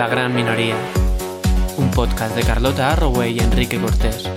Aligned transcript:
La 0.00 0.06
Gran 0.08 0.34
Minoría, 0.34 0.76
un 1.76 1.90
podcast 1.90 2.34
de 2.34 2.42
Carlota 2.42 2.90
Arroway 2.90 3.36
y 3.36 3.40
Enrique 3.40 3.78
Cortés. 3.78 4.30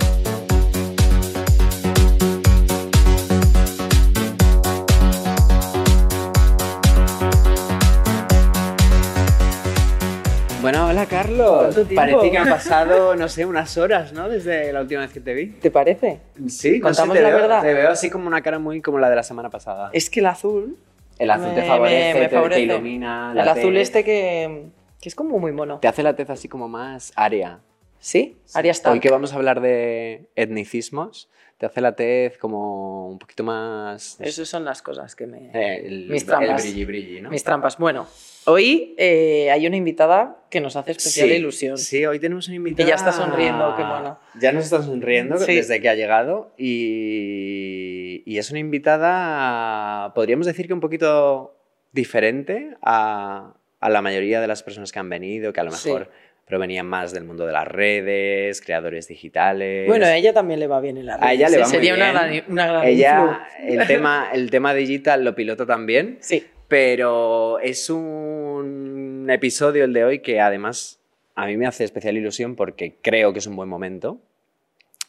Bueno, 10.60 10.86
hola 10.86 11.04
Carlos. 11.04 11.58
¿Cuánto 11.58 11.84
tiempo? 11.84 11.94
Parece 11.96 12.30
que 12.30 12.38
han 12.38 12.48
pasado, 12.48 13.14
no 13.16 13.28
sé, 13.28 13.44
unas 13.44 13.76
horas, 13.76 14.14
¿no? 14.14 14.30
Desde 14.30 14.72
la 14.72 14.80
última 14.80 15.02
vez 15.02 15.12
que 15.12 15.20
te 15.20 15.34
vi. 15.34 15.46
¿Te 15.48 15.70
parece? 15.70 16.20
Sí, 16.36 16.40
no 16.42 16.48
sé, 16.48 16.80
¿Contamos 16.80 17.16
te 17.16 17.22
la 17.22 17.28
veo- 17.28 17.38
verdad? 17.38 17.60
Te 17.62 17.74
veo 17.74 17.90
así 17.90 18.08
como 18.08 18.26
una 18.26 18.40
cara 18.40 18.58
muy 18.58 18.80
como 18.80 18.98
la 18.98 19.10
de 19.10 19.16
la 19.16 19.22
semana 19.22 19.50
pasada. 19.50 19.90
Es 19.92 20.08
que 20.08 20.20
el 20.20 20.26
azul. 20.26 20.78
El 21.18 21.30
azul 21.30 21.54
te 21.54 21.62
favorece, 21.64 22.14
me- 22.14 22.20
me 22.40 22.48
te- 22.48 22.60
ilumina. 22.60 23.34
la 23.34 23.42
el 23.42 23.48
azul 23.50 23.74
tez, 23.74 23.82
este 23.82 24.04
que, 24.04 24.64
que 25.04 25.10
es 25.10 25.14
como 25.14 25.38
muy 25.38 25.52
mono. 25.52 25.80
Te 25.80 25.86
hace 25.88 26.02
la 26.02 26.16
tez 26.16 26.30
así 26.30 26.48
como 26.48 26.66
más 26.66 27.12
área. 27.14 27.60
¿Sí? 27.98 28.38
Aria 28.54 28.70
está. 28.70 28.90
Hoy 28.90 29.00
que 29.00 29.10
vamos 29.10 29.34
a 29.34 29.36
hablar 29.36 29.60
de 29.60 30.30
etnicismos, 30.34 31.28
te 31.58 31.66
hace 31.66 31.82
la 31.82 31.94
tez 31.94 32.38
como 32.38 33.08
un 33.10 33.18
poquito 33.18 33.44
más... 33.44 34.18
Esas 34.18 34.48
son 34.48 34.64
las 34.64 34.80
cosas 34.80 35.14
que 35.14 35.26
me. 35.26 35.50
eh, 35.52 35.86
el, 35.86 36.08
mis 36.08 36.24
trampas. 36.24 36.64
El 36.64 36.70
brilli 36.72 36.84
brilli, 36.86 37.20
¿no? 37.20 37.28
Mis 37.28 37.44
trampas. 37.44 37.76
Bueno, 37.76 38.06
hoy 38.46 38.94
eh, 38.96 39.50
hay 39.50 39.66
una 39.66 39.76
invitada 39.76 40.38
que 40.48 40.62
nos 40.62 40.74
hace 40.76 40.92
especial 40.92 41.28
Sí, 41.28 41.34
ilusión. 41.34 41.76
Sí, 41.76 42.06
hoy 42.06 42.18
tenemos 42.18 42.46
una 42.48 42.56
invitada. 42.56 42.86
Y 42.86 42.88
ya 42.88 42.94
está 42.96 43.12
sonriendo, 43.12 43.74
qué 43.76 43.84
mono. 43.84 44.18
Ya 44.40 44.52
nos 44.52 44.64
está 44.64 44.82
sonriendo 44.82 45.36
Sí. 45.36 45.54
desde 45.54 45.82
que 45.82 45.90
ha 45.90 45.94
llegado 45.94 46.54
y, 46.56 48.22
y 48.24 48.38
es 48.38 48.50
una 48.50 48.58
invitada, 48.60 50.14
podríamos 50.14 50.46
decir 50.46 50.66
que 50.66 50.72
un 50.72 50.80
poquito 50.80 51.58
diferente 51.92 52.74
a, 52.82 53.54
a 53.84 53.90
la 53.90 54.00
mayoría 54.02 54.40
de 54.40 54.46
las 54.46 54.62
personas 54.62 54.92
que 54.92 54.98
han 54.98 55.08
venido, 55.10 55.52
que 55.52 55.60
a 55.60 55.64
lo 55.64 55.70
Sí. 55.72 55.88
mejor 55.90 56.10
provenían 56.46 56.86
más 56.86 57.12
del 57.12 57.24
mundo 57.24 57.46
de 57.46 57.52
las 57.52 57.66
redes, 57.68 58.60
creadores 58.60 59.08
digitales. 59.08 59.86
Bueno, 59.88 60.06
a 60.06 60.16
ella 60.16 60.32
también 60.32 60.60
le 60.60 60.66
va 60.66 60.80
bien 60.80 60.96
en 60.98 61.06
la 61.06 61.16
A 61.20 61.32
ella 61.32 61.48
le 61.48 61.58
va 61.58 61.64
muy 61.64 61.70
Sería 61.70 61.94
bien. 61.94 62.08
una 62.10 62.12
gran, 62.12 62.44
una 62.48 62.66
gran 62.66 62.84
Ella, 62.86 63.48
el 63.60 63.86
tema, 63.86 64.28
el 64.32 64.50
tema 64.50 64.72
digital 64.74 65.24
lo 65.24 65.34
pilota 65.34 65.66
también. 65.66 66.18
Sí. 66.20 66.46
Pero 66.68 67.58
es 67.60 67.88
un 67.90 69.26
episodio 69.30 69.84
el 69.84 69.92
de 69.92 70.04
hoy 70.04 70.18
que 70.20 70.40
además 70.40 70.98
a 71.34 71.46
mí 71.46 71.56
me 71.56 71.66
hace 71.66 71.84
especial 71.84 72.16
ilusión 72.16 72.56
porque 72.56 72.96
creo 73.02 73.32
que 73.32 73.38
es 73.38 73.46
un 73.46 73.56
buen 73.56 73.68
momento. 73.68 74.18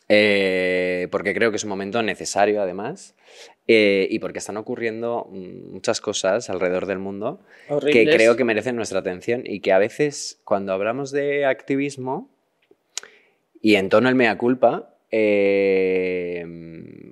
Eh, 0.08 1.08
porque 1.12 1.34
creo 1.34 1.52
que 1.52 1.58
es 1.58 1.64
un 1.64 1.70
momento 1.70 2.02
necesario 2.04 2.62
además. 2.62 3.16
eh, 3.68 4.08
y 4.12 4.20
porque 4.20 4.40
están 4.40 4.58
ocurriendo 4.58 5.28
muchas 5.32 6.00
cosas 6.00 6.50
alrededor 6.50 6.86
del 6.86 7.00
mundo 7.00 7.42
que 7.92 8.06
creo 8.06 8.36
que 8.36 8.44
merecen 8.44 8.76
nuestra 8.76 9.00
atención 9.00 9.44
y 9.46 9.60
que 9.60 9.72
a 9.74 9.80
veces 9.80 10.40
cuando 10.44 10.74
hablamos 10.74 11.12
de 11.12 11.46
activismo 11.46 12.30
y 13.62 13.76
en 13.76 13.90
tono 13.90 14.10
el 14.10 14.16
mea 14.16 14.38
culpa, 14.38 14.96
eh, 15.10 16.46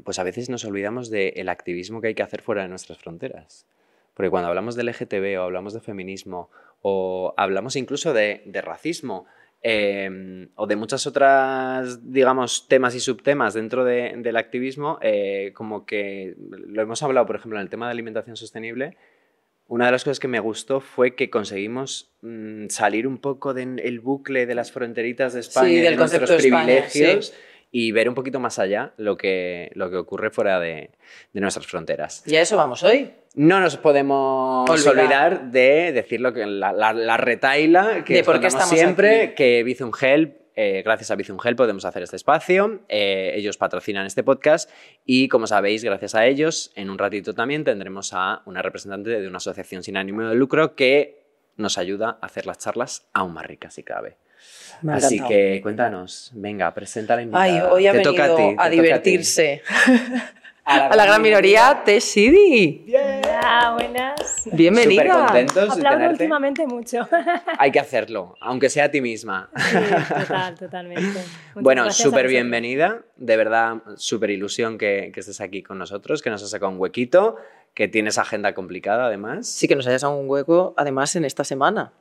pues 0.03 0.19
a 0.19 0.23
veces 0.23 0.49
nos 0.49 0.65
olvidamos 0.65 1.09
del 1.09 1.49
activismo 1.49 2.01
que 2.01 2.09
hay 2.09 2.15
que 2.15 2.21
hacer 2.21 2.43
fuera 2.43 2.61
de 2.61 2.67
nuestras 2.67 2.99
fronteras. 2.99 3.65
Porque 4.13 4.29
cuando 4.29 4.49
hablamos 4.49 4.75
del 4.75 4.87
LGTB 4.87 5.39
o 5.39 5.43
hablamos 5.43 5.73
de 5.73 5.79
feminismo 5.79 6.51
o 6.83 7.33
hablamos 7.37 7.75
incluso 7.75 8.13
de, 8.13 8.43
de 8.45 8.61
racismo 8.61 9.25
eh, 9.65 10.47
o 10.55 10.67
de 10.67 10.75
muchas 10.75 11.07
otras, 11.07 12.11
digamos, 12.11 12.67
temas 12.67 12.95
y 12.95 12.99
subtemas 12.99 13.53
dentro 13.53 13.85
de- 13.85 14.13
del 14.17 14.35
activismo, 14.37 14.99
eh, 15.01 15.51
como 15.55 15.85
que 15.85 16.35
lo 16.67 16.81
hemos 16.81 17.01
hablado, 17.01 17.25
por 17.25 17.37
ejemplo, 17.37 17.57
en 17.57 17.63
el 17.63 17.69
tema 17.69 17.85
de 17.87 17.93
alimentación 17.93 18.35
sostenible, 18.35 18.97
una 19.67 19.85
de 19.85 19.93
las 19.93 20.03
cosas 20.03 20.19
que 20.19 20.27
me 20.27 20.41
gustó 20.41 20.81
fue 20.81 21.15
que 21.15 21.29
conseguimos 21.29 22.11
mm, 22.21 22.67
salir 22.67 23.07
un 23.07 23.17
poco 23.17 23.53
del 23.53 23.99
bucle 24.01 24.45
de 24.45 24.55
las 24.55 24.71
fronteritas 24.73 25.33
de 25.33 25.39
España 25.39 25.67
Sí, 25.69 25.73
y 25.75 25.77
de 25.77 25.83
del 25.83 25.95
nuestros 25.95 26.29
de 26.29 26.35
España, 26.35 26.63
privilegios 26.65 27.33
y 27.75 27.91
ver 27.91 28.07
un 28.07 28.13
poquito 28.13 28.39
más 28.39 28.59
allá 28.59 28.93
lo 28.97 29.17
que, 29.17 29.71
lo 29.73 29.89
que 29.89 29.97
ocurre 29.97 30.29
fuera 30.29 30.59
de, 30.59 30.91
de 31.33 31.41
nuestras 31.41 31.65
fronteras. 31.65 32.21
Y 32.27 32.35
a 32.35 32.41
eso 32.41 32.55
vamos 32.55 32.83
hoy. 32.83 33.11
No 33.33 33.59
nos 33.59 33.77
podemos 33.77 34.69
Olvidar. 34.69 34.93
olvidar, 35.33 35.51
de 35.51 35.91
decir 35.91 36.21
lo 36.21 36.31
que 36.33 36.45
la, 36.45 36.71
la, 36.71 36.93
la 36.93 37.17
retaila 37.17 38.03
que 38.05 38.13
De 38.13 38.23
por 38.23 38.35
qué 38.35 38.41
contamos 38.47 38.63
estamos 38.65 38.79
siempre, 38.79 39.21
aquí. 39.23 39.33
que 39.35 39.63
Bizum 39.63 39.91
Help, 39.99 40.35
eh, 40.55 40.83
gracias 40.85 41.09
a 41.09 41.15
Bizum 41.15 41.39
Help 41.43 41.57
podemos 41.57 41.83
hacer 41.83 42.03
este 42.03 42.15
espacio, 42.15 42.81
eh, 42.89 43.31
ellos 43.37 43.57
patrocinan 43.57 44.05
este 44.05 44.21
podcast 44.21 44.69
y 45.03 45.27
como 45.27 45.47
sabéis, 45.47 45.83
gracias 45.83 46.13
a 46.13 46.27
ellos, 46.27 46.71
en 46.75 46.91
un 46.91 46.99
ratito 46.99 47.33
también 47.33 47.63
tendremos 47.63 48.11
a 48.13 48.43
una 48.45 48.61
representante 48.61 49.19
de 49.19 49.27
una 49.27 49.37
asociación 49.37 49.81
sin 49.81 49.97
ánimo 49.97 50.21
de 50.29 50.35
lucro 50.35 50.75
que 50.75 51.23
nos 51.57 51.79
ayuda 51.79 52.19
a 52.21 52.27
hacer 52.27 52.45
las 52.45 52.59
charlas 52.59 53.07
aún 53.13 53.33
más 53.33 53.47
ricas 53.47 53.73
si 53.73 53.81
cabe. 53.81 54.17
Me 54.81 54.93
Así 54.93 55.15
encantado. 55.15 55.29
que 55.29 55.59
cuéntanos, 55.61 56.31
venga, 56.33 56.73
presenta 56.73 57.15
la 57.15 57.21
invitada. 57.21 57.43
Ay, 57.43 57.59
hoy 57.71 57.87
ha 57.87 57.91
Te 57.91 57.97
venido 57.99 58.11
toca 58.11 58.25
a, 58.33 58.35
ti, 58.35 58.55
a 58.57 58.69
divertirse. 58.69 59.61
A 60.65 60.95
la 60.95 61.05
gran 61.05 61.21
minoría, 61.21 61.81
Tessidi. 61.83 62.85
Hola, 62.87 63.71
buenas. 63.73 64.43
Bienvenida. 64.49 65.03
Súper 65.03 65.17
contentos 65.25 65.55
de 65.55 65.61
Aplaudo 65.73 65.89
tenerte. 65.97 66.13
últimamente 66.23 66.67
mucho. 66.67 67.05
Hay 67.59 67.69
que 67.71 67.81
hacerlo, 67.81 68.37
aunque 68.39 68.69
sea 68.69 68.85
a 68.85 68.89
ti 68.89 69.01
misma. 69.01 69.49
Sí, 69.57 69.77
total, 70.21 70.55
totalmente. 70.55 71.03
Muchas 71.55 71.63
Bueno, 71.63 71.91
súper 71.91 72.27
bienvenida. 72.29 73.01
De 73.17 73.35
verdad, 73.35 73.75
súper 73.97 74.29
ilusión 74.29 74.77
que, 74.77 75.11
que 75.13 75.19
estés 75.19 75.41
aquí 75.41 75.63
con 75.63 75.77
nosotros, 75.79 76.21
que 76.21 76.29
nos 76.29 76.41
has 76.41 76.49
sacado 76.51 76.71
un 76.71 76.79
huequito, 76.79 77.35
que 77.73 77.89
tienes 77.89 78.17
agenda 78.17 78.53
complicada 78.53 79.07
además. 79.07 79.45
Sí 79.49 79.67
que 79.67 79.75
nos 79.75 79.85
hayas 79.87 80.03
dado 80.03 80.15
un 80.15 80.29
hueco, 80.29 80.73
además, 80.77 81.13
en 81.17 81.25
esta 81.25 81.43
semana. 81.43 81.91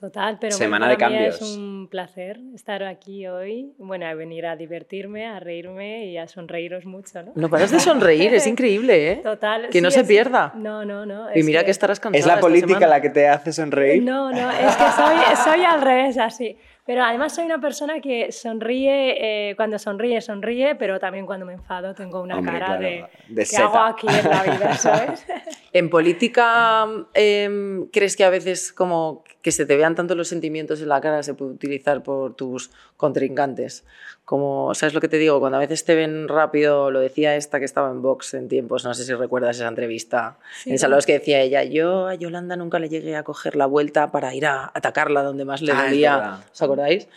Total, 0.00 0.38
pero 0.40 0.56
Semana 0.56 0.86
bueno, 0.86 0.98
de 0.98 0.98
cambios. 0.98 1.42
es 1.42 1.56
un 1.56 1.86
placer 1.90 2.40
estar 2.54 2.82
aquí 2.84 3.26
hoy. 3.26 3.72
Bueno, 3.76 4.06
a 4.06 4.14
venir 4.14 4.46
a 4.46 4.56
divertirme, 4.56 5.26
a 5.26 5.40
reírme 5.40 6.06
y 6.06 6.16
a 6.16 6.26
sonreíros 6.26 6.86
mucho, 6.86 7.22
¿no? 7.22 7.32
No 7.34 7.50
paras 7.50 7.70
de 7.70 7.80
sonreír, 7.80 8.32
es 8.32 8.46
increíble, 8.46 9.12
¿eh? 9.12 9.16
Total. 9.22 9.68
Que 9.68 9.82
no 9.82 9.90
se 9.90 10.00
es- 10.00 10.08
pierda. 10.08 10.52
No, 10.56 10.86
no, 10.86 11.04
no. 11.04 11.26
Y 11.34 11.42
mira 11.42 11.64
que, 11.64 11.70
estarás 11.70 12.00
cansada 12.00 12.18
¿Es 12.18 12.26
la 12.26 12.40
política 12.40 12.86
la 12.86 13.02
que 13.02 13.10
te 13.10 13.28
hace 13.28 13.52
sonreír? 13.52 14.02
No, 14.02 14.30
no, 14.30 14.50
es 14.50 14.74
que 14.76 14.84
soy, 14.96 15.36
soy 15.44 15.64
al 15.64 15.82
revés, 15.82 16.16
así. 16.16 16.56
Pero 16.86 17.04
además 17.04 17.34
soy 17.34 17.44
una 17.44 17.60
persona 17.60 18.00
que 18.00 18.32
sonríe, 18.32 19.50
eh, 19.50 19.54
cuando 19.54 19.78
sonríe, 19.78 20.20
sonríe, 20.22 20.74
pero 20.76 20.98
también 20.98 21.26
cuando 21.26 21.44
me 21.46 21.52
enfado 21.52 21.94
tengo 21.94 22.20
una 22.22 22.36
Hombre, 22.38 22.54
cara 22.54 22.66
claro, 22.66 22.82
de, 22.82 23.04
de 23.28 23.46
¿qué 23.46 23.56
hago 23.58 23.78
aquí 23.78 24.06
en 24.08 24.28
la 24.30 24.42
vida, 24.42 24.74
sabes? 24.76 25.24
En 25.72 25.88
política, 25.88 26.86
em, 27.14 27.86
¿crees 27.92 28.16
que 28.16 28.24
a 28.24 28.30
veces 28.30 28.72
como 28.72 29.22
que 29.42 29.52
se 29.52 29.64
te 29.66 29.76
vean 29.76 29.94
tanto 29.94 30.14
los 30.14 30.28
sentimientos 30.28 30.80
en 30.82 30.88
la 30.88 31.00
cara 31.00 31.22
se 31.22 31.34
puede 31.34 31.52
utilizar 31.52 32.02
por 32.02 32.34
tus 32.34 32.70
contrincantes? 32.96 33.84
Como, 34.24 34.74
¿sabes 34.74 34.94
lo 34.94 35.00
que 35.00 35.08
te 35.08 35.16
digo? 35.18 35.40
Cuando 35.40 35.56
a 35.56 35.60
veces 35.60 35.84
te 35.84 35.94
ven 35.94 36.28
rápido, 36.28 36.90
lo 36.90 37.00
decía 37.00 37.34
esta 37.36 37.58
que 37.58 37.64
estaba 37.64 37.90
en 37.90 38.00
Vox 38.02 38.34
en 38.34 38.48
tiempos, 38.48 38.84
no 38.84 38.94
sé 38.94 39.04
si 39.04 39.12
recuerdas 39.14 39.56
esa 39.56 39.66
entrevista, 39.68 40.36
Sí, 40.62 40.70
en 40.70 40.78
Salvados 40.78 41.04
que 41.06 41.14
decía 41.14 41.40
ella, 41.40 41.64
yo 41.64 42.06
a 42.06 42.14
Yolanda 42.14 42.54
nunca 42.56 42.78
le 42.78 42.88
llegué 42.88 43.16
a 43.16 43.24
coger 43.24 43.56
la 43.56 43.66
vuelta 43.66 44.12
para 44.12 44.34
ir 44.34 44.46
a 44.46 44.70
atacarla 44.72 45.22
donde 45.22 45.44
más 45.44 45.62
le 45.62 45.72
Ah, 45.72 45.84
dolía. 45.84 46.40
¿os 46.52 46.62
acordáis? 46.62 47.08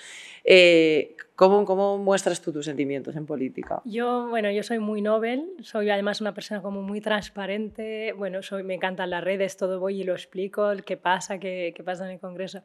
Eh, 0.44 1.16
¿cómo, 1.36 1.64
¿Cómo 1.66 1.98
muestras 1.98 2.42
tú 2.42 2.52
tus 2.52 2.66
sentimientos 2.66 3.16
en 3.16 3.26
política? 3.26 3.82
Yo, 3.86 4.28
bueno, 4.30 4.52
yo 4.52 4.64
soy 4.64 4.80
muy 4.80 5.02
novel, 5.02 5.50
soy 5.62 5.90
además 5.90 6.22
una 6.22 6.34
persona 6.34 6.62
como 6.62 6.82
muy 6.82 7.02
transparente, 7.02 8.14
bueno, 8.14 8.42
soy, 8.42 8.64
me 8.64 8.74
encantan 8.74 9.10
las 9.10 9.24
redes, 9.24 9.56
todo 9.58 9.80
voy 9.80 10.02
y 10.02 10.04
lo 10.04 10.14
explico, 10.14 10.72
qué 10.86 10.98
pasa, 10.98 11.40
qué, 11.40 11.74
qué 11.76 11.84
pasa 11.84 12.06
en 12.06 12.12
el 12.12 12.20
Congreso. 12.20 12.62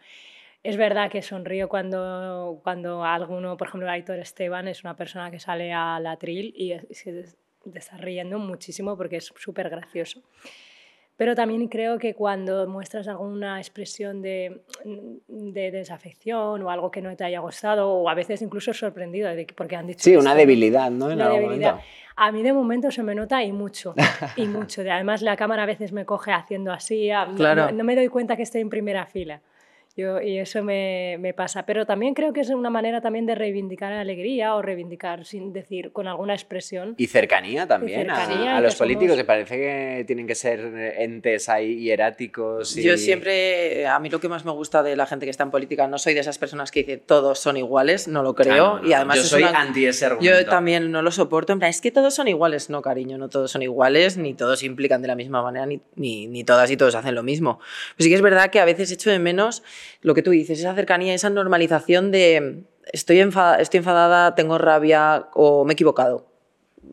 Es 0.64 0.76
verdad 0.76 1.10
que 1.10 1.22
sonrío 1.22 1.68
cuando, 1.68 2.60
cuando 2.64 3.04
alguno, 3.04 3.56
por 3.56 3.68
ejemplo, 3.68 3.88
Aitor 3.88 4.18
Esteban 4.18 4.66
es 4.66 4.82
una 4.82 4.96
persona 4.96 5.30
que 5.30 5.38
sale 5.38 5.72
al 5.72 6.04
atril 6.06 6.52
y 6.56 6.74
se 6.92 7.26
está 7.74 7.96
riendo 7.96 8.40
muchísimo 8.40 8.96
porque 8.96 9.16
es 9.18 9.32
súper 9.36 9.70
gracioso. 9.70 10.22
Pero 11.18 11.34
también 11.34 11.66
creo 11.66 11.98
que 11.98 12.14
cuando 12.14 12.66
muestras 12.68 13.08
alguna 13.08 13.58
expresión 13.58 14.22
de, 14.22 14.62
de 15.26 15.70
desafección 15.72 16.62
o 16.62 16.70
algo 16.70 16.92
que 16.92 17.02
no 17.02 17.14
te 17.16 17.24
haya 17.24 17.40
gustado 17.40 17.90
o 17.90 18.08
a 18.08 18.14
veces 18.14 18.40
incluso 18.40 18.72
sorprendido 18.72 19.28
de 19.28 19.44
que, 19.44 19.52
porque 19.52 19.74
han 19.74 19.88
dicho 19.88 20.04
Sí, 20.04 20.16
una 20.16 20.36
debilidad, 20.36 20.92
¿no? 20.92 21.10
En 21.10 21.16
Una 21.16 21.24
algún 21.26 21.40
debilidad. 21.42 21.70
momento. 21.72 21.90
A 22.14 22.30
mí 22.32 22.42
de 22.44 22.52
momento 22.52 22.90
se 22.92 23.02
me 23.02 23.16
nota 23.16 23.42
y 23.42 23.50
mucho, 23.50 23.94
y 24.36 24.46
mucho. 24.46 24.84
De- 24.84 24.92
Además 24.92 25.20
la 25.20 25.36
cámara 25.36 25.64
a 25.64 25.66
veces 25.66 25.90
me 25.92 26.04
coge 26.04 26.30
haciendo 26.32 26.72
así, 26.72 27.10
Claro. 27.34 27.72
no 27.72 27.82
me 27.82 27.96
doy 27.96 28.06
cuenta 28.08 28.36
que 28.36 28.42
estoy 28.44 28.60
en 28.60 28.70
primera 28.70 29.04
fila. 29.04 29.40
Yo, 29.98 30.20
y 30.22 30.38
eso 30.38 30.62
me, 30.62 31.16
me 31.18 31.34
pasa. 31.34 31.66
Pero 31.66 31.84
también 31.84 32.14
creo 32.14 32.32
que 32.32 32.40
es 32.42 32.50
una 32.50 32.70
manera 32.70 33.00
también 33.00 33.26
de 33.26 33.34
reivindicar 33.34 33.92
alegría 33.92 34.54
o 34.54 34.62
reivindicar 34.62 35.24
sin 35.24 35.52
decir 35.52 35.90
con 35.90 36.06
alguna 36.06 36.34
expresión. 36.34 36.94
Y 36.98 37.08
cercanía 37.08 37.66
también 37.66 38.02
Y 38.02 38.04
cercanía, 38.04 38.56
a, 38.56 38.60
los 38.60 38.74
que 38.74 38.78
políticos, 38.78 39.16
somos- 39.16 39.16
que 39.18 39.24
parece 39.24 39.56
que 39.56 40.04
tienen 40.06 40.28
que 40.28 40.36
ser 40.36 40.60
entes 40.98 41.48
ahí 41.48 41.80
hieráticos. 41.80 42.76
Y... 42.76 42.82
Yo 42.84 42.96
siempre, 42.96 43.88
a 43.88 43.98
mí 43.98 44.08
lo 44.08 44.20
que 44.20 44.28
más 44.28 44.44
me 44.44 44.52
gusta 44.52 44.84
de 44.84 44.94
la 44.94 45.04
gente 45.06 45.26
que 45.26 45.30
está 45.30 45.42
en 45.42 45.50
política, 45.50 45.88
no 45.88 45.98
soy 45.98 46.14
de 46.14 46.20
esas 46.20 46.38
personas 46.38 46.70
que 46.70 46.80
dicen 46.84 47.02
todos 47.04 47.40
son 47.40 47.56
iguales, 47.56 48.06
no 48.06 48.22
lo 48.22 48.36
creo. 48.36 48.78
No, 48.80 48.88
y 48.88 48.92
además 48.92 49.16
yo 49.16 49.22
es 49.22 49.28
soy 49.28 49.42
una- 49.42 49.60
anti 49.60 49.84
ese 49.84 50.06
argumento. 50.06 50.38
Yo 50.38 50.46
también 50.48 50.92
no 50.92 51.02
lo 51.02 51.10
soporto. 51.10 51.52
En 51.52 51.58
plan, 51.58 51.70
es 51.70 51.80
que 51.80 51.90
todos 51.90 52.14
son 52.14 52.28
iguales. 52.28 52.70
No, 52.70 52.82
cariño, 52.82 53.18
no 53.18 53.28
todos 53.28 53.50
son 53.50 53.62
iguales, 53.62 54.16
ni 54.16 54.34
todos 54.34 54.62
implican 54.62 55.02
de 55.02 55.08
la 55.08 55.16
misma 55.16 55.42
manera, 55.42 55.66
ni, 55.66 55.80
ni, 55.96 56.28
ni 56.28 56.44
todas 56.44 56.70
y 56.70 56.76
todos 56.76 56.94
hacen 56.94 57.16
lo 57.16 57.24
mismo. 57.24 57.58
Pero 57.96 58.04
sí 58.04 58.10
que 58.10 58.14
es 58.14 58.22
verdad 58.22 58.50
que 58.50 58.60
a 58.60 58.64
veces 58.64 58.92
echo 58.92 59.10
de 59.10 59.18
menos 59.18 59.64
lo 60.02 60.14
que 60.14 60.22
tú 60.22 60.30
dices, 60.30 60.58
esa 60.58 60.74
cercanía, 60.74 61.14
esa 61.14 61.30
normalización 61.30 62.10
de 62.10 62.64
estoy, 62.92 63.20
enfada- 63.20 63.56
estoy 63.60 63.78
enfadada, 63.78 64.34
tengo 64.34 64.58
rabia 64.58 65.28
o 65.34 65.64
me 65.64 65.72
he 65.72 65.74
equivocado. 65.74 66.26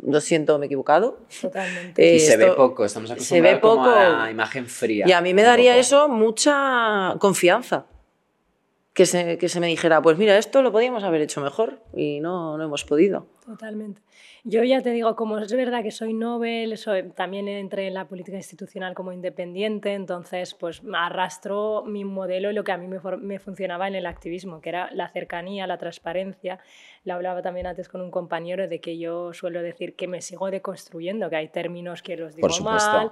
Lo 0.05 0.19
siento, 0.19 0.59
me 0.59 0.65
he 0.65 0.67
equivocado. 0.67 1.19
Totalmente. 1.41 2.11
Eh, 2.11 2.15
Y 2.15 2.19
se 2.19 2.35
ve 2.37 2.51
poco, 2.51 2.83
estamos 2.85 3.09
se 3.09 3.39
ve 3.41 3.49
acostumbrados 3.51 3.59
como 3.61 3.75
poco. 3.85 3.89
a 4.19 4.25
la 4.25 4.31
imagen 4.31 4.65
fría. 4.67 5.05
Y 5.07 5.11
a 5.13 5.21
mí 5.21 5.33
me 5.33 5.43
daría 5.43 5.71
poco. 5.71 5.79
eso 5.81 6.09
mucha 6.09 7.15
confianza. 7.19 7.85
Que 8.93 9.05
se, 9.05 9.37
que 9.37 9.49
se 9.49 9.59
me 9.59 9.67
dijera, 9.67 10.01
pues 10.01 10.17
mira, 10.17 10.37
esto 10.37 10.61
lo 10.61 10.71
podíamos 10.71 11.03
haber 11.03 11.19
hecho 11.21 11.41
mejor 11.41 11.81
y 11.93 12.21
no, 12.21 12.57
no 12.57 12.63
hemos 12.63 12.85
podido. 12.85 13.27
Totalmente. 13.45 14.01
Yo 14.47 14.63
ya 14.63 14.79
te 14.83 14.91
digo, 14.91 15.15
como 15.15 15.39
es 15.39 15.51
verdad 15.51 15.81
que 15.81 15.89
soy 15.89 16.13
Nobel, 16.13 16.77
soy, 16.77 17.09
también 17.13 17.47
entré 17.47 17.87
en 17.87 17.95
la 17.95 18.07
política 18.07 18.37
institucional 18.37 18.93
como 18.93 19.11
independiente, 19.11 19.93
entonces 19.93 20.53
pues 20.53 20.83
arrastro 20.93 21.83
mi 21.83 22.05
modelo 22.05 22.51
y 22.51 22.53
lo 22.53 22.63
que 22.63 22.71
a 22.71 22.77
mí 22.77 22.87
me, 22.87 22.99
me 23.17 23.39
funcionaba 23.39 23.87
en 23.87 23.95
el 23.95 24.05
activismo, 24.05 24.61
que 24.61 24.69
era 24.69 24.91
la 24.91 25.09
cercanía, 25.09 25.65
la 25.65 25.79
transparencia. 25.79 26.59
Lo 27.05 27.15
hablaba 27.15 27.41
también 27.41 27.65
antes 27.65 27.89
con 27.89 28.01
un 28.01 28.11
compañero 28.11 28.67
de 28.67 28.79
que 28.79 28.99
yo 28.99 29.33
suelo 29.33 29.63
decir 29.63 29.95
que 29.95 30.07
me 30.07 30.21
sigo 30.21 30.51
deconstruyendo, 30.51 31.27
que 31.27 31.37
hay 31.37 31.47
términos 31.47 32.03
que 32.03 32.15
los 32.15 32.35
digo 32.35 32.47
Por 32.47 32.53
supuesto. 32.53 32.97
mal. 32.97 33.11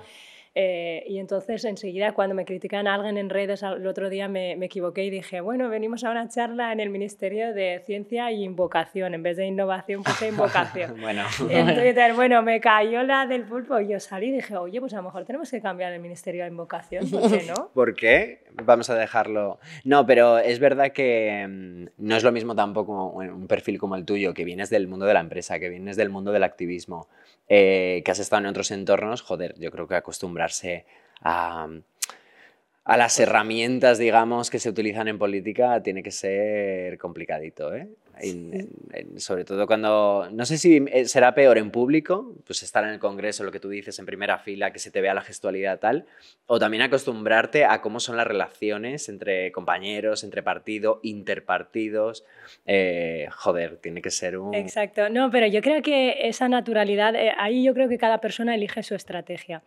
Eh, 0.56 1.04
y 1.08 1.18
entonces 1.18 1.66
enseguida 1.66 2.12
cuando 2.12 2.36
me 2.36 2.46
critican 2.46 2.86
a 2.86 2.94
alguien 2.94 3.18
en 3.18 3.32
redes 3.32 3.64
el 3.64 3.88
otro 3.88 4.10
día 4.10 4.28
me, 4.28 4.56
me 4.56 4.68
equivoqué 4.68 5.04
y 5.04 5.10
dije, 5.10 5.42
bueno, 5.42 5.68
venimos 5.68 6.04
a 6.04 6.12
una 6.12 6.30
charla 6.30 6.72
en 6.72 6.80
el 6.80 6.92
Ministerio 6.92 7.54
de 7.54 7.82
Ciencia 7.86 8.32
y 8.32 8.44
Invocación, 8.44 9.16
en 9.16 9.24
vez 9.24 9.38
de 9.38 9.48
innovación 9.48 10.04
puse 10.04 10.28
invocación. 10.28 10.94
bueno, 11.02 11.24
En 11.50 11.74
Twitter, 11.74 12.14
bueno, 12.14 12.44
me 12.44 12.60
cayó 12.60 13.02
la 13.04 13.26
del 13.26 13.46
pulpo 13.46 13.80
y 13.80 13.90
yo 13.90 14.00
salí 14.00 14.28
y 14.28 14.32
dije, 14.34 14.56
oye, 14.56 14.80
pues 14.80 14.94
a 14.94 14.98
lo 14.98 15.04
mejor 15.04 15.26
tenemos 15.26 15.50
que 15.50 15.60
cambiar 15.60 15.92
el 15.92 16.00
Ministerio 16.00 16.44
de 16.44 16.50
Invocación, 16.50 17.10
¿por 17.10 17.32
qué 17.32 17.46
no? 17.48 17.70
¿por 17.74 17.96
qué? 17.96 18.44
Vamos 18.64 18.90
a 18.92 18.96
dejarlo. 18.96 19.60
No, 19.84 20.06
pero 20.06 20.38
es 20.38 20.60
verdad 20.60 20.92
que 20.92 21.48
mm, 21.48 21.86
no 21.98 22.16
es 22.16 22.24
lo 22.24 22.32
mismo 22.32 22.56
tampoco 22.56 23.08
un 23.08 23.48
perfil 23.48 23.80
como 23.80 23.96
el 23.96 24.06
tuyo, 24.06 24.34
que 24.34 24.46
vienes 24.46 24.70
del 24.70 24.88
mundo 24.88 25.08
de 25.08 25.16
la 25.16 25.20
empresa, 25.20 25.58
que 25.58 25.70
vienes 25.70 25.98
del 25.98 26.10
mundo 26.10 26.32
del 26.32 26.44
activismo, 26.44 27.08
eh, 27.48 28.02
que 28.04 28.12
has 28.12 28.20
estado 28.20 28.42
en 28.42 28.48
otros 28.48 28.72
entornos. 28.72 29.22
Joder, 29.22 29.56
yo 29.60 29.72
creo 29.72 29.88
que 29.88 29.96
acostumbrarse 29.96 30.86
a, 31.22 31.68
a 32.84 32.98
las 32.98 33.20
herramientas, 33.20 33.98
digamos, 33.98 34.50
que 34.50 34.60
se 34.60 34.70
utilizan 34.70 35.08
en 35.08 35.18
política 35.18 35.82
tiene 35.82 36.04
que 36.04 36.12
ser 36.12 36.98
complicadito, 36.98 37.74
¿eh? 37.74 37.90
En- 38.20 38.54
en- 38.54 38.70
en- 38.94 39.20
sobre 39.20 39.44
todo 39.44 39.66
cuando, 39.68 40.28
no 40.32 40.46
sé 40.46 40.58
si 40.58 40.86
eh, 40.92 41.06
será 41.06 41.34
peor 41.34 41.58
en 41.58 41.72
público, 41.72 42.36
pues 42.46 42.62
estar 42.64 42.84
en 42.84 42.92
el 42.92 43.00
Congreso, 43.00 43.44
lo 43.44 43.52
que 43.52 43.60
tú 43.60 43.70
dices, 43.70 43.98
en 44.00 44.06
primera 44.06 44.38
fila, 44.38 44.72
que 44.72 44.80
se 44.80 44.92
te 44.92 45.02
vea 45.02 45.14
la 45.14 45.22
gestualidad 45.22 45.80
tal, 45.80 46.06
o 46.46 46.60
también 46.60 46.84
acostumbrarte 46.84 47.66
a 47.66 47.82
cómo 47.82 48.00
son 48.00 48.16
las 48.18 48.28
relaciones 48.28 49.10
entre 49.10 49.52
compañeros, 49.52 50.24
entre 50.24 50.44
partido, 50.44 51.00
interpartidos. 51.04 52.24
Eh, 52.66 53.28
joder, 53.32 53.78
tiene 53.78 54.02
que 54.02 54.12
ser 54.12 54.38
un... 54.38 54.54
Exacto, 54.54 55.10
no, 55.10 55.32
pero 55.32 55.48
yo 55.48 55.62
creo 55.62 55.82
que 55.82 56.28
esa 56.28 56.48
naturalidad, 56.48 57.16
eh, 57.16 57.34
ahí 57.38 57.64
yo 57.64 57.74
creo 57.74 57.90
que 57.90 57.98
cada 57.98 58.20
persona 58.20 58.56
elige 58.56 58.84
su 58.84 58.96
estrategia. 58.96 59.64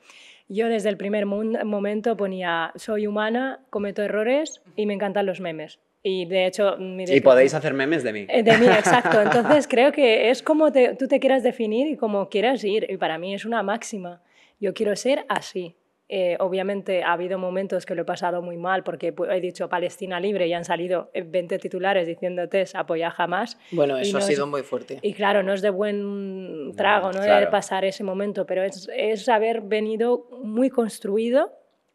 Yo 0.48 0.68
desde 0.68 0.88
el 0.90 0.96
primer 0.96 1.26
momento 1.26 2.16
ponía, 2.16 2.72
soy 2.76 3.06
humana, 3.08 3.60
cometo 3.70 4.02
errores 4.02 4.62
y 4.76 4.86
me 4.86 4.94
encantan 4.94 5.26
los 5.26 5.40
memes. 5.40 5.80
Y 6.08 6.24
de 6.26 6.46
hecho... 6.46 6.76
mi 6.78 7.02
Y 7.02 7.20
podéis 7.20 7.52
hacer 7.52 7.74
memes 7.74 8.04
de 8.04 8.12
mí. 8.12 8.26
Eh, 8.28 8.44
De 8.44 8.56
mí, 8.58 8.66
exacto. 8.66 9.20
Entonces 9.28 9.66
creo 9.66 9.90
que 9.90 10.30
es 10.30 10.40
como 10.40 10.70
te- 10.70 10.94
tú 10.94 11.08
te 11.08 11.18
quieras 11.18 11.42
definir 11.42 11.88
y 11.88 11.96
como 11.96 12.28
quieras 12.28 12.62
ir. 12.62 12.86
Y 12.88 12.96
para 12.96 13.18
mí 13.18 13.34
es 13.34 13.44
una 13.44 13.64
máxima. 13.64 14.22
Yo 14.60 14.72
quiero 14.72 14.94
ser 14.94 15.24
así. 15.28 15.74
Eh, 16.08 16.36
obviamente 16.38 17.02
ha 17.02 17.12
habido 17.14 17.36
momentos 17.40 17.84
que 17.84 17.96
lo 17.96 18.02
he 18.02 18.04
pasado 18.04 18.40
muy 18.40 18.56
mal 18.56 18.84
porque 18.84 19.12
pu- 19.12 19.28
he 19.34 19.40
dicho 19.40 19.68
Palestina 19.68 20.20
libre 20.20 20.46
y 20.46 20.52
han 20.52 20.64
salido 20.64 21.10
eh, 21.12 21.22
20 21.26 21.58
titulares 21.58 22.06
diciéndote 22.06 22.64
apoya 22.74 23.10
jamás. 23.10 23.58
Bueno, 23.72 23.98
eso 23.98 24.16
ha 24.18 24.20
no 24.20 24.26
sido 24.26 24.44
es- 24.44 24.50
muy 24.50 24.62
fuerte. 24.62 25.00
Y 25.02 25.12
claro, 25.14 25.42
no 25.42 25.52
es 25.54 25.60
de 25.62 25.70
buen 25.70 26.72
trago, 26.76 27.06
no 27.10 27.18
claro. 27.18 27.34
debe 27.40 27.50
pasar 27.50 27.84
ese 27.84 28.04
momento, 28.04 28.46
pero 28.46 28.62
es, 28.62 28.88
es 28.96 29.28
haber 29.28 29.62
venido 29.62 30.28
muy 30.44 30.70
construido 30.70 31.50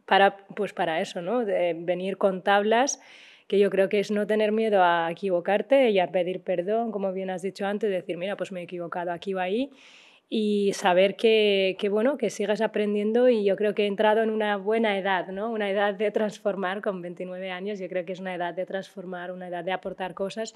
para, 0.05 0.35
pues 0.57 0.73
para 0.73 0.99
eso, 0.99 1.21
¿no? 1.21 1.45
De 1.45 1.73
venir 1.79 2.17
con 2.17 2.41
tablas 2.43 2.99
que 3.51 3.59
yo 3.59 3.69
creo 3.69 3.89
que 3.89 3.99
es 3.99 4.11
no 4.11 4.25
tener 4.25 4.53
miedo 4.53 4.81
a 4.81 5.11
equivocarte 5.11 5.89
y 5.89 5.99
a 5.99 6.09
pedir 6.09 6.41
perdón, 6.41 6.93
como 6.93 7.11
bien 7.11 7.29
has 7.29 7.41
dicho 7.41 7.65
antes, 7.65 7.89
decir, 7.89 8.15
mira, 8.15 8.37
pues 8.37 8.53
me 8.53 8.61
he 8.61 8.63
equivocado 8.63 9.11
aquí 9.11 9.33
o 9.33 9.41
ahí, 9.41 9.71
y 10.29 10.71
saber 10.71 11.17
que, 11.17 11.75
que, 11.77 11.89
bueno, 11.89 12.17
que 12.17 12.29
sigas 12.29 12.61
aprendiendo 12.61 13.27
y 13.27 13.43
yo 13.43 13.57
creo 13.57 13.75
que 13.75 13.83
he 13.83 13.87
entrado 13.87 14.23
en 14.23 14.29
una 14.29 14.55
buena 14.55 14.97
edad, 14.97 15.27
¿no? 15.27 15.51
Una 15.51 15.69
edad 15.69 15.95
de 15.95 16.11
transformar 16.11 16.79
con 16.79 17.01
29 17.01 17.51
años, 17.51 17.77
yo 17.77 17.89
creo 17.89 18.05
que 18.05 18.13
es 18.13 18.21
una 18.21 18.33
edad 18.33 18.53
de 18.53 18.65
transformar, 18.65 19.33
una 19.33 19.49
edad 19.49 19.65
de 19.65 19.73
aportar 19.73 20.13
cosas 20.13 20.55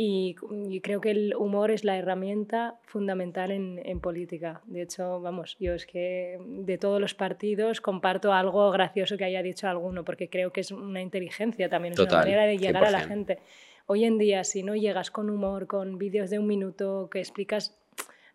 y, 0.00 0.36
y 0.68 0.80
creo 0.80 1.00
que 1.00 1.10
el 1.10 1.34
humor 1.34 1.72
es 1.72 1.82
la 1.82 1.96
herramienta 1.96 2.78
fundamental 2.84 3.50
en, 3.50 3.80
en 3.84 3.98
política. 3.98 4.62
De 4.66 4.82
hecho, 4.82 5.20
vamos, 5.20 5.56
yo 5.58 5.74
es 5.74 5.86
que 5.86 6.38
de 6.40 6.78
todos 6.78 7.00
los 7.00 7.14
partidos 7.14 7.80
comparto 7.80 8.32
algo 8.32 8.70
gracioso 8.70 9.16
que 9.16 9.24
haya 9.24 9.42
dicho 9.42 9.66
alguno, 9.66 10.04
porque 10.04 10.28
creo 10.30 10.52
que 10.52 10.60
es 10.60 10.70
una 10.70 11.02
inteligencia 11.02 11.68
también, 11.68 11.94
es 11.94 11.96
Total, 11.96 12.18
una 12.18 12.24
manera 12.26 12.46
de 12.46 12.58
llegar 12.58 12.84
a 12.84 12.92
la 12.92 13.00
100%. 13.00 13.08
gente. 13.08 13.38
Hoy 13.86 14.04
en 14.04 14.18
día, 14.18 14.44
si 14.44 14.62
no 14.62 14.76
llegas 14.76 15.10
con 15.10 15.30
humor, 15.30 15.66
con 15.66 15.98
vídeos 15.98 16.30
de 16.30 16.38
un 16.38 16.46
minuto 16.46 17.08
que 17.10 17.18
explicas, 17.18 17.76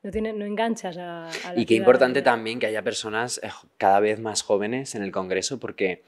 no, 0.02 0.12
tiene, 0.12 0.34
no 0.34 0.44
enganchas 0.44 0.98
a, 0.98 1.30
a 1.30 1.54
la 1.54 1.62
Y 1.62 1.66
qué 1.66 1.76
importante 1.76 2.22
también 2.22 2.60
que 2.60 2.66
haya 2.66 2.82
personas 2.82 3.40
eh, 3.42 3.48
cada 3.78 4.02
vez 4.02 4.20
más 4.20 4.42
jóvenes 4.42 4.96
en 4.96 5.02
el 5.02 5.14
Congreso, 5.14 5.62
porque 5.62 6.04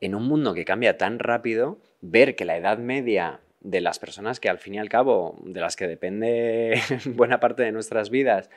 en 0.00 0.14
un 0.14 0.28
mundo 0.28 0.54
que 0.54 0.64
cambia 0.64 0.96
tan 0.96 1.18
rápido, 1.18 1.78
ver 2.02 2.36
que 2.36 2.44
la 2.44 2.56
edad 2.56 2.78
media 2.78 3.40
de 3.62 3.80
las 3.80 3.98
personas 3.98 4.40
que 4.40 4.48
al 4.48 4.58
fin 4.58 4.74
y 4.74 4.78
al 4.78 4.88
cabo, 4.88 5.38
de 5.44 5.60
las 5.60 5.76
que 5.76 5.86
depende 5.86 6.80
buena 7.06 7.40
parte 7.40 7.62
de 7.62 7.72
nuestras 7.72 8.10
vidas, 8.10 8.50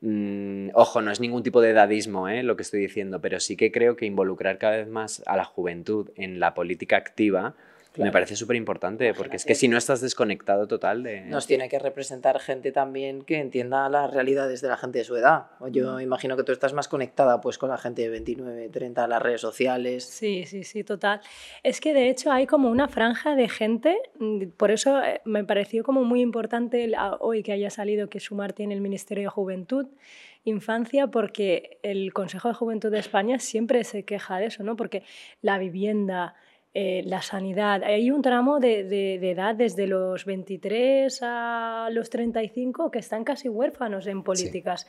mm, 0.00 0.70
ojo, 0.74 1.02
no 1.02 1.10
es 1.10 1.20
ningún 1.20 1.42
tipo 1.42 1.60
de 1.60 1.70
edadismo 1.70 2.28
eh, 2.28 2.42
lo 2.42 2.56
que 2.56 2.62
estoy 2.62 2.80
diciendo, 2.80 3.20
pero 3.20 3.40
sí 3.40 3.56
que 3.56 3.72
creo 3.72 3.96
que 3.96 4.06
involucrar 4.06 4.58
cada 4.58 4.76
vez 4.76 4.88
más 4.88 5.22
a 5.26 5.36
la 5.36 5.44
juventud 5.44 6.10
en 6.16 6.40
la 6.40 6.54
política 6.54 6.96
activa 6.96 7.54
me 7.94 8.02
Claro. 8.04 8.12
parece 8.12 8.34
súper 8.34 8.56
importante, 8.56 9.14
porque 9.14 9.36
es 9.36 9.44
que 9.44 9.54
si 9.54 9.68
no 9.68 9.76
estás 9.78 10.00
desconectado 10.00 10.66
total 10.66 11.02
de... 11.04 11.20
Nos 11.22 11.46
tiene 11.46 11.68
que 11.68 11.78
representar 11.78 12.40
gente 12.40 12.72
también 12.72 13.22
que 13.22 13.38
entienda 13.38 13.88
las 13.88 14.12
realidades 14.12 14.60
de 14.60 14.68
la 14.68 14.76
gente 14.76 14.98
de 14.98 15.04
su 15.04 15.14
edad. 15.16 15.46
O 15.60 15.68
Yo 15.68 16.00
imagino 16.00 16.36
que 16.36 16.42
tú 16.42 16.50
estás 16.50 16.72
más 16.72 16.88
conectada 16.88 17.40
pues 17.40 17.56
con 17.56 17.70
la 17.70 17.78
gente 17.78 18.02
de 18.02 18.08
29, 18.08 18.68
30, 18.70 19.06
las 19.06 19.22
redes 19.22 19.40
sociales. 19.40 20.04
Sí, 20.04 20.44
sí, 20.46 20.64
sí, 20.64 20.82
total. 20.82 21.20
Es 21.62 21.80
que 21.80 21.94
de 21.94 22.08
hecho 22.10 22.32
hay 22.32 22.46
como 22.46 22.68
una 22.68 22.88
franja 22.88 23.36
de 23.36 23.48
gente, 23.48 23.96
mm, 24.18 24.46
por 24.56 24.72
eso 24.72 25.00
eh, 25.02 25.20
me 25.24 25.44
pareció 25.44 25.84
como 25.84 26.02
muy 26.02 26.20
importante 26.20 26.82
el- 26.84 26.96
a- 26.96 27.16
hoy 27.20 27.42
que 27.44 27.52
haya 27.52 27.70
salido 27.70 28.08
que 28.08 28.18
Sumar 28.18 28.52
tiene 28.54 28.74
el 28.74 28.80
Ministerio 28.80 29.24
de 29.24 29.28
Juventud, 29.30 29.86
Infancia, 30.46 31.06
porque 31.06 31.78
el 31.82 32.12
Consejo 32.12 32.48
de 32.48 32.54
Juventud 32.54 32.90
de 32.90 32.98
España 32.98 33.38
siempre 33.38 33.82
se 33.84 34.02
queja 34.04 34.38
de 34.38 34.46
eso, 34.46 34.62
¿no? 34.62 34.76
Porque 34.76 35.02
la 35.40 35.58
vivienda, 35.58 36.34
eh, 36.74 37.02
la 37.06 37.22
sanidad, 37.22 37.84
hay 37.84 38.10
un 38.10 38.20
tramo 38.20 38.58
de, 38.58 38.82
de- 38.84 39.18
de 39.20 39.30
edad 39.30 39.54
desde 39.54 39.86
los 39.86 40.24
23 40.24 41.20
a 41.22 41.88
los 41.92 42.10
35 42.10 42.90
que 42.90 42.98
están 42.98 43.22
casi 43.24 43.48
huérfanos 43.48 44.06
en 44.08 44.22
políticas. 44.24 44.86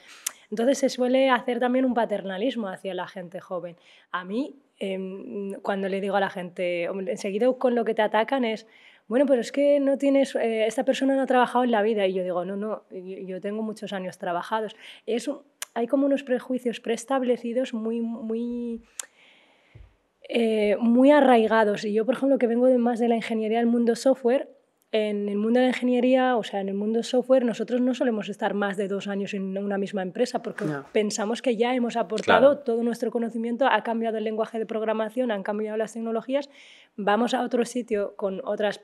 Entonces 0.50 0.80
se 0.80 0.90
suele 0.90 1.30
hacer 1.30 1.60
también 1.60 1.86
un 1.86 1.94
paternalismo 1.94 2.68
hacia 2.70 2.94
la 2.96 3.08
gente 3.08 3.40
joven. 3.40 3.76
A 4.12 4.26
mí, 4.26 4.56
em, 4.80 5.54
cuando 5.62 5.88
le 5.88 6.02
digo 6.02 6.16
a 6.16 6.20
la 6.20 6.30
gente, 6.30 6.86
enseguida 6.86 7.52
con 7.54 7.76
lo 7.76 7.86
que 7.86 7.94
te 7.94 8.02
atacan 8.02 8.46
es, 8.46 8.68
bueno, 9.08 9.26
pero 9.28 9.42
es 9.42 9.52
que 9.52 9.80
no 9.80 9.98
tienes, 10.00 10.34
eh, 10.36 10.66
esta 10.66 10.84
persona 10.84 11.16
no 11.16 11.22
ha 11.22 11.28
trabajado 11.28 11.64
en 11.64 11.70
la 11.72 11.84
vida. 11.84 12.08
Y 12.08 12.14
yo 12.14 12.24
digo, 12.24 12.44
no, 12.46 12.56
no, 12.56 12.82
yo, 12.90 13.18
yo 13.28 13.40
tengo 13.42 13.62
muchos 13.62 13.94
años 13.94 14.18
trabajados. 14.18 14.76
Es, 15.06 15.30
hay 15.76 15.86
como 15.88 16.08
unos 16.08 16.24
prejuicios 16.24 16.80
preestablecidos 16.80 17.74
muy, 17.76 18.02
muy, 18.02 18.82
eh, 20.30 20.78
muy 20.80 21.12
arraigados. 21.12 21.86
Y 21.86 21.94
yo, 21.94 22.06
por 22.06 22.16
ejemplo, 22.16 22.38
que 22.38 22.48
vengo 22.48 22.68
de 22.68 22.78
más 22.78 23.00
de 23.00 23.08
la 23.08 23.16
ingeniería 23.16 23.60
del 23.60 23.68
mundo 23.68 23.96
software, 23.96 24.50
en 24.96 25.28
el 25.28 25.36
mundo 25.38 25.60
de 25.60 25.66
la 25.66 25.70
ingeniería, 25.72 26.38
o 26.38 26.44
sea, 26.44 26.62
en 26.62 26.70
el 26.70 26.76
mundo 26.76 27.04
software, 27.04 27.44
nosotros 27.44 27.82
no 27.82 27.94
solemos 27.94 28.30
estar 28.30 28.54
más 28.54 28.78
de 28.78 28.88
dos 28.88 29.08
años 29.08 29.34
en 29.34 29.58
una 29.58 29.78
misma 29.78 30.02
empresa 30.02 30.42
porque 30.42 30.64
No. 30.66 30.86
pensamos 30.94 31.42
que 31.42 31.58
ya 31.58 31.76
hemos 31.76 31.98
aportado 31.98 32.40
Claro. 32.52 32.58
todo 32.60 32.82
nuestro 32.84 33.12
conocimiento, 33.12 33.68
ha 33.68 33.84
cambiado 33.84 34.18
el 34.18 34.24
lenguaje 34.24 34.58
de 34.58 34.66
programación, 34.66 35.32
han 35.32 35.44
cambiado 35.44 35.76
las 35.78 35.94
tecnologías, 35.94 36.50
vamos 36.98 37.34
a 37.34 37.42
otro 37.42 37.66
sitio 37.66 38.14
con 38.16 38.42
otras 38.46 38.80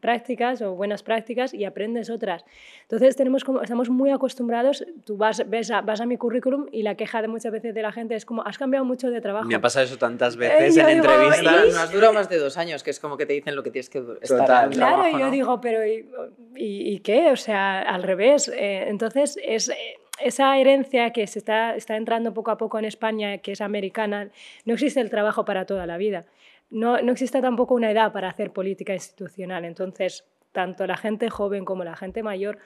prácticas 0.00 0.60
o 0.60 0.74
buenas 0.74 1.02
prácticas 1.02 1.54
y 1.54 1.64
aprendes 1.64 2.10
otras. 2.10 2.44
Entonces 2.82 3.16
tenemos 3.16 3.42
como, 3.44 3.62
estamos 3.62 3.88
muy 3.88 4.10
acostumbrados, 4.10 4.84
tú 5.06 5.16
vas, 5.16 5.48
ves 5.48 5.70
a, 5.70 5.80
vas 5.80 6.00
a 6.00 6.06
mi 6.06 6.16
currículum 6.18 6.66
y 6.72 6.82
la 6.82 6.94
queja 6.94 7.22
de 7.22 7.28
muchas 7.28 7.52
veces 7.52 7.74
de 7.74 7.80
la 7.82 7.90
gente 7.92 8.14
es 8.16 8.26
como, 8.26 8.42
has 8.44 8.58
cambiado 8.58 8.84
mucho 8.84 9.10
de 9.10 9.20
trabajo. 9.20 9.48
Me 9.48 9.54
ha 9.54 9.60
pasado 9.60 9.86
eso 9.86 9.96
tantas 9.96 10.34
Eh, 10.34 10.38
veces 10.38 10.74
yo 10.74 10.82
en 10.82 11.00
digo, 11.00 11.04
entrevistas. 11.10 11.72
no 11.74 11.80
has 11.80 11.90
durado 11.92 12.12
más 12.12 12.28
de 12.28 12.38
dos 12.38 12.58
años, 12.58 12.82
que 12.82 12.90
es 12.90 13.00
como 13.00 13.16
que 13.16 13.24
te 13.24 13.32
dicen 13.32 13.56
lo 13.56 13.62
que 13.62 13.70
tienes 13.70 13.88
que 13.88 13.98
estar 14.20 14.40
Total. 14.40 14.64
en 14.66 14.70
Claro, 14.72 14.96
trabajo, 15.02 15.16
y 15.16 15.20
yo 15.20 15.30
pero 15.60 15.84
¿y, 15.86 16.08
y- 16.56 16.94
y 16.94 16.98
qué? 17.00 17.30
O 17.30 17.36
sea, 17.36 17.80
al 17.80 18.02
revés. 18.02 18.48
Eh, 18.48 18.84
entonces, 18.88 19.38
es 19.44 19.68
eh, 19.68 19.74
esa 20.20 20.56
herencia 20.58 21.10
que 21.12 21.26
se 21.26 21.38
está, 21.40 21.74
está 21.76 21.96
entrando 21.96 22.32
poco 22.34 22.50
a 22.50 22.56
poco 22.58 22.78
en 22.78 22.84
España, 22.84 23.38
que 23.38 23.52
es 23.52 23.60
americana, 23.60 24.30
no 24.64 24.74
existe 24.74 25.00
el 25.00 25.10
trabajo 25.10 25.44
para 25.44 25.66
toda 25.66 25.86
la 25.86 25.96
vida. 25.96 26.24
no, 26.70 27.00
no 27.02 27.12
existe 27.12 27.40
tampoco 27.40 27.74
una 27.74 27.90
edad 27.90 28.12
para 28.12 28.28
hacer 28.28 28.50
política 28.52 28.94
institucional. 28.94 29.64
Entonces, 29.64 30.24
tanto 30.52 30.86
la 30.86 30.96
gente 30.96 31.30
joven 31.30 31.64
como 31.64 31.84
la 31.84 31.96
gente 31.96 32.22
mayor 32.22 32.58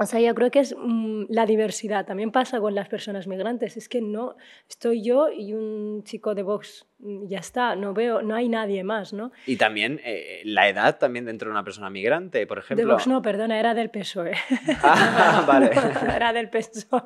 o 0.00 0.06
sea, 0.06 0.18
yo 0.18 0.34
creo 0.34 0.50
que 0.50 0.60
es 0.60 0.74
mm, 0.74 1.24
la 1.28 1.44
diversidad. 1.44 2.06
También 2.06 2.32
pasa 2.32 2.58
con 2.58 2.74
las 2.74 2.88
personas 2.88 3.26
migrantes. 3.26 3.76
Es 3.76 3.86
que 3.86 4.00
no 4.00 4.34
estoy 4.66 5.02
yo 5.02 5.28
y 5.30 5.52
un 5.52 6.02
chico 6.04 6.34
de 6.34 6.42
Vox 6.42 6.86
Mm, 7.02 7.28
ya 7.28 7.38
está, 7.38 7.76
no 7.76 7.94
veo, 7.94 8.20
no 8.20 8.34
hay 8.34 8.50
nadie 8.50 8.84
más, 8.84 9.14
¿no? 9.14 9.32
Y 9.46 9.56
también 9.56 10.00
eh, 10.04 10.42
la 10.44 10.68
edad 10.68 10.98
también 10.98 11.24
dentro 11.24 11.48
de 11.48 11.52
una 11.52 11.64
persona 11.64 11.88
migrante, 11.88 12.46
por 12.46 12.58
ejemplo. 12.58 12.86
De 12.86 12.92
Vox 12.92 13.06
no, 13.06 13.22
perdona, 13.22 13.58
era 13.58 13.74
del 13.74 13.90
PSOE. 13.90 14.32
Ah, 14.82 15.44
vale. 15.46 15.70
era 16.14 16.32
del 16.32 16.50
PSOE. 16.50 17.02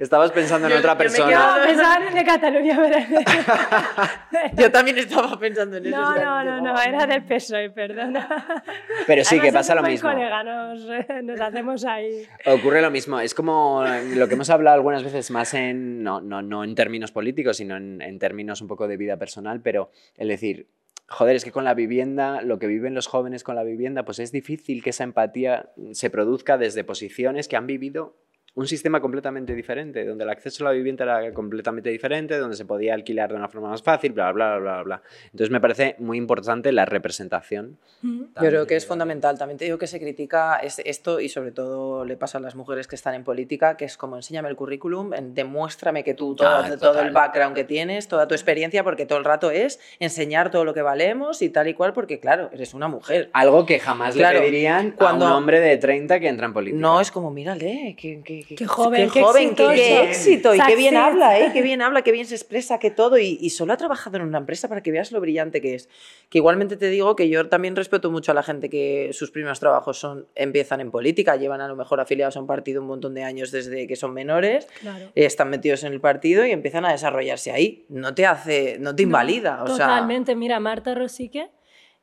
Estabas 0.00 0.32
pensando 0.32 0.68
en 0.68 0.78
otra 0.78 0.96
persona. 0.96 1.30
Yo 1.30 1.66
pensaba 1.66 2.06
en 2.06 2.14
de 2.14 2.24
Cataluña. 2.24 2.78
yo 4.54 4.70
también 4.70 4.98
estaba 4.98 5.38
pensando 5.38 5.76
en 5.76 5.86
eso. 5.86 5.96
No, 5.96 6.14
no, 6.16 6.44
no, 6.44 6.60
no, 6.60 6.80
era 6.80 7.06
del 7.06 7.24
PSOE, 7.24 7.70
perdona. 7.70 8.62
Pero 9.06 9.24
sí, 9.24 9.40
que 9.40 9.52
pasa 9.52 9.74
lo 9.74 9.82
mismo. 9.82 10.10
Colega, 10.10 10.42
nos, 10.44 10.82
nos, 11.22 11.40
hacemos 11.40 11.84
ahí. 11.84 12.26
Ocurre 12.46 12.82
lo 12.82 12.90
mismo, 12.90 13.20
es 13.20 13.34
como 13.34 13.84
lo 14.14 14.28
que 14.28 14.34
hemos 14.34 14.50
hablado 14.50 14.76
algunas 14.76 15.02
veces 15.02 15.30
más 15.30 15.54
en, 15.54 16.02
no, 16.02 16.20
no, 16.20 16.42
no 16.42 16.64
en 16.64 16.74
términos 16.74 17.10
políticos, 17.10 17.56
sino 17.56 17.76
en, 17.76 18.00
en 18.00 18.18
términos 18.18 18.60
un 18.60 18.68
poco 18.68 18.86
de 18.86 18.96
vida 18.96 19.16
personal 19.16 19.60
pero 19.60 19.90
el 20.16 20.28
decir, 20.28 20.68
joder, 21.08 21.36
es 21.36 21.44
que 21.44 21.52
con 21.52 21.64
la 21.64 21.74
vivienda, 21.74 22.42
lo 22.42 22.58
que 22.58 22.66
viven 22.66 22.94
los 22.94 23.06
jóvenes 23.06 23.42
con 23.42 23.56
la 23.56 23.64
vivienda, 23.64 24.04
pues 24.04 24.18
es 24.18 24.30
difícil 24.30 24.82
que 24.82 24.90
esa 24.90 25.04
empatía 25.04 25.70
se 25.92 26.10
produzca 26.10 26.58
desde 26.58 26.84
posiciones 26.84 27.48
que 27.48 27.56
han 27.56 27.66
vivido 27.66 28.14
un 28.58 28.66
sistema 28.66 29.00
completamente 29.00 29.54
diferente, 29.54 30.04
donde 30.04 30.24
el 30.24 30.30
acceso 30.30 30.64
a 30.64 30.70
la 30.70 30.72
vivienda 30.72 31.04
era 31.04 31.32
completamente 31.32 31.90
diferente, 31.90 32.36
donde 32.38 32.56
se 32.56 32.64
podía 32.64 32.92
alquilar 32.92 33.30
de 33.30 33.36
una 33.36 33.46
forma 33.46 33.68
más 33.68 33.84
fácil, 33.84 34.10
bla, 34.10 34.32
bla, 34.32 34.58
bla, 34.58 34.72
bla, 34.74 34.82
bla. 34.82 35.02
Entonces 35.26 35.50
me 35.50 35.60
parece 35.60 35.94
muy 36.00 36.18
importante 36.18 36.72
la 36.72 36.84
representación. 36.84 37.78
Yo 38.02 38.26
creo 38.34 38.66
que 38.66 38.74
es 38.74 38.84
fundamental. 38.84 39.38
También 39.38 39.58
te 39.58 39.64
digo 39.64 39.78
que 39.78 39.86
se 39.86 40.00
critica 40.00 40.56
esto 40.56 41.20
y 41.20 41.28
sobre 41.28 41.52
todo 41.52 42.04
le 42.04 42.16
pasa 42.16 42.38
a 42.38 42.40
las 42.40 42.56
mujeres 42.56 42.88
que 42.88 42.96
están 42.96 43.14
en 43.14 43.22
política, 43.22 43.76
que 43.76 43.84
es 43.84 43.96
como 43.96 44.16
enséñame 44.16 44.48
el 44.48 44.56
currículum, 44.56 45.10
demuéstrame 45.10 46.02
que 46.02 46.14
tú 46.14 46.34
todo, 46.34 46.48
ah, 46.48 46.68
todo 46.80 47.00
el 47.00 47.12
background 47.12 47.54
que 47.54 47.62
tienes, 47.62 48.08
toda 48.08 48.26
tu 48.26 48.34
experiencia, 48.34 48.82
porque 48.82 49.06
todo 49.06 49.20
el 49.20 49.24
rato 49.24 49.52
es 49.52 49.78
enseñar 50.00 50.50
todo 50.50 50.64
lo 50.64 50.74
que 50.74 50.82
valemos 50.82 51.42
y 51.42 51.50
tal 51.50 51.68
y 51.68 51.74
cual, 51.74 51.92
porque 51.92 52.18
claro, 52.18 52.50
eres 52.52 52.74
una 52.74 52.88
mujer. 52.88 53.30
Algo 53.34 53.64
que 53.66 53.78
jamás 53.78 54.16
le 54.16 54.28
pedirían 54.28 54.90
cuando, 54.98 55.26
a 55.26 55.28
un 55.28 55.34
hombre 55.36 55.60
de 55.60 55.76
30 55.76 56.18
que 56.18 56.26
entra 56.26 56.46
en 56.46 56.52
política. 56.52 56.80
No, 56.80 57.00
es 57.00 57.12
como, 57.12 57.30
mírale, 57.30 57.94
que, 57.96 58.20
que 58.24 58.47
qué, 58.56 58.66
joven, 58.66 59.10
qué, 59.10 59.22
joven, 59.22 59.54
qué, 59.54 60.02
éxito 60.04 60.54
y 60.54 60.60
qué 60.60 60.76
bien 60.76 60.96
habla, 60.96 61.38
¿eh? 61.38 61.50
qué 61.52 61.62
bien 61.62 61.82
habla, 61.82 62.02
qué 62.02 62.12
bien 62.12 62.26
se 62.26 62.34
expresa, 62.34 62.78
qué 62.78 62.90
todo. 62.90 63.18
Y, 63.18 63.50
solo 63.50 63.72
ha 63.72 63.76
trabajado 63.76 64.16
en 64.18 64.22
una 64.22 64.38
empresa 64.38 64.68
para 64.68 64.82
que 64.82 64.90
veas 64.92 65.12
lo 65.12 65.20
brillante 65.20 65.60
que 65.60 65.74
es. 65.74 65.88
Que 66.28 66.38
igualmente 66.38 66.76
te 66.76 66.88
digo 66.88 67.16
que 67.16 67.28
yo 67.28 67.48
también 67.48 67.76
respeto 67.76 68.10
mucho 68.10 68.32
a 68.32 68.34
la 68.34 68.42
gente 68.42 68.70
que 68.70 69.10
sus 69.12 69.30
primeros 69.30 69.60
trabajos 69.60 69.98
son 69.98 70.26
empiezan 70.34 70.80
en 70.80 70.90
política, 70.90 71.36
llevan 71.36 71.60
a 71.60 71.68
lo 71.68 71.76
mejor 71.76 72.00
afiliados 72.00 72.36
a 72.36 72.40
un 72.40 72.46
partido 72.46 72.80
un 72.80 72.88
montón 72.88 73.14
de 73.14 73.24
años 73.24 73.50
desde 73.50 73.86
que 73.86 73.96
son 73.96 74.12
menores, 74.12 74.68
están 75.14 75.50
metidos 75.50 75.84
en 75.84 75.92
el 75.92 76.00
partido 76.00 76.46
y 76.46 76.52
empiezan 76.52 76.84
a 76.84 76.92
desarrollarse 76.92 77.50
ahí. 77.50 77.86
No 77.88 78.14
te 78.14 78.26
hace, 78.26 78.78
no 78.78 78.94
te 78.94 79.02
invalida. 79.02 79.64
totalmente, 79.64 80.34
mira, 80.36 80.60
Marta 80.60 80.94
Rosique 80.94 81.50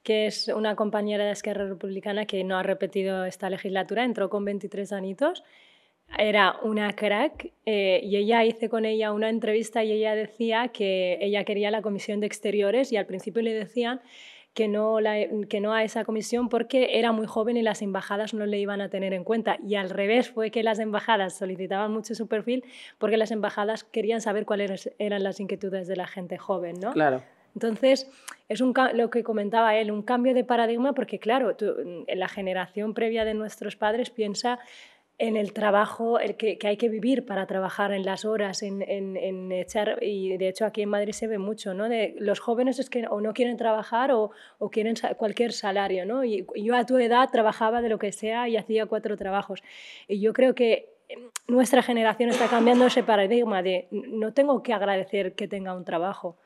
que 0.06 0.28
es 0.28 0.50
una 0.50 0.76
compañera 0.76 1.26
de 1.26 1.32
Esquerra 1.32 1.66
Republicana 1.68 2.28
que 2.28 2.44
no 2.44 2.58
ha 2.60 2.64
repetido 2.64 3.26
esta 3.26 3.50
legislatura, 3.50 4.06
entró 4.06 4.30
con 4.30 4.46
23 4.46 4.92
anitos 4.94 5.44
era 6.18 6.56
una 6.62 6.94
crack 6.94 7.52
eh, 7.66 8.00
y 8.04 8.16
ella 8.16 8.44
hice 8.44 8.70
con 8.70 8.86
ella 8.86 9.12
una 9.12 9.30
entrevista 9.30 9.84
y 9.84 9.92
ella 9.92 10.16
decía 10.16 10.70
que 10.70 11.18
ella 11.22 11.44
quería 11.44 11.72
la 11.72 11.82
comisión 11.82 12.20
de 12.20 12.28
exteriores 12.28 12.92
y 12.92 12.98
al 12.98 13.06
principio 13.06 13.42
le 13.42 13.54
decían 13.54 14.02
que 14.54 14.70
no, 14.70 15.00
que 15.50 15.60
no 15.60 15.74
a 15.74 15.84
esa 15.84 16.06
comisión 16.06 16.48
porque 16.48 16.98
era 16.98 17.12
muy 17.12 17.28
joven 17.28 17.58
y 17.58 17.62
las 17.62 17.82
embajadas 17.82 18.34
no 18.34 18.46
le 18.46 18.58
iban 18.58 18.80
a 18.80 18.90
tener 18.90 19.14
en 19.14 19.26
cuenta. 19.26 19.58
Y 19.68 19.76
al 19.76 19.90
revés 19.90 20.30
fue 20.30 20.50
que 20.50 20.64
las 20.64 20.80
embajadas 20.80 21.38
solicitaban 21.38 21.92
mucho 21.92 22.16
su 22.16 22.28
perfil 22.28 22.64
porque 22.98 23.18
las 23.18 23.32
embajadas 23.32 23.84
querían 23.84 24.22
saber 24.22 24.46
cuáles 24.46 24.94
eran 24.98 25.24
las 25.24 25.42
inquietudes 25.42 25.90
de 25.90 25.98
la 25.98 26.08
gente 26.08 26.38
joven, 26.38 26.80
¿no? 26.80 26.94
Claro. 26.94 27.22
Entonces, 27.54 28.10
es 28.48 28.62
un, 28.62 28.74
lo 28.94 29.10
que 29.10 29.24
comentaba 29.24 29.76
él, 29.76 29.92
un 29.92 30.02
cambio 30.02 30.34
de 30.34 30.44
paradigma 30.44 30.94
porque, 30.94 31.20
claro, 31.20 31.56
en 31.60 32.20
la 32.20 32.28
generación 32.28 32.94
previa 32.94 33.26
de 33.26 33.34
nuestros 33.34 33.76
padres 33.76 34.10
piensa 34.10 34.60
en 35.18 35.38
el 35.38 35.54
trabajo 35.54 36.20
el 36.20 36.36
que, 36.36 36.58
que, 36.58 36.68
hay 36.68 36.78
que 36.78 36.90
vivir 36.90 37.26
para 37.26 37.46
trabajar 37.46 37.94
en 37.94 38.04
las 38.04 38.26
horas, 38.26 38.64
en, 38.64 38.82
en, 38.82 39.52
echar, 39.52 40.00
y 40.02 40.36
de 40.38 40.50
hecho 40.50 40.66
aquí 40.66 40.82
en 40.82 40.90
Madrid 40.90 41.14
se 41.14 41.28
ve 41.28 41.38
mucho, 41.38 41.74
¿no? 41.74 41.88
De 41.88 42.16
los 42.20 42.40
jóvenes 42.40 42.80
es 42.80 42.90
que 42.90 43.08
o 43.08 43.22
no 43.22 43.34
quieren 43.34 43.56
trabajar 43.56 44.12
o, 44.12 44.32
o 44.60 44.70
quieren 44.70 44.96
cualquier 45.18 45.54
salario, 45.54 46.06
¿no? 46.06 46.26
Y, 46.26 46.46
yo 46.56 46.76
a 46.76 46.86
tu 46.86 46.98
edad 46.98 47.30
trabajaba 47.32 47.82
de 47.82 47.90
lo 47.90 47.98
que 47.98 48.12
sea 48.12 48.50
y 48.50 48.58
hacía 48.58 48.88
cuatro 48.88 49.16
trabajos. 49.16 49.64
Y 50.08 50.20
yo 50.20 50.34
creo 50.34 50.54
que 50.54 50.90
nuestra 51.48 51.82
generación 51.82 52.30
está 52.30 52.48
cambiando 52.48 52.88
ese 52.88 53.04
paradigma 53.04 53.62
de 53.62 53.88
no 53.92 54.34
tengo 54.34 54.64
que 54.64 54.74
agradecer 54.74 55.34
que 55.34 55.48
tenga 55.48 55.76
un 55.76 55.86
trabajo, 55.86 56.38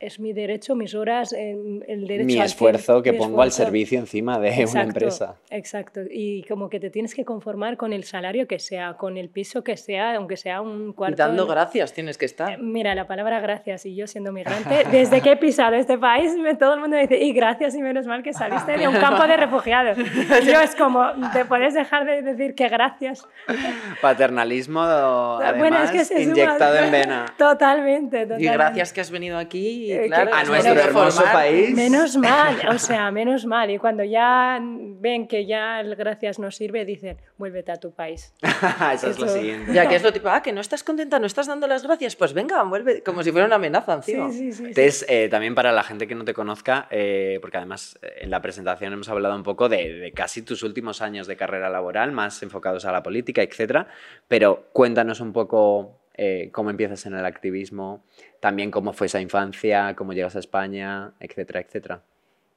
es 0.00 0.18
mi 0.18 0.32
derecho, 0.32 0.74
mis 0.74 0.94
horas, 0.94 1.32
el 1.32 2.06
derecho 2.06 2.26
Mi 2.26 2.40
esfuerzo 2.40 3.02
que 3.02 3.12
pongo 3.12 3.42
al 3.42 3.52
servicio 3.52 3.98
encima 3.98 4.38
de 4.38 4.66
una 4.70 4.82
empresa. 4.82 5.36
Exacto, 5.50 6.00
y 6.10 6.42
como 6.44 6.68
que 6.68 6.80
te 6.80 6.90
tienes 6.90 7.14
que 7.14 7.24
conformar 7.24 7.76
con 7.76 7.92
el 7.92 8.04
salario 8.04 8.46
que 8.46 8.58
sea, 8.58 8.94
con 8.94 9.16
el 9.16 9.28
piso 9.28 9.62
que 9.62 9.76
sea, 9.76 10.16
aunque 10.16 10.36
sea 10.36 10.60
un 10.60 10.92
cuarto. 10.92 11.14
Y 11.14 11.16
dando 11.16 11.46
gracias 11.46 11.92
tienes 11.92 12.18
que 12.18 12.26
estar. 12.26 12.52
Eh, 12.52 12.58
mira, 12.58 12.94
la 12.94 13.06
palabra 13.06 13.40
gracias, 13.40 13.86
y 13.86 13.94
yo 13.94 14.06
siendo 14.06 14.32
migrante, 14.32 14.84
desde 14.90 15.20
que 15.20 15.32
he 15.32 15.36
pisado 15.36 15.76
este 15.76 15.98
país, 15.98 16.32
todo 16.58 16.74
el 16.74 16.80
mundo 16.80 16.96
me 16.96 17.06
dice, 17.06 17.22
y 17.22 17.32
gracias 17.32 17.74
y 17.74 17.82
menos 17.82 18.06
mal 18.06 18.22
que 18.22 18.32
saliste 18.32 18.76
de 18.76 18.88
un 18.88 18.96
campo 18.96 19.26
de 19.26 19.36
refugiados. 19.36 19.98
yo 20.44 20.60
es 20.60 20.74
como, 20.74 21.04
te 21.32 21.44
puedes 21.44 21.74
dejar 21.74 22.04
de 22.04 22.22
decir 22.22 22.54
que 22.54 22.68
gracias. 22.68 23.26
Paternalismo, 24.02 24.80
además, 24.80 26.10
inyectado 26.10 26.76
en 26.78 26.90
vena. 26.90 27.26
Totalmente, 27.36 28.22
totalmente. 28.22 28.44
Y 28.44 28.52
gracias 28.52 28.92
que 28.92 29.00
has 29.00 29.10
venido 29.10 29.38
aquí 29.38 29.67
eh, 29.90 30.10
a 30.12 30.44
nuestro 30.44 30.72
hermoso 30.74 31.22
país. 31.24 31.74
Menos 31.74 32.16
mal, 32.18 32.56
o 32.68 32.78
sea, 32.78 33.10
menos 33.10 33.46
mal. 33.46 33.70
Y 33.70 33.78
cuando 33.78 34.04
ya 34.04 34.58
ven 34.60 35.28
que 35.28 35.46
ya 35.46 35.80
el 35.80 35.96
gracias 35.96 36.38
no 36.38 36.50
sirve, 36.50 36.84
dicen, 36.84 37.16
vuélvete 37.36 37.72
a 37.72 37.76
tu 37.76 37.92
país. 37.92 38.32
Eso 38.94 39.10
es 39.10 39.18
lo 39.18 39.28
siguiente. 39.28 39.72
Ya 39.72 39.88
que 39.88 39.96
es 39.96 40.02
lo 40.02 40.12
tipo, 40.12 40.28
ah, 40.28 40.42
que 40.42 40.52
no 40.52 40.60
estás 40.60 40.82
contenta, 40.82 41.18
no 41.18 41.26
estás 41.26 41.46
dando 41.46 41.66
las 41.66 41.82
gracias, 41.82 42.16
pues 42.16 42.32
venga, 42.32 42.62
vuelve, 42.64 43.02
como 43.02 43.22
si 43.22 43.32
fuera 43.32 43.46
una 43.46 43.56
amenaza 43.56 43.94
encima. 43.94 44.30
Sí, 44.30 44.38
sí, 44.38 44.52
sí, 44.52 44.64
Entonces, 44.66 45.06
eh, 45.08 45.28
también 45.30 45.54
para 45.54 45.72
la 45.72 45.82
gente 45.82 46.06
que 46.06 46.14
no 46.14 46.24
te 46.24 46.34
conozca, 46.34 46.86
eh, 46.90 47.38
porque 47.40 47.56
además 47.58 47.98
en 48.02 48.30
la 48.30 48.40
presentación 48.40 48.92
hemos 48.92 49.08
hablado 49.08 49.34
un 49.34 49.42
poco 49.42 49.68
de, 49.68 49.92
de, 49.94 50.12
casi 50.12 50.42
tus 50.42 50.62
últimos 50.62 51.02
años 51.02 51.26
de 51.26 51.36
carrera 51.36 51.70
laboral, 51.70 52.12
más 52.12 52.42
enfocados 52.42 52.84
a 52.84 52.92
la 52.92 53.02
política, 53.02 53.42
etcétera, 53.42 53.88
pero 54.28 54.68
cuéntanos 54.72 55.20
un 55.20 55.32
poco 55.32 55.97
eh, 56.18 56.50
cómo 56.52 56.70
empiezas 56.70 57.06
en 57.06 57.14
el 57.14 57.24
activismo, 57.24 58.04
también 58.40 58.70
cómo 58.70 58.92
fue 58.92 59.06
esa 59.06 59.20
infancia, 59.20 59.94
cómo 59.96 60.12
llegas 60.12 60.36
a 60.36 60.40
España, 60.40 61.12
etcétera, 61.20 61.60
etcétera. 61.60 62.02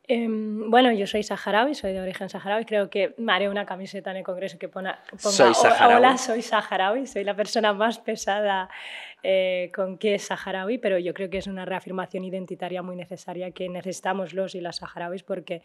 Em, 0.07 0.69
bueno, 0.69 0.91
yo 0.91 1.05
soy 1.05 1.23
saharaui, 1.23 1.75
soy 1.75 1.93
de 1.93 2.01
origen 2.01 2.27
saharaui. 2.27 2.65
Creo 2.65 2.89
que 2.89 3.13
me 3.17 3.31
haré 3.31 3.47
una 3.47 3.65
camiseta 3.65 4.11
en 4.11 4.17
el 4.17 4.23
Congreso 4.23 4.57
que 4.57 4.67
ponga, 4.67 4.99
soy 5.15 5.53
saharaui. 5.53 5.95
Hola, 5.95 6.17
soy 6.17 6.41
saharaui. 6.41 7.05
Soy 7.05 7.23
la 7.23 7.35
persona 7.35 7.71
más 7.71 7.99
pesada 7.99 8.67
eh, 9.23 9.71
con 9.75 9.99
que 9.99 10.15
es 10.15 10.23
saharaui, 10.23 10.79
pero 10.79 10.97
yo 10.97 11.13
creo 11.13 11.29
que 11.29 11.37
es 11.37 11.45
una 11.45 11.63
reafirmación 11.63 12.23
identitaria 12.23 12.81
muy 12.81 12.95
necesaria 12.95 13.51
que 13.51 13.69
necesitamos 13.69 14.33
los 14.33 14.55
y 14.55 14.61
las 14.61 14.77
saharauis 14.77 15.21
porque, 15.21 15.61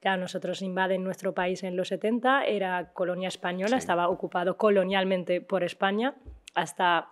claro, 0.00 0.20
nosotros 0.20 0.62
invaden 0.62 1.02
nuestro 1.02 1.34
país 1.34 1.64
en 1.64 1.76
los 1.76 1.88
70, 1.88 2.44
era 2.44 2.92
colonia 2.92 3.26
española, 3.26 3.76
estaba 3.76 4.08
ocupado 4.08 4.56
colonialmente 4.56 5.40
por 5.40 5.64
España 5.64 6.14
hasta 6.54 7.08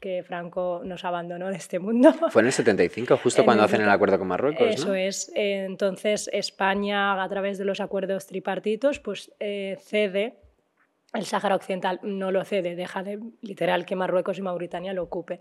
que 0.00 0.22
Franco 0.22 0.80
nos 0.84 1.04
abandonó 1.04 1.48
de 1.48 1.56
este 1.56 1.78
mundo. 1.78 2.12
Fue 2.30 2.40
en 2.42 2.46
el 2.46 2.52
75, 2.52 3.18
justo 3.18 3.44
cuando 3.44 3.64
hacen 3.64 3.82
el 3.82 3.90
acuerdo 3.90 4.18
con 4.18 4.28
Marruecos. 4.28 4.66
Eso 4.68 4.94
es. 4.94 5.30
Entonces 5.34 6.28
España, 6.32 7.22
a 7.22 7.28
través 7.28 7.58
de 7.58 7.66
los 7.66 7.80
acuerdos 7.80 8.26
tripartitos, 8.26 8.98
pues 8.98 9.30
eh, 9.38 9.76
cede. 9.80 10.34
El 11.12 11.24
Sáhara 11.24 11.56
Occidental 11.56 11.98
no 12.02 12.30
lo 12.30 12.44
cede, 12.44 12.76
deja 12.76 13.02
de 13.02 13.18
literal 13.42 13.84
que 13.84 13.96
Marruecos 13.96 14.38
y 14.38 14.42
Mauritania 14.42 14.92
lo 14.92 15.02
ocupen. 15.02 15.40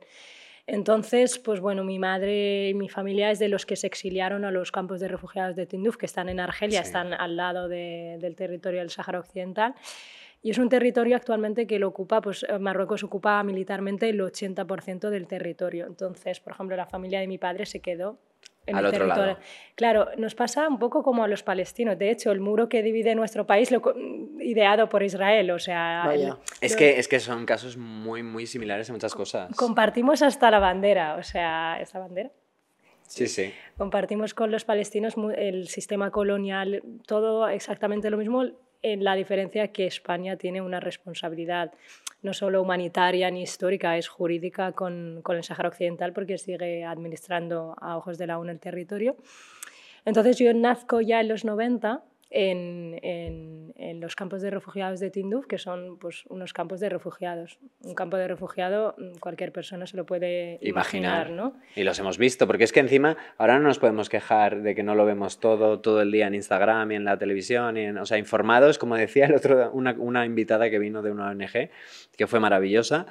Entonces, 0.65 1.39
pues 1.39 1.59
bueno, 1.59 1.83
mi 1.83 1.97
madre 1.97 2.69
y 2.69 2.73
mi 2.73 2.89
familia 2.89 3.31
es 3.31 3.39
de 3.39 3.49
los 3.49 3.65
que 3.65 3.75
se 3.75 3.87
exiliaron 3.87 4.45
a 4.45 4.51
los 4.51 4.71
campos 4.71 4.99
de 4.99 5.07
refugiados 5.07 5.55
de 5.55 5.65
Tinduf, 5.65 5.97
que 5.97 6.05
están 6.05 6.29
en 6.29 6.39
Argelia, 6.39 6.81
están 6.81 7.13
al 7.13 7.35
lado 7.35 7.67
del 7.67 8.35
territorio 8.35 8.79
del 8.79 8.91
Sáhara 8.91 9.19
Occidental. 9.19 9.73
Y 10.41 10.51
es 10.51 10.57
un 10.57 10.69
territorio 10.69 11.15
actualmente 11.15 11.67
que 11.67 11.79
lo 11.79 11.87
ocupa, 11.89 12.21
pues 12.21 12.45
eh, 12.47 12.57
Marruecos 12.59 13.03
ocupa 13.03 13.43
militarmente 13.43 14.07
el 14.09 14.19
80% 14.19 15.09
del 15.09 15.27
territorio. 15.27 15.85
Entonces, 15.85 16.39
por 16.39 16.53
ejemplo, 16.53 16.75
la 16.77 16.85
familia 16.85 17.19
de 17.19 17.27
mi 17.27 17.37
padre 17.37 17.65
se 17.65 17.81
quedó 17.81 18.17
en 18.65 18.75
Al 18.75 18.85
el 18.85 18.87
otro 18.87 18.99
territorio. 18.99 19.33
lado. 19.33 19.45
Claro, 19.75 20.07
nos 20.17 20.35
pasa 20.35 20.67
un 20.67 20.79
poco 20.79 21.03
como 21.03 21.23
a 21.23 21.27
los 21.27 21.43
palestinos. 21.43 21.97
De 21.97 22.09
hecho, 22.09 22.31
el 22.31 22.39
muro 22.39 22.69
que 22.69 22.83
divide 22.83 23.15
nuestro 23.15 23.45
país 23.45 23.69
lo 23.71 23.81
ideado 24.39 24.87
por 24.87 25.03
Israel, 25.03 25.51
o 25.51 25.59
sea, 25.59 26.09
el, 26.13 26.33
es 26.61 26.75
que 26.75 26.99
es 26.99 27.07
que 27.07 27.19
son 27.19 27.45
casos 27.45 27.75
muy 27.77 28.23
muy 28.23 28.45
similares 28.45 28.87
en 28.89 28.93
muchas 28.95 29.15
cosas. 29.15 29.53
Compartimos 29.55 30.21
hasta 30.21 30.51
la 30.51 30.59
bandera, 30.59 31.15
o 31.15 31.23
sea, 31.23 31.79
esta 31.81 31.99
bandera 31.99 32.31
Sí, 33.09 33.27
sí. 33.27 33.51
Compartimos 33.75 34.35
con 34.35 34.51
los 34.51 34.65
palestinos 34.65 35.15
el 35.35 35.67
sistema 35.67 36.11
colonial, 36.11 36.83
todo 37.07 37.49
exactamente 37.49 38.11
lo 38.11 38.17
mismo, 38.17 38.45
en 38.81 39.03
la 39.03 39.15
diferencia 39.15 39.69
que 39.69 39.85
España 39.85 40.37
tiene 40.37 40.61
una 40.61 40.79
responsabilidad 40.79 41.73
no 42.21 42.33
solo 42.33 42.61
humanitaria 42.61 43.31
ni 43.31 43.43
histórica, 43.43 43.97
es 43.97 44.07
jurídica 44.07 44.73
con, 44.73 45.21
con 45.23 45.37
el 45.37 45.43
Sáhara 45.43 45.69
Occidental 45.69 46.13
porque 46.13 46.37
sigue 46.37 46.83
administrando 46.83 47.75
a 47.79 47.97
ojos 47.97 48.17
de 48.17 48.27
la 48.27 48.39
ONU 48.39 48.51
el 48.51 48.59
territorio. 48.59 49.15
Entonces 50.05 50.37
yo 50.37 50.53
nazco 50.53 51.01
ya 51.01 51.21
en 51.21 51.27
los 51.27 51.45
90 51.45 52.03
en, 52.31 52.99
en- 53.01 53.73
en 53.75 53.99
los 54.01 54.15
campos 54.15 54.41
de 54.41 54.49
refugiados 54.51 54.99
de 54.99 55.09
Tinduf, 55.09 55.47
que 55.47 55.57
son 55.57 55.97
pues, 55.97 56.25
unos 56.27 56.53
campos 56.53 56.79
de 56.79 56.89
refugiados. 56.89 57.57
Un 57.81 57.95
campo 57.95 58.17
de 58.17 58.27
refugiado 58.27 58.93
mm, 58.97 59.17
cualquier 59.19 59.51
persona 59.51 59.87
se 59.87 59.97
lo 59.97 60.05
puede 60.05 60.59
Imaginar. 60.61 61.29
imaginar, 61.29 61.31
¿no? 61.31 61.53
Y 61.75 61.83
los 61.83 61.97
hemos 61.99 62.17
visto, 62.17 62.45
porque 62.45 62.65
es 62.65 62.71
que 62.71 62.81
encima 62.81 63.17
ahora 63.37 63.57
no 63.57 63.67
nos 63.67 63.79
podemos 63.79 64.09
quejar 64.09 64.61
de 64.61 64.75
que 64.75 64.83
no 64.83 64.95
lo 64.95 65.05
vemos 65.05 65.39
todo, 65.39 65.79
todo 65.79 66.01
el 66.01 66.11
día 66.11 66.27
en 66.27 66.35
Instagram 66.35 66.91
y 66.91 66.95
en 66.95 67.05
la 67.05 67.17
televisión, 67.17 67.77
y 67.77 67.85
en- 67.85 67.97
o 67.97 68.05
sea, 68.05 68.17
informados, 68.17 68.77
como 68.77 68.95
decía 68.95 69.25
el 69.25 69.33
otro, 69.35 69.71
una, 69.71 69.93
una 69.97 70.25
invitada 70.25 70.69
que 70.69 70.77
vino 70.77 71.01
de 71.01 71.11
una 71.11 71.29
ONG, 71.29 71.69
que 72.17 72.27
fue 72.27 72.39
maravillosa, 72.39 73.07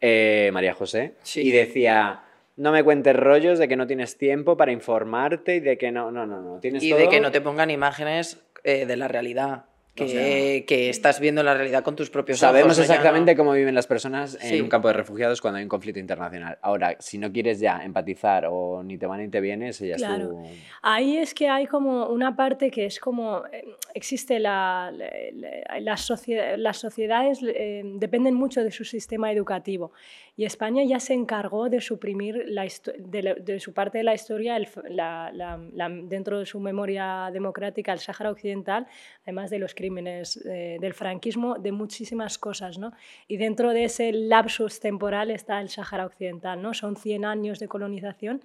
eh, 0.00 0.50
María 0.52 0.72
José, 0.74 1.14
Sí. 1.22 1.42
y 1.42 1.50
decía, 1.50 2.22
no 2.56 2.70
me 2.72 2.82
cuentes 2.84 3.16
rollos 3.16 3.58
de 3.58 3.66
que 3.68 3.76
no 3.76 3.86
tienes 3.86 4.18
tiempo 4.18 4.56
para 4.56 4.72
informarte 4.72 5.56
y 5.56 5.60
de 5.60 5.78
que 5.78 5.90
no, 5.90 6.10
no, 6.10 6.26
no, 6.26 6.40
no, 6.40 6.60
tienes 6.60 6.82
Y 6.84 6.90
todo... 6.90 7.00
de 7.00 7.08
que 7.08 7.20
no 7.20 7.30
te 7.32 7.40
pongan 7.40 7.70
imágenes 7.70 8.42
eh, 8.64 8.86
de 8.86 8.96
la 8.96 9.08
realidad. 9.08 9.66
Que, 9.94 10.04
O 10.04 10.08
sea- 10.08 10.66
que 10.66 10.88
estás 10.88 11.20
viendo 11.20 11.42
la 11.42 11.52
realidad 11.52 11.82
con 11.84 11.94
tus 11.96 12.08
propios 12.08 12.38
Sabemos 12.38 12.78
ojos. 12.78 12.88
exactamente 12.88 13.32
no- 13.34 13.36
cómo 13.36 13.52
viven 13.52 13.74
las 13.74 13.86
personas 13.86 14.38
en 14.40 14.48
Sí. 14.48 14.60
un 14.62 14.70
campo 14.70 14.88
de 14.88 14.94
refugiados 14.94 15.42
cuando 15.42 15.58
hay 15.58 15.64
un 15.64 15.68
conflicto 15.68 16.00
internacional. 16.00 16.56
Ahora, 16.62 16.96
si 16.98 17.18
no 17.18 17.30
quieres 17.30 17.60
ya 17.60 17.78
empatizar 17.84 18.46
o 18.48 18.82
ni 18.82 18.96
te 18.96 19.06
va 19.06 19.18
ni 19.18 19.28
te 19.28 19.42
viene, 19.42 19.68
ese 19.68 19.88
ya 19.88 19.96
Claro. 19.96 20.22
es 20.24 20.28
tu... 20.30 20.56
Ahí 20.80 21.18
es 21.18 21.34
que 21.34 21.46
hay 21.50 21.66
como 21.66 22.06
una 22.06 22.34
parte 22.34 22.70
que 22.70 22.86
es 22.86 22.98
como, 23.00 23.42
eh, 23.52 23.66
existe 23.92 24.38
la, 24.40 24.90
la- 24.96 25.10
la- 25.34 25.80
las, 25.80 26.08
socie- 26.08 26.56
las 26.56 26.78
sociedades 26.78 27.40
eh, 27.42 27.82
dependen 27.96 28.32
mucho 28.34 28.64
de 28.64 28.70
su 28.70 28.84
sistema 28.86 29.30
educativo 29.30 29.92
y 30.38 30.46
España 30.46 30.82
ya 30.84 31.00
se 31.00 31.12
encargó 31.12 31.68
de 31.68 31.82
suprimir 31.82 32.44
la 32.46 32.66
de, 32.98 33.22
la- 33.22 33.34
de 33.34 33.60
su 33.60 33.74
parte 33.74 33.98
de 33.98 34.04
la 34.04 34.14
historia 34.14 34.56
el 34.56 34.62
f- 34.62 34.80
la- 34.88 35.30
la- 35.34 35.60
la- 35.74 35.90
dentro 35.90 36.38
de 36.38 36.46
su 36.46 36.60
memoria 36.60 37.28
democrática 37.30 37.92
el 37.92 37.98
Sáhara 37.98 38.30
Occidental, 38.30 38.86
además 39.24 39.50
de 39.50 39.58
los 39.58 39.74
crímenes 39.86 40.36
eh, 40.46 40.78
del 40.80 40.94
franquismo, 40.94 41.56
de 41.58 41.72
muchísimas 41.72 42.38
cosas. 42.38 42.78
¿no? 42.78 42.92
Y 43.26 43.36
dentro 43.36 43.72
de 43.72 43.84
ese 43.84 44.12
lapsus 44.12 44.78
temporal 44.78 45.30
está 45.32 45.60
el 45.60 45.68
Sáhara 45.68 46.06
Occidental. 46.06 46.62
¿no? 46.62 46.72
Son 46.72 46.94
100 46.96 47.24
años 47.24 47.58
de 47.58 47.66
colonización 47.66 48.40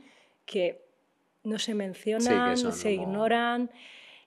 que 0.46 0.82
no 1.44 1.60
se 1.60 1.76
mencionan, 1.76 2.58
son 2.58 2.74
se 2.74 2.96
como- 2.96 3.04
ignoran. 3.04 3.70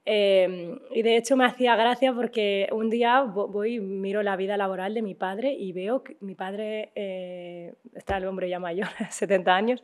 Eh, 0.06 0.78
y 0.92 1.02
de 1.02 1.16
hecho 1.18 1.36
me 1.36 1.44
hacía 1.44 1.76
gracia 1.76 2.12
porque 2.14 2.68
un 2.72 2.88
día 2.88 3.22
vo- 3.22 3.50
voy 3.50 3.74
y 3.74 3.80
miro 3.80 4.22
la 4.22 4.34
vida 4.36 4.56
laboral 4.56 4.94
de 4.94 5.02
mi 5.02 5.14
padre 5.14 5.52
y 5.52 5.72
veo 5.72 6.02
que 6.02 6.16
mi 6.20 6.34
padre, 6.34 6.90
eh, 6.94 7.74
está 7.94 8.16
el 8.16 8.24
hombre 8.26 8.48
ya 8.48 8.58
mayor, 8.58 8.88
70 9.10 9.54
años, 9.54 9.82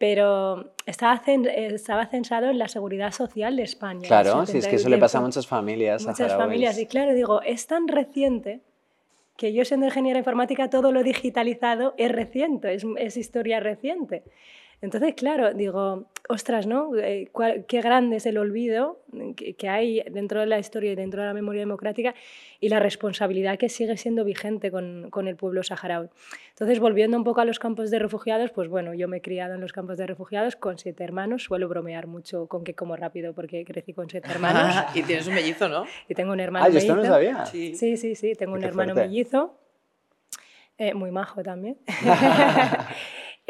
pero 0.00 0.72
estaba, 0.86 1.20
estaba 1.26 2.06
censado 2.06 2.48
en 2.48 2.58
la 2.58 2.68
seguridad 2.68 3.12
social 3.12 3.54
de 3.56 3.64
España. 3.64 4.08
Claro, 4.08 4.46
si 4.46 4.56
es 4.56 4.64
70 4.64 4.70
que 4.70 4.76
eso 4.76 4.88
le 4.88 4.96
pasa 4.96 5.18
a 5.18 5.20
muchas 5.20 5.46
familias. 5.46 6.00
muchas 6.00 6.16
saharauis. 6.16 6.42
familias. 6.42 6.78
Y 6.78 6.86
claro, 6.86 7.12
digo, 7.12 7.42
es 7.42 7.66
tan 7.66 7.86
reciente 7.86 8.62
que 9.36 9.52
yo 9.52 9.62
siendo 9.66 9.84
ingeniera 9.84 10.18
informática 10.18 10.70
todo 10.70 10.90
lo 10.90 11.02
digitalizado 11.02 11.92
es 11.98 12.10
reciente, 12.10 12.72
es, 12.72 12.86
es 12.96 13.18
historia 13.18 13.60
reciente. 13.60 14.22
Entonces, 14.80 15.12
claro, 15.14 15.52
digo, 15.52 16.06
ostras, 16.30 16.66
¿no? 16.66 16.96
Eh, 16.96 17.30
qué 17.66 17.80
grande 17.80 18.16
es 18.16 18.26
el 18.26 18.38
olvido 18.38 19.02
que, 19.58 19.68
hay 19.68 20.02
dentro 20.10 20.40
de 20.40 20.46
la 20.46 20.58
historia 20.58 20.92
y 20.92 20.94
dentro 20.94 21.20
de 21.20 21.26
la 21.26 21.34
memoria 21.34 21.60
democrática 21.60 22.14
y 22.60 22.68
la 22.68 22.78
responsabilidad 22.78 23.58
que 23.58 23.68
sigue 23.68 23.96
siendo 23.96 24.24
vigente 24.24 24.70
con, 24.70 25.08
con 25.10 25.26
el 25.26 25.36
pueblo 25.36 25.62
saharaui. 25.62 26.08
Entonces, 26.50 26.78
volviendo 26.78 27.16
un 27.16 27.24
poco 27.24 27.40
a 27.40 27.44
los 27.44 27.58
campos 27.58 27.90
de 27.90 27.98
refugiados, 27.98 28.52
pues 28.52 28.68
bueno, 28.68 28.94
yo 28.94 29.08
me 29.08 29.18
he 29.18 29.20
criado 29.20 29.54
en 29.54 29.60
los 29.60 29.72
campos 29.72 29.98
de 29.98 30.06
refugiados 30.06 30.56
con 30.56 30.78
siete 30.78 31.02
hermanos, 31.02 31.42
suelo 31.42 31.68
bromear 31.68 32.06
mucho 32.06 32.46
con 32.46 32.62
que 32.64 32.74
como 32.74 32.94
rápido 32.96 33.34
porque 33.34 33.64
crecí 33.64 33.92
con 33.92 34.08
siete 34.08 34.28
hermanos 34.30 34.74
y 34.94 35.02
tienes 35.02 35.26
un 35.26 35.34
mellizo, 35.34 35.68
¿no? 35.68 35.84
y 36.08 36.14
tengo 36.14 36.32
un 36.32 36.40
hermano 36.40 36.66
Ah, 36.66 36.68
yo 36.68 36.78
esto 36.78 36.94
no 36.94 37.02
mellizo. 37.02 37.14
sabía. 37.14 37.46
Sí. 37.46 37.74
Sí, 37.74 37.96
sí, 37.96 38.14
sí, 38.14 38.34
tengo 38.34 38.54
un 38.54 38.62
hermano 38.62 38.94
fuerte. 38.94 39.08
mellizo, 39.08 39.56
eh, 40.78 40.94
muy 40.94 41.10
majo 41.10 41.42
también. 41.42 41.76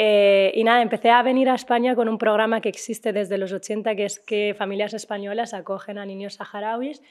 Eh, 0.02 0.50
y 0.54 0.64
nada, 0.64 0.80
empecé 0.80 1.10
a 1.10 1.22
venir 1.22 1.50
a 1.50 1.54
España 1.54 1.94
con 1.94 2.08
un 2.08 2.16
programa 2.16 2.62
que 2.62 2.70
existe 2.70 3.12
desde 3.12 3.36
los 3.36 3.52
80, 3.52 3.94
que 3.96 4.06
es 4.06 4.18
que 4.18 4.54
familias 4.56 4.94
españolas 4.94 5.52
acogen 5.52 5.98
a 5.98 6.06
niños 6.06 6.36
saharauis. 6.36 7.02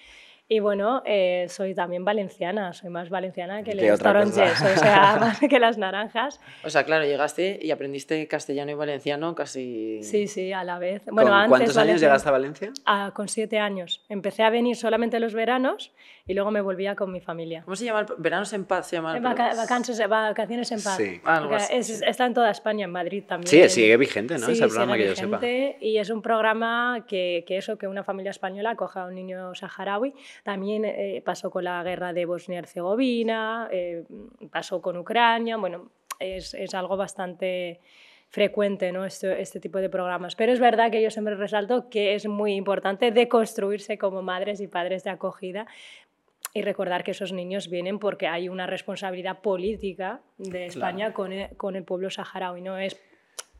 Y 0.51 0.62
bueno, 0.62 1.03
eh, 1.05 1.45
soy 1.47 1.75
también 1.75 2.03
valenciana, 2.03 2.73
soy 2.73 2.89
más 2.89 3.12
valenciana 3.12 3.62
que 3.62 3.73
¿Qué 3.73 3.88
los 3.88 3.99
toronjes, 3.99 4.59
o 4.59 4.79
sea, 4.79 5.15
más 5.19 5.39
que 5.39 5.59
las 5.59 5.77
naranjas. 5.77 6.41
O 6.63 6.71
sea, 6.71 6.83
claro, 6.85 7.05
llegaste 7.05 7.59
y 7.62 7.69
aprendiste 7.69 8.27
castellano 8.27 8.71
y 8.71 8.73
valenciano 8.73 9.35
casi... 9.35 10.01
Sí, 10.01 10.25
sí, 10.27 10.51
a 10.51 10.63
la 10.63 10.79
vez. 10.79 11.03
¿Con 11.05 11.13
Bueno, 11.13 11.35
antes 11.35 11.49
¿Cuántos 11.49 11.77
años 11.77 11.88
valenciano- 11.88 11.99
llegaste 11.99 12.29
a 12.29 12.31
Valencia? 12.31 12.71
Ah, 12.88 13.12
con 13.13 13.27
siete 13.27 13.59
años. 13.59 14.03
Empecé 14.09 14.41
a 14.41 14.49
venir 14.49 14.75
solamente 14.75 15.19
los 15.19 15.35
veranos 15.35 15.91
y 16.25 16.33
luego 16.33 16.49
me 16.49 16.62
volvía 16.62 16.95
con 16.95 17.12
mi 17.12 17.21
familia. 17.21 17.62
¿Cómo 17.63 17.75
se 17.75 17.85
llama? 17.85 17.99
el 18.01 18.07
Veranos 18.17 18.51
en 18.53 18.65
paz 18.65 18.88
se 18.88 18.95
llama. 18.95 19.15
el 19.17 19.21
Vaca- 19.21 19.53
vacances- 19.55 20.07
vacaciones 20.09 20.71
en 20.71 20.81
paz. 20.81 20.97
Sí. 20.97 21.21
Algo 21.25 21.49
Porque 21.49 21.63
así, 21.63 21.75
es- 21.75 21.88
sí. 21.99 22.03
está 22.07 22.25
en 22.25 22.33
toda 22.33 22.49
España, 22.49 22.85
en 22.85 22.91
Madrid 22.91 23.23
también. 23.27 23.47
Sí, 23.47 23.69
sigue 23.69 23.97
vigente, 23.97 24.39
¿no? 24.39 24.47
Sí, 24.47 24.53
es 24.53 24.62
el 24.62 24.69
programa 24.69 24.97
que 24.97 25.05
yo 25.05 25.15
sepa. 25.15 25.38
vigente 25.38 25.77
Y 25.85 25.99
es 25.99 26.09
un 26.09 26.23
programa 26.23 27.05
que, 27.07 27.43
que 27.47 27.57
eso, 27.57 27.77
que 27.77 27.88
una 27.88 28.03
familia 28.03 28.31
española 28.31 28.71
acoja 28.71 29.03
a 29.03 29.05
un 29.05 29.13
niño 29.13 29.53
saharaui. 29.53 30.12
También 30.43 30.86
eh, 30.86 31.21
pasó 31.25 31.49
con 31.49 31.63
la 31.63 31.82
guerra 31.84 32.13
de 32.13 32.25
Bosnia-Herzegovina, 32.25 33.69
eh, 33.71 34.04
pasó 34.52 34.82
con 34.82 34.97
Ucrania. 34.97 35.58
Bueno, 35.58 35.91
es, 36.19 36.54
es 36.54 36.73
algo 36.73 36.97
bastante 36.97 37.80
frecuente 38.30 38.91
¿no? 38.91 39.06
este, 39.06 39.41
este 39.41 39.60
tipo 39.60 39.80
de 39.80 39.89
programas. 39.89 40.36
Pero 40.36 40.52
es 40.52 40.60
verdad 40.60 40.91
que 40.91 41.02
yo 41.02 41.10
siempre 41.10 41.36
resalto 41.36 41.89
que 41.89 42.13
es 42.13 42.28
muy 42.28 42.54
importante 42.54 43.12
deconstruirse 43.12 43.97
como 43.97 44.21
madres 44.21 44.62
y 44.62 44.67
padres 44.67 45.04
de 45.04 45.10
acogida 45.10 45.65
y 46.54 46.62
recordar 46.62 47.04
que 47.04 47.12
esos 47.12 47.32
niños 47.32 47.69
vienen 47.69 47.99
porque 47.99 48.28
hay 48.28 48.49
una 48.49 48.65
responsabilidad 48.65 49.39
política 49.41 50.21
de 50.38 50.65
España 50.65 51.13
con, 51.13 51.32
el, 51.32 51.56
con 51.58 51.75
el 51.75 51.84
pueblo 51.84 52.10
saharaui, 52.10 52.62
no 52.62 52.78
es 52.78 52.99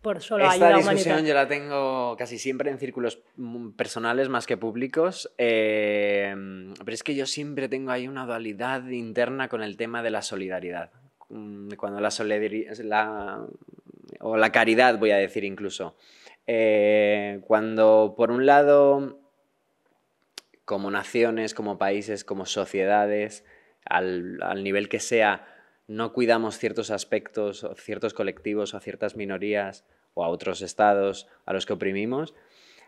por 0.02 0.22
solo 0.22 0.44
Esta 0.46 0.68
ayuda 0.68 0.78
discusión 0.78 1.26
yo 1.26 1.34
la 1.34 1.48
tengo 1.48 2.16
casi 2.18 2.38
siempre 2.38 2.70
en 2.72 2.80
círculos 2.80 3.20
mm, 3.36 3.72
personales 3.72 4.30
más 4.30 4.46
que 4.46 4.58
públicos, 4.58 5.32
eh, 5.38 6.34
pero 6.78 6.94
es 6.94 7.04
que 7.04 7.16
yo 7.16 7.26
siempre 7.26 7.68
tengo 7.70 7.92
ahí 7.92 8.08
una 8.08 8.26
dualidad 8.26 8.88
interna 8.88 9.50
con 9.50 9.62
el 9.62 9.76
tema 9.78 10.02
de 10.02 10.12
la 10.12 10.22
solidaridad. 10.22 10.92
Mm, 11.30 11.74
Cuando 11.74 12.00
la 12.00 12.12
solidaridad, 12.12 12.78
la, 12.80 13.46
o 14.22 14.38
la 14.38 14.52
caridad 14.52 14.98
voy 14.98 15.12
a 15.12 15.18
decir 15.18 15.44
incluso, 15.44 15.96
Eh, 16.52 17.42
cuando 17.46 18.16
por 18.18 18.32
un 18.32 18.48
lado 18.48 19.20
como 20.66 20.90
naciones, 20.90 21.54
como 21.54 21.78
países, 21.78 22.24
como 22.24 22.46
sociedades, 22.48 23.44
al, 23.86 24.40
al 24.42 24.64
nivel 24.64 24.90
que 24.90 25.00
sea, 25.00 25.46
no 25.90 26.14
cuidamos 26.14 26.60
ciertos 26.60 26.92
aspectos, 26.92 27.64
o 27.64 27.74
ciertos 27.74 28.14
colectivos, 28.14 28.76
o 28.76 28.80
ciertas 28.80 29.16
minorías, 29.16 29.84
o 30.14 30.24
a 30.24 30.28
otros 30.28 30.62
estados 30.62 31.28
a 31.46 31.54
los 31.54 31.66
que 31.66 31.74
oprimimos, 31.74 32.36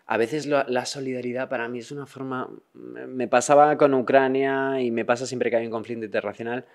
a 0.05 0.17
veces 0.17 0.45
la 0.45 0.85
solidaridad 0.85 1.49
para 1.49 1.67
mí 1.67 1.79
es 1.79 1.91
una 1.91 2.05
forma... 2.05 2.49
Me 2.73 3.27
pasaba 3.27 3.77
con 3.77 3.93
Ucrania 3.93 4.81
y 4.81 4.91
me 4.91 5.05
pasa 5.05 5.25
siempre 5.25 5.49
que 5.49 5.55
hay 5.55 5.65
un 5.65 5.71
conflicto 5.71 6.05
internacional. 6.05 6.65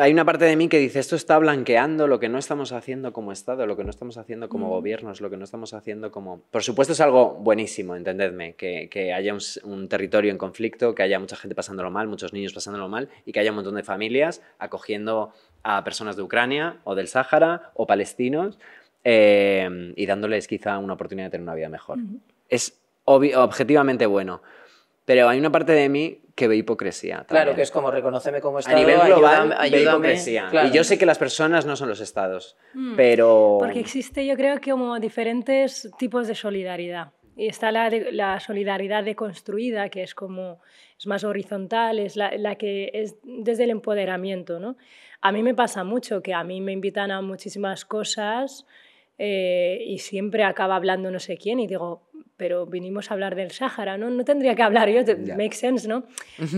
Hay 0.00 0.12
una 0.12 0.24
parte 0.24 0.44
de 0.44 0.56
mí 0.56 0.68
que 0.68 0.78
dice, 0.78 0.98
esto 0.98 1.16
está 1.16 1.38
blanqueando 1.38 2.06
lo 2.06 2.20
que 2.20 2.28
no 2.28 2.38
estamos 2.38 2.72
haciendo 2.72 3.12
como 3.12 3.32
Estado, 3.32 3.66
lo 3.66 3.76
que 3.76 3.84
no 3.84 3.90
estamos 3.90 4.16
haciendo 4.18 4.48
como 4.48 4.66
Mm. 4.66 4.70
gobiernos, 4.70 5.20
lo 5.20 5.30
que 5.30 5.36
no 5.36 5.44
estamos 5.44 5.74
haciendo 5.74 6.10
como... 6.10 6.42
Por 6.50 6.62
supuesto 6.62 6.92
es 6.92 7.00
algo 7.00 7.34
buenísimo, 7.34 7.96
entendedme, 7.96 8.54
que, 8.54 8.88
que 8.90 9.12
haya 9.12 9.34
un, 9.64 9.88
territorio 9.88 10.30
en 10.30 10.38
conflicto, 10.38 10.94
que 10.94 11.02
haya 11.02 11.18
mucha 11.18 11.36
gente 11.36 11.54
pasándolo 11.54 11.90
mal, 11.90 12.08
muchos 12.08 12.32
niños 12.32 12.52
pasándolo 12.52 12.88
mal, 12.88 13.08
y 13.24 13.32
que 13.32 13.40
haya 13.40 13.50
un 13.50 13.56
montón 13.56 13.74
de 13.74 13.82
familias 13.82 14.42
acogiendo 14.58 15.32
a 15.62 15.82
personas 15.84 16.16
de 16.16 16.22
Ucrania 16.22 16.78
o 16.84 16.94
del 16.94 17.08
Sáhara 17.08 17.72
o 17.74 17.86
palestinos 17.86 18.58
eh, 19.04 19.92
y 19.96 20.06
dándoles 20.06 20.46
quizá 20.46 20.78
una 20.78 20.94
oportunidad 20.94 21.26
de 21.26 21.30
tener 21.30 21.42
una 21.42 21.54
vida 21.54 21.68
mejor. 21.68 21.98
Es 22.48 22.78
objetivamente 23.04 24.06
bueno, 24.06 24.42
pero 25.04 25.28
hay 25.28 25.38
una 25.38 25.50
parte 25.50 25.72
de 25.72 25.88
mí 25.88 26.21
que 26.34 26.48
ve 26.48 26.56
hipocresía. 26.56 27.24
Claro, 27.28 27.50
también. 27.50 27.56
que 27.56 27.62
es 27.62 27.70
como 27.70 27.90
reconoceme 27.90 28.40
como 28.40 28.56
A 28.56 28.60
Estado, 28.60 28.78
nivel 28.78 28.98
global, 29.04 29.52
ayúdame, 29.52 29.54
ve 29.70 29.76
ayúdame. 29.76 29.90
hipocresía. 30.08 30.46
Claro. 30.50 30.68
Y 30.68 30.72
yo 30.72 30.84
sé 30.84 30.98
que 30.98 31.06
las 31.06 31.18
personas 31.18 31.66
no 31.66 31.76
son 31.76 31.88
los 31.88 32.00
estados, 32.00 32.56
Mm. 32.74 32.96
pero... 32.96 33.56
Porque 33.60 33.80
existe, 33.80 34.24
yo 34.26 34.34
creo 34.36 34.60
que 34.60 34.70
como 34.70 34.98
diferentes 34.98 35.90
tipos 35.98 36.26
de 36.28 36.34
solidaridad. 36.34 37.12
Y 37.36 37.48
está 37.48 37.72
la, 37.72 37.88
de- 37.90 38.12
la 38.12 38.40
solidaridad 38.40 39.04
deconstruida, 39.04 39.88
que 39.88 40.02
es 40.02 40.14
como 40.14 40.60
es 40.98 41.06
más 41.06 41.24
horizontal, 41.24 41.98
es 41.98 42.14
la, 42.16 42.30
la 42.36 42.56
que 42.56 42.90
es 42.92 43.16
desde 43.24 43.64
el 43.64 43.70
empoderamiento. 43.70 44.58
¿no? 44.60 44.76
A 45.22 45.32
mí 45.32 45.42
me 45.42 45.54
pasa 45.54 45.82
mucho 45.82 46.22
que 46.22 46.34
a 46.34 46.44
mí 46.44 46.60
me 46.60 46.72
invitan 46.72 47.10
a 47.10 47.22
muchísimas 47.22 47.84
cosas 47.86 48.66
eh, 49.18 49.82
y 49.86 49.98
siempre 49.98 50.44
acaba 50.44 50.76
hablando 50.76 51.10
no 51.10 51.18
sé 51.20 51.36
quién 51.36 51.60
y 51.60 51.66
digo, 51.66 52.02
pero 52.42 52.66
vinimos 52.66 53.08
a 53.08 53.14
hablar 53.14 53.36
del 53.36 53.52
Sáhara, 53.52 53.96
¿no? 53.96 54.10
No 54.10 54.24
tendría 54.24 54.56
que 54.56 54.64
hablar 54.64 54.88
yo, 54.88 55.02
Ya. 55.02 55.36
make 55.36 55.52
sense, 55.54 55.86
¿no? 55.86 56.02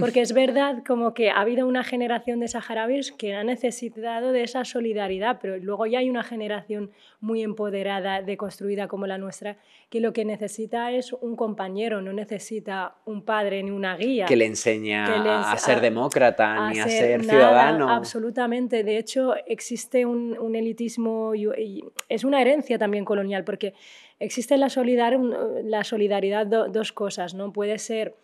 Porque 0.00 0.22
es 0.22 0.32
verdad 0.32 0.82
como 0.86 1.12
que 1.12 1.28
ha 1.28 1.40
habido 1.42 1.66
una 1.68 1.84
generación 1.84 2.40
de 2.40 2.48
saharauis 2.48 3.12
que 3.12 3.34
ha 3.34 3.44
necesitado 3.44 4.32
de 4.32 4.42
esa 4.44 4.64
solidaridad, 4.64 5.38
pero 5.42 5.58
luego 5.58 5.84
ya 5.84 5.98
hay 5.98 6.08
una 6.08 6.22
generación 6.22 6.90
muy 7.20 7.42
empoderada, 7.42 8.22
deconstruida 8.22 8.88
como 8.88 9.06
la 9.06 9.18
nuestra, 9.18 9.58
que 9.90 10.00
lo 10.00 10.14
que 10.14 10.24
necesita 10.24 10.90
es 10.90 11.12
un 11.12 11.36
compañero, 11.36 12.00
no 12.00 12.14
necesita 12.14 12.94
un 13.04 13.22
padre 13.26 13.62
ni 13.62 13.70
una 13.70 13.94
guía. 13.98 14.24
Que 14.24 14.36
le 14.36 14.46
enseña 14.46 15.04
Que 15.04 15.18
les- 15.18 15.28
a, 15.28 15.52
a 15.52 15.58
ser 15.58 15.76
a- 15.78 15.80
demócrata 15.80 16.70
ni 16.70 16.78
a 16.80 16.88
ser 16.88 17.22
ciudadano. 17.22 17.90
absolutamente. 17.90 18.84
De 18.84 18.96
hecho, 18.96 19.34
existe 19.46 20.06
un, 20.06 20.38
un 20.38 20.56
elitismo 20.56 21.34
y, 21.34 21.44
y 21.60 21.84
es 22.08 22.24
una 22.24 22.40
herencia 22.40 22.78
también 22.78 23.04
colonial, 23.04 23.44
porque 23.44 23.74
existe 24.20 24.56
la, 24.56 24.68
solidar, 24.70 25.16
un- 25.16 25.34
la 25.70 25.84
solidaridad 25.84 26.46
do- 26.46 26.68
dos 26.68 26.92
cosas, 26.92 27.34
¿no? 27.34 27.52
Puede 27.52 27.78
ser, 27.78 28.14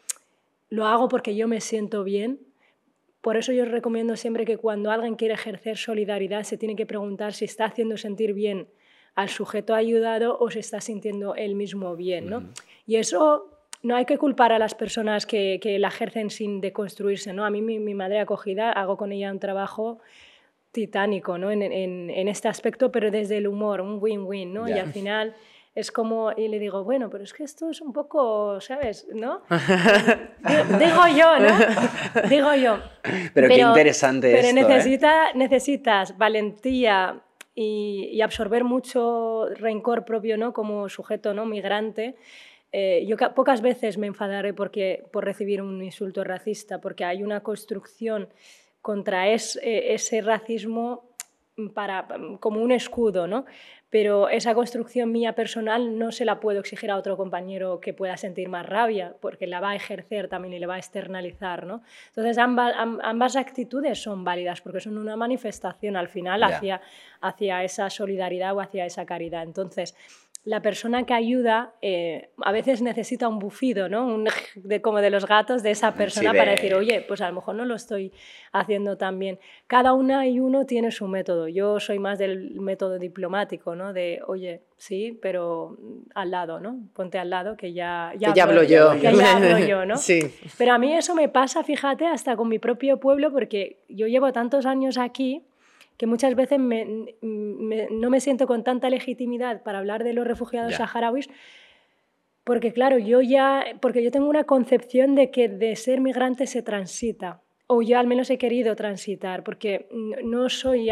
lo 0.68 0.86
hago 0.86 1.08
porque 1.08 1.34
yo 1.34 1.48
me 1.48 1.60
siento 1.60 2.04
bien. 2.04 2.40
Por 3.20 3.36
eso 3.36 3.52
yo 3.52 3.64
recomiendo 3.66 4.16
siempre 4.16 4.44
que 4.44 4.56
cuando 4.56 4.90
alguien 4.90 5.14
quiere 5.16 5.34
ejercer 5.34 5.76
solidaridad 5.76 6.42
se 6.44 6.56
tiene 6.56 6.74
que 6.76 6.86
preguntar 6.86 7.34
si 7.34 7.44
está 7.44 7.66
haciendo 7.66 7.96
sentir 7.98 8.32
bien 8.32 8.66
al 9.14 9.28
sujeto 9.28 9.74
ayudado 9.74 10.38
o 10.38 10.50
se 10.50 10.60
está 10.60 10.80
sintiendo 10.80 11.34
él 11.34 11.54
mismo 11.54 11.96
bien, 11.96 12.30
¿no? 12.30 12.44
Y 12.86 12.96
eso 12.96 13.50
no 13.82 13.96
hay 13.96 14.04
que 14.04 14.16
culpar 14.18 14.52
a 14.52 14.58
las 14.58 14.74
personas 14.74 15.26
que, 15.26 15.58
que 15.60 15.78
la 15.78 15.88
ejercen 15.88 16.30
sin 16.30 16.60
deconstruirse, 16.60 17.32
¿no? 17.32 17.44
A 17.44 17.50
mí 17.50 17.60
mi, 17.60 17.78
mi 17.78 17.94
madre 17.94 18.20
acogida, 18.20 18.70
hago 18.72 18.96
con 18.96 19.10
ella 19.12 19.30
un 19.32 19.38
trabajo 19.40 19.98
titánico, 20.72 21.36
¿no? 21.38 21.50
En, 21.50 21.62
en- 21.62 22.10
en 22.10 22.28
este 22.28 22.48
aspecto, 22.48 22.92
pero 22.92 23.10
desde 23.10 23.36
el 23.38 23.48
humor, 23.48 23.80
un 23.80 23.98
win-win, 24.00 24.52
¿no? 24.54 24.68
Y 24.68 24.74
Ya. 24.74 24.82
al 24.82 24.92
final 24.92 25.34
es 25.74 25.92
como, 25.92 26.32
y 26.36 26.48
le 26.48 26.58
digo, 26.58 26.82
bueno, 26.84 27.08
pero 27.10 27.22
es 27.24 27.32
que 27.32 27.44
esto 27.44 27.70
es 27.70 27.80
un 27.80 27.92
poco, 27.92 28.60
¿sabes? 28.60 29.06
¿No? 29.14 29.42
Di- 29.50 30.84
Digo 30.84 31.06
yo, 31.16 31.38
¿no? 31.38 32.28
Digo 32.28 32.54
yo. 32.54 32.78
Pero, 33.34 33.48
qué 33.48 33.58
interesante 33.60 34.32
pero 34.32 34.48
esto, 34.48 34.60
¿eh? 34.60 34.64
necesita, 34.64 35.32
necesitas 35.34 36.18
valentía 36.18 37.20
y, 37.54 38.08
y 38.12 38.20
absorber 38.20 38.64
mucho 38.64 39.46
rencor 39.54 40.04
propio, 40.04 40.36
¿no? 40.36 40.52
Como 40.52 40.88
sujeto, 40.88 41.34
¿no? 41.34 41.46
Migrante. 41.46 42.16
Eh, 42.72 43.04
yo 43.06 43.16
ca- 43.16 43.34
pocas 43.34 43.60
veces 43.62 43.98
me 43.98 44.06
enfadaré 44.06 44.54
porque, 44.54 45.04
por 45.12 45.24
recibir 45.24 45.60
un 45.62 45.82
insulto 45.82 46.22
racista, 46.24 46.80
porque 46.80 47.04
hay 47.04 47.22
una 47.22 47.40
construcción 47.42 48.28
contra 48.80 49.28
es- 49.28 49.58
eh, 49.62 49.92
ese 49.94 50.20
racismo 50.20 51.10
para, 51.74 52.06
como 52.40 52.60
un 52.60 52.72
escudo, 52.72 53.26
¿no? 53.26 53.44
Pero 53.90 54.28
esa 54.28 54.54
construcción 54.54 55.10
mía 55.10 55.34
personal 55.34 55.98
no 55.98 56.12
se 56.12 56.24
la 56.24 56.38
puedo 56.38 56.60
exigir 56.60 56.90
a 56.92 56.96
otro 56.96 57.16
compañero 57.16 57.80
que 57.80 57.92
pueda 57.92 58.16
sentir 58.16 58.48
más 58.48 58.64
rabia, 58.64 59.14
porque 59.20 59.48
la 59.48 59.58
va 59.60 59.70
a 59.70 59.74
ejercer 59.76 60.28
también 60.28 60.54
y 60.54 60.58
le 60.60 60.66
va 60.66 60.74
a 60.76 60.78
externalizar, 60.78 61.66
¿no? 61.66 61.82
Entonces 62.08 62.38
ambas, 62.38 62.72
am- 62.76 63.00
ambas 63.02 63.34
actitudes 63.34 64.00
son 64.00 64.22
válidas 64.24 64.60
porque 64.60 64.78
son 64.80 64.96
una 64.96 65.16
manifestación 65.16 65.96
al 65.96 66.08
final 66.08 66.40
hacia, 66.56 66.80
hacia 67.20 67.64
esa 67.64 67.90
solidaridad 67.90 68.54
o 68.56 68.60
hacia 68.60 68.86
esa 68.86 69.04
caridad. 69.04 69.42
Entonces, 69.42 69.96
la 70.44 70.62
persona 70.62 71.04
que 71.04 71.12
ayuda 71.12 71.74
eh, 71.82 72.30
a 72.42 72.50
veces 72.50 72.80
necesita 72.80 73.28
un 73.28 73.38
bufido, 73.38 73.90
¿no? 73.90 74.06
Un 74.06 74.24
de, 74.54 74.80
como 74.80 75.00
de 75.02 75.10
los 75.10 75.26
gatos 75.26 75.62
de 75.62 75.70
esa 75.72 75.92
persona 75.94 76.32
de- 76.32 76.38
para 76.38 76.52
decir, 76.52 76.74
oye, 76.74 77.02
pues 77.06 77.20
a 77.20 77.28
lo 77.28 77.34
mejor 77.34 77.54
no 77.56 77.64
lo 77.66 77.74
estoy 77.74 78.10
haciendo 78.52 78.96
tan 78.96 79.18
bien. 79.18 79.38
Cada 79.66 79.92
una 79.92 80.26
y 80.26 80.40
uno 80.40 80.64
tiene 80.64 80.90
su 80.92 81.06
método. 81.08 81.46
Yo 81.46 81.78
soy 81.78 81.98
más 81.98 82.18
del 82.18 82.58
método 82.60 82.98
diplomático, 82.98 83.74
¿no? 83.74 83.92
De, 83.92 84.20
oye, 84.26 84.62
sí, 84.78 85.18
pero 85.20 85.76
al 86.14 86.30
lado, 86.30 86.58
¿no? 86.58 86.78
Ponte 86.94 87.18
al 87.18 87.28
lado 87.28 87.56
que 87.56 87.74
ya, 87.74 88.12
que 88.18 88.32
ya 88.34 88.42
hablo 88.44 88.62
yo. 88.62 88.92
Que 88.98 89.14
ya 89.14 89.36
hablo 89.36 89.58
yo, 89.58 89.84
¿no? 89.84 89.96
Sí. 89.98 90.20
Pero 90.56 90.72
a 90.72 90.78
mí 90.78 90.94
eso 90.94 91.14
me 91.14 91.28
pasa, 91.28 91.62
fíjate, 91.62 92.06
hasta 92.06 92.34
con 92.34 92.48
mi 92.48 92.58
propio 92.58 92.98
pueblo, 92.98 93.30
porque 93.30 93.76
yo 93.88 94.06
llevo 94.06 94.32
tantos 94.32 94.64
años 94.64 94.96
aquí 94.96 95.44
que 96.00 96.06
muchas 96.06 96.34
veces 96.34 96.58
me- 96.58 96.86
me- 97.20 97.88
no 97.90 98.08
me 98.08 98.20
siento 98.20 98.46
con 98.46 98.64
tanta 98.64 98.88
legitimidad 98.88 99.62
para 99.62 99.80
hablar 99.80 100.02
de 100.02 100.14
los 100.14 100.26
refugiados 100.26 100.72
saharauis, 100.78 101.28
porque 102.42 102.72
claro, 102.72 102.96
yo 102.96 103.20
ya, 103.20 103.64
porque 103.82 104.02
yo 104.02 104.10
tengo 104.10 104.26
una 104.28 104.44
concepción 104.44 105.14
de 105.14 105.30
que 105.30 105.50
de 105.50 105.76
ser 105.76 106.00
migrante 106.00 106.46
se 106.46 106.62
transita, 106.62 107.42
o 107.66 107.82
yo 107.82 107.98
al 107.98 108.06
menos 108.06 108.30
he 108.30 108.38
querido 108.38 108.74
transitar, 108.76 109.44
porque 109.44 109.88
no 110.24 110.48
soy, 110.48 110.88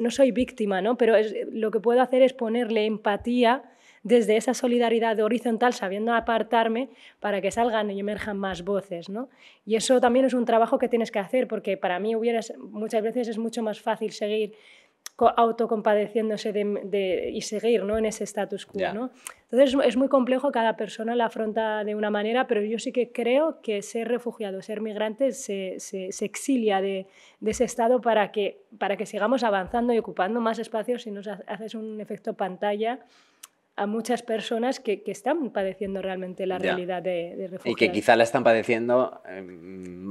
no 0.00 0.10
soy 0.10 0.32
víctima, 0.32 0.82
¿no? 0.82 0.96
pero 0.98 1.14
es- 1.14 1.32
lo 1.52 1.70
que 1.70 1.78
puedo 1.78 2.02
hacer 2.02 2.22
es 2.22 2.32
ponerle 2.32 2.84
empatía 2.84 3.62
desde 4.02 4.36
esa 4.36 4.54
solidaridad 4.54 5.18
horizontal, 5.20 5.72
sabiendo 5.72 6.12
apartarme 6.14 6.88
para 7.20 7.40
que 7.40 7.50
salgan 7.50 7.90
y 7.90 8.00
emerjan 8.00 8.36
más 8.38 8.64
voces. 8.64 9.08
¿no? 9.08 9.28
Y 9.64 9.76
eso 9.76 10.00
también 10.00 10.24
es 10.24 10.34
un 10.34 10.44
trabajo 10.44 10.78
que 10.78 10.88
tienes 10.88 11.10
que 11.10 11.18
hacer, 11.18 11.48
porque 11.48 11.76
para 11.76 11.98
mí 11.98 12.14
hubiera, 12.16 12.40
muchas 12.58 13.02
veces 13.02 13.28
es 13.28 13.38
mucho 13.38 13.62
más 13.62 13.80
fácil 13.80 14.12
seguir 14.12 14.52
co- 15.16 15.32
autocompadeciéndose 15.36 16.52
de, 16.52 16.80
de- 16.84 17.30
y 17.32 17.40
seguir 17.42 17.84
¿no? 17.84 17.98
en 17.98 18.04
ese 18.06 18.24
status 18.24 18.66
quo. 18.66 18.78
Ya. 18.80 18.92
¿no? 18.92 19.10
Entonces 19.50 19.74
es- 19.84 19.96
muy 19.96 20.08
complejo, 20.08 20.50
cada 20.52 20.76
persona 20.76 21.14
la 21.16 21.26
afronta 21.26 21.84
de 21.84 21.94
una 21.94 22.10
manera, 22.10 22.46
pero 22.46 22.60
yo 22.62 22.78
sí 22.78 22.92
que 22.92 23.12
creo 23.12 23.60
que 23.62 23.80
ser 23.82 24.08
refugiado, 24.08 24.60
ser 24.62 24.80
migrante, 24.80 25.32
se, 25.32 25.76
se- 25.78 26.12
se 26.12 26.24
exilia 26.24 26.80
de, 26.80 27.06
de 27.40 27.50
ese 27.50 27.64
estado 27.64 28.00
para 28.00 28.30
que, 28.32 28.58
para 28.78 28.96
que 28.96 29.06
sigamos 29.06 29.42
avanzando 29.44 29.92
y 29.94 29.98
ocupando 29.98 30.40
más 30.40 30.58
espacios 30.58 31.06
y 31.06 31.10
nos 31.10 31.26
ha- 31.28 31.42
haces 31.46 31.74
un 31.74 32.00
efecto 32.00 32.34
pantalla 32.34 33.00
a 33.78 33.86
muchas 33.86 34.22
personas 34.22 34.80
que, 34.80 35.02
que 35.02 35.10
están 35.12 35.50
padeciendo 35.50 36.00
realmente 36.00 36.46
la 36.46 36.56
Ya. 36.58 36.62
realidad 36.72 37.02
de, 37.02 37.36
de 37.36 37.46
refugiados. 37.48 37.66
Y 37.66 37.74
que 37.74 37.92
quizá 37.92 38.16
la 38.16 38.24
están 38.24 38.42
padeciendo 38.42 39.20
eh, 39.28 39.44
Y 39.46 39.50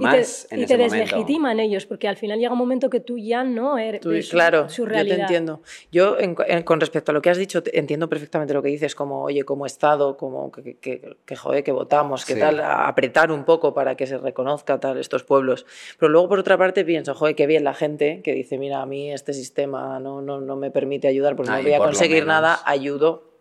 más 0.04 0.46
te, 0.48 0.54
en 0.56 0.62
y 0.62 0.64
ese 0.66 0.78
te 0.78 0.84
momento. 0.84 1.04
deslegitiman 1.06 1.60
ellos, 1.60 1.86
porque 1.88 2.08
al 2.08 2.16
final 2.16 2.38
llega 2.38 2.52
un 2.52 2.60
momento 2.60 2.92
que 2.92 3.00
tú 3.00 3.18
ya 3.18 3.44
no 3.44 3.80
eres 3.80 4.02
Tú- 4.02 4.22
su, 4.22 4.30
claro, 4.32 4.70
su 4.70 4.84
yo 4.84 4.90
realidad. 4.90 5.16
te 5.16 5.22
entiendo. 5.24 5.62
Yo, 5.92 6.20
en- 6.20 6.36
en- 6.48 6.62
con 6.62 6.80
respecto 6.80 7.12
a 7.12 7.14
lo 7.14 7.24
que 7.24 7.32
has 7.32 7.38
dicho, 7.38 7.64
entiendo 7.74 8.08
perfectamente 8.08 8.54
lo 8.54 8.62
que 8.62 8.70
dices, 8.70 8.94
como, 8.94 9.24
oye, 9.24 9.44
como 9.44 9.66
Estado, 9.66 10.16
como 10.16 10.52
que, 10.52 10.62
que, 10.62 10.78
que, 10.78 11.18
que, 11.26 11.36
joder, 11.36 11.64
que 11.64 11.72
votamos, 11.72 12.24
que 12.24 12.36
Sí. 12.36 12.40
tal, 12.40 12.60
a 12.60 12.88
apretar 12.88 13.32
un 13.32 13.46
poco 13.46 13.74
para 13.74 13.96
que 13.96 14.06
se 14.06 14.20
reconozca 14.20 14.80
tal 14.80 15.00
estos 15.00 15.24
pueblos. 15.24 15.66
Pero 16.00 16.10
luego, 16.12 16.30
por 16.30 16.38
otra 16.40 16.56
parte, 16.58 16.86
pienso, 16.86 17.16
joder, 17.16 17.36
qué 17.36 17.48
bien 17.48 17.64
la 17.64 17.74
gente 17.74 18.22
que 18.24 18.34
dice, 18.34 18.60
mira, 18.60 18.84
a 18.84 18.86
mí 18.86 19.12
este 19.12 19.34
sistema 19.34 20.00
no, 20.00 20.22
no, 20.22 20.40
no 20.40 20.56
me 20.56 20.70
permite 20.70 21.08
ayudar 21.08 21.36
porque 21.36 21.52
Ah, 21.52 21.56
no 21.56 21.62
y 21.62 21.64
voy 21.64 21.74
a 21.74 21.80
conseguir 21.80 22.28
nada, 22.28 22.60
ayudo 22.64 23.34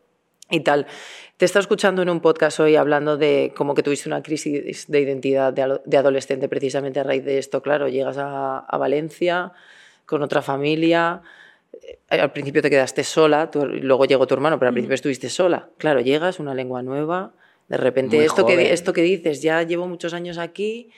y 0.51 0.61
tal. 0.61 0.87
Te 1.37 1.45
estado 1.45 1.63
escuchando 1.63 2.03
en 2.03 2.11
un 2.11 2.21
podcast 2.21 2.61
hoy 2.61 2.77
hablando 2.77 3.17
de 3.17 3.53
cómo 3.57 3.75
que 3.75 3.83
tuviste 3.83 4.09
una 4.09 4.23
crisis 4.23 4.91
de 4.91 5.01
identidad 5.01 5.53
de, 5.53 5.97
adolescente 5.99 6.49
precisamente 6.49 7.01
a 7.01 7.03
raíz 7.03 7.25
de 7.25 7.39
esto. 7.39 7.61
Claro, 7.63 7.89
llegas 7.89 8.19
a, 8.19 8.59
a 8.59 8.79
Valencia 8.79 9.53
con 10.07 10.23
otra 10.23 10.43
familia, 10.43 11.23
eh, 11.83 12.21
al 12.21 12.31
principio 12.33 12.63
te 12.63 12.71
quedaste 12.71 13.03
sola, 13.05 13.51
tú- 13.51 13.65
luego 13.67 14.05
llegó 14.05 14.27
tu 14.27 14.35
hermano, 14.35 14.59
pero 14.59 14.69
al 14.69 14.75
principio 14.75 14.95
estuviste 14.95 15.29
sola. 15.29 15.69
Claro, 15.79 16.01
llegas, 16.01 16.39
una 16.39 16.55
lengua 16.55 16.83
nueva, 16.83 17.33
de 17.69 17.77
repente 17.79 18.17
Muy 18.17 18.27
esto 18.27 18.47
que, 18.47 18.73
esto 18.73 18.93
que 18.93 19.03
dices, 19.03 19.43
ya 19.43 19.63
llevo 19.63 19.89
muchos 19.89 20.13
años 20.13 20.39
aquí, 20.39 20.91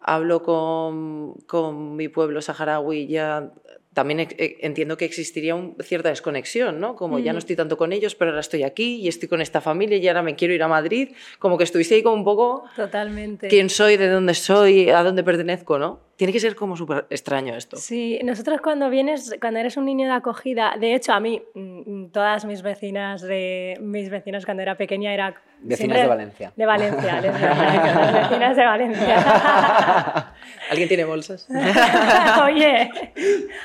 hablo 0.00 0.42
con, 0.42 1.34
con 1.46 1.94
mi 1.94 2.08
pueblo 2.08 2.40
saharaui, 2.42 3.06
ya 3.06 3.50
también 3.94 4.20
eh, 4.20 4.56
entiendo 4.60 4.96
que 4.96 5.04
existiría 5.04 5.54
un- 5.54 5.76
cierta 5.82 6.08
desconexión, 6.08 6.80
¿no? 6.80 6.96
Como 6.96 7.18
ya 7.18 7.32
no 7.32 7.36
Mm. 7.36 7.44
estoy 7.44 7.56
tanto 7.56 7.76
con 7.76 7.92
ellos, 7.92 8.14
pero 8.14 8.30
ahora 8.30 8.40
estoy 8.40 8.62
aquí 8.62 8.96
y 8.96 9.08
estoy 9.08 9.28
con 9.28 9.40
esta 9.40 9.60
familia 9.60 9.98
y 9.98 10.08
ahora 10.08 10.22
me 10.22 10.34
quiero 10.34 10.54
ir 10.54 10.62
a 10.62 10.68
Madrid, 10.68 11.10
como 11.38 11.58
que 11.58 11.64
estuviste 11.64 11.94
ahí 11.96 12.02
como 12.02 12.14
un 12.16 12.24
poco 12.24 12.64
Totalmente. 12.76 13.48
quién 13.48 13.68
soy, 13.70 13.96
de 13.96 14.08
dónde 14.08 14.34
soy, 14.34 14.88
a 14.90 15.02
dónde 15.02 15.22
pertenezco, 15.22 15.78
¿no? 15.78 16.00
Tiene 16.22 16.32
que 16.32 16.38
ser 16.38 16.54
como 16.54 16.76
súper 16.76 17.06
extraño 17.10 17.56
esto. 17.56 17.76
Sí, 17.78 18.20
nosotros 18.22 18.60
cuando 18.60 18.88
vienes, 18.88 19.34
cuando 19.40 19.58
eres 19.58 19.76
un 19.76 19.86
niño 19.86 20.06
de 20.06 20.12
acogida, 20.12 20.76
de 20.78 20.94
hecho 20.94 21.12
a 21.12 21.18
mí, 21.18 21.42
mm, 21.52 22.10
todas 22.12 22.44
mis 22.44 22.62
vecinas 22.62 23.22
de 23.22 23.76
mis 23.80 24.08
vecinas 24.08 24.44
cuando 24.44 24.62
era 24.62 24.76
pequeña 24.76 25.12
era 25.12 25.34
Vecinas 25.64 26.00
de 26.00 26.06
Valencia. 26.08 26.52
De 26.56 26.66
Valencia, 26.66 27.20
les 27.20 27.40
las 27.40 28.12
vecinas 28.12 28.56
de 28.56 28.64
Valencia. 28.64 29.14
¿Alguien 30.70 30.88
tiene 30.88 31.04
bolsas? 31.04 31.48
Oye, 32.44 32.90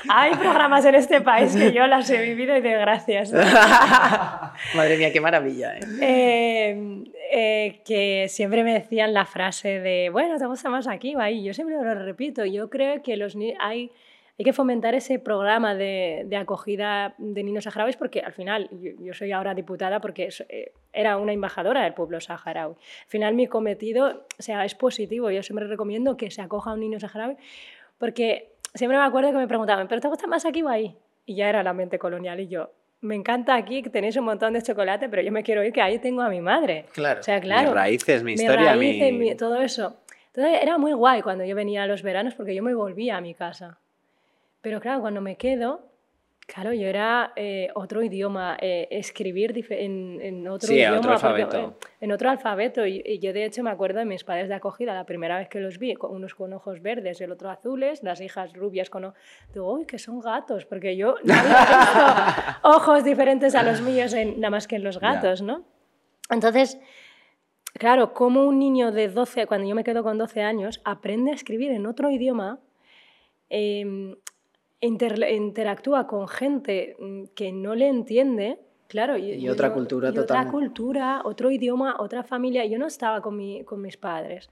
hay 0.08 0.34
programas 0.36 0.84
en 0.84 0.94
este 0.94 1.20
país 1.20 1.56
que 1.56 1.72
yo 1.72 1.86
las 1.86 2.08
he 2.10 2.22
vivido 2.22 2.56
y 2.56 2.60
de 2.60 2.72
gracias. 2.72 3.32
Madre 4.74 4.96
mía, 4.96 5.12
qué 5.12 5.20
maravilla, 5.20 5.76
¿eh? 5.76 5.80
Eh, 6.00 7.04
eh, 7.30 7.80
que 7.84 8.26
siempre 8.28 8.64
me 8.64 8.72
decían 8.72 9.12
la 9.12 9.26
frase 9.26 9.80
de, 9.80 10.08
bueno, 10.10 10.38
te 10.38 10.46
gusta 10.46 10.70
más 10.70 10.86
aquí 10.86 11.14
o 11.14 11.20
ahí. 11.20 11.42
Yo 11.42 11.52
siempre 11.52 11.76
lo 11.76 11.94
repito. 11.94 12.44
Yo 12.44 12.70
creo 12.70 13.02
que 13.02 13.16
los 13.16 13.36
hay, 13.60 13.90
hay 14.38 14.44
que 14.44 14.52
fomentar 14.52 14.94
ese 14.94 15.18
programa 15.18 15.74
de, 15.74 16.24
de 16.26 16.36
acogida 16.36 17.14
de 17.18 17.42
niños 17.42 17.64
saharauis 17.64 17.96
porque 17.96 18.20
al 18.20 18.32
final 18.32 18.68
yo, 18.98 19.12
soy 19.12 19.32
ahora 19.32 19.54
diputada 19.54 20.00
porque 20.00 20.30
eh, 20.48 20.72
era 20.92 21.18
una 21.18 21.32
embajadora 21.32 21.82
del 21.82 21.94
pueblo 21.94 22.20
saharaui. 22.20 22.74
Al 22.74 23.08
final 23.08 23.34
mi 23.34 23.46
cometido 23.46 24.26
o 24.38 24.42
sea, 24.42 24.64
es 24.64 24.74
positivo. 24.74 25.30
Yo 25.30 25.42
siempre 25.42 25.66
recomiendo 25.66 26.16
que 26.16 26.30
se 26.30 26.40
acoja 26.40 26.70
a 26.70 26.74
un 26.74 26.80
niño 26.80 26.98
saharaui 26.98 27.36
porque 27.98 28.52
siempre 28.74 28.96
me 28.96 29.04
acuerdo 29.04 29.32
que 29.32 29.38
me 29.38 29.48
preguntaban, 29.48 29.88
¿pero 29.88 30.00
te 30.00 30.08
gusta 30.08 30.26
más 30.26 30.46
aquí 30.46 30.62
o 30.62 30.68
ahí? 30.68 30.96
Y 31.26 31.36
ya 31.36 31.48
era 31.48 31.62
la 31.62 31.74
mente 31.74 31.98
colonial 31.98 32.40
y 32.40 32.48
yo, 32.48 32.70
me 33.00 33.14
encanta 33.14 33.54
aquí 33.54 33.82
que 33.82 33.90
tenéis 33.90 34.16
un 34.16 34.24
montón 34.24 34.52
de 34.54 34.62
chocolate, 34.62 35.08
pero 35.08 35.22
yo 35.22 35.30
me 35.32 35.42
quiero 35.42 35.62
ir 35.64 35.72
que 35.72 35.80
ahí 35.80 35.98
tengo 35.98 36.22
a 36.22 36.28
mi 36.28 36.40
madre. 36.40 36.86
Claro. 36.92 37.20
O 37.20 37.22
sea, 37.22 37.40
claro. 37.40 37.68
Mis 37.68 37.74
raíces, 37.74 38.22
mi 38.24 38.32
historia, 38.32 38.74
raíces, 38.74 39.12
mi... 39.12 39.18
mi- 39.18 39.34
todo 39.36 39.60
eso. 39.60 39.96
Entonces 40.34 40.60
era 40.62 40.78
muy 40.78 40.92
guay 40.92 41.22
cuando 41.22 41.44
yo 41.44 41.54
venía 41.54 41.84
a 41.84 41.86
los 41.86 42.02
veranos 42.02 42.34
porque 42.34 42.54
yo 42.54 42.62
me 42.62 42.74
volvía 42.74 43.16
a 43.16 43.20
mi 43.20 43.34
casa. 43.34 43.78
Pero 44.60 44.80
claro, 44.80 45.00
cuando 45.00 45.20
me 45.20 45.36
quedo, 45.36 45.80
claro, 46.50 46.72
yo 46.72 46.88
era 46.88 47.32
eh, 47.36 47.68
otro 47.74 48.02
idioma, 48.02 48.56
eh, 48.60 48.88
escribir 48.90 49.52
en, 49.70 50.18
en 50.22 50.48
otro 50.48 50.66
Sí, 50.68 50.76
idioma. 50.76 50.96
otro 50.98 51.10
porque, 51.20 51.42
alfabeto. 51.42 51.58
eh, 51.82 51.86
en 52.00 52.10
otro 52.12 52.30
alfabeto. 52.30 52.86
Y, 52.86 53.02
y 53.04 53.18
yo 53.18 53.32
de 53.34 53.44
hecho 53.44 53.62
me 53.62 53.70
acuerdo 53.70 53.98
de 53.98 54.06
mis 54.06 54.24
padres 54.24 54.48
de 54.48 54.54
acogida, 54.54 54.94
la 54.94 55.04
primera 55.04 55.36
vez 55.38 55.48
que 55.48 55.60
los 55.60 55.78
vi, 55.78 55.94
con 55.94 56.10
unos 56.12 56.34
con 56.34 56.52
ojos 56.54 56.80
verdes 56.80 57.20
y 57.20 57.24
el 57.24 57.32
otro 57.32 57.50
azules, 57.50 58.02
las 58.02 58.20
hijas 58.22 58.54
rubias 58.54 58.88
con... 58.90 59.12
Digo, 59.52 59.72
uy, 59.72 59.84
que 59.84 59.98
son 59.98 60.20
gatos, 60.20 60.64
porque 60.64 60.96
yo 60.96 61.16
no 61.22 61.34
había 61.34 61.58
visto 61.58 62.58
ojos 62.68 63.04
diferentes 63.04 63.54
a 63.54 63.62
los 63.62 63.82
míos 63.82 64.12
en- 64.14 64.40
nada 64.40 64.50
más 64.50 64.66
que 64.66 64.76
en 64.76 64.84
los 64.84 64.98
gatos, 64.98 65.42
¿no? 65.42 65.64
Entonces, 66.30 66.80
claro, 67.74 68.14
como 68.14 68.44
un 68.46 68.58
niño 68.58 68.90
de 68.90 69.08
12, 69.08 69.46
cuando 69.46 69.68
yo 69.68 69.74
me 69.74 69.84
quedo 69.84 70.02
con 70.02 70.16
12 70.18 70.42
años, 70.42 70.80
aprende 70.84 71.30
a 71.30 71.34
escribir 71.34 71.70
en 71.72 71.86
otro 71.86 72.10
idioma, 72.10 72.58
eh, 73.50 74.16
inter- 74.80 75.30
interactúa 75.30 76.06
con 76.06 76.28
gente 76.28 76.96
mm, 76.98 77.24
que 77.34 77.52
no 77.52 77.74
le 77.74 77.88
entiende, 77.88 78.58
claro. 78.88 79.16
Y 79.16 79.32
otra 79.48 79.72
cultura 79.72 80.08
y 80.08 80.18
otra 80.18 80.36
cultura, 80.50 81.20
otro 81.24 81.50
idioma, 81.50 81.96
otra 81.98 82.22
familia. 82.22 82.64
Yo 82.66 82.78
no 82.78 82.86
estaba 82.86 83.20
con, 83.20 83.36
mi- 83.36 83.64
con 83.64 83.80
mis 83.82 83.96
padres. 83.96 84.50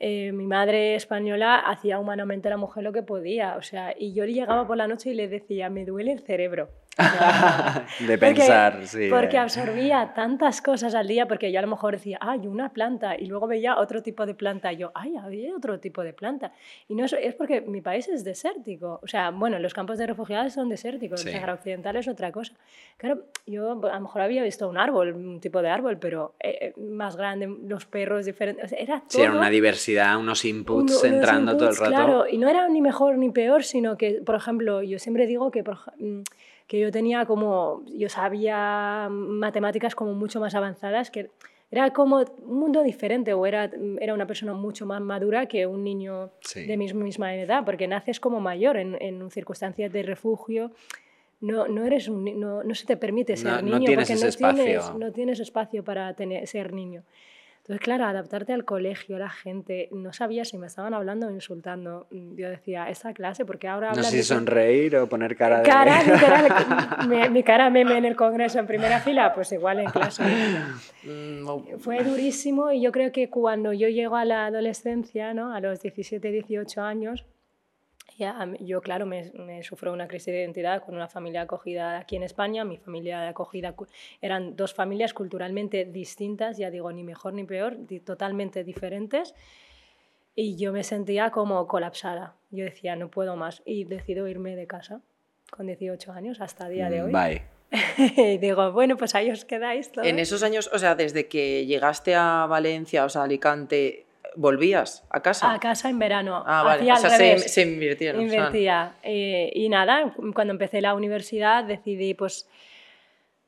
Eh, 0.00 0.30
mi 0.32 0.46
madre 0.46 0.94
española 0.94 1.56
hacía 1.58 1.98
humanamente 1.98 2.46
a 2.46 2.52
la 2.52 2.56
mujer 2.56 2.84
lo 2.84 2.92
que 2.92 3.02
podía, 3.02 3.56
o 3.56 3.62
sea, 3.62 3.92
y 3.98 4.12
yo 4.12 4.24
le 4.26 4.32
llegaba 4.32 4.64
por 4.66 4.76
la 4.76 4.86
noche 4.86 5.10
y 5.10 5.14
le 5.14 5.26
decía, 5.26 5.70
me 5.70 5.84
duele 5.84 6.12
el 6.12 6.20
cerebro. 6.20 6.68
De 8.00 8.18
porque- 8.18 8.34
pensar, 8.34 8.86
sí. 8.86 9.08
Porque 9.08 9.36
eh. 9.36 9.40
absorbía 9.40 10.12
tantas 10.14 10.60
cosas 10.60 10.94
al 10.94 11.06
día, 11.06 11.26
porque 11.26 11.52
yo 11.52 11.58
a 11.58 11.62
lo 11.62 11.68
mejor 11.68 11.92
decía, 11.94 12.18
ay, 12.20 12.46
una 12.46 12.70
planta, 12.72 13.16
y 13.18 13.26
luego 13.26 13.46
veía 13.46 13.78
otro 13.78 14.02
tipo 14.02 14.26
de 14.26 14.34
planta, 14.34 14.72
y 14.72 14.78
yo, 14.78 14.90
ay, 14.94 15.16
había 15.16 15.54
otro 15.56 15.78
tipo 15.78 16.02
de 16.02 16.12
planta. 16.12 16.52
Y 16.88 16.94
no 16.94 17.04
es, 17.04 17.12
es 17.12 17.34
porque 17.34 17.60
mi 17.60 17.80
país 17.80 18.08
es 18.08 18.24
desértico. 18.24 19.00
O 19.02 19.06
sea, 19.06 19.30
bueno, 19.30 19.58
los 19.58 19.74
campos 19.74 19.98
de 19.98 20.06
refugiados 20.06 20.52
son 20.52 20.68
desérticos, 20.68 21.20
Sí. 21.20 21.28
el 21.28 21.34
Sahara 21.34 21.54
Occidental 21.54 21.96
es 21.96 22.08
otra 22.08 22.32
cosa. 22.32 22.52
Claro, 22.96 23.22
yo 23.46 23.72
a 23.72 23.94
lo 23.94 24.00
mejor 24.00 24.22
había 24.22 24.42
visto 24.42 24.68
un 24.68 24.78
árbol, 24.78 25.12
un 25.14 25.40
tipo 25.40 25.62
de 25.62 25.68
árbol, 25.70 25.98
pero 25.98 26.34
eh, 26.40 26.72
eh, 26.76 26.80
más 26.80 27.16
grande, 27.16 27.48
los 27.66 27.86
perros 27.86 28.26
diferentes, 28.26 28.64
o 28.64 28.68
sea, 28.68 28.78
era 28.78 28.98
todo 29.00 29.08
Sí, 29.10 29.20
era 29.22 29.32
una 29.32 29.50
diversidad, 29.50 30.18
unos 30.18 30.44
inputs 30.44 30.92
uno- 30.92 31.00
unos 31.00 31.04
entrando 31.04 31.52
todo 31.56 31.68
el 31.68 31.74
inputs, 31.74 31.90
rato. 31.90 31.94
Claro, 32.04 32.26
y 32.28 32.38
no 32.38 32.48
era 32.48 32.68
ni 32.68 32.80
mejor 32.80 33.16
ni 33.18 33.30
peor, 33.30 33.64
sino 33.64 33.96
que, 33.96 34.20
por 34.24 34.34
ejemplo, 34.34 34.82
yo 34.82 34.98
siempre 34.98 35.26
digo 35.26 35.50
que, 35.50 35.62
por 35.64 35.78
mm, 35.98 36.22
que 36.68 36.78
yo 36.78 36.92
tenía 36.92 37.24
como, 37.24 37.82
yo 37.86 38.08
sabía 38.08 39.08
matemáticas 39.10 39.94
como 39.96 40.12
mucho 40.12 40.38
más 40.38 40.54
avanzadas, 40.54 41.10
que 41.10 41.30
era 41.70 41.90
como 41.92 42.18
un 42.18 42.58
mundo 42.60 42.82
diferente, 42.82 43.32
o 43.32 43.44
era, 43.46 43.70
era 44.00 44.14
una 44.14 44.26
persona 44.26 44.52
mucho 44.52 44.86
más 44.86 45.00
madura 45.00 45.46
que 45.46 45.66
un 45.66 45.82
niño 45.82 46.30
Sí. 46.40 46.66
de 46.66 46.76
mi 46.76 46.92
misma 46.92 47.34
edad, 47.34 47.64
porque 47.64 47.88
naces 47.88 48.20
como 48.20 48.38
mayor 48.40 48.76
en, 48.76 48.96
en 49.00 49.30
circunstancias 49.30 49.90
de 49.92 50.02
refugio. 50.02 50.70
No, 51.40 51.68
no, 51.68 51.84
eres 51.84 52.08
un, 52.08 52.38
no, 52.38 52.62
no 52.64 52.74
se 52.74 52.84
te 52.84 52.96
permite 52.96 53.36
ser 53.36 53.52
No- 53.52 53.62
niño 53.62 53.86
tienes 53.86 54.08
porque 54.08 54.26
ese 54.26 54.26
no, 54.44 54.52
tienes, 54.54 54.74
espacio. 54.76 54.98
no 54.98 55.12
tienes 55.12 55.40
espacio 55.40 55.84
para 55.84 56.12
tener, 56.14 56.46
ser 56.46 56.72
niño. 56.72 57.02
Entonces, 57.68 57.84
claro, 57.84 58.06
adaptarte 58.06 58.54
al 58.54 58.64
colegio, 58.64 59.16
a 59.16 59.18
la 59.18 59.28
gente, 59.28 59.90
no 59.92 60.10
sabía 60.14 60.46
si 60.46 60.56
me 60.56 60.66
estaban 60.68 60.94
hablando 60.94 61.26
o 61.26 61.30
insultando. 61.30 62.06
Mm, 62.10 62.34
Yo 62.34 62.48
decía, 62.48 62.88
esta 62.88 63.12
clase, 63.12 63.44
porque 63.44 63.68
ahora 63.68 63.90
No 63.92 64.02
sé 64.02 64.10
si 64.10 64.16
de- 64.16 64.22
sonreír 64.22 64.96
o 64.96 65.06
poner 65.06 65.36
cara 65.36 65.58
de... 65.58 65.64
Cara, 65.68 66.02
literal, 66.02 66.48
mi, 67.10 67.28
mi 67.28 67.42
cara 67.42 67.68
meme 67.68 67.98
en 67.98 68.06
el 68.06 68.16
congreso 68.16 68.58
en 68.58 68.66
primera 68.66 69.00
fila, 69.00 69.34
pues 69.34 69.52
igual 69.52 69.80
en 69.80 69.90
clase. 69.90 70.22
Mm, 71.04 71.44
no. 71.44 71.62
Fue 71.78 72.02
durísimo 72.02 72.72
y 72.72 72.80
yo 72.80 72.90
creo 72.90 73.12
que 73.12 73.28
cuando 73.28 73.74
yo 73.74 73.88
llego 73.88 74.16
a 74.16 74.24
la 74.24 74.46
adolescencia, 74.46 75.34
¿no? 75.34 75.52
a 75.52 75.60
los 75.60 75.82
17, 75.82 76.30
18 76.30 76.80
años, 76.80 77.26
ya, 78.16 78.48
yo, 78.60 78.80
claro, 78.80 79.06
me, 79.06 79.30
me 79.34 79.62
sufro 79.62 79.92
una 79.92 80.08
crisis 80.08 80.26
de 80.32 80.40
identidad 80.40 80.82
con 80.84 80.94
una 80.94 81.08
familia 81.08 81.42
acogida 81.42 81.98
aquí 81.98 82.16
en 82.16 82.22
España. 82.22 82.64
Mi 82.64 82.76
familia 82.78 83.20
de 83.20 83.28
acogida 83.28 83.74
eran 84.20 84.56
dos 84.56 84.74
familias 84.74 85.14
culturalmente 85.14 85.84
distintas, 85.84 86.56
ya 86.58 86.70
digo, 86.70 86.90
ni 86.92 87.04
mejor 87.04 87.34
ni 87.34 87.44
peor, 87.44 87.86
di- 87.86 88.00
totalmente 88.00 88.64
diferentes. 88.64 89.34
Y 90.34 90.56
yo 90.56 90.72
me 90.72 90.84
sentía 90.84 91.30
como 91.30 91.66
colapsada. 91.66 92.34
Yo 92.50 92.64
decía, 92.64 92.96
no 92.96 93.08
puedo 93.10 93.36
más. 93.36 93.62
Y 93.64 93.84
decido 93.84 94.26
irme 94.28 94.56
de 94.56 94.66
casa 94.66 95.00
con 95.50 95.66
18 95.66 96.12
años 96.12 96.40
hasta 96.40 96.66
el 96.68 96.74
día 96.74 96.90
de 96.90 97.02
hoy. 97.02 97.12
Bye. 97.12 97.42
y 98.16 98.38
digo, 98.38 98.72
bueno, 98.72 98.96
pues 98.96 99.14
ahí 99.14 99.30
os 99.30 99.44
quedáis 99.44 99.92
todos. 99.92 100.06
En 100.06 100.18
esos 100.18 100.42
años, 100.42 100.70
o 100.72 100.78
sea, 100.78 100.94
desde 100.94 101.28
que 101.28 101.66
llegaste 101.66 102.14
a 102.14 102.46
Valencia, 102.48 103.04
o 103.04 103.08
sea, 103.08 103.24
Alicante, 103.24 104.06
¿volvías 104.36 105.04
a 105.10 105.20
casa? 105.20 105.52
A 105.52 105.58
casa 105.60 105.90
en 105.90 105.98
verano. 105.98 106.42
Ah, 106.46 106.62
vale. 106.62 106.90
O 106.92 106.96
sea, 106.96 107.10
se, 107.10 107.38
se 107.38 107.62
invirtieron. 107.62 108.24
o 108.24 108.28
sea, 108.28 108.38
Invertía. 108.38 108.94
Eh, 109.02 109.50
y 109.54 109.68
nada, 109.68 110.14
cuando 110.34 110.52
empecé 110.52 110.80
la 110.80 110.94
universidad 110.94 111.64
decidí, 111.64 112.14
pues, 112.14 112.48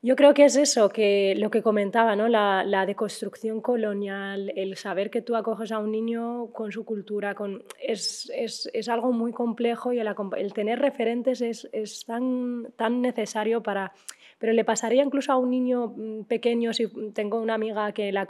yo 0.03 0.15
creo 0.15 0.33
que 0.33 0.45
es 0.45 0.55
eso, 0.55 0.89
que 0.89 1.35
lo 1.37 1.51
que 1.51 1.61
comentaba, 1.61 2.15
¿no? 2.15 2.27
La, 2.27 2.63
la 2.63 2.87
deconstrucción 2.87 3.61
colonial, 3.61 4.51
el 4.55 4.75
saber 4.75 5.11
que 5.11 5.21
tú 5.21 5.35
acoges 5.35 5.71
a 5.71 5.77
un 5.77 5.91
niño 5.91 6.47
con 6.53 6.71
su 6.71 6.85
cultura, 6.85 7.35
con, 7.35 7.63
es, 7.79 8.31
es, 8.35 8.67
es 8.73 8.89
algo 8.89 9.11
muy 9.11 9.31
complejo 9.31 9.93
y 9.93 9.99
el, 9.99 10.11
el 10.37 10.53
tener 10.53 10.79
referentes 10.79 11.41
es, 11.41 11.69
es 11.71 12.05
tan, 12.05 12.73
tan 12.75 13.01
necesario 13.01 13.61
para... 13.61 13.93
Pero 14.41 14.53
le 14.53 14.65
pasaría 14.65 15.03
incluso 15.03 15.31
a 15.31 15.37
un 15.37 15.51
niño 15.51 15.93
mm, 15.95 16.23
pequeño, 16.23 16.73
si 16.73 16.87
tengo 17.13 17.39
una 17.39 17.53
amiga 17.53 17.91
que 17.93 18.11
la, 18.11 18.27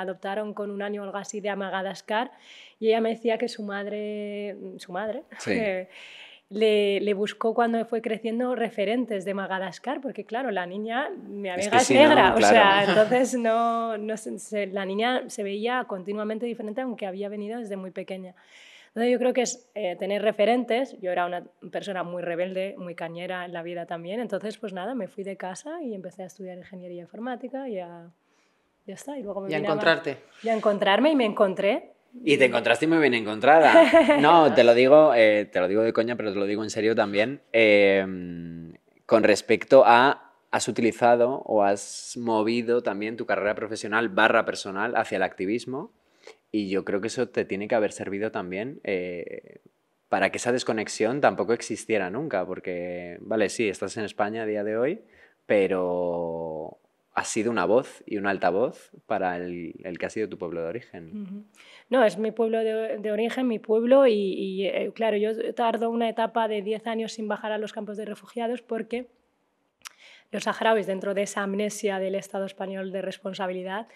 adoptaron 0.00 0.54
con 0.54 0.70
un 0.70 0.80
año 0.82 1.02
o 1.02 1.04
algo 1.04 1.18
así 1.18 1.40
de 1.40 1.54
Madagascar, 1.56 2.30
y 2.78 2.88
ella 2.88 3.00
me 3.00 3.10
decía 3.10 3.36
que 3.38 3.48
su 3.48 3.64
madre, 3.64 4.56
su 4.78 4.92
madre, 4.92 5.24
Sí. 5.38 5.58
le, 6.50 7.00
le 7.00 7.12
buscó 7.12 7.52
cuando 7.52 7.84
fue 7.84 8.00
creciendo 8.00 8.54
referentes 8.54 9.24
de 9.24 9.34
Madagascar, 9.34 10.00
porque 10.00 10.24
claro, 10.24 10.50
la 10.50 10.64
niña, 10.64 11.10
mi 11.10 11.50
amiga 11.50 11.70
que 11.72 11.76
es, 11.78 11.82
si 11.82 11.94
no, 11.94 12.00
negra, 12.08 12.34
o 12.34 12.40
sea, 12.40 12.84
entonces 12.88 13.34
no, 13.36 13.98
no 13.98 14.16
se- 14.16 14.66
la 14.68 14.84
niña 14.86 15.28
se 15.28 15.42
veía 15.42 15.84
continuamente 15.88 16.46
diferente 16.46 16.80
aunque 16.80 17.04
había 17.06 17.28
venido 17.28 17.58
desde 17.58 17.76
muy 17.76 17.90
pequeña. 17.90 18.34
Entonces 18.88 19.12
yo 19.12 19.18
creo 19.18 19.32
que 19.32 19.42
es 19.42 19.70
eh, 19.74 19.96
tener 19.96 20.22
referentes, 20.22 20.96
yo 21.00 21.12
era 21.12 21.26
una 21.26 21.44
persona 21.70 22.02
muy 22.02 22.22
rebelde, 22.22 22.74
muy 22.78 22.94
cañera 22.94 23.44
en 23.44 23.52
la 23.52 23.62
vida 23.62 23.86
también, 23.86 24.20
entonces 24.20 24.58
pues 24.58 24.72
nada, 24.72 24.94
me 24.94 25.08
fui 25.08 25.24
de 25.24 25.36
casa 25.36 25.82
y 25.82 25.94
empecé 25.94 26.22
a 26.22 26.26
estudiar 26.26 26.58
ingeniería 26.58 27.02
informática 27.02 27.68
y 27.68 27.78
a, 27.78 28.10
ya 28.86 28.94
está. 28.94 29.18
Y 29.18 29.22
luego 29.22 29.42
me 29.42 29.50
Y 29.50 29.54
a 29.54 29.58
encontrarte. 29.58 30.18
Y 30.42 30.48
a 30.48 30.54
encontrarme 30.54 31.12
y 31.12 31.16
me 31.16 31.24
encontré. 31.24 31.92
Y 32.24 32.38
te 32.38 32.46
encontraste 32.46 32.86
muy 32.86 32.98
bien 32.98 33.14
encontrada. 33.14 34.18
No, 34.20 34.52
te 34.54 34.64
lo 34.64 34.74
digo, 34.74 35.12
eh, 35.14 35.44
te 35.52 35.60
lo 35.60 35.68
digo 35.68 35.82
de 35.82 35.92
coña, 35.92 36.16
pero 36.16 36.32
te 36.32 36.38
lo 36.38 36.46
digo 36.46 36.64
en 36.64 36.70
serio 36.70 36.94
también. 36.94 37.42
eh, 37.52 38.04
con 39.06 39.22
respecto 39.22 39.84
a 39.86 40.28
has 40.50 40.68
utilizado 40.68 41.42
o 41.44 41.62
has 41.62 42.16
movido 42.16 42.82
también 42.82 43.16
tu 43.16 43.26
carrera 43.26 43.54
profesional 43.54 44.08
barra 44.08 44.44
personal 44.44 44.96
hacia 44.96 45.16
el 45.16 45.22
activismo 45.22 45.92
y 46.50 46.68
yo 46.68 46.84
creo 46.84 47.00
que 47.00 47.08
eso 47.08 47.28
te 47.28 47.44
tiene 47.44 47.68
que 47.68 47.74
haber 47.74 47.92
servido 47.92 48.30
también 48.30 48.80
eh, 48.84 49.60
para 50.08 50.30
que 50.30 50.38
esa 50.38 50.52
desconexión 50.52 51.20
tampoco 51.20 51.52
existiera 51.52 52.10
nunca, 52.10 52.46
porque, 52.46 53.18
vale, 53.20 53.48
sí, 53.50 53.68
estás 53.68 53.96
en 53.96 54.04
España 54.04 54.42
a 54.42 54.46
día 54.46 54.64
de 54.64 54.76
hoy, 54.76 55.00
pero 55.46 56.78
has 57.12 57.28
sido 57.28 57.50
una 57.50 57.64
voz 57.64 58.02
y 58.06 58.16
un 58.16 58.26
altavoz 58.26 58.92
para 59.06 59.36
el, 59.36 59.74
el 59.82 59.98
que 59.98 60.06
ha 60.06 60.10
sido 60.10 60.28
tu 60.28 60.38
pueblo 60.38 60.62
de 60.62 60.68
origen. 60.68 61.46
No, 61.90 62.04
es 62.04 62.16
mi 62.16 62.30
pueblo 62.30 62.58
de, 62.58 62.98
de 62.98 63.12
origen, 63.12 63.48
mi 63.48 63.58
pueblo, 63.58 64.06
y, 64.06 64.12
y, 64.14 64.66
eh, 64.66 64.92
claro, 64.94 65.16
yo 65.16 65.54
tardo 65.54 65.90
una 65.90 66.08
etapa 66.08 66.48
de 66.48 66.62
10 66.62 66.86
años 66.86 67.12
sin 67.12 67.28
bajar 67.28 67.52
a 67.52 67.58
los 67.58 67.72
campos 67.72 67.96
de 67.96 68.04
refugiados 68.04 68.62
porque 68.62 69.08
los 70.30 70.44
saharauis, 70.44 70.86
dentro 70.86 71.14
de 71.14 71.22
esa 71.22 71.42
amnesia 71.42 71.98
del 71.98 72.14
Estado 72.14 72.46
español 72.46 72.92
de 72.92 73.02
responsabilidad, 73.02 73.88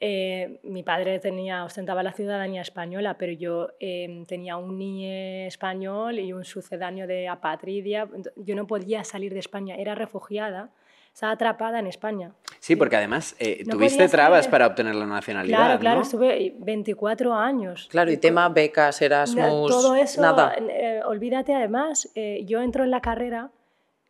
eh, 0.00 0.60
mi 0.62 0.82
padre 0.82 1.18
tenía, 1.18 1.64
ostentaba 1.64 2.02
la 2.02 2.12
ciudadanía 2.12 2.62
española, 2.62 3.16
pero 3.18 3.32
yo 3.32 3.68
eh, 3.80 4.24
tenía 4.28 4.56
un 4.56 4.78
niño 4.78 5.46
español 5.46 6.18
y 6.18 6.32
un 6.32 6.44
sucedáneo 6.44 7.06
de 7.06 7.28
apatridia. 7.28 8.08
Yo 8.36 8.54
no 8.54 8.66
podía 8.66 9.02
salir 9.04 9.32
de 9.34 9.40
España, 9.40 9.74
era 9.76 9.94
refugiada, 9.96 10.70
estaba 11.12 11.32
atrapada 11.32 11.80
en 11.80 11.88
España. 11.88 12.32
Sí, 12.60 12.76
porque 12.76 12.94
además 12.96 13.34
eh, 13.40 13.64
No 13.66 13.72
tuviste 13.74 14.08
trabas 14.08 14.44
salir. 14.44 14.50
para 14.52 14.66
obtener 14.68 14.94
la 14.94 15.06
nacionalidad. 15.06 15.58
Claro, 15.58 15.80
claro, 15.80 15.96
¿no? 15.96 16.02
estuve 16.02 16.54
24 16.58 17.34
años. 17.34 17.88
Claro, 17.90 18.12
y 18.12 18.16
tema 18.18 18.48
becas, 18.48 19.02
Erasmus, 19.02 19.68
Todo 19.70 19.96
eso, 19.96 20.20
nada. 20.22 20.54
eh, 20.58 21.00
olvídate 21.04 21.54
además, 21.54 22.08
eh, 22.14 22.42
yo 22.46 22.60
entro 22.62 22.84
en 22.84 22.90
la 22.92 23.00
carrera 23.00 23.50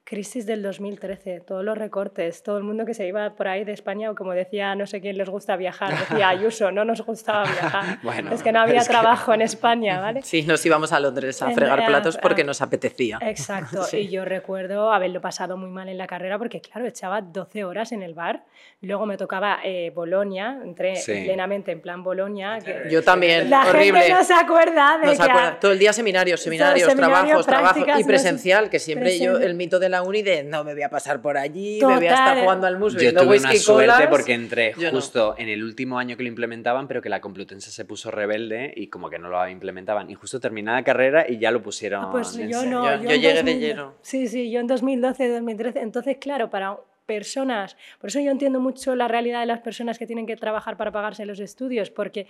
crisis 0.08 0.46
del 0.46 0.62
2013, 0.62 1.40
todos 1.40 1.62
los 1.62 1.76
recortes, 1.76 2.42
todo 2.42 2.56
el 2.56 2.64
mundo 2.64 2.86
que 2.86 2.94
se 2.94 3.06
iba 3.06 3.28
por 3.34 3.46
ahí 3.46 3.64
de 3.64 3.72
España, 3.72 4.10
o 4.10 4.14
como 4.14 4.32
decía 4.32 4.74
no 4.74 4.86
sé 4.86 5.02
quién 5.02 5.18
les 5.18 5.28
gusta 5.28 5.54
viajar, 5.56 5.90
decía 5.98 6.28
Ayuso, 6.30 6.70
no 6.72 6.86
nos 6.86 7.02
gustaba 7.02 7.42
viajar. 7.42 7.98
Bueno, 8.02 8.32
es 8.32 8.42
que 8.42 8.50
no 8.50 8.60
había 8.60 8.78
es 8.80 8.86
que- 8.88 8.92
trabajo 8.94 9.34
en 9.34 9.42
España, 9.42 10.00
¿vale? 10.00 10.22
Sí, 10.22 10.42
nos 10.44 10.64
íbamos 10.64 10.94
a 10.94 11.00
Londres 11.00 11.42
a 11.42 11.50
En- 11.50 11.54
fregar 11.54 11.80
a- 11.82 11.86
platos 11.86 12.16
porque 12.16 12.40
a- 12.40 12.44
nos 12.46 12.62
apetecía. 12.62 13.18
Exacto, 13.20 13.82
Sí. 13.90 13.98
y 13.98 14.08
yo 14.08 14.24
recuerdo 14.24 14.92
haberlo 14.94 15.20
pasado 15.20 15.58
muy 15.58 15.68
mal 15.68 15.90
en 15.90 15.98
la 15.98 16.06
carrera 16.06 16.38
porque, 16.38 16.62
claro, 16.62 16.86
echaba 16.86 17.20
12 17.20 17.64
horas 17.64 17.92
en 17.92 18.02
el 18.02 18.14
bar, 18.14 18.44
luego 18.80 19.04
me 19.04 19.18
tocaba 19.18 19.58
eh, 19.62 19.92
Bolonia, 19.94 20.58
entré 20.64 20.96
Sí. 20.96 21.12
plenamente 21.24 21.70
en 21.72 21.82
plan 21.82 22.02
Bolonia. 22.02 22.60
que- 22.64 22.84
Yo 22.90 23.02
también, 23.02 23.50
la 23.50 23.68
horrible. 23.68 24.00
gente 24.00 24.14
no 24.14 24.24
se 24.24 24.32
acuerda 24.32 24.96
de 25.02 25.06
No 25.06 25.12
se 25.12 25.18
que... 25.22 25.30
acuerda. 25.30 25.60
Todo 25.60 25.72
el 25.72 25.78
día 25.78 25.92
seminarios, 25.92 26.40
seminarios, 26.40 26.88
seminario, 26.88 27.16
trabajos, 27.42 27.46
trabajos 27.46 27.76
y 27.84 27.90
no 27.90 27.96
sé- 27.98 28.04
presencial, 28.06 28.70
que 28.70 28.78
siempre 28.78 29.18
yo, 29.18 29.36
el 29.38 29.54
mito 29.54 29.78
de 29.78 29.90
la 29.90 29.97
uni 30.02 30.22
de 30.22 30.42
no 30.44 30.64
me 30.64 30.72
voy 30.74 30.82
a 30.82 30.90
pasar 30.90 31.20
por 31.22 31.37
allí, 31.38 31.78
me 31.80 31.96
voy 31.96 32.06
a 32.06 32.11
estar 32.14 32.40
jugando 32.40 32.66
al 32.66 32.78
mus 32.78 32.94
Yo 32.94 33.12
tuve 33.14 33.38
una 33.38 33.52
suerte 33.54 33.87
colas. 33.88 34.06
porque 34.08 34.32
entré 34.34 34.74
Yo 34.78 34.90
no. 34.90 34.96
justo 34.96 35.34
en 35.38 35.48
el 35.48 35.62
último 35.62 35.98
año 35.98 36.16
que 36.16 36.22
lo 36.22 36.28
implementaban, 36.28 36.88
pero 36.88 37.00
que 37.02 37.08
la 37.08 37.20
Complutense 37.20 37.70
se 37.70 37.84
puso 37.84 38.11
rebelde 38.11 38.72
y 38.76 38.88
como 38.88 39.11
que 39.11 39.18
no 39.18 39.28
lo 39.28 39.48
implementaban. 39.48 40.11
Y 40.11 40.14
justo 40.14 40.40
terminé 40.40 40.72
la 40.72 40.84
carrera 40.84 41.26
y 41.28 41.38
ya 41.38 41.50
lo 41.50 41.62
pusieron. 41.62 42.04
Ah, 42.04 42.08
pues 42.12 42.37
en 42.37 42.48
yo 42.48 42.61
serio. 42.61 42.78
no. 42.80 43.02
Yo- 43.02 43.08
llegué 43.11 43.28
de 43.28 43.34
2000 43.42 43.61
lleno. 43.61 43.94
Sí, 44.02 44.28
sí, 44.28 44.50
yo 44.50 44.61
en 44.61 44.66
2012, 44.66 45.28
2013. 45.28 45.80
Entonces, 45.80 46.16
claro, 46.20 46.50
para 46.50 46.76
personas, 47.06 47.76
por 48.00 48.08
eso 48.11 48.20
yo 48.20 48.30
entiendo 48.30 48.61
mucho 48.61 48.94
la 48.94 49.08
realidad 49.08 49.40
de 49.40 49.46
las 49.46 49.61
personas 49.61 49.98
que 49.98 50.06
tienen 50.06 50.26
que 50.26 50.37
trabajar 50.37 50.76
para 50.76 50.92
pagarse 50.92 51.24
los 51.24 51.40
estudios, 51.40 51.90
porque 51.90 52.26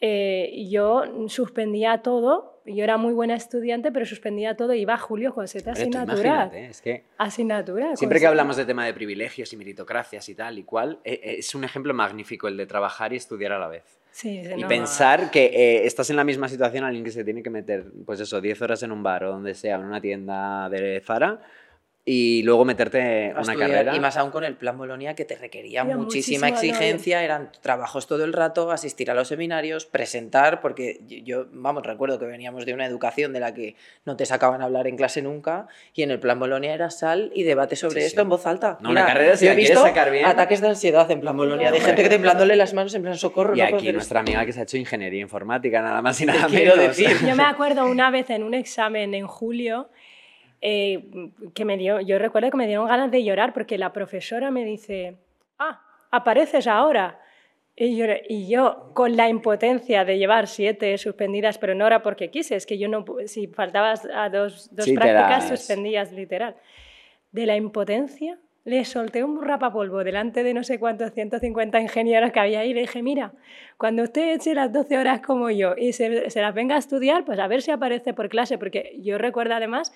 eh, 0.00 0.66
yo 0.70 1.02
suspendía 1.28 1.98
todo, 2.02 2.57
yo 2.74 2.84
era 2.84 2.96
muy 2.96 3.12
buena 3.12 3.34
estudiante, 3.34 3.92
pero 3.92 4.06
suspendía 4.06 4.56
todo 4.56 4.74
y 4.74 4.80
iba 4.80 4.94
a 4.94 4.98
julio 4.98 5.34
asignaturas. 5.38 6.18
imagínate, 6.24 6.66
es 6.66 6.80
que 6.80 7.04
Asignatura. 7.16 7.96
siempre 7.96 8.20
que 8.20 8.26
hablamos 8.26 8.56
de 8.56 8.64
tema 8.64 8.84
de 8.86 8.94
privilegios 8.94 9.52
y 9.52 9.56
meritocracias 9.56 10.28
y 10.28 10.34
tal 10.34 10.58
y 10.58 10.64
cual, 10.64 10.98
eh, 11.04 11.20
eh, 11.22 11.36
es 11.38 11.54
un 11.54 11.64
ejemplo 11.64 11.94
magnífico 11.94 12.48
el 12.48 12.56
de 12.56 12.66
trabajar 12.66 13.12
y 13.12 13.16
estudiar 13.16 13.52
a 13.52 13.58
la 13.58 13.68
vez. 13.68 13.84
Sí, 14.10 14.42
Y 14.56 14.62
no. 14.62 14.68
pensar 14.68 15.30
que 15.30 15.46
eh, 15.46 15.86
estás 15.86 16.10
en 16.10 16.16
la 16.16 16.24
misma 16.24 16.48
situación 16.48 16.84
alguien 16.84 17.04
que 17.04 17.10
se 17.10 17.24
tiene 17.24 17.42
que 17.42 17.50
meter, 17.50 17.86
pues 18.04 18.18
eso, 18.20 18.40
10 18.40 18.62
horas 18.62 18.82
en 18.82 18.90
un 18.90 19.02
bar 19.02 19.24
o 19.24 19.30
donde 19.30 19.54
sea, 19.54 19.76
en 19.76 19.84
una 19.84 20.00
tienda 20.00 20.68
de 20.68 21.00
Zara 21.04 21.40
y 22.10 22.42
luego 22.42 22.64
meterte 22.64 23.32
a 23.32 23.32
una 23.32 23.40
estudiar. 23.42 23.70
carrera. 23.70 23.94
Y 23.94 24.00
más 24.00 24.16
aún 24.16 24.30
con 24.30 24.42
el 24.42 24.54
plan 24.56 24.78
Bolonia 24.78 25.14
que 25.14 25.26
te 25.26 25.36
requería 25.36 25.82
Era 25.82 25.96
muchísima 25.98 26.48
no, 26.48 26.54
exigencia, 26.54 27.22
eran 27.22 27.50
trabajos 27.60 28.06
todo 28.06 28.24
el 28.24 28.32
rato, 28.32 28.70
asistir 28.70 29.10
a 29.10 29.14
los 29.14 29.28
seminarios, 29.28 29.84
presentar, 29.84 30.62
porque 30.62 31.00
yo- 31.06 31.46
vamos, 31.52 31.82
recuerdo 31.84 32.18
que 32.18 32.24
veníamos 32.24 32.64
de 32.64 32.72
una 32.72 32.86
educación 32.86 33.34
de 33.34 33.40
la 33.40 33.52
que 33.52 33.76
no 34.06 34.16
te 34.16 34.24
sacaban 34.24 34.62
a 34.62 34.64
hablar 34.64 34.86
en 34.86 34.96
clase 34.96 35.20
nunca, 35.20 35.66
y 35.92 36.02
en 36.02 36.10
el 36.10 36.18
plan 36.18 36.38
Bolonia 36.38 36.72
era 36.72 36.88
sal 36.90 37.30
y 37.34 37.42
debate 37.42 37.76
sobre 37.76 38.00
Sí, 38.00 38.06
esto 38.06 38.20
sí. 38.20 38.22
en 38.22 38.28
voz 38.30 38.46
alta. 38.46 38.78
No, 38.80 38.88
una 38.88 39.04
carrera, 39.04 39.36
si 39.36 39.44
he 39.46 39.48
quieres 39.54 39.68
visto 39.70 39.82
sacar 39.84 40.10
bien. 40.10 40.24
ataques 40.24 40.62
de 40.62 40.68
ansiedad 40.68 41.10
en 41.10 41.20
plan 41.20 41.36
Bolonia, 41.36 41.70
de 41.70 41.78
gente 41.80 42.02
que 42.02 42.08
temblándole 42.08 42.56
las 42.56 42.72
manos 42.72 42.94
en 42.94 43.02
plan 43.02 43.18
socorro. 43.18 43.54
Y 43.54 43.58
no 43.60 43.64
aquí 43.76 43.92
nuestra 43.92 44.20
amiga 44.20 44.46
que 44.46 44.54
se 44.54 44.60
ha 44.60 44.62
hecho 44.62 44.78
ingeniería 44.78 45.20
informática, 45.20 45.82
nada 45.82 46.00
más 46.00 46.18
y 46.22 46.24
nada 46.26 46.46
quiero 46.46 46.74
menos. 46.76 46.96
decir. 46.96 47.14
Yo 47.26 47.36
me 47.36 47.42
acuerdo 47.44 47.84
una 47.84 48.10
vez 48.10 48.30
en 48.30 48.44
un 48.44 48.54
examen 48.54 49.12
en 49.14 49.26
julio 49.26 49.90
eh, 50.60 51.30
que 51.54 51.64
me 51.64 51.76
dio, 51.76 52.00
yo 52.00 52.18
recuerdo 52.18 52.50
que 52.50 52.56
me 52.56 52.66
dieron 52.66 52.86
ganas 52.88 53.10
de 53.10 53.22
llorar 53.24 53.52
porque 53.52 53.78
la 53.78 53.92
profesora 53.92 54.50
me 54.50 54.64
dice, 54.64 55.16
ah, 55.58 55.80
apareces 56.10 56.66
ahora. 56.66 57.20
Y 57.80 57.96
yo, 57.96 58.06
y 58.28 58.48
yo 58.48 58.90
con 58.92 59.16
la 59.16 59.28
impotencia 59.28 60.04
de 60.04 60.18
llevar 60.18 60.48
siete 60.48 60.98
suspendidas, 60.98 61.58
pero 61.58 61.76
no 61.76 61.86
era 61.86 62.02
porque 62.02 62.28
quise, 62.28 62.56
es 62.56 62.66
que 62.66 62.76
yo 62.76 62.88
no, 62.88 63.04
si 63.26 63.46
faltabas 63.46 64.04
a 64.12 64.28
dos, 64.28 64.74
dos 64.74 64.86
Sí, 64.86 64.94
prácticas, 64.94 65.48
suspendías 65.48 66.10
literal. 66.10 66.56
De 67.30 67.46
la 67.46 67.54
impotencia, 67.54 68.36
le 68.64 68.84
solté 68.84 69.22
un 69.22 69.40
rapapolvo 69.42 70.02
delante 70.02 70.42
de 70.42 70.54
no 70.54 70.64
sé 70.64 70.80
cuántos 70.80 71.12
150 71.12 71.80
ingenieros 71.80 72.32
que 72.32 72.40
había 72.40 72.60
ahí 72.60 72.70
y 72.70 72.74
le 72.74 72.80
dije, 72.80 73.00
mira, 73.00 73.32
cuando 73.76 74.02
usted 74.02 74.34
eche 74.34 74.54
las 74.54 74.72
12 74.72 74.98
horas 74.98 75.20
como 75.20 75.48
yo 75.48 75.74
y 75.76 75.92
se, 75.92 76.30
se 76.30 76.42
las 76.42 76.52
venga 76.54 76.74
a 76.74 76.78
estudiar, 76.78 77.24
pues 77.24 77.38
a 77.38 77.46
ver 77.46 77.62
si 77.62 77.70
aparece 77.70 78.12
por 78.12 78.28
clase, 78.28 78.58
porque 78.58 78.96
yo 78.98 79.18
recuerdo 79.18 79.54
además 79.54 79.92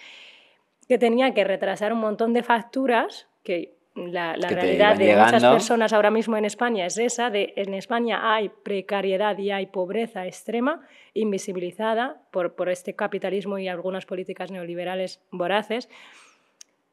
que 0.89 0.99
tenía 0.99 1.33
que 1.35 1.45
retrasar 1.45 1.93
un 1.93 2.01
montón 2.01 2.33
de 2.33 2.43
facturas, 2.43 3.29
que 3.43 3.75
la, 3.95 4.35
realidad 4.35 4.97
de 4.97 5.15
muchas 5.15 5.45
personas 5.45 5.93
ahora 5.93 6.11
mismo 6.11 6.37
en 6.37 6.45
España 6.45 6.87
es 6.87 6.97
esa, 6.97 7.31
de 7.31 7.53
en 7.57 7.75
España 7.75 8.35
hay 8.35 8.49
precariedad 8.49 9.37
y 9.39 9.51
hay 9.51 9.67
pobreza 9.67 10.27
extrema, 10.27 10.81
invisibilizada 11.15 12.17
por, 12.31 12.55
por 12.55 12.69
este 12.69 12.95
capitalismo 12.95 13.59
y 13.59 13.69
algunas 13.69 14.07
políticas 14.07 14.51
neoliberales 14.51 15.21
voraces, 15.31 15.89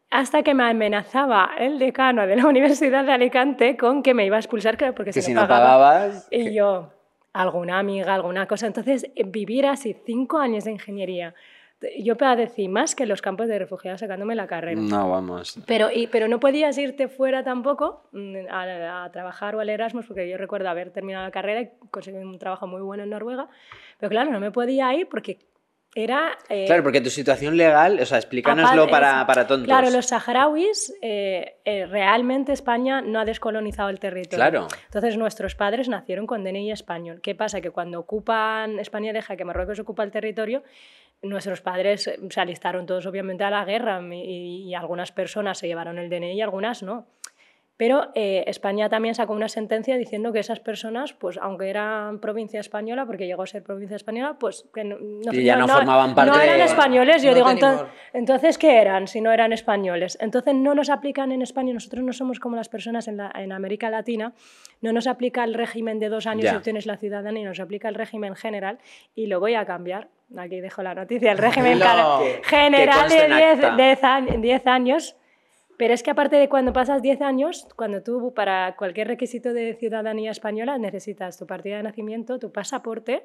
hasta 0.10 0.44
que 0.44 0.54
me 0.54 0.64
amenazaba 0.64 1.52
el 1.58 1.80
decano 1.80 2.26
de 2.28 2.36
la 2.36 2.46
Universidad 2.48 3.06
de 3.06 3.14
Alicante 3.14 3.78
con 3.78 4.04
que 4.04 4.14
me 4.14 4.26
iba 4.26 4.36
a 4.36 4.40
expulsar, 4.40 4.78
claro, 4.78 4.94
porque 4.94 5.12
que 5.12 5.22
si 5.22 5.28
si 5.28 5.34
no 5.34 5.42
pagaba. 5.42 5.78
pagabas... 5.78 6.28
Y 6.32 6.46
que- 6.46 6.54
yo, 6.54 6.92
alguna 7.34 7.80
amiga, 7.80 8.14
alguna 8.14 8.46
cosa. 8.48 8.68
Entonces, 8.68 9.10
eh, 9.16 9.24
vivir 9.26 9.66
así 9.68 9.96
cinco 10.06 10.40
años 10.40 10.64
de 10.66 10.72
ingeniería, 10.72 11.34
yo 11.98 12.18
padecí 12.18 12.68
más 12.68 12.96
que 12.96 13.06
los 13.06 13.22
campos 13.22 13.48
de 13.48 13.58
refugiados 13.58 14.02
sacándome 14.02 14.36
la 14.36 14.48
carrera. 14.48 14.80
No, 14.80 15.10
vamos. 15.10 15.60
Pero, 15.66 15.90
y, 15.94 16.08
pero 16.08 16.28
no 16.28 16.40
podías 16.40 16.78
irte 16.78 17.08
fuera 17.08 17.44
tampoco 17.44 18.04
mm, 18.12 18.36
a, 18.50 19.06
a 19.06 19.12
trabajar 19.12 19.56
o 19.56 19.60
al 19.60 19.70
Erasmus, 19.70 20.06
porque 20.06 20.30
yo 20.30 20.38
recuerdo 20.38 20.70
haber 20.70 20.92
terminado 20.92 21.26
la 21.26 21.32
carrera 21.32 21.62
y 21.62 21.70
conseguir 21.90 22.26
un 22.26 22.38
trabajo 22.38 22.68
muy 22.68 22.82
bueno 22.82 23.04
en 23.04 23.10
Noruega. 23.10 23.50
Pero 24.00 24.10
claro, 24.10 24.32
no 24.32 24.40
me 24.40 24.52
podía 24.52 24.94
ir 24.94 25.08
porque 25.08 25.40
era... 25.96 26.38
eh, 26.50 26.66
Claro, 26.66 26.84
porque 26.84 27.02
tu 27.02 27.10
situación 27.10 27.58
legal, 27.58 28.00
o 28.00 28.06
sea, 28.06 28.18
explícanoslo 28.18 28.84
Aparte, 28.84 28.92
para, 28.92 29.26
para 29.28 29.48
tontos. 29.48 29.68
Claro, 29.68 29.90
los 29.90 30.06
saharauis, 30.08 30.94
eh, 31.02 31.58
eh, 31.66 31.86
realmente 31.88 32.54
España 32.54 33.02
no 33.02 33.20
ha 33.20 33.26
descolonizado 33.26 33.90
el 33.90 34.00
territorio. 34.00 34.38
Claro. 34.38 34.68
Entonces 34.86 35.18
nuestros 35.18 35.56
padres 35.56 35.90
nacieron 35.90 36.28
con 36.28 36.44
DNI 36.44 36.72
español. 36.72 37.22
¿Qué 37.22 37.36
pasa? 37.36 37.62
Que 37.62 37.72
cuando 37.72 38.00
ocupan, 38.00 38.80
España 38.80 39.14
deja 39.14 39.36
que 39.36 39.46
Marruecos 39.46 39.80
ocupa 39.80 40.04
el 40.04 40.12
territorio, 40.12 40.64
nuestros 41.22 41.62
padres 41.62 42.10
se 42.30 42.40
alistaron 42.40 42.86
todos 42.86 43.06
obviamente 43.06 43.44
a 43.44 43.50
la 43.50 43.66
guerra 43.66 44.02
y, 44.14 44.70
y 44.70 44.74
algunas 44.76 45.12
personas 45.12 45.58
se 45.58 45.68
llevaron 45.68 45.98
el 45.98 46.10
DNI 46.10 46.34
y 46.34 46.42
algunas 46.42 46.82
no. 46.84 47.08
Pero 47.80 48.10
eh, 48.14 48.44
España 48.48 48.90
también 48.90 49.16
sacó 49.16 49.32
una 49.32 49.48
sentencia 49.48 49.96
diciendo 49.96 50.34
que 50.34 50.40
esas 50.40 50.60
personas, 50.60 51.14
pues 51.14 51.38
aunque 51.42 51.70
eran 51.70 52.20
provincia 52.20 52.60
española, 52.60 53.06
porque 53.06 53.26
llegó 53.26 53.44
a 53.44 53.48
ser 53.48 53.64
provincia 53.64 53.96
española, 53.96 54.36
pues 54.38 54.66
que 54.74 54.84
no, 54.84 54.98
no- 55.00 55.32
Y 55.32 55.46
ya 55.46 55.56
no 55.56 55.66
formaban 55.66 56.14
parte 56.14 56.30
no 56.30 56.42
eran 56.42 56.58
de- 56.58 56.66
españoles. 56.66 57.24
Yo 57.24 57.30
No 57.32 57.36
digo, 57.54 57.88
entonces, 58.12 58.58
¿qué 58.58 58.82
eran 58.82 59.08
si 59.08 59.22
no 59.22 59.32
eran 59.32 59.54
españoles? 59.54 60.18
Entonces 60.20 60.56
no 60.56 60.76
nos 60.76 60.90
aplican 60.90 61.32
en 61.32 61.42
España, 61.42 61.74
nosotros 61.74 62.04
no 62.04 62.12
somos 62.12 62.42
como 62.42 62.58
las 62.58 62.68
personas 62.68 63.08
en, 63.08 63.16
la- 63.16 63.32
en 63.34 63.54
América 63.54 63.90
Latina, 63.90 64.34
no 64.82 64.92
nos 64.92 65.08
aplica 65.08 65.46
el 65.46 65.54
régimen 65.54 66.00
de 66.00 66.10
dos 66.10 66.28
años 66.28 66.44
Ya. 66.44 66.54
y 66.54 66.56
obtienes 66.58 66.86
la 66.86 66.98
ciudadanía, 66.98 67.48
nos 67.48 67.62
aplica 67.62 67.88
el 67.88 67.96
régimen 67.96 68.36
general 68.36 68.80
y 69.16 69.28
lo 69.28 69.40
voy 69.40 69.54
a 69.56 69.64
cambiar. 69.66 70.10
Aquí 70.38 70.60
dejo 70.60 70.84
la 70.84 70.96
noticia, 70.96 71.32
el 71.32 71.38
régimen 71.38 71.80
No. 71.80 71.86
cara- 71.86 72.06
Que- 72.20 72.42
que 72.42 72.44
general 72.48 73.08
de 73.10 73.26
10 73.28 73.64
acta. 73.64 73.76
10 73.78 74.04
años- 74.04 74.42
10 74.42 74.68
años. 74.68 75.16
Pero 75.80 75.94
es 75.94 76.04
que 76.04 76.12
aparte 76.12 76.36
de 76.36 76.50
cuando 76.50 76.74
pasas 76.74 77.02
10 77.02 77.22
años, 77.22 77.66
cuando 77.78 78.04
tú 78.04 78.34
para 78.34 78.76
cualquier 78.76 79.08
requisito 79.08 79.54
de 79.54 79.76
ciudadanía 79.76 80.30
española 80.32 80.78
necesitas 80.78 81.38
tu 81.40 81.48
partida 81.48 81.78
de 81.78 81.84
nacimiento, 81.84 82.38
tu 82.38 82.52
pasaporte 82.52 83.24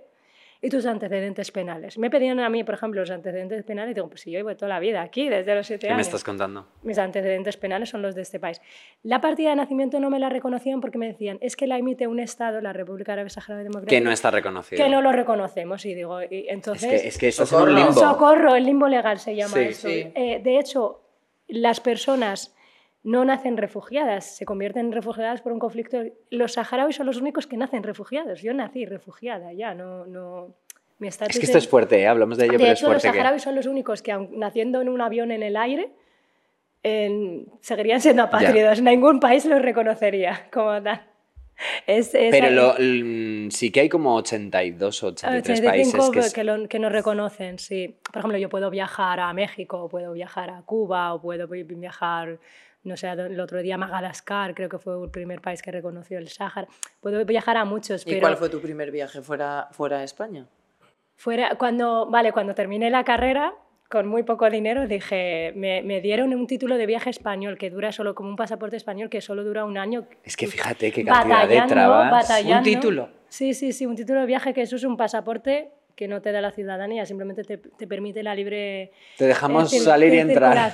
y 0.63 0.71
tus 0.71 0.87
antecedentes 0.87 1.51
penales. 1.51 1.99
Me 1.99 2.09
pedían 2.11 2.39
a 2.39 2.49
mí, 2.49 2.63
por 2.63 2.77
ejemplo, 2.77 3.01
los 3.01 3.11
antecedentes 3.11 3.65
penales 3.65 3.91
y 3.91 3.95
digo, 3.95 4.09
pues 4.09 4.21
si 4.21 4.31
yo 4.31 4.39
llevo 4.39 4.55
toda 4.55 4.69
la 4.69 4.79
vida 4.79 5.03
aquí, 5.03 5.29
desde 5.29 5.53
los 5.55 5.67
7 5.67 5.81
¿Qué 5.81 5.89
me 5.89 5.95
años. 5.95 6.07
estás 6.07 6.23
contando? 6.23 6.69
Mis 6.85 6.97
antecedentes 6.97 7.57
penales 7.57 7.89
son 7.91 8.03
los 8.03 8.15
de 8.15 8.23
este 8.23 8.39
país. 8.39 8.63
La 9.03 9.21
partida 9.21 9.51
de 9.51 9.57
nacimiento 9.57 9.99
no 9.99 10.09
me 10.09 10.21
la 10.21 10.29
reconocían 10.31 10.81
porque 10.81 10.97
me 10.97 11.09
decían, 11.09 11.39
es 11.43 11.57
que 11.57 11.67
la 11.67 11.77
emite 11.77 12.07
un 12.07 12.21
Estado, 12.21 12.61
la 12.61 12.73
República 12.73 13.13
Árabe 13.15 13.29
Saharaui 13.31 13.65
Democrática, 13.65 13.91
Que 13.91 14.01
no 14.01 14.13
está 14.13 14.31
reconocido. 14.31 14.83
que 14.83 14.89
no 14.89 15.03
lo 15.03 15.11
reconocemos. 15.13 15.85
Y 15.85 15.95
digo, 15.95 16.23
y 16.23 16.47
Es 16.47 16.53
entonces... 16.55 17.03
que, 17.03 17.09
es 17.09 17.19
que 17.19 17.29
estás 17.29 17.51
en 17.53 17.59
un 17.59 17.65
Socorro. 17.65 17.77
limbo. 17.77 17.93
Socorro, 18.01 18.55
el 18.55 18.65
limbo 18.65 18.87
legal 18.89 19.19
se 19.19 19.35
llama 19.35 19.55
Sí. 19.55 19.61
eso. 19.65 19.89
Sí. 19.89 20.13
Eh, 20.15 20.41
de 20.43 20.59
hecho, 20.61 21.01
las 21.55 21.81
personas 21.81 22.55
no 23.03 23.25
nacen 23.25 23.57
refugiadas, 23.57 24.37
se 24.37 24.45
convierten 24.47 24.87
en 24.87 24.93
refugiadas 24.93 25.43
por 25.43 25.53
un 25.53 25.59
conflicto. 25.59 26.03
Los 26.31 26.55
saharauis 26.55 26.97
son 26.97 27.07
los 27.07 27.19
únicos 27.19 27.47
que 27.47 27.57
nacen 27.57 27.83
refugiados. 27.83 28.41
Yo 28.43 28.55
nací 28.55 28.87
refugiada, 28.87 29.53
ya, 29.53 29.75
no... 29.75 30.07
no 30.07 30.55
mi 30.99 31.09
Es 31.09 31.19
que 31.19 31.27
esto 31.45 31.59
es 31.59 31.69
fuerte, 31.69 32.01
¿eh? 32.01 32.07
hablamos 32.07 32.39
de 32.39 32.45
ello, 32.45 32.53
de 32.53 32.59
pero 32.59 32.73
es 32.73 32.81
los 32.81 32.89
fuerte. 32.89 33.09
que- 33.09 33.15
saharauis 33.15 33.43
son 33.43 33.57
los 33.57 33.67
únicos 33.67 34.01
que, 34.01 34.17
naciendo 34.31 34.81
en 34.81 34.89
un 34.89 35.01
avión 35.01 35.33
en 35.33 35.43
el 35.43 35.57
aire, 35.57 35.91
en- 36.83 37.47
seguirían 37.61 38.01
siendo 38.01 38.23
apátridas. 38.23 38.81
Ningún 38.81 39.19
país 39.21 39.45
los 39.45 39.61
reconocería 39.61 40.49
como 40.53 40.81
tal. 40.83 41.03
Es, 41.87 42.15
es 42.15 42.31
Pero 42.31 42.51
lo- 42.51 42.75
sí 43.51 43.71
que 43.71 43.81
hay 43.81 43.89
como 43.89 44.15
82 44.17 45.03
o 45.03 45.07
83 45.09 45.61
países 45.61 45.95
85 45.95 46.13
que, 46.13 46.19
es- 46.21 46.35
que, 46.35 46.45
lo- 46.45 46.69
que 46.69 46.79
nos 46.79 46.93
reconocen, 46.93 47.59
sí. 47.59 47.97
Por 48.13 48.19
ejemplo, 48.19 48.39
yo 48.39 48.49
puedo 48.49 48.71
viajar 48.71 49.21
a 49.21 49.33
México, 49.33 49.83
o 49.85 49.89
puedo 49.89 50.13
viajar 50.13 50.51
a 50.51 50.63
Cuba, 50.63 51.15
o 51.15 51.21
puedo 51.23 51.47
vi- 51.49 51.63
viajar, 51.63 52.39
no 52.83 52.97
sé, 52.97 53.09
el 53.09 53.39
otro 53.41 53.63
día 53.63 53.77
a 53.77 53.79
Madagascar, 53.79 54.55
creo 54.55 54.69
que 54.69 54.79
fue 54.79 55.03
el 55.03 55.11
primer 55.11 55.41
país 55.41 55.63
que 55.63 55.71
reconoció 55.71 56.19
el 56.19 56.29
Sáhara. 56.29 56.67
Puedo 57.01 57.25
viajar 57.25 57.57
a 57.57 57.65
muchos, 57.65 58.03
¿Y 58.07 58.11
pero 58.11 58.21
cuál 58.21 58.37
fue 58.37 58.49
tu 58.49 58.61
primer 58.61 58.91
viaje 58.91 59.23
fuera, 59.23 59.69
fuera 59.73 59.99
de 59.99 60.05
España? 60.05 60.47
fuera, 61.17 61.55
cuando, 61.57 62.11
vale, 62.11 62.33
cuando 62.33 62.55
terminé 62.55 62.91
la 62.91 63.05
carrera, 63.05 63.55
con 63.95 64.09
muy 64.09 64.25
poco 64.25 64.51
dinero, 64.51 64.89
dije, 64.89 65.53
me, 65.55 65.81
me, 65.81 66.01
dieron 66.01 66.35
un 66.35 66.49
título 66.49 66.77
de 66.79 66.85
viaje 66.85 67.11
español 67.11 67.57
que 67.57 67.71
dura 67.71 67.93
solo 67.93 68.13
como 68.17 68.29
un 68.29 68.35
pasaporte 68.35 68.77
español 68.77 69.09
que 69.09 69.21
solo 69.21 69.45
dura 69.45 69.65
un 69.65 69.79
año. 69.79 70.09
Es 70.25 70.37
que 70.37 70.49
fíjate 70.49 70.91
qué 70.91 71.05
cantidad 71.05 71.49
de 71.49 71.63
trabas. 71.69 72.29
Un 72.45 72.65
título. 72.65 73.09
Sí, 73.29 73.55
sí, 73.55 73.73
sí, 73.73 73.87
un 73.87 73.95
título 73.95 74.19
de 74.19 74.27
viaje 74.27 74.53
que 74.53 74.63
eso 74.63 74.75
es 74.75 74.83
un 74.83 74.97
pasaporte 74.97 75.71
que 75.95 76.09
no 76.09 76.21
te 76.21 76.33
da 76.33 76.41
la 76.41 76.51
ciudadanía, 76.51 77.07
simplemente 77.07 77.45
te, 77.45 77.59
te 77.59 77.87
permite 77.87 78.23
la 78.23 78.35
libre... 78.35 78.93
Te 79.17 79.27
dejamos 79.27 79.71
salir 79.71 80.15
y 80.15 80.19
entrar. 80.19 80.73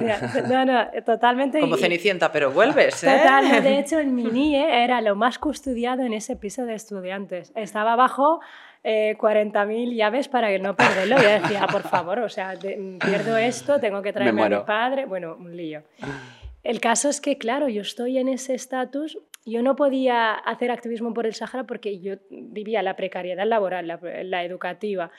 No, 0.49 0.65
no, 0.65 0.87
totalmente. 1.05 1.61
Como 1.61 1.77
Cenicienta, 1.77 2.33
pero 2.33 2.51
vuelves, 2.51 3.05
¿eh? 3.05 3.19
Total, 3.19 3.63
de 3.63 3.79
hecho 3.79 3.99
el 3.99 4.09
MINIE 4.09 4.85
era 4.85 5.01
lo 5.01 5.17
más 5.17 5.39
custodiado 5.39 6.03
en 6.03 6.13
ese 6.13 6.37
piso 6.37 6.65
de 6.67 6.75
estudiantes. 6.75 7.53
Estaba 7.55 7.97
bajo 7.97 8.41
eh, 8.83 9.17
40.000 9.19 9.95
llaves 9.95 10.29
para 10.29 10.57
no 10.59 10.75
perderlo. 10.75 11.19
Y 11.19 11.23
yo 11.23 11.29
decía, 11.29 11.67
por 11.71 11.83
favor, 11.83 12.21
o 12.21 12.29
sea, 12.29 12.55
pierdo 12.59 13.37
esto, 13.37 13.79
tengo 13.79 14.03
que 14.03 14.13
traerme 14.13 14.43
a 14.43 14.49
mi 14.49 14.65
padre. 14.65 15.05
Bueno, 15.07 15.37
un 15.39 15.57
lío. 15.57 15.83
El 16.63 16.81
caso 16.81 17.09
es 17.09 17.21
que, 17.21 17.39
claro, 17.39 17.69
yo 17.69 17.83
estoy 17.83 18.19
en 18.19 18.29
ese 18.29 18.55
estatus, 18.55 19.19
yo 19.45 19.63
no 19.63 19.77
podía 19.77 20.35
hacer 20.35 20.71
activismo 20.71 21.15
por 21.15 21.27
el 21.27 21.35
Sahara 21.35 21.65
porque 21.65 22.01
yo 22.01 22.17
vivía 22.31 22.83
la 22.83 22.97
precariedad 22.97 23.47
laboral, 23.47 23.87
la, 23.87 24.45
educativa, 24.45 25.11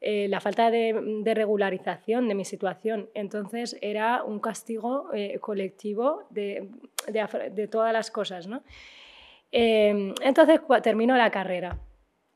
eh, 0.00 0.26
la 0.28 0.40
falta 0.40 0.70
de, 0.70 1.22
regularización 1.24 2.28
de 2.28 2.34
mi 2.34 2.44
situación. 2.44 3.08
Entonces 3.14 3.76
era 3.80 4.24
un 4.24 4.40
castigo 4.40 5.12
eh, 5.14 5.38
colectivo 5.40 6.24
de, 6.30 6.70
de, 7.06 7.68
todas 7.68 7.92
las 7.92 8.10
cosas. 8.10 8.46
¿no? 8.46 8.62
Eh, 9.52 10.12
entonces 10.22 10.60
termino 10.82 11.16
la 11.16 11.30
carrera 11.30 11.78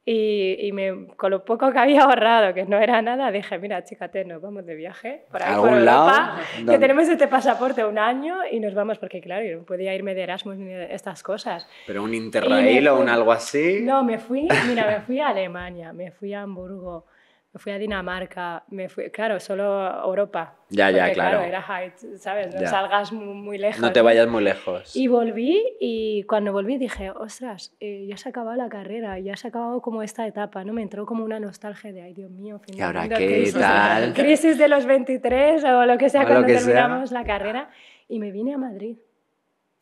y, 0.04 0.70
me, 0.72 1.06
con 1.16 1.30
lo 1.30 1.44
poco 1.44 1.70
que 1.70 1.78
había 1.78 2.02
ahorrado, 2.02 2.52
que 2.54 2.64
no 2.64 2.78
era 2.78 3.00
nada, 3.02 3.30
dije, 3.30 3.58
mira, 3.58 3.84
chícate, 3.84 4.24
nos 4.24 4.42
vamos 4.42 4.66
de 4.66 4.74
viaje 4.74 5.26
por 5.30 5.42
ahí, 5.42 5.54
por 5.54 5.72
Europa, 5.72 6.40
que 6.68 6.78
tenemos 6.78 7.08
este 7.08 7.28
pasaporte 7.28 7.84
un 7.84 7.98
año 7.98 8.38
y 8.50 8.58
nos 8.58 8.74
vamos, 8.74 8.98
porque 8.98 9.20
claro, 9.20 9.44
yo 9.44 9.58
no 9.58 9.64
podía 9.64 9.94
irme 9.94 10.14
de 10.14 10.22
Erasmus 10.22 10.56
ni 10.56 10.72
de 10.72 10.92
estas 10.92 11.22
cosas. 11.22 11.68
¿Pero 11.86 12.02
un 12.02 12.14
Interrail 12.14 12.86
o 12.88 12.98
un 12.98 13.08
algo 13.08 13.30
así? 13.30 13.80
No, 13.82 14.02
me 14.02 14.18
fui, 14.18 14.48
mira, 14.66 14.86
me 14.88 15.00
fui 15.02 15.20
a 15.20 15.28
Alemania, 15.28 15.92
me 15.92 16.10
fui 16.10 16.34
a 16.34 16.42
Hamburgo, 16.42 17.06
me 17.54 17.58
fui 17.58 17.72
a 17.72 17.78
Dinamarca, 17.78 18.64
me 18.68 18.88
fui, 18.88 19.10
claro, 19.10 19.38
solo 19.38 19.64
Europa. 20.04 20.56
Ya, 20.70 20.90
ya, 20.90 21.12
claro. 21.12 21.40
claro. 21.40 21.42
era 21.42 21.60
height, 21.60 21.96
¿sabes? 22.16 22.54
No 22.54 22.66
salgas 22.66 23.12
muy, 23.12 23.58
lejos. 23.58 23.78
No 23.78 23.92
te 23.92 24.00
vayas 24.00 24.26
muy 24.26 24.42
lejos. 24.42 24.96
Y 24.96 25.06
volví 25.06 25.62
y 25.78 26.22
cuando 26.22 26.52
volví 26.52 26.78
dije, 26.78 27.10
ostras, 27.10 27.74
eh, 27.78 28.06
ya 28.08 28.16
se 28.16 28.28
ha 28.28 28.30
acabado 28.30 28.56
la 28.56 28.70
carrera, 28.70 29.18
ya 29.18 29.36
se 29.36 29.48
ha 29.48 29.50
acabado 29.50 29.82
como 29.82 30.02
esta 30.02 30.26
etapa, 30.26 30.64
¿no? 30.64 30.72
Me 30.72 30.80
entró 30.80 31.04
como 31.04 31.24
una 31.24 31.38
nostalgia 31.40 31.92
de, 31.92 32.00
ay, 32.00 32.14
Dios 32.14 32.30
mío, 32.30 32.58
¿Y 32.68 32.80
ahora 32.80 33.06
qué 33.06 33.16
crisis, 33.16 33.54
tal? 33.54 34.14
Crisis 34.14 34.56
de 34.56 34.68
los 34.68 34.86
23 34.86 35.62
o 35.64 35.84
lo 35.84 35.98
que 35.98 36.08
sea 36.08 36.26
cuando 36.26 36.46
terminamos 36.46 37.12
la 37.12 37.24
carrera. 37.24 37.68
Y 38.08 38.18
me 38.18 38.30
vine 38.30 38.54
a 38.54 38.58
Madrid. 38.58 38.96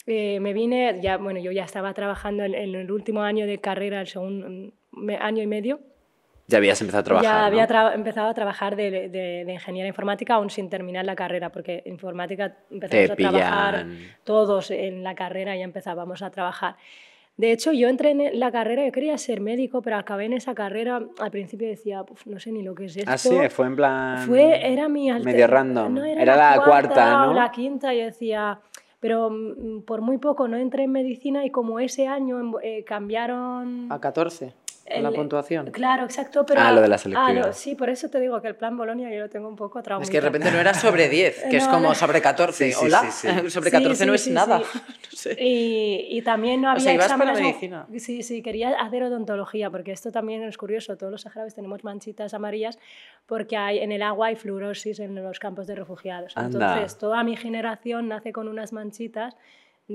Eh, 0.06 0.40
me 0.40 0.52
vine, 0.54 0.98
ya, 1.00 1.18
bueno, 1.18 1.38
yo 1.38 1.52
ya 1.52 1.62
estaba 1.62 1.94
trabajando 1.94 2.42
en, 2.42 2.56
en 2.56 2.74
el 2.74 2.90
último 2.90 3.22
año 3.22 3.46
de 3.46 3.60
carrera, 3.60 4.00
el 4.00 4.08
segundo 4.08 4.72
año 5.20 5.42
y 5.42 5.46
medio 5.46 5.89
ya 6.50 6.58
habías 6.58 6.80
empezado 6.80 7.00
a 7.00 7.04
trabajar. 7.04 7.24
Ya 7.24 7.46
había 7.46 7.94
empezado 7.94 8.28
a 8.28 8.34
trabajar 8.34 8.76
de, 8.76 9.08
de, 9.08 9.52
ingeniería 9.52 9.88
informática 9.88 10.34
aún 10.34 10.50
sin 10.50 10.68
terminar 10.68 11.04
la 11.04 11.14
carrera, 11.14 11.50
porque 11.50 11.82
informática 11.86 12.56
empezamos 12.70 13.10
a 13.10 13.16
trabajar 13.16 13.86
todos 14.24 14.70
en 14.70 15.02
la 15.02 15.14
carrera 15.14 15.56
y 15.56 15.62
empezábamos 15.62 16.22
a 16.22 16.30
trabajar. 16.30 16.76
De 17.36 17.52
hecho, 17.52 17.72
yo 17.72 17.88
entré 17.88 18.10
en 18.10 18.38
la 18.38 18.52
carrera, 18.52 18.84
yo 18.84 18.92
quería 18.92 19.16
ser 19.16 19.40
médico, 19.40 19.80
pero 19.80 19.96
acabé 19.96 20.26
en 20.26 20.34
esa 20.34 20.54
carrera. 20.54 21.00
Al 21.20 21.30
principio 21.30 21.68
decía, 21.68 22.04
no 22.26 22.38
sé 22.38 22.52
ni 22.52 22.62
lo 22.62 22.74
que 22.74 22.84
es 22.86 22.96
esto. 22.96 23.10
Ah, 23.10 23.16
sí, 23.16 23.30
fue 23.48 23.66
en 23.66 23.76
plan. 23.76 24.26
Fue, 24.26 24.72
era 24.72 24.88
mi 24.88 25.10
Medio 25.10 25.46
random. 25.46 25.96
era, 25.98 26.36
la, 26.36 26.62
cuarta, 26.62 27.24
¿no? 27.24 27.30
O 27.30 27.34
la 27.34 27.50
quinta, 27.50 27.94
yo 27.94 28.04
decía. 28.04 28.60
Pero 28.98 29.30
mm, 29.30 29.82
por 29.86 30.02
muy 30.02 30.18
poco 30.18 30.48
no 30.48 30.58
entré 30.58 30.82
en 30.82 30.92
medicina 30.92 31.46
y 31.46 31.50
como 31.50 31.80
ese 31.80 32.06
año 32.06 32.60
eh, 32.62 32.84
cambiaron. 32.84 33.90
A 33.90 33.98
14 33.98 34.52
la 34.98 35.10
puntuación. 35.10 35.70
Claro, 35.70 36.04
exacto. 36.04 36.44
Pero, 36.46 36.60
ah, 36.60 36.72
lo 36.72 36.80
de 36.80 36.88
la 36.88 36.98
selectividad. 36.98 37.48
Ah, 37.48 37.52
sí, 37.52 37.74
por 37.74 37.88
eso 37.90 38.08
te 38.08 38.18
digo 38.20 38.40
que 38.42 38.48
el 38.48 38.56
plan 38.56 38.76
Bolonia 38.76 39.10
yo 39.10 39.20
lo 39.20 39.28
tengo 39.28 39.48
un 39.48 39.56
poco 39.56 39.82
traumado. 39.82 40.02
Es 40.02 40.10
que 40.10 40.16
de 40.16 40.22
repente 40.22 40.50
no 40.50 40.58
era 40.58 40.74
sobre 40.74 41.08
10, 41.08 41.44
que 41.50 41.56
es 41.56 41.68
como 41.68 41.94
sobre 41.94 42.20
14. 42.20 42.72
Sí, 42.72 42.78
Hola, 42.80 43.10
sobre 43.48 43.70
14 43.70 44.06
no 44.06 44.14
es 44.14 44.28
nada. 44.28 44.58
no 44.58 44.64
sé. 45.10 45.36
y, 45.38 46.06
y, 46.10 46.22
también 46.22 46.60
no 46.60 46.70
había 46.70 46.80
o 46.80 46.84
sea, 46.84 46.94
ibas 46.94 47.12
para 47.12 47.34
medicina. 47.34 47.86
Sí, 47.98 48.22
sí, 48.22 48.42
quería 48.42 48.70
hacer 48.80 49.02
odontología, 49.04 49.70
porque 49.70 49.92
esto 49.92 50.10
también 50.10 50.42
es 50.42 50.56
curioso. 50.56 50.96
Todos 50.96 51.12
los 51.12 51.22
saharauis 51.22 51.54
tenemos 51.54 51.84
manchitas 51.84 52.34
amarillas 52.34 52.78
porque 53.26 53.56
hay, 53.56 53.78
en 53.78 53.92
el 53.92 54.02
agua 54.02 54.28
hay 54.28 54.36
fluorosis 54.36 55.00
en 55.00 55.14
los 55.14 55.38
campos 55.38 55.66
de 55.66 55.74
refugiados. 55.74 56.34
Entonces, 56.36 56.98
toda 56.98 57.22
mi 57.22 57.36
generación 57.36 58.08
nace 58.08 58.32
con 58.32 58.48
unas 58.48 58.72
manchitas 58.72 59.36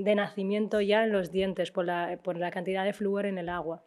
de 0.04 0.14
nacimiento 0.14 0.80
ya 0.80 1.04
en 1.04 1.12
los 1.12 1.32
dientes 1.32 1.70
por 1.70 1.84
la, 1.84 2.18
por 2.22 2.36
la 2.36 2.50
cantidad 2.50 2.84
de 2.84 2.92
flúor 2.92 3.26
en 3.26 3.38
el 3.38 3.48
agua. 3.48 3.82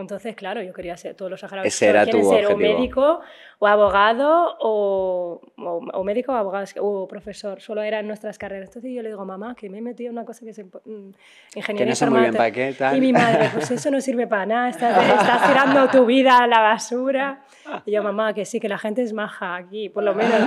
Entonces, 0.00 0.34
claro, 0.34 0.62
yo 0.62 0.72
quería 0.72 0.96
ser, 0.96 1.14
todos 1.14 1.30
los 1.30 1.40
saharauis 1.40 1.76
quieren 1.78 2.24
ser 2.24 2.46
o 2.46 2.56
médico 2.56 3.20
o 3.58 3.66
abogado 3.66 4.56
o, 4.60 5.40
o, 5.56 6.04
médico 6.04 6.32
o 6.32 6.34
abogado 6.34 6.64
o 6.80 7.06
profesor, 7.06 7.60
solo 7.60 7.82
eran 7.82 8.06
nuestras 8.06 8.38
carreras. 8.38 8.68
Entonces 8.68 8.92
yo 8.94 9.02
le 9.02 9.10
digo, 9.10 9.24
mamá, 9.24 9.54
que 9.54 9.68
me 9.68 9.78
he 9.78 9.80
metido 9.82 10.10
en 10.10 10.16
una 10.16 10.24
cosa 10.24 10.44
que 10.44 10.50
es 10.50 10.58
mm, 10.58 11.10
ingeniería 11.54 11.84
Que 11.84 11.86
no 11.86 11.94
sé 11.94 12.10
muy 12.10 12.20
bien 12.20 12.34
para 12.34 12.50
qué, 12.50 12.74
tal. 12.76 12.96
Y 12.96 13.00
mi 13.00 13.12
madre, 13.12 13.50
pues 13.52 13.70
eso 13.70 13.90
no 13.90 14.00
sirve 14.00 14.26
para 14.26 14.46
nada, 14.46 14.68
estás, 14.70 14.96
estás 15.02 15.46
tirando 15.46 15.88
tu 15.88 16.06
vida 16.06 16.38
a 16.38 16.46
la 16.46 16.60
basura. 16.60 17.42
Y 17.84 17.92
yo, 17.92 18.02
mamá, 18.02 18.32
que 18.32 18.44
sí, 18.44 18.60
que 18.60 18.68
la 18.68 18.78
gente 18.78 19.02
es 19.02 19.12
maja 19.12 19.56
aquí, 19.56 19.88
por 19.88 20.04
lo 20.04 20.14
menos. 20.14 20.40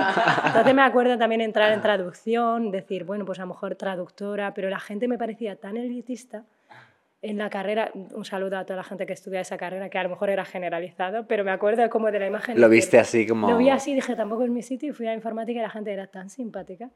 Entonces 0.46 0.74
me 0.74 0.82
acuerdo 0.82 1.16
también 1.16 1.40
entrar 1.40 1.72
en 1.72 1.80
traducción, 1.80 2.70
decir, 2.70 3.04
bueno, 3.04 3.24
pues 3.24 3.38
a 3.38 3.42
lo 3.42 3.48
mejor 3.48 3.76
traductora, 3.76 4.52
pero 4.54 4.68
la 4.68 4.80
gente 4.80 5.08
me 5.08 5.18
parecía 5.18 5.56
tan 5.56 5.76
elitista 5.76 6.44
en 7.24 7.38
la 7.38 7.48
carrera, 7.48 7.90
un 7.94 8.24
saludo 8.26 8.58
a 8.58 8.64
toda 8.64 8.76
la 8.76 8.84
gente 8.84 9.06
que 9.06 9.14
estudia 9.14 9.40
esa 9.40 9.56
carrera, 9.56 9.88
que 9.88 9.98
a 9.98 10.02
lo 10.02 10.10
mejor 10.10 10.28
era 10.28 10.44
generalizado, 10.44 11.26
pero 11.26 11.42
me 11.42 11.52
acuerdo 11.52 11.88
como 11.88 12.10
de 12.10 12.18
la 12.18 12.26
imagen. 12.26 12.60
Lo 12.60 12.68
viste 12.68 12.98
así 12.98 13.26
como... 13.26 13.48
Lo 13.48 13.56
vi 13.56 13.70
así, 13.70 13.94
dije, 13.94 14.14
tampoco 14.14 14.44
es 14.44 14.50
mi 14.50 14.62
sitio, 14.62 14.90
y 14.90 14.92
fui 14.92 15.06
a 15.06 15.14
informática 15.14 15.58
y 15.58 15.62
la 15.62 15.70
gente 15.70 15.90
era 15.90 16.06
tan 16.06 16.28
simpática. 16.28 16.90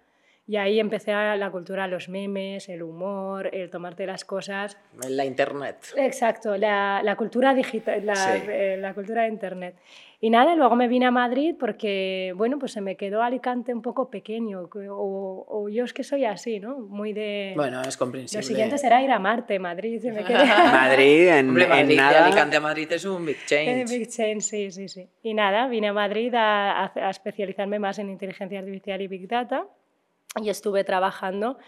Y 0.48 0.56
ahí 0.56 0.80
empecé 0.80 1.12
a 1.12 1.36
la 1.36 1.50
cultura, 1.50 1.86
los 1.86 2.08
memes, 2.08 2.70
el 2.70 2.82
humor, 2.82 3.50
el 3.52 3.68
tomarte 3.68 4.06
las 4.06 4.24
cosas. 4.24 4.78
La 5.06 5.26
internet. 5.26 5.76
Exacto, 5.94 6.56
la, 6.56 7.02
la 7.04 7.16
cultura 7.16 7.52
digital, 7.52 8.06
la, 8.06 8.36
eh, 8.36 8.78
la 8.78 8.94
cultura 8.94 9.24
de 9.24 9.28
internet. 9.28 9.76
Y 10.22 10.30
nada, 10.30 10.54
luego 10.54 10.74
me 10.74 10.88
vine 10.88 11.04
a 11.04 11.10
Madrid 11.10 11.54
porque, 11.60 12.32
bueno, 12.34 12.58
pues 12.58 12.72
se 12.72 12.80
me 12.80 12.96
quedó 12.96 13.22
Alicante 13.22 13.74
un 13.74 13.82
poco 13.82 14.08
pequeño, 14.08 14.62
o, 14.62 15.44
o 15.46 15.68
yo 15.68 15.84
es 15.84 15.92
que 15.92 16.02
soy 16.02 16.24
así, 16.24 16.60
¿no? 16.60 16.78
Muy 16.78 17.12
de... 17.12 17.52
Bueno, 17.54 17.82
es 17.82 17.98
comprensible. 17.98 18.42
Lo 18.42 18.48
siguiente 18.48 18.78
será 18.78 19.02
ir 19.02 19.10
a 19.10 19.18
Marte, 19.18 19.58
Madrid, 19.58 20.00
se 20.00 20.12
me 20.12 20.24
quedó... 20.24 20.38
Madrid, 20.72 21.28
en, 21.28 21.50
Hombre, 21.50 21.68
Madrid, 21.68 21.90
en 21.90 21.96
nada... 21.98 22.24
Alicante 22.24 22.56
a 22.56 22.60
Madrid 22.60 22.90
es 22.90 23.04
un 23.04 23.26
big 23.26 23.36
change. 23.44 23.84
big 23.90 24.08
change, 24.08 24.40
sí, 24.40 24.70
sí, 24.70 24.88
sí. 24.88 25.06
Y 25.22 25.34
nada, 25.34 25.68
vine 25.68 25.88
a 25.88 25.92
Madrid 25.92 26.34
a, 26.34 26.90
a 26.94 27.10
especializarme 27.10 27.78
más 27.78 27.98
en 27.98 28.08
inteligencia 28.08 28.60
artificial 28.60 29.02
y 29.02 29.08
big 29.08 29.28
data 29.28 29.66
y 30.40 30.50
estuve 30.50 30.84
trabajando 30.84 31.58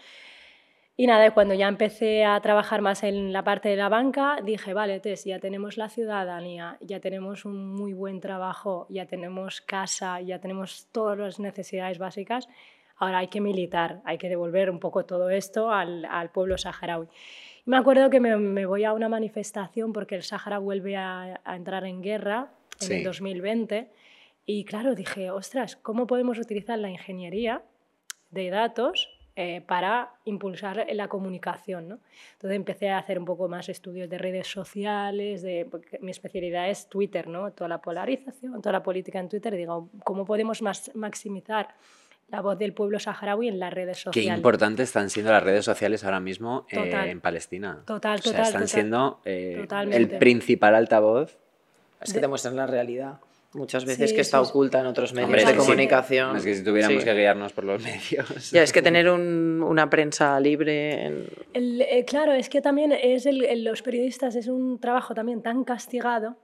y 1.01 1.07
nada, 1.07 1.31
cuando 1.31 1.55
ya 1.55 1.67
empecé 1.67 2.25
a 2.25 2.39
trabajar 2.41 2.81
más 2.81 3.01
en 3.03 3.33
la 3.33 3.43
parte 3.43 3.69
de 3.69 3.75
la 3.75 3.89
banca, 3.89 4.37
dije, 4.43 4.73
vale, 4.75 4.99
Tess, 4.99 5.23
ya 5.25 5.39
tenemos 5.39 5.75
la 5.75 5.89
ciudadanía, 5.89 6.77
ya 6.81 6.99
tenemos 6.99 7.43
un 7.43 7.73
muy 7.73 7.93
buen 7.93 8.19
trabajo, 8.19 8.85
ya 8.87 9.07
tenemos 9.07 9.61
casa, 9.61 10.21
ya 10.21 10.39
tenemos 10.39 10.89
todas 10.91 11.17
las 11.17 11.39
necesidades 11.39 11.97
básicas, 11.97 12.47
ahora 12.97 13.17
hay 13.17 13.29
que 13.29 13.41
militar, 13.41 14.01
hay 14.05 14.19
que 14.19 14.29
devolver 14.29 14.69
un 14.69 14.79
poco 14.79 15.03
todo 15.03 15.31
esto 15.31 15.71
al, 15.71 16.05
al 16.05 16.29
pueblo 16.29 16.57
saharaui. 16.57 17.07
Y 17.65 17.69
me 17.71 17.77
acuerdo 17.77 18.11
que 18.11 18.19
me, 18.19 18.35
me, 18.35 18.67
voy 18.67 18.83
a 18.83 18.93
una 18.93 19.09
manifestación 19.09 19.93
porque 19.93 20.13
el 20.13 20.21
Sahara 20.21 20.59
vuelve 20.59 20.97
a, 20.97 21.41
a 21.43 21.55
entrar 21.55 21.83
en 21.85 22.03
guerra 22.03 22.51
en 22.79 22.87
sí. 22.87 22.93
el 22.93 23.03
2020 23.05 23.89
y 24.45 24.65
claro, 24.65 24.93
dije, 24.93 25.31
ostras, 25.31 25.77
¿cómo 25.77 26.05
podemos 26.05 26.37
utilizar 26.37 26.77
la 26.77 26.91
ingeniería 26.91 27.63
de 28.31 28.49
datos 28.49 29.09
eh, 29.37 29.61
para 29.65 30.11
impulsar 30.25 30.85
la 30.91 31.07
comunicación. 31.07 31.87
¿no? 31.87 31.99
Entonces 32.33 32.55
empecé 32.55 32.89
a 32.89 32.97
hacer 32.97 33.17
un 33.17 33.23
poco 33.23 33.47
más 33.47 33.69
estudios 33.69 34.09
de 34.09 34.17
redes 34.17 34.47
sociales, 34.47 35.41
de, 35.41 35.69
mi 36.01 36.11
especialidad 36.11 36.69
es 36.69 36.89
Twitter, 36.89 37.27
¿no? 37.27 37.51
toda 37.51 37.69
la 37.69 37.79
polarización, 37.79 38.61
toda 38.61 38.73
la 38.73 38.83
política 38.83 39.19
en 39.19 39.29
Twitter. 39.29 39.55
Digo, 39.55 39.89
¿cómo 40.03 40.25
podemos 40.25 40.61
más, 40.61 40.91
maximizar 40.95 41.69
la 42.27 42.41
voz 42.41 42.57
del 42.57 42.73
pueblo 42.73 42.99
saharaui 42.99 43.47
en 43.47 43.57
las 43.57 43.73
redes 43.73 43.99
sociales? 43.99 44.29
Qué 44.29 44.35
importantes 44.35 44.89
están 44.89 45.09
siendo 45.09 45.31
las 45.31 45.43
redes 45.43 45.63
sociales 45.63 46.03
ahora 46.03 46.19
mismo 46.19 46.65
eh, 46.69 46.91
en 47.05 47.21
Palestina. 47.21 47.83
Total, 47.85 48.19
o 48.19 48.21
sea, 48.21 48.31
total. 48.31 48.45
Están 48.45 48.61
total, 48.61 48.67
siendo 48.69 49.21
eh, 49.23 49.65
el 49.91 50.09
principal 50.09 50.75
altavoz. 50.75 51.37
Es 52.01 52.11
que 52.11 52.19
demuestran 52.19 52.57
la 52.57 52.67
realidad 52.67 53.19
muchas 53.53 53.85
veces 53.85 54.09
sí, 54.11 54.15
que 54.15 54.21
está 54.21 54.43
sí, 54.43 54.49
oculta 54.49 54.79
en 54.79 54.85
otros 54.87 55.13
medios 55.13 55.27
Hombre, 55.29 55.45
de 55.45 55.55
comunicación. 55.55 56.37
Es 56.37 56.43
que 56.43 56.55
si 56.55 56.63
tuviéramos 56.63 57.03
que 57.03 57.13
guiarnos 57.13 57.53
por 57.53 57.63
los 57.65 57.81
medios. 57.83 58.51
Ya, 58.51 58.63
es 58.63 58.71
que 58.73 58.81
tener 58.81 59.09
un, 59.09 59.63
una 59.65 59.89
prensa 59.89 60.39
libre. 60.39 61.05
En... 61.05 61.25
El, 61.53 61.81
eh, 61.81 62.05
claro, 62.05 62.33
es 62.33 62.49
que 62.49 62.61
también 62.61 62.91
es 62.91 63.25
el, 63.25 63.63
los 63.63 63.81
periodistas 63.81 64.35
es 64.35 64.47
un 64.47 64.79
trabajo 64.79 65.13
también 65.13 65.41
tan 65.41 65.63
castigado 65.63 66.37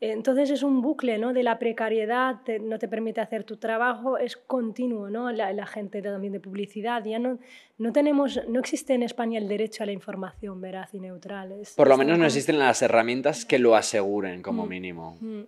Entonces 0.00 0.50
es 0.50 0.62
un 0.62 0.82
bucle 0.82 1.16
¿no? 1.16 1.32
de 1.32 1.42
la 1.42 1.58
precariedad, 1.58 2.42
te- 2.44 2.58
no 2.58 2.78
te 2.78 2.86
permite 2.86 3.22
hacer 3.22 3.44
tu 3.44 3.56
trabajo, 3.56 4.18
es 4.18 4.36
continuo, 4.36 5.08
¿no? 5.08 5.32
La, 5.32 5.54
la 5.54 5.64
gente 5.66 6.02
también 6.02 6.34
de 6.34 6.40
publicidad, 6.40 7.02
ya 7.02 7.18
no, 7.18 7.38
no 7.78 7.92
tenemos, 7.92 8.38
no 8.46 8.60
existe 8.60 8.92
en 8.92 9.02
España 9.02 9.38
el 9.38 9.48
derecho 9.48 9.82
a 9.82 9.86
la 9.86 9.92
información 9.92 10.60
veraz 10.60 10.92
y 10.92 11.00
neutral. 11.00 11.52
es- 11.52 11.74
Por 11.74 11.88
lo 11.88 11.96
menos 11.96 12.18
no 12.18 12.26
existen 12.26 12.58
las 12.58 12.82
herramientas 12.82 13.46
que 13.46 13.58
lo 13.58 13.74
aseguren 13.74 14.42
como 14.42 14.66
Mm. 14.66 14.68
mínimo. 14.68 15.16
Mm. 15.20 15.42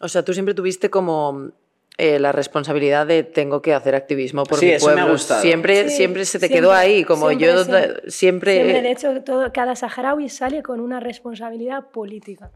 O 0.00 0.08
sea, 0.08 0.24
tú 0.24 0.32
siempre 0.32 0.54
tuviste 0.54 0.90
como 0.90 1.50
eh, 1.98 2.18
la 2.18 2.32
responsabilidad 2.32 3.06
de 3.06 3.22
tengo 3.22 3.60
que 3.62 3.74
hacer 3.74 3.94
activismo 3.94 4.44
por 4.44 4.58
Sí, 4.58 4.66
mi 4.66 4.72
eso 4.72 4.86
me 4.86 4.92
ha 4.92 4.94
pueblo. 4.96 5.12
gustado. 5.12 5.42
Siempre, 5.42 5.88
Sí, 5.88 5.96
siempre 5.96 6.24
se 6.24 6.38
te 6.38 6.46
siempre, 6.48 6.60
quedó 6.60 6.72
ahí, 6.72 7.04
como 7.04 7.28
siempre, 7.28 7.46
yo 7.46 7.64
siempre, 8.10 8.54
Siempre, 8.54 8.82
de 8.82 8.90
hecho, 8.90 9.22
todo, 9.22 9.52
cada 9.52 9.76
saharaui 9.76 10.28
sale 10.28 10.62
con 10.62 10.80
una 10.80 10.98
responsabilidad 11.00 11.90
política. 11.90 12.50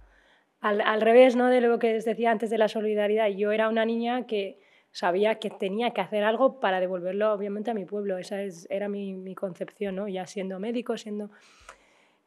Al, 0.61 0.81
al 0.81 1.03
revés 1.03 1.37
¿no? 1.37 1.49
de 1.49 1.61
lo 1.61 1.79
que 1.79 1.99
os 1.99 2.05
decía 2.07 2.31
antes 2.31 2.49
de 2.49 2.57
la 2.57 2.69
solidaridad. 2.69 3.29
Yo 3.29 3.53
era 3.53 3.69
una 3.69 3.85
niña 3.85 4.27
que 4.27 4.59
sabía 4.93 5.35
que 5.35 5.51
tenía 5.51 5.91
que 5.91 6.01
hacer 6.01 6.25
algo 6.25 6.59
para 6.61 6.81
devolverlo, 6.81 7.33
obviamente, 7.35 7.71
a 7.71 7.75
mi 7.75 7.85
pueblo. 7.85 8.17
Esa 8.17 8.41
es, 8.43 8.67
era 8.71 8.89
mi, 8.89 9.13
mi 9.13 9.35
concepción, 9.35 9.97
¿no? 9.97 10.09
ya 10.09 10.27
siendo 10.27 10.59
médico, 10.59 10.97
siendo... 10.97 11.29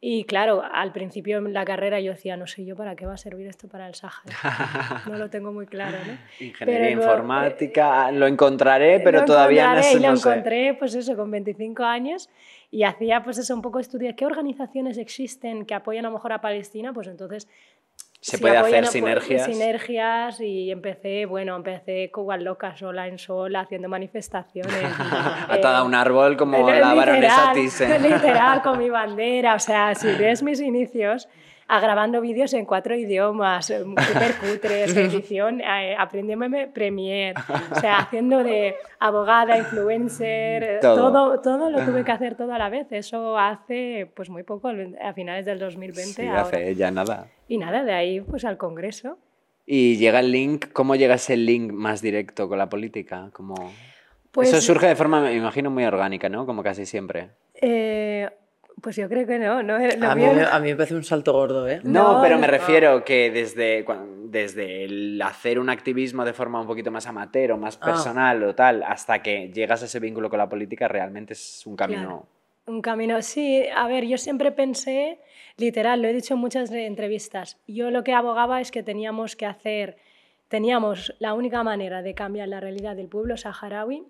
Y 0.00 0.24
claro, 0.24 0.62
al 0.62 0.92
principio 0.92 1.38
en 1.38 1.52
la 1.52 1.64
carrera 1.64 1.98
yo 2.00 2.12
decía, 2.12 2.36
no 2.36 2.46
sé 2.46 2.64
yo 2.64 2.76
para 2.76 2.94
qué 2.94 3.04
va 3.04 3.14
a 3.14 3.16
servir 3.16 3.48
esto 3.48 3.66
para 3.66 3.88
el 3.88 3.94
Sáhara. 3.96 5.02
No 5.08 5.16
lo 5.16 5.28
tengo 5.28 5.52
muy 5.52 5.66
claro, 5.66 5.98
¿no? 6.06 6.12
Ingeniería 6.46 6.86
Pero 6.86 6.96
luego, 6.96 7.12
informática, 7.12 8.12
lo 8.12 8.26
encontraré, 8.28 9.00
pero 9.00 9.20
lo 9.20 9.24
todavía 9.24 9.64
no, 9.64 9.80
encontraré, 9.80 9.92
sé- 9.92 9.98
y 9.98 10.02
lo 10.02 10.10
no 10.10 10.16
sé. 10.16 10.28
encontré, 10.28 10.74
pues 10.74 10.94
eso, 10.94 11.16
con 11.16 11.30
25 11.32 11.82
años 11.82 12.30
y 12.70 12.84
hacía, 12.84 13.24
pues 13.24 13.38
eso, 13.38 13.54
un 13.54 13.62
poco 13.62 13.80
estudiar 13.80 14.14
qué 14.14 14.24
organizaciones 14.24 14.98
existen 14.98 15.66
que 15.66 15.74
apoyan 15.74 16.04
a 16.04 16.08
lo 16.10 16.14
mejor 16.14 16.32
a 16.32 16.40
Palestina, 16.40 16.92
pues 16.92 17.08
entonces... 17.08 17.48
Se 18.20 18.38
puede 18.38 18.56
hacer 18.56 18.80
pues, 18.80 18.90
sinergias. 18.90 19.44
Sinergias 19.44 20.40
y 20.40 20.72
empecé, 20.72 21.24
bueno, 21.26 21.54
empecé 21.54 22.10
igual 22.12 22.42
loca, 22.42 22.76
sola 22.76 23.06
en 23.06 23.18
sol, 23.18 23.54
haciendo 23.54 23.88
manifestaciones. 23.88 24.74
Atada 25.48 25.78
a 25.78 25.82
un 25.84 25.94
árbol 25.94 26.36
como 26.36 26.68
eh, 26.68 26.80
la 26.80 26.94
baronesa 26.94 27.52
literal, 27.52 27.54
Thyssen. 27.54 28.02
Literal, 28.02 28.62
con 28.62 28.78
mi 28.80 28.90
bandera. 28.90 29.54
O 29.54 29.60
sea, 29.60 29.94
si 29.94 30.08
ves 30.14 30.42
mis 30.42 30.60
inicios, 30.60 31.28
a 31.68 31.80
grabando 31.80 32.20
vídeos 32.22 32.54
en 32.54 32.64
cuatro 32.64 32.96
idiomas, 32.96 33.68
eh, 33.70 33.80
súper 33.84 34.34
cutres, 34.40 34.96
edición, 34.96 35.60
eh, 35.60 35.94
aprendiéndome 35.98 36.66
Premiere, 36.66 37.34
o 37.70 37.80
sea, 37.80 37.98
haciendo 37.98 38.42
de 38.42 38.74
abogada, 38.98 39.58
influencer, 39.58 40.62
eh, 40.62 40.78
Todo. 40.80 41.12
todo. 41.12 41.40
todo, 41.40 41.70
lo 41.70 41.84
tuve 41.84 42.04
que 42.04 42.10
hacer 42.10 42.36
todo 42.36 42.52
a 42.54 42.58
la 42.58 42.70
vez. 42.70 42.86
Eso 42.90 43.38
hace 43.38 44.10
pues 44.14 44.30
muy 44.30 44.42
poco, 44.44 44.68
a 44.68 45.12
finales 45.12 45.44
del 45.44 45.58
2020. 45.58 46.04
Sí, 46.22 46.26
ahora. 46.26 46.40
hace 46.42 46.74
ya 46.74 46.90
nada. 46.90 47.28
Y 47.48 47.58
nada, 47.58 47.84
de 47.84 47.92
ahí 47.92 48.20
pues 48.22 48.44
al 48.44 48.56
Congreso. 48.56 49.18
Y 49.66 49.98
llega 49.98 50.20
el 50.20 50.32
link, 50.32 50.72
¿cómo 50.72 50.96
llega 50.96 51.16
ese 51.16 51.36
link 51.36 51.70
más 51.70 52.00
directo 52.00 52.48
con 52.48 52.56
la 52.56 52.70
política? 52.70 53.28
Como... 53.34 53.54
Pues, 54.32 54.48
Eso 54.48 54.60
surge 54.62 54.86
de 54.86 54.96
forma, 54.96 55.20
me 55.20 55.34
imagino, 55.34 55.70
muy 55.70 55.84
orgánica, 55.84 56.28
¿no? 56.30 56.46
Como 56.46 56.62
casi 56.62 56.86
siempre. 56.86 57.28
eh, 57.54 58.30
pues 58.82 58.96
yo 58.96 59.08
creo 59.08 59.26
que 59.26 59.38
no. 59.38 59.62
no 59.62 59.78
lo 59.78 60.08
a, 60.10 60.14
mí, 60.14 60.22
mío- 60.22 60.34
me- 60.34 60.42
a 60.50 60.58
mí 60.60 60.68
me 60.70 60.76
parece 60.76 60.94
un 60.94 61.04
salto 61.04 61.32
gordo, 61.32 61.68
¿eh? 61.68 61.80
No, 61.84 62.14
No, 62.14 62.22
pero 62.22 62.36
me 62.36 62.46
no. 62.46 62.52
refiero 62.52 63.04
que 63.04 63.30
desde, 63.30 63.84
desde 64.24 64.84
el 64.84 65.20
hacer 65.22 65.58
un 65.58 65.70
activismo 65.70 66.24
de 66.24 66.32
forma 66.32 66.60
un 66.60 66.66
poquito 66.66 66.90
más 66.90 67.06
amateur 67.06 67.52
o 67.52 67.56
más 67.58 67.78
Ah. 67.80 67.84
personal 67.86 68.42
o 68.44 68.54
tal, 68.54 68.82
hasta 68.82 69.22
que 69.22 69.50
llegas 69.52 69.82
a 69.82 69.86
ese 69.86 70.00
vínculo 70.00 70.28
con 70.30 70.38
la 70.38 70.48
política, 70.48 70.88
realmente 70.88 71.32
es 71.34 71.66
un 71.66 71.76
camino... 71.76 72.00
Claro. 72.02 72.26
Un 72.66 72.82
camino, 72.82 73.22
sí. 73.22 73.64
A 73.74 73.88
ver, 73.88 74.04
yo 74.04 74.18
siempre 74.18 74.52
pensé, 74.52 75.18
literal, 75.56 76.02
lo 76.02 76.08
he 76.08 76.12
dicho 76.12 76.34
en 76.34 76.40
muchas 76.40 76.70
entrevistas, 76.70 77.56
yo 77.66 77.90
lo 77.90 78.04
que 78.04 78.12
abogaba 78.12 78.60
es 78.60 78.70
que 78.70 78.82
teníamos 78.82 79.36
que 79.36 79.46
hacer, 79.46 79.96
teníamos 80.48 81.14
la 81.18 81.32
única 81.32 81.62
manera 81.62 82.02
de 82.02 82.12
cambiar 82.14 82.48
la 82.48 82.60
realidad 82.60 82.94
del 82.94 83.08
pueblo 83.08 83.36
saharaui. 83.38 84.02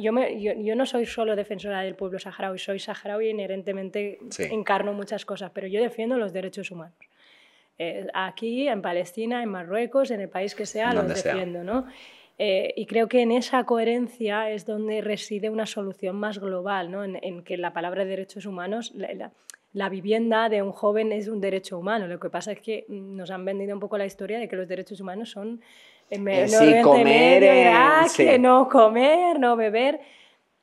Yo, 0.00 0.12
me- 0.12 0.40
yo, 0.40 0.52
yo 0.54 0.74
no 0.74 0.86
soy 0.86 1.04
solo 1.04 1.36
defensora 1.36 1.82
del 1.82 1.94
pueblo 1.96 2.18
saharaui, 2.18 2.58
soy 2.58 2.78
saharaui 2.78 3.28
inherentemente, 3.28 4.18
Sí. 4.30 4.44
encarno 4.44 4.92
muchas 4.94 5.24
cosas, 5.26 5.50
pero 5.52 5.66
yo 5.66 5.82
defiendo 5.82 6.16
los 6.16 6.32
derechos 6.32 6.70
humanos. 6.70 6.96
Eh, 7.78 8.06
aquí, 8.14 8.68
en 8.68 8.80
Palestina, 8.80 9.42
en 9.42 9.50
Marruecos, 9.50 10.10
en 10.10 10.20
el 10.22 10.30
país 10.30 10.54
que 10.54 10.64
sea, 10.64 10.94
los 10.94 11.04
Donde 11.04 11.16
sea. 11.16 11.34
defiendo, 11.34 11.62
¿no? 11.62 11.86
Eh, 12.38 12.72
y 12.76 12.86
creo 12.86 13.06
que 13.06 13.20
en 13.20 13.32
esa 13.32 13.64
coherencia 13.64 14.50
es 14.50 14.64
donde 14.64 15.02
reside 15.02 15.50
una 15.50 15.66
solución 15.66 16.16
más 16.16 16.38
global, 16.38 16.90
¿no? 16.90 17.04
en, 17.04 17.18
en 17.22 17.42
que 17.42 17.56
la 17.58 17.72
palabra 17.74 18.04
derechos 18.06 18.46
humanos, 18.46 18.92
la, 18.94 19.12
la- 19.14 19.32
la 19.72 19.90
vivienda 19.90 20.48
de 20.48 20.62
un 20.62 20.72
joven 20.72 21.12
es 21.12 21.28
un 21.28 21.38
derecho 21.38 21.78
humano. 21.78 22.06
Lo 22.06 22.18
que 22.18 22.30
pasa 22.30 22.52
es 22.52 22.60
que 22.60 22.86
nos 22.88 23.30
han 23.30 23.44
vendido 23.44 23.74
un 23.74 23.80
poco 23.80 23.98
la 23.98 24.06
historia 24.06 24.38
de 24.38 24.48
que 24.48 24.56
los 24.56 24.66
derechos 24.68 25.02
humanos 25.02 25.28
son 25.30 25.60
Eh, 26.10 26.48
sí, 26.48 26.82
comer, 26.82 27.04
Medio, 27.40 27.60
Irak, 27.60 28.08
sí. 28.08 28.24
que 28.24 28.38
no 28.38 28.68
comer, 28.68 29.40
no 29.40 29.56
beber. 29.56 30.00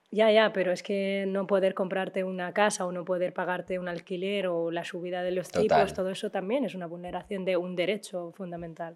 Ya, 0.09 0.31
ya, 0.31 0.53
pero 0.53 0.71
es 0.71 0.83
que 0.83 1.25
no 1.27 1.47
poder 1.47 1.73
comprarte 1.73 2.23
una 2.23 2.53
casa 2.53 2.85
o 2.85 2.91
no 2.91 3.03
poder 3.03 3.33
pagarte 3.33 3.79
un 3.79 3.87
alquiler 3.87 4.47
o 4.47 4.69
la 4.69 4.83
subida 4.83 5.23
de 5.23 5.31
los 5.31 5.49
Total. 5.49 5.63
tipos, 5.63 5.93
todo 5.93 6.11
eso 6.11 6.29
también 6.29 6.65
es 6.65 6.75
una 6.75 6.85
vulneración 6.85 7.45
de 7.45 7.57
un 7.57 7.75
derecho 7.75 8.31
fundamental. 8.37 8.95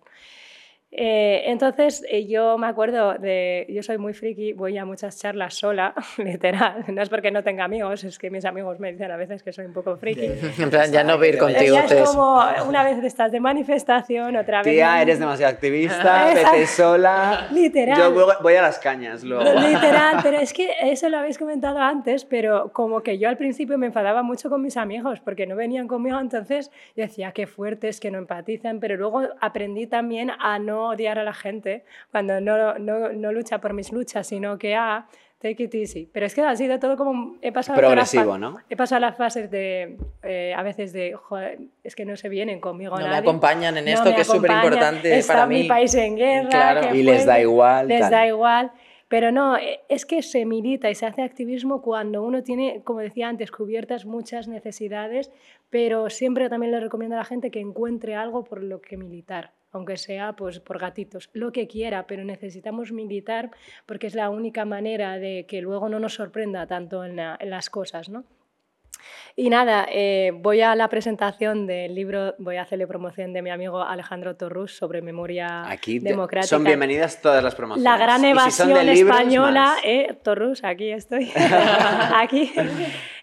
Eh, 0.90 1.44
entonces, 1.52 2.02
eh, 2.10 2.26
yo 2.28 2.58
me 2.58 2.66
acuerdo 2.68 3.16
de. 3.16 3.66
Yo 3.70 3.84
soy 3.84 3.98
muy 3.98 4.14
friki, 4.14 4.54
voy 4.54 4.78
a 4.78 4.86
muchas 4.86 5.20
charlas 5.20 5.56
sola, 5.56 5.94
literal. 6.18 6.86
No 6.88 7.02
es 7.02 7.10
porque 7.10 7.30
no 7.30 7.44
tenga 7.44 7.66
amigos, 7.66 8.06
es 8.06 8.18
que 8.18 8.30
mis 8.32 8.46
amigos 8.46 8.80
me 8.80 8.94
dicen 8.94 9.12
a 9.12 9.18
veces 9.18 9.44
que 9.44 9.52
soy 9.52 9.66
un 9.66 9.74
poco 9.74 9.98
friki. 9.98 10.30
En 10.60 10.70
plan, 10.70 10.90
ya 10.90 11.04
no 11.04 11.18
voy 11.18 11.28
a 11.28 11.30
ir 11.32 11.38
contigo, 11.38 11.76
ya 11.76 11.84
es 11.84 12.10
como 12.10 12.42
una 12.70 12.84
vez 12.86 13.04
estás 13.04 13.34
de 13.34 13.40
manifestación, 13.42 14.38
otra 14.38 14.64
vez. 14.64 14.74
Tía, 14.74 15.02
eres 15.02 15.20
demasiado 15.20 15.52
activista, 15.54 16.26
vete 16.34 16.66
sola. 16.68 17.48
Literal. 17.52 17.98
Yo 17.98 18.12
voy- 18.14 18.34
voy 18.42 18.56
a 18.56 18.62
las 18.62 18.80
cañas 18.80 19.24
luego. 19.26 19.44
Literal, 19.44 20.20
pero 20.24 20.38
es 20.40 20.54
que 20.54 20.72
eso 20.84 21.10
lo 21.10 21.18
habéis 21.18 21.38
comentado 21.38 21.80
antes, 21.80 22.24
pero 22.24 22.72
como 22.72 23.02
que 23.04 23.18
yo 23.20 23.28
al 23.28 23.36
principio 23.38 23.78
me 23.78 23.88
enfadaba 23.88 24.24
mucho 24.24 24.50
con 24.50 24.62
mis 24.62 24.78
amigos 24.78 25.20
porque 25.20 25.46
no 25.48 25.58
venían 25.58 25.90
conmigo, 25.90 26.18
entonces 26.20 26.72
yo 26.96 27.04
decía 27.04 27.34
qué 27.34 27.46
fuertes, 27.46 28.00
que 28.00 28.10
no 28.10 28.18
empatizan, 28.20 28.80
pero 28.80 28.96
luego 28.96 29.24
aprendí 29.42 29.86
también 29.86 30.32
a 30.40 30.60
no 30.60 30.77
odiar 30.86 31.20
a 31.20 31.24
la 31.24 31.34
gente 31.34 31.84
cuando 32.12 32.40
no, 32.42 32.78
no, 32.80 33.10
no 33.14 33.32
lucha 33.32 33.60
por 33.60 33.74
mis 33.74 33.92
luchas, 33.92 34.28
sino 34.28 34.58
que 34.58 34.76
a 34.76 35.08
take 35.40 35.64
it 35.64 35.76
easy. 35.76 36.10
Pero 36.12 36.26
es 36.26 36.34
que 36.34 36.42
ha 36.42 36.56
sido 36.56 36.80
todo 36.80 36.98
como 36.98 37.36
he 37.42 37.52
pasado 37.52 37.78
Progresivo, 37.80 38.38
¿no? 38.38 38.58
He 38.70 38.76
pasado 38.76 39.02
las 39.02 39.16
fases 39.16 39.52
de 39.52 39.98
eh, 40.24 40.54
a 40.56 40.64
veces 40.64 40.94
de 40.94 41.14
joder, 41.14 41.60
es 41.84 41.96
que 41.96 42.06
no 42.06 42.16
se 42.18 42.28
vienen 42.30 42.60
conmigo 42.60 42.96
No 42.96 43.04
me 43.04 43.10
nadie. 43.10 43.20
acompañan 43.20 43.78
en 43.78 43.86
No 43.86 43.92
esto, 43.92 44.10
me 44.10 44.16
que 44.16 44.22
es 44.22 44.28
súper 44.28 44.52
importante 44.52 45.24
para 45.28 45.46
mi 45.46 45.62
mí. 45.64 45.68
país 45.68 45.94
en 45.96 46.16
guerra. 46.16 46.50
Claro. 46.50 46.96
Y 46.96 47.04
les 47.04 47.26
da 47.26 47.40
igual, 47.40 47.88
Les 47.88 48.00
tal. 48.02 48.12
da 48.12 48.28
igual. 48.28 48.72
Pero 49.10 49.32
no, 49.32 49.56
eh, 49.56 49.80
es 49.88 50.06
que 50.06 50.22
se 50.22 50.44
milita 50.46 50.90
y 50.90 50.96
se 50.96 51.06
hace 51.06 51.22
activismo 51.22 51.82
cuando 51.82 52.24
uno 52.24 52.44
tiene, 52.44 52.82
como 52.84 53.00
decía 53.00 53.30
antes, 53.30 53.52
cubiertas 53.52 54.06
muchas 54.06 54.50
necesidades, 54.50 55.32
pero 55.70 56.10
siempre 56.10 56.50
también 56.50 56.74
le 56.74 56.80
recomiendo 56.82 57.16
a 57.16 57.20
la 57.20 57.24
gente 57.26 57.50
que 57.50 57.62
encuentre 57.62 58.16
algo 58.16 58.44
por 58.44 58.62
lo 58.64 58.82
que 58.82 58.98
militar, 58.98 59.52
aunque 59.78 59.98
sea 59.98 60.34
pues, 60.34 60.60
por 60.60 60.78
gatitos, 60.80 61.30
lo 61.34 61.52
que 61.52 61.68
quiera, 61.68 62.06
pero 62.08 62.24
necesitamos 62.24 62.92
militar 62.92 63.52
porque 63.86 64.08
es 64.08 64.16
la 64.16 64.30
única 64.30 64.66
manera 64.66 65.18
de 65.18 65.46
que 65.48 65.62
luego 65.62 65.88
no 65.90 66.00
nos 66.00 66.14
sorprenda 66.16 66.68
tanto 66.68 67.06
en, 67.06 67.16
la- 67.16 67.38
en 67.40 67.50
las 67.50 67.70
cosas, 67.70 68.10
¿no? 68.10 68.26
Y 69.36 69.50
nada, 69.52 69.86
eh, 69.92 70.32
voy 70.34 70.62
a 70.62 70.74
la 70.76 70.88
presentación 70.90 71.68
del 71.68 71.94
libro, 71.94 72.34
voy 72.40 72.56
a 72.58 72.64
hacerle 72.64 72.88
promoción 72.88 73.32
de 73.32 73.44
mi 73.44 73.52
amigo 73.52 73.82
Alejandro 73.84 74.36
Torrus 74.36 74.76
sobre 74.76 75.02
memoria 75.04 75.70
Aquí 75.70 76.00
democrática. 76.00 76.50
son 76.56 76.64
bienvenidas 76.64 77.22
todas 77.22 77.44
las 77.44 77.54
promociones. 77.54 77.84
La 77.84 77.98
gran 77.98 78.22
si 78.22 78.28
evasión 78.28 78.74
de 78.74 78.84
libros, 78.84 79.16
española, 79.20 79.76
eh, 79.84 80.18
Torrus, 80.24 80.64
aquí 80.64 80.90
estoy. 80.92 81.32
aquí. 82.16 82.52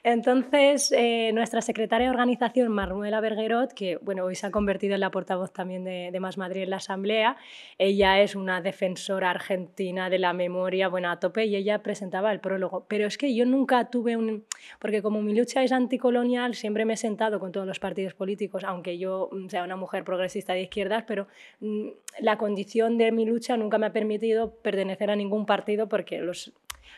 Entonces, 0.07 0.93
eh, 0.93 1.31
nuestra 1.33 1.63
secretaria 1.63 2.09
de 2.09 2.11
organización, 2.11 2.71
Manuela 2.71 3.23
Bergerot, 3.23 3.73
que 3.73 3.97
bueno, 4.03 4.25
hoy 4.27 4.35
se 4.35 4.47
ha 4.47 4.51
convertido 4.51 4.93
en 4.93 5.01
la 5.01 5.11
portavoz 5.11 5.51
también 5.51 5.83
de, 5.83 6.11
de 6.13 6.21
Más 6.21 6.37
Madrid 6.37 6.65
en 6.65 6.71
la 6.71 6.77
Asamblea, 6.77 7.39
ella 7.79 8.21
es 8.21 8.37
una 8.37 8.61
defensora 8.61 9.31
argentina 9.31 10.11
de 10.11 10.19
la 10.19 10.35
memoria, 10.35 10.89
bueno, 10.89 11.11
a 11.11 11.19
tope, 11.19 11.47
y 11.47 11.57
ella 11.57 11.83
presentaba 11.83 12.33
el 12.33 12.41
prólogo. 12.41 12.85
Pero 12.87 13.07
es 13.07 13.17
que 13.17 13.35
yo 13.35 13.47
nunca 13.47 13.89
tuve 13.89 14.15
un... 14.15 14.45
Porque 14.79 15.01
como 15.01 15.23
mi 15.23 15.35
lucha 15.35 15.63
es 15.63 15.73
anticolonial, 15.73 16.55
siempre 16.55 16.85
me 16.85 16.93
he 16.93 16.99
sentado 16.99 17.41
con 17.41 17.51
todos 17.51 17.67
los 17.67 17.79
partidos 17.79 18.13
políticos, 18.13 18.63
aunque 18.63 18.99
yo 18.99 19.31
mm, 19.33 19.49
sea 19.49 19.65
una 19.65 19.77
mujer 19.77 20.05
progresista 20.05 20.53
de 20.53 20.61
izquierdas, 20.61 21.05
pero 21.07 21.29
mm, 21.61 21.89
la 22.21 22.37
condición 22.37 22.99
de 22.99 23.11
mi 23.11 23.25
lucha 23.25 23.57
nunca 23.57 23.79
me 23.79 23.87
ha 23.87 23.93
permitido 23.95 24.55
pertenecer 24.57 25.11
a 25.11 25.17
ningún 25.17 25.47
partido 25.47 25.89
porque 25.89 26.19
los 26.19 26.53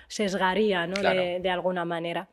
sesgaría 0.09 0.89
¿no? 0.89 0.95
Claro. 0.95 1.21
de, 1.21 1.39
de 1.39 1.51
alguna 1.51 1.85
manera. 1.85 2.29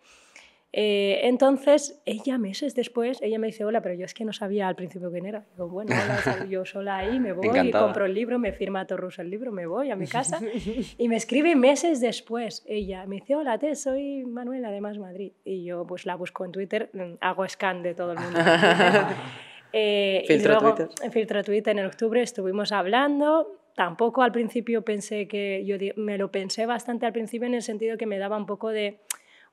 Eh, 0.76 1.28
entonces, 1.28 2.02
ella 2.04 2.40
meses 2.40 2.74
después, 2.74 3.22
ella 3.22 3.38
me 3.38 3.46
dice, 3.46 3.64
hola, 3.64 3.82
pero 3.84 3.94
yo 3.94 4.06
es 4.06 4.16
que 4.16 4.26
no 4.26 4.34
sabía 4.34 4.68
al 4.68 4.76
principio 4.76 5.12
quién 5.12 5.28
era. 5.28 5.46
Digo, 5.52 5.68
bueno, 5.68 5.94
hola, 5.94 6.48
yo 6.50 6.66
sola 6.66 6.98
ahí, 6.98 7.20
me 7.20 7.32
voy, 7.32 7.48
Encantada. 7.48 7.86
compro 7.86 8.06
el 8.06 8.16
libro, 8.16 8.40
me 8.40 8.54
firma 8.54 8.88
Torrus 8.88 9.20
el 9.20 9.30
libro, 9.30 9.52
me 9.52 9.68
voy 9.68 9.92
a 9.92 9.96
mi 9.96 10.08
casa. 10.08 10.40
Y 10.98 11.08
me 11.10 11.16
escribe 11.16 11.56
meses 11.56 12.02
después 12.02 12.64
ella, 12.66 13.06
me 13.06 13.18
dice, 13.18 13.36
hola, 13.36 13.60
Tess, 13.60 13.84
soy 13.84 14.26
Manuela 14.26 14.72
de 14.72 14.82
Más 14.82 14.98
Madrid. 14.98 15.34
Y 15.46 15.64
yo 15.64 15.86
pues 15.86 16.08
la 16.08 16.16
busco 16.16 16.44
en 16.44 16.52
Twitter, 16.52 16.90
mm, 16.92 17.18
hago 17.22 17.48
scan 17.48 17.84
de 17.84 17.94
todo 17.94 18.14
el 18.14 18.20
mundo. 18.20 18.40
Eh, 19.76 20.22
y 20.26 20.28
Filtro 20.28 20.52
luego, 20.52 20.76
Twitter. 20.76 20.96
En 21.04 21.12
filtro 21.12 21.44
Twitter 21.44 21.76
en 21.80 21.84
octubre 21.84 22.22
estuvimos 22.22 22.72
hablando. 22.72 23.60
Tampoco 23.76 24.22
al 24.22 24.32
principio 24.32 24.84
pensé 24.84 25.28
que, 25.28 25.66
yo 25.66 25.78
me 25.96 26.20
lo 26.20 26.30
pensé 26.30 26.68
bastante 26.68 27.08
al 27.08 27.12
principio 27.12 27.48
en 27.48 27.56
el 27.56 27.64
sentido 27.64 27.98
que 27.98 28.06
me 28.06 28.20
daba 28.20 28.38
un 28.38 28.46
poco 28.46 28.70
de, 28.70 29.00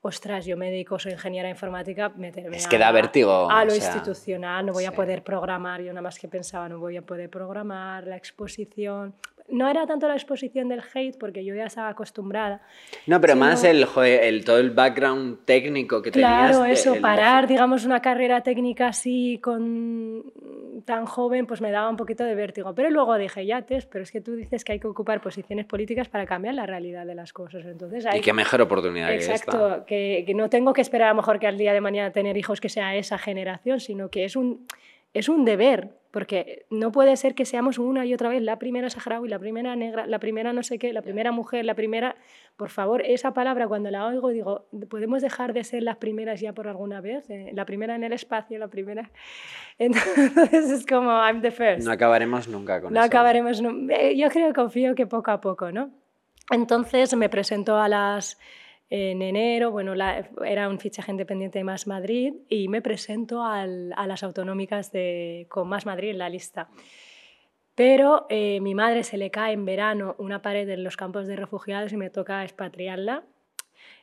ostras, 0.03 0.47
yo 0.47 0.57
me 0.57 0.71
dedico, 0.71 0.99
soy 0.99 1.13
ingeniera 1.13 1.49
informática, 1.51 2.09
meterme 2.11 2.57
Es 2.57 2.67
que 2.67 2.79
da 2.79 2.89
a- 2.89 2.93
vértigo, 2.93 3.51
A 3.51 3.65
lo 3.65 3.73
o 3.73 3.77
sea, 3.77 3.85
institucional, 3.87 4.67
no 4.67 4.73
voy 4.73 4.85
a 4.87 4.93
poder 4.93 5.23
programar, 5.23 5.81
yo 5.83 5.93
nada 5.93 6.03
más 6.03 6.19
que 6.19 6.29
pensaba, 6.29 6.69
no 6.69 6.79
voy 6.79 6.97
a 6.97 7.03
poder 7.03 7.29
programar, 7.29 8.07
la 8.07 8.17
exposición. 8.17 9.15
No 9.51 9.69
era 9.69 9.87
tanto 9.87 10.07
la 10.09 10.15
exposición 10.15 10.69
del 10.69 10.81
hate, 10.95 11.17
porque 11.19 11.45
yo 11.45 11.55
ya 11.55 11.65
estaba 11.67 11.89
acostumbrada. 11.89 12.63
No, 13.07 13.21
pero 13.21 13.37
más 13.37 13.65
el, 13.65 13.85
joder, 13.85 14.25
el 14.25 14.45
todo 14.45 14.59
el 14.59 14.71
background 14.71 15.45
técnico 15.45 16.03
que 16.03 16.11
Claro, 16.11 16.61
tenías. 16.61 16.63
de- 16.63 16.73
eso, 16.73 16.95
el- 16.95 17.01
parar, 17.01 17.47
digamos, 17.47 17.85
una 17.85 18.01
carrera 18.01 18.43
técnica 18.43 18.89
así 18.89 19.39
con 19.43 20.25
tan 20.85 21.05
joven, 21.07 21.47
pues 21.47 21.61
me 21.61 21.71
daba 21.71 21.89
un 21.91 21.97
poquito 21.97 22.25
de 22.25 22.35
vértigo. 22.35 22.75
Pero 22.75 22.91
luego 22.91 23.17
dije, 23.19 23.45
ya, 23.45 23.63
Tess, 23.63 23.87
pero 23.87 24.03
es 24.03 24.11
que 24.11 24.21
tú 24.21 24.35
dices 24.35 24.65
que 24.65 24.73
hay 24.73 24.81
que 24.81 24.87
ocupar 24.87 25.21
posiciones 25.21 25.67
políticas 25.67 26.09
para 26.09 26.25
cambiar 26.27 26.55
la 26.55 26.67
realidad 26.67 27.05
de 27.07 27.15
las 27.15 27.33
cosas. 27.33 27.65
Entonces 27.67 28.07
hay 28.07 28.19
Y 28.19 28.23
qué 28.23 28.33
mejor 28.33 28.61
oportunidad 28.63 29.09
que 29.09 29.17
Exacto, 29.17 29.67
esta. 29.75 29.85
que, 29.87 30.25
que 30.27 30.35
no 30.35 30.49
tengo 30.49 30.73
que 30.73 30.81
esperar 30.81 31.09
a 31.09 31.11
lo 31.11 31.17
mejor 31.17 31.39
que 31.39 31.47
al 31.47 31.59
día 31.59 31.73
de 31.73 31.81
mañana 31.81 32.11
tener 32.13 32.37
hijos 32.37 32.61
que 32.61 32.69
sea 32.69 32.95
esa 32.97 33.19
generación, 33.19 33.81
sino 33.81 34.09
que 34.09 34.25
es 34.25 34.37
un, 34.37 34.67
es 35.13 35.29
un 35.29 35.45
deber, 35.45 35.91
porque 36.11 36.67
no 36.71 36.91
puede 36.91 37.17
ser 37.17 37.35
que 37.35 37.45
seamos 37.45 37.79
una 37.79 38.05
y 38.05 38.13
otra 38.15 38.29
vez 38.29 38.43
la 38.43 38.59
primera 38.59 38.91
saharaui, 38.91 39.29
la 39.29 39.39
primera 39.39 39.77
negra, 39.77 40.07
la 40.07 40.19
primera 40.19 40.53
no 40.53 40.63
sé 40.63 40.79
qué, 40.79 40.93
la 40.93 41.03
primera 41.03 41.31
mujer, 41.33 41.65
la 41.65 41.75
primera... 41.75 42.17
Por 42.57 42.69
favor, 42.69 43.01
esa 43.07 43.33
palabra 43.33 43.69
cuando 43.69 43.91
la 43.91 44.07
oigo 44.07 44.29
digo, 44.31 44.67
¿podemos 44.91 45.23
dejar 45.23 45.53
de 45.55 45.65
ser 45.65 45.83
las 45.83 45.97
primeras 45.97 46.41
ya 46.41 46.53
por 46.53 46.69
alguna 46.69 47.01
vez? 47.01 47.31
Eh, 47.31 47.53
la 47.55 47.65
primera 47.65 47.95
en 47.95 48.05
el 48.05 48.13
espacio, 48.13 48.59
la 48.59 48.69
primera... 48.69 49.11
Entonces 49.79 50.71
es 50.71 50.87
como, 50.87 51.11
I'm 51.11 51.41
the 51.43 51.51
first. 51.51 51.87
No 51.87 51.93
acabaremos 51.93 52.49
nunca 52.49 52.81
con 52.81 52.93
No 52.93 53.01
eso. 53.01 53.07
acabaremos. 53.07 53.63
nu- 53.63 53.89
eh, 53.91 54.17
Yo 54.17 54.29
creo, 54.29 54.53
confío 54.53 54.95
que 54.95 55.07
poco 55.07 55.31
a 55.31 55.41
poco, 55.41 55.73
¿no? 55.73 55.91
Entonces 56.51 57.15
me 57.17 57.29
presentó 57.29 57.77
a 57.79 57.89
las 57.89 58.39
en 58.91 59.23
enero, 59.23 59.71
bueno, 59.71 59.95
era 60.45 60.69
un 60.69 60.81
fichaje 60.81 61.13
independiente 61.13 61.61
de 61.61 61.65
Más 61.65 61.87
Madrid 61.87 62.35
y 62.49 62.67
me 62.67 62.83
presento 62.83 63.45
a 63.45 63.67
las 63.67 64.23
autonómicas 64.25 64.91
de, 64.91 65.47
con 65.49 65.69
Más 65.69 65.87
Madrid 65.87 66.11
en 66.11 66.19
la 66.19 66.29
lista. 66.29 66.69
Pero 67.77 68.27
eh, 68.29 68.61
mi 68.61 68.75
madre 68.75 69.05
se 69.05 69.17
le 69.17 69.31
cae 69.31 69.55
en 69.55 69.65
verano 69.65 70.17
una 70.19 70.43
pared 70.43 70.69
en 70.69 70.85
los 70.85 70.97
campos 70.97 71.27
de 71.27 71.37
refugiados 71.37 71.93
y 71.93 71.97
me 71.97 72.11
toca 72.11 72.43
expatriarla. 72.43 73.23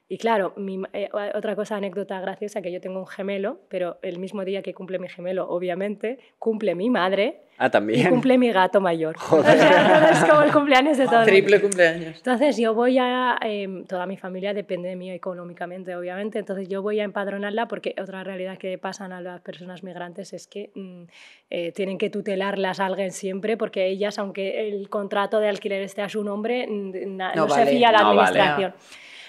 Y 0.09 0.17
claro, 0.17 0.53
mi 0.55 0.81
eh, 0.93 1.09
otra 1.35 1.55
cosa, 1.55 1.75
anécdota 1.75 2.21
graciosa, 2.21 2.61
que 2.61 2.71
yo 2.71 2.79
tengo 2.79 2.99
un 2.99 3.07
gemelo, 3.07 3.59
pero 3.67 3.97
el 4.01 4.19
mismo 4.19 4.45
día 4.45 4.61
que 4.61 4.73
cumple 4.73 4.99
mi 4.99 5.09
gemelo, 5.09 5.49
obviamente, 5.49 6.17
cumple 6.39 6.75
mi 6.75 6.89
madre 6.89 7.41
Ah, 7.59 7.67
y 7.67 7.69
también. 7.71 8.09
cumple 8.09 8.37
mi 8.37 8.51
gato 8.51 8.79
mayor. 8.79 9.15
O 9.31 9.41
sea, 9.43 10.11
es 10.11 10.23
como 10.23 10.43
el 10.43 10.51
cumpleaños 10.53 10.97
de 10.97 11.05
todo 11.05 11.15
el 11.15 11.19
mundo. 11.21 11.31
Triple 11.33 11.59
cumpleaños. 11.61 12.17
Entonces 12.17 12.55
yo 12.57 12.73
voy 12.73 12.97
a, 12.99 13.37
em, 13.41 13.83
toda 13.85 14.05
mi 14.05 14.15
familia 14.15 14.53
depende 14.53 14.87
de 14.89 14.95
mí 14.95 15.11
económicamente, 15.11 15.93
obviamente, 15.95 16.39
entonces 16.39 16.69
yo 16.69 16.81
voy 16.81 16.99
a 17.01 17.03
empadronarla 17.03 17.67
porque 17.67 17.93
otra 18.01 18.23
realidad 18.23 18.57
que 18.57 18.77
pasan 18.77 19.11
a 19.11 19.19
las 19.21 19.41
personas 19.41 19.83
migrantes 19.83 20.31
es 20.33 20.47
que 20.47 20.69
mm, 20.75 21.03
eh, 21.49 21.71
tienen 21.73 21.97
que 21.97 22.09
tutelarlas 22.09 22.79
a 22.79 22.85
alguien 22.85 23.11
siempre 23.11 23.57
porque 23.57 23.87
ellas, 23.87 24.19
aunque 24.19 24.69
el 24.69 24.87
contrato 24.89 25.39
de 25.41 25.49
alquiler 25.49 25.81
esté 25.81 26.01
a 26.01 26.07
su 26.09 26.23
nombre, 26.23 26.65
No 26.67 27.33
no, 27.35 27.49
se 27.49 27.59
vale. 27.59 27.71
fía 27.71 27.89
a 27.89 27.91
la 27.91 28.01
No 28.03 28.15
vale. 28.15 28.73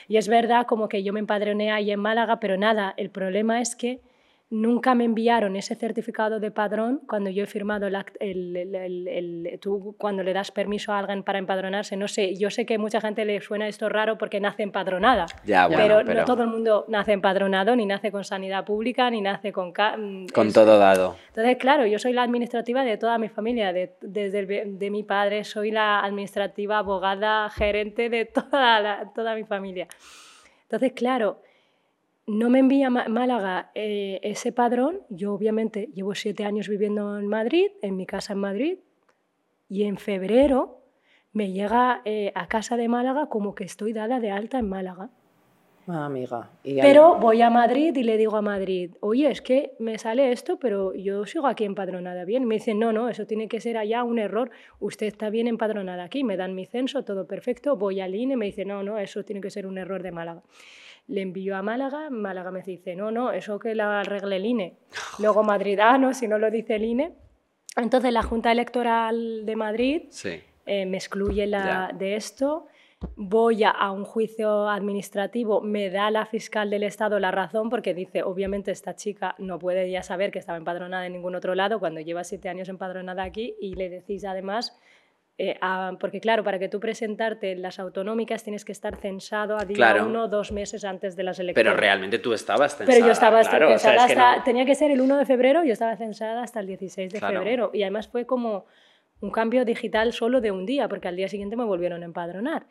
Y 0.09 0.16
es 0.16 0.26
verdad 0.26 0.66
como 0.66 0.88
que 0.88 1.02
yo 1.02 1.12
me 1.12 1.20
empadroné 1.20 1.70
ahí 1.70 1.90
en 1.90 2.00
Málaga, 2.00 2.40
pero 2.40 2.56
nada, 2.56 2.94
el 2.96 3.11
problema 3.11 3.61
es 3.61 3.76
que 3.76 4.00
nunca 4.51 4.94
me 4.94 5.05
enviaron 5.05 5.57
ese 5.57 5.74
certificado 5.74 6.40
de 6.40 6.51
padrón 6.51 7.03
cuando 7.07 7.28
yo 7.28 7.42
he 7.44 7.46
firmado 7.46 7.86
el, 7.86 7.94
act- 7.96 8.16
el- 8.18 8.57
el- 8.57 8.74
el- 8.74 9.09
el- 9.09 9.59
tú 9.61 9.94
cuando 9.99 10.22
le 10.22 10.32
das 10.32 10.51
permiso 10.51 10.92
a 10.92 11.01
alguien 11.01 11.22
para 11.22 11.38
empadronarse. 11.38 11.96
No 11.99 12.09
sé, 12.09 12.34
yo 12.34 12.49
sé 12.51 12.64
que 12.64 12.78
mucha 12.78 13.01
gente 13.01 13.24
le 13.26 13.40
suena 13.42 13.68
esto 13.68 13.90
raro 13.90 14.16
porque 14.16 14.40
nace 14.40 14.62
empadronada. 14.62 15.26
Ya, 15.44 15.66
bueno, 15.66 15.82
pero, 15.82 15.96
pero, 16.07 16.20
no 16.20 16.24
todo 16.24 16.42
el 16.44 16.49
mundo 16.49 16.86
nace 16.88 17.12
empadronado, 17.12 17.76
ni 17.76 17.84
nace 17.84 18.11
con 18.11 18.24
sanidad 18.24 18.64
pública, 18.64 19.11
ni 19.11 19.20
nace 19.20 19.53
con... 19.53 19.68
mm, 19.68 20.28
con 20.32 20.51
todo 20.53 20.78
dado. 20.78 21.16
entonces, 21.28 21.57
claro, 21.59 21.84
yo 21.86 21.99
soy 21.99 22.14
la 22.14 22.22
administrativa 22.22 22.84
de 22.84 22.96
toda 22.96 23.18
mi 23.18 23.28
familia, 23.28 23.72
de, 23.74 23.96
desde 24.01 24.46
de 24.64 24.90
mi 24.90 25.03
padre, 25.03 25.44
soy 25.44 25.70
la 25.72 26.01
administrativa, 26.01 26.78
abogada, 26.78 27.51
gerente 27.51 28.09
de 28.09 28.24
toda, 28.24 28.80
la- 28.80 29.12
toda 29.14 29.34
mi 29.34 29.44
familia. 29.44 29.88
Entonces, 30.62 30.92
claro, 30.94 31.42
no 32.28 32.50
me 32.50 32.58
envía 32.58 32.90
Málaga 32.90 33.70
eh, 33.74 34.20
ese 34.22 34.52
padrón. 34.52 35.00
Yo 35.08 35.32
obviamente 35.32 35.88
llevo 35.94 36.14
siete 36.14 36.44
años 36.44 36.68
viviendo 36.68 37.18
en 37.18 37.26
Madrid, 37.26 37.70
en 37.82 37.96
mi 37.96 38.06
casa 38.06 38.34
en 38.34 38.38
Madrid, 38.38 38.78
y 39.68 39.84
en 39.84 39.96
febrero 39.96 40.82
me 41.32 41.52
llega 41.52 42.02
eh, 42.04 42.32
a 42.34 42.46
casa 42.46 42.76
de 42.76 42.88
Málaga 42.88 43.28
como 43.28 43.54
que 43.54 43.64
estoy 43.64 43.92
dada 43.92 44.20
de 44.20 44.30
alta 44.30 44.58
en 44.58 44.68
Málaga. 44.68 45.10
Ah, 45.86 46.04
amiga. 46.04 46.50
Y 46.64 46.78
Pero 46.82 47.16
voy 47.16 47.40
a 47.40 47.48
Madrid 47.48 47.96
y 47.96 48.02
le 48.02 48.18
digo 48.18 48.36
a 48.36 48.42
Madrid, 48.42 48.94
oye, 49.00 49.30
es 49.30 49.40
que 49.40 49.72
me 49.78 49.96
sale 49.96 50.32
esto, 50.32 50.58
pero 50.58 50.92
yo 50.92 51.24
sigo 51.24 51.46
aquí 51.46 51.64
empadronada 51.64 52.26
bien. 52.26 52.44
Me 52.44 52.56
dicen, 52.56 52.78
no, 52.78 52.92
no, 52.92 53.08
eso 53.08 53.26
tiene 53.26 53.48
que 53.48 53.58
ser 53.62 53.78
allá 53.78 54.04
un 54.04 54.18
error. 54.18 54.50
Usted 54.80 55.06
está 55.06 55.30
bien 55.30 55.46
empadronada 55.46 56.04
aquí, 56.04 56.24
me 56.24 56.36
dan 56.36 56.54
mi 56.54 56.66
censo, 56.66 57.04
todo 57.04 57.26
perfecto. 57.26 57.76
Voy 57.76 58.00
al 58.02 58.14
INE, 58.14 58.36
me 58.36 58.44
dice, 58.44 58.66
no, 58.66 58.82
no, 58.82 58.98
eso 58.98 59.24
tiene 59.24 59.40
que 59.40 59.48
ser 59.48 59.66
un 59.66 59.78
error 59.78 60.02
de 60.02 60.12
Málaga. 60.12 60.42
Le 61.09 61.22
envío 61.22 61.56
a 61.56 61.62
Málaga, 61.62 62.11
Málaga 62.11 62.50
me 62.50 62.62
dice, 62.62 62.94
no, 62.94 63.11
no, 63.11 63.32
eso 63.32 63.59
que 63.59 63.74
la 63.74 64.00
arregle 64.00 64.36
el 64.36 64.46
INE. 64.46 64.76
Luego 65.18 65.42
Madrid, 65.42 65.78
ah, 65.82 65.98
no, 65.98 66.14
si 66.14 66.28
no 66.28 66.38
lo 66.38 66.50
dice 66.50 66.76
el 66.76 66.84
INE. 66.84 67.12
Entonces 67.76 68.12
la 68.12 68.22
Junta 68.22 68.52
Electoral 68.52 69.44
de 69.46 69.56
Madrid 69.56 70.02
Sí. 70.11 70.40
eh, 70.66 70.84
me 70.86 70.96
excluye 70.96 71.46
la, 71.46 71.92
de 71.96 72.16
esto, 72.16 72.66
voy 73.14 73.62
a, 73.62 73.70
a 73.70 73.92
un 73.92 74.04
juicio 74.04 74.68
administrativo, 74.68 75.61
me 75.61 75.88
da 75.88 76.11
la 76.11 76.26
fiscal 76.26 76.68
del 76.70 76.82
Estado 76.82 77.18
la 77.20 77.30
razón 77.30 77.70
porque 77.70 77.94
dice, 77.94 78.22
obviamente 78.24 78.70
esta 78.72 78.96
chica 78.96 79.34
no 79.38 79.59
puede 79.59 79.88
ya 79.90 80.02
saber 80.02 80.32
que 80.32 80.40
estaba 80.40 80.59
empadronada 80.59 81.06
en 81.06 81.12
ningún 81.12 81.36
otro 81.36 81.54
lado 81.54 81.78
cuando 81.78 82.00
lleva 82.00 82.24
siete 82.24 82.48
años 82.48 82.68
empadronada 82.68 83.22
aquí 83.22 83.54
y 83.61 83.74
le 83.76 83.88
decís 83.88 84.24
además, 84.24 84.76
eh, 85.41 85.57
a- 85.61 85.93
porque 86.01 86.20
claro, 86.20 86.43
para 86.43 86.59
que 86.59 86.68
tú 86.68 86.80
presentarte 86.80 87.53
en 87.53 87.62
las 87.62 87.78
autonómicas 87.78 88.43
tienes 88.43 88.64
que 88.64 88.72
estar 88.72 88.97
censado 88.97 89.57
a 89.57 89.64
día 89.64 89.76
Claro. 89.76 90.07
uno 90.07 90.26
dos 90.26 90.51
meses 90.51 90.84
antes 90.84 91.14
de 91.14 91.22
las 91.22 91.39
elecciones. 91.39 91.70
Pero 91.70 91.80
realmente 91.80 92.18
tú 92.18 92.32
estabas 92.32 92.76
censada. 92.76 92.93
Pero 92.95 93.07
yo 93.07 93.12
estaba 93.12 93.41
claro, 93.43 93.66
o 93.66 93.78
sea, 93.78 93.78
censada 93.78 94.07
es 94.09 94.14
que 94.14 94.18
hasta, 94.20 94.36
no- 94.39 94.43
tenía 94.45 94.64
que 94.66 94.74
ser 94.74 94.91
el 94.91 95.01
1 95.01 95.16
de 95.16 95.24
febrero, 95.26 95.62
yo 95.64 95.72
estaba 95.72 95.97
censada 95.97 96.43
hasta 96.43 96.59
el 96.61 96.66
16 96.66 97.12
de 97.12 97.18
Claro. 97.20 97.39
febrero. 97.39 97.70
Y 97.72 97.82
además 97.82 98.09
fue 98.09 98.26
como 98.26 98.66
un 99.20 99.30
cambio 99.30 99.64
digital 99.64 100.12
solo 100.12 100.41
de 100.41 100.51
un 100.51 100.66
día, 100.66 100.89
porque 100.89 101.09
al 101.09 101.16
día 101.16 101.28
siguiente 101.28 101.55
me 101.57 101.64
volvieron 101.64 102.03
a 102.03 102.05
empadronar. 102.07 102.66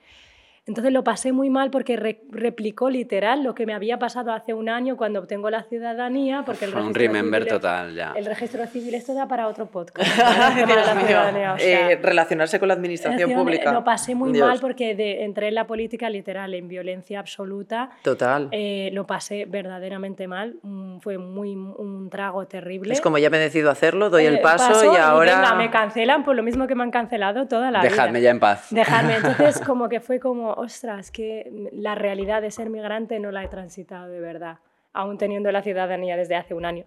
Entonces 0.67 0.91
lo 0.91 1.03
pasé 1.03 1.31
muy 1.31 1.49
mal 1.49 1.71
porque 1.71 1.95
re- 1.95 2.21
replicó 2.29 2.89
literal 2.89 3.43
lo 3.43 3.55
que 3.55 3.65
me 3.65 3.73
había 3.73 3.97
pasado 3.99 4.33
hace 4.33 4.53
un 4.53 4.67
año 4.69 4.97
cuando 4.97 5.19
obtengo 5.19 5.49
la 5.49 5.63
ciudadanía. 5.63 6.43
Porque 6.45 6.65
el 6.65 6.71
Fue 6.71 6.81
un 6.81 6.93
registro 6.93 7.13
remember 7.13 7.43
civil 7.43 7.53
total, 7.55 7.95
ya. 7.95 8.13
El 8.15 8.25
registro 8.25 8.67
civil, 8.67 8.93
esto 8.95 9.13
da 9.13 9.27
para 9.27 9.47
otro 9.47 9.65
podcast. 9.67 10.09
El 10.57 10.65
Dios 10.65 10.77
la 10.85 11.53
o 11.53 11.57
sea, 11.57 11.91
Eh, 11.91 11.99
relacionarse 12.01 12.59
con 12.59 12.67
la 12.67 12.73
administración 12.73 13.31
pública. 13.31 13.71
Lo 13.71 13.83
pasé 13.83 14.13
muy 14.15 14.31
Dios. 14.33 14.47
mal 14.47 14.59
porque 14.59 14.95
de- 14.95 15.23
entré 15.23 15.47
en 15.47 15.55
la 15.55 15.65
política 15.67 16.09
literal, 16.09 16.53
en 16.53 16.67
violencia 16.67 17.19
absoluta. 17.19 17.89
Total. 18.03 18.49
Eh, 18.51 18.89
lo 18.93 19.05
pasé 19.07 19.45
verdaderamente 19.45 20.27
mal. 20.27 20.55
mm, 20.63 20.97
Fue 20.99 21.17
muy 21.17 21.55
un 21.55 22.09
trago 22.09 22.45
terrible. 22.47 22.93
Es 22.93 23.01
como 23.01 23.17
ya 23.17 23.29
me 23.29 23.37
decido 23.37 23.69
hacerlo, 23.71 24.09
doy 24.09 24.25
el 24.25 24.35
Eh, 24.35 24.39
paso, 24.39 24.67
paso 24.73 24.93
y 24.93 24.97
ahora. 24.97 25.35
venga, 25.35 25.55
me 25.55 25.69
cancelan 25.69 26.23
por 26.25 26.35
lo 26.35 26.43
mismo 26.43 26.67
que 26.67 26.75
me 26.75 26.83
han 26.83 26.91
cancelado 26.91 27.47
toda 27.47 27.71
la 27.71 27.81
Dejadme 27.81 28.19
vida. 28.19 28.25
ya 28.25 28.29
en 28.31 28.39
paz. 28.39 28.67
Dejarme. 28.71 29.15
Entonces, 29.17 29.59
como 29.65 29.87
que 29.89 29.99
fue 29.99 30.19
como, 30.19 30.56
ostras, 30.57 31.11
que 31.11 31.49
la 31.71 31.95
realidad 31.95 32.41
de 32.41 32.51
ser 32.51 32.69
migrante 32.69 33.19
no 33.19 33.31
la 33.31 33.43
he 33.43 33.47
transitado 33.47 34.07
de 34.09 34.19
verdad, 34.19 34.57
aún 34.93 35.17
teniendo 35.17 35.51
la 35.51 35.61
ciudadanía 35.61 36.17
desde 36.17 36.35
hace 36.35 36.53
un 36.53 36.65
año. 36.65 36.85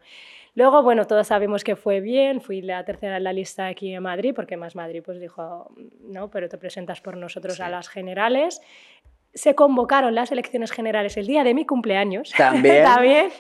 Luego, 0.57 0.83
bueno, 0.83 1.07
todos 1.07 1.29
sabemos 1.29 1.63
que 1.63 1.77
fue 1.77 2.01
bien, 2.01 2.41
fui 2.41 2.61
la 2.61 2.85
tercera 2.85 3.19
en 3.19 3.25
la 3.25 3.33
lista 3.33 3.67
aquí 3.69 3.95
en 3.95 4.03
Madrid, 4.03 4.33
porque 4.35 4.57
más 4.57 4.75
Madrid 4.75 5.03
pues 5.05 5.21
dijo, 5.21 5.71
no, 6.01 6.29
pero 6.29 6.49
te 6.49 6.59
presentas 6.59 7.01
por 7.01 7.17
nosotros 7.17 7.55
Sí. 7.57 7.63
a 7.63 7.69
las 7.69 7.89
generales. 7.89 8.61
Se 9.33 9.55
convocaron 9.55 10.15
las 10.17 10.33
elecciones 10.33 10.73
generales 10.73 11.17
el 11.17 11.29
día 11.29 11.45
de 11.45 11.55
mi 11.55 11.65
cumpleaños. 11.67 12.33
También. 12.37 12.83
También. 12.85 13.31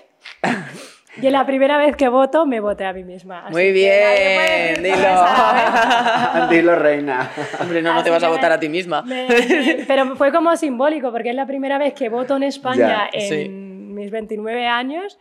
Y 1.20 1.26
en 1.26 1.32
la 1.32 1.44
primera 1.46 1.76
vez 1.78 1.96
que 1.96 2.08
voto, 2.08 2.46
me 2.46 2.60
voté 2.60 2.84
a 2.84 2.92
mí 2.92 3.02
misma. 3.04 3.44
Así 3.46 3.52
Muy 3.52 3.72
bien, 3.72 4.82
dilo. 4.82 4.96
¿sabes? 4.96 6.50
Dilo, 6.50 6.76
reina. 6.76 7.30
Hombre, 7.60 7.82
no, 7.82 7.94
no 7.94 8.02
te 8.04 8.10
vas 8.10 8.22
a 8.22 8.28
votar 8.28 8.50
me- 8.50 8.54
a 8.54 8.60
ti 8.60 8.68
misma. 8.68 9.02
me- 9.02 9.26
me- 9.26 9.84
pero 9.88 10.14
fue 10.16 10.30
como 10.32 10.56
simbólico, 10.56 11.10
porque 11.10 11.30
es 11.30 11.34
la 11.34 11.46
primera 11.46 11.78
vez 11.78 11.94
que 11.94 12.08
voto 12.08 12.36
en 12.36 12.44
España 12.44 12.78
Ya, 12.78 13.10
en 13.12 13.28
sí. 13.28 13.48
mis 13.48 14.10
29 14.10 14.66
años 14.68 15.18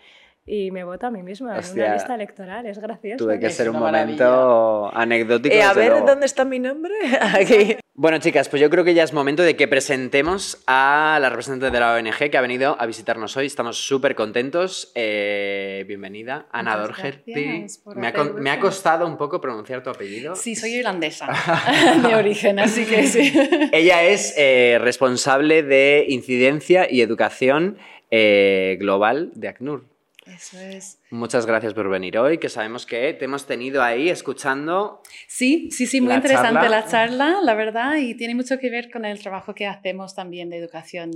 y 0.49 0.71
me 0.71 0.83
vota 0.83 1.07
a 1.07 1.11
mí 1.11 1.21
misma 1.21 1.59
en 1.59 1.71
una 1.73 1.93
lista 1.93 2.15
electoral. 2.15 2.65
Es 2.65 2.79
gracioso. 2.79 3.23
Tuve 3.23 3.39
que 3.39 3.51
ser 3.51 3.69
un 3.69 3.77
momento 3.77 4.89
anecdótico. 4.93 5.53
Eh, 5.53 5.61
a 5.61 5.73
ver, 5.73 5.91
luego. 5.91 6.07
¿dónde 6.07 6.25
está 6.25 6.43
mi 6.43 6.57
nombre? 6.57 6.93
Aquí. 7.21 7.77
Bueno, 7.93 8.17
chicas, 8.17 8.49
pues 8.49 8.61
yo 8.61 8.69
creo 8.69 8.83
que 8.83 8.93
ya 8.93 9.03
es 9.03 9.13
momento 9.13 9.43
de 9.43 9.55
que 9.55 9.67
presentemos 9.67 10.63
a 10.65 11.19
la 11.21 11.29
representante 11.29 11.69
de 11.69 11.79
la 11.79 11.93
ONG 11.93 12.31
que 12.31 12.37
ha 12.37 12.41
venido 12.41 12.75
a 12.79 12.85
visitarnos 12.85 13.37
hoy. 13.37 13.45
Estamos 13.45 13.77
súper 13.77 14.15
contentos. 14.15 14.91
Eh, 14.95 15.83
bienvenida, 15.87 16.47
Ana 16.51 16.77
Muchas 16.77 16.87
Dorgerty. 16.87 17.65
ha, 17.85 18.23
me 18.23 18.49
ha 18.49 18.59
costado 18.59 19.05
un 19.05 19.17
poco 19.17 19.39
pronunciar 19.41 19.83
tu 19.83 19.89
apellido. 19.91 20.35
Sí, 20.35 20.55
soy 20.55 20.75
irlandesa 20.75 21.27
de 22.07 22.15
origen, 22.15 22.57
así 22.59 22.85
que 22.85 23.03
sí. 23.05 23.33
Ella 23.71 24.03
es 24.03 24.33
eh, 24.37 24.77
responsable 24.81 25.61
de 25.61 26.05
incidencia 26.07 26.89
y 26.89 27.01
educación 27.01 27.77
eh, 28.09 28.77
global 28.79 29.31
de 29.35 29.49
ACNUR. 29.49 29.98
Eso 30.33 30.59
es. 30.59 30.99
Muchas 31.09 31.45
gracias 31.45 31.73
por 31.73 31.89
venir 31.89 32.17
hoy, 32.17 32.37
que 32.37 32.49
sabemos 32.49 32.85
que 32.85 33.13
te 33.13 33.25
hemos 33.25 33.45
tenido 33.45 33.81
ahí 33.81 34.09
escuchando. 34.09 35.01
Sí, 35.27 35.69
sí, 35.71 35.87
sí, 35.87 36.01
muy 36.01 36.09
La 36.09 36.15
interesante 36.17 36.53
charla. 36.61 36.69
la 36.69 36.87
charla, 36.87 37.37
la 37.43 37.53
verdad, 37.55 37.95
y 37.97 38.15
tiene 38.15 38.35
mucho 38.35 38.59
que 38.59 38.69
ver 38.69 38.91
con 38.91 39.05
el 39.05 39.19
trabajo 39.19 39.55
que 39.55 39.67
hacemos 39.67 40.15
también 40.15 40.49
de 40.49 40.57
educación 40.57 41.11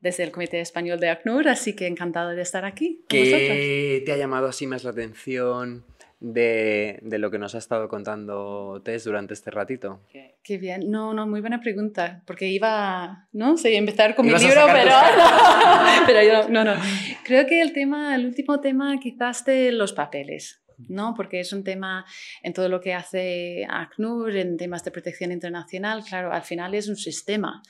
desde 0.00 0.22
el 0.24 0.30
Comité 0.32 0.60
Español 0.60 1.00
de 1.00 1.08
ACNUR, 1.10 1.48
así 1.48 1.74
que 1.74 1.86
encantada 1.86 2.32
de 2.32 2.42
estar 2.42 2.64
aquí 2.64 2.96
con. 3.08 3.08
¿Qué 3.08 4.02
te 4.04 4.12
ha 4.12 4.16
llamado 4.16 4.48
así 4.48 4.66
más 4.66 4.84
la 4.84 4.90
atención 4.90 5.84
de, 6.24 6.98
de 7.02 7.18
lo 7.18 7.30
que 7.30 7.38
nos 7.38 7.54
ha 7.54 7.58
estado 7.58 7.86
contando 7.88 8.80
Tess 8.82 9.04
durante 9.04 9.34
este 9.34 9.50
ratito? 9.50 10.00
Qué 10.42 10.56
bien. 10.56 10.90
No, 10.90 11.12
no, 11.12 11.26
muy 11.26 11.40
buena 11.40 11.60
pregunta, 11.60 12.22
porque 12.26 12.48
iba, 12.48 13.28
no 13.32 13.58
sé, 13.58 13.76
empezar 13.76 14.14
con 14.14 14.24
mi 14.24 14.30
Ibas 14.30 14.44
a 14.44 14.48
libro, 14.48 14.66
pero, 14.72 14.90
pero 16.06 16.22
yo 16.22 16.48
no, 16.48 16.64
no, 16.64 16.74
no. 16.74 16.82
Creo 17.24 17.46
que 17.46 17.60
el 17.60 17.74
tema, 17.74 18.14
el 18.14 18.24
último 18.24 18.60
tema 18.60 18.98
quizás 18.98 19.44
de 19.44 19.70
los 19.72 19.92
papeles, 19.92 20.62
¿no? 20.88 21.14
Porque 21.14 21.40
es 21.40 21.52
un 21.52 21.62
tema 21.62 22.06
en 22.42 22.54
todo 22.54 22.70
lo 22.70 22.80
que 22.80 22.94
hace 22.94 23.66
ACNUR, 23.68 24.34
en 24.34 24.56
temas 24.56 24.82
de 24.82 24.90
protección 24.92 25.30
internacional, 25.30 26.02
claro, 26.08 26.32
al 26.32 26.42
final 26.42 26.74
es 26.74 26.88
un 26.88 26.96
sistema. 26.96 27.62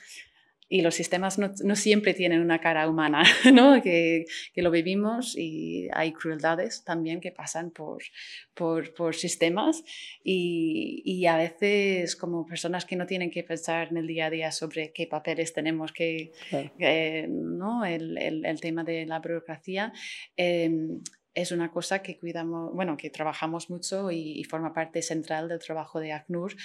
Y 0.67 0.81
los 0.81 0.95
sistemas 0.95 1.37
no, 1.37 1.51
no 1.63 1.75
siempre 1.75 2.13
tienen 2.15 2.41
una 2.41 2.59
cara 2.59 2.89
humana, 2.89 3.21
¿no? 3.53 3.81
Que, 3.83 4.25
que 4.53 4.61
lo 4.63 4.71
vivimos 4.71 5.37
y 5.37 5.87
hay 5.93 6.11
crueldades 6.11 6.83
también 6.83 7.21
que 7.21 7.31
pasan 7.31 7.69
por, 7.71 8.01
por, 8.55 8.93
por 8.95 9.13
sistemas 9.15 9.83
y, 10.23 11.03
y 11.05 11.25
a 11.27 11.37
veces 11.37 12.15
como 12.15 12.45
personas 12.45 12.85
que 12.85 12.95
no 12.95 13.05
tienen 13.05 13.29
que 13.29 13.43
pensar 13.43 13.89
en 13.91 13.97
el 13.97 14.07
día 14.07 14.25
a 14.25 14.29
día 14.31 14.51
sobre 14.51 14.91
qué 14.91 15.05
papeles 15.07 15.53
tenemos, 15.53 15.91
que, 15.93 16.31
Claro. 16.49 16.71
eh, 16.79 17.27
¿no? 17.29 17.85
el, 17.85 18.17
el, 18.17 18.45
el 18.45 18.59
tema 18.59 18.83
de 18.83 19.05
la 19.05 19.19
burocracia. 19.19 19.93
eh, 20.37 20.71
es 21.35 21.51
una 21.51 21.69
cosa 21.69 22.01
que 22.01 22.17
cuidamos, 22.17 22.73
bueno, 22.73 22.95
que 22.95 23.09
trabajamos 23.09 23.69
mucho 23.69 24.09
y, 24.09 24.39
y 24.39 24.45
forma 24.45 24.73
parte 24.73 25.01
central 25.01 25.49
del 25.49 25.59
trabajo 25.59 25.99
de 25.99 26.13
ACNUR, 26.13 26.55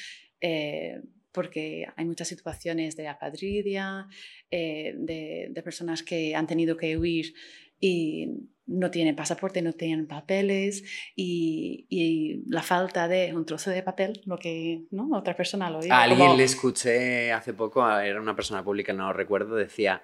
eh, 0.41 1.01
porque 1.33 1.87
hay 1.97 2.05
muchas 2.05 2.29
situaciones 2.29 2.97
de 2.97 3.09
apadridia, 3.09 4.07
eh, 4.51 4.95
de, 4.97 5.49
de 5.51 5.63
personas 5.63 6.03
que 6.03 6.35
han 6.35 6.47
tenido 6.47 6.77
que 6.77 6.97
huir 6.97 7.35
y 7.79 8.29
no 8.67 8.91
tienen 8.91 9.17
pasaporte, 9.17 9.63
no 9.63 9.73
tienen 9.73 10.07
papeles 10.07 10.85
y, 11.17 11.87
y 11.89 12.43
la 12.47 12.63
falta 12.63 13.09
de 13.09 13.35
un 13.35 13.45
trozo 13.45 13.71
de 13.71 13.83
papel, 13.83 14.21
lo 14.27 14.39
que 14.39 14.83
¿no? 14.91 15.09
otra 15.17 15.35
persona 15.35 15.71
lo. 15.71 15.81
A 15.91 16.03
alguien 16.03 16.19
como- 16.29 16.37
le 16.37 16.45
escuché 16.45 17.33
hace 17.33 17.53
poco, 17.55 17.89
era 17.99 18.21
una 18.21 18.37
persona 18.37 18.63
pública, 18.63 18.93
no 18.93 19.07
lo 19.09 19.13
recuerdo, 19.13 19.57
decía, 19.57 20.03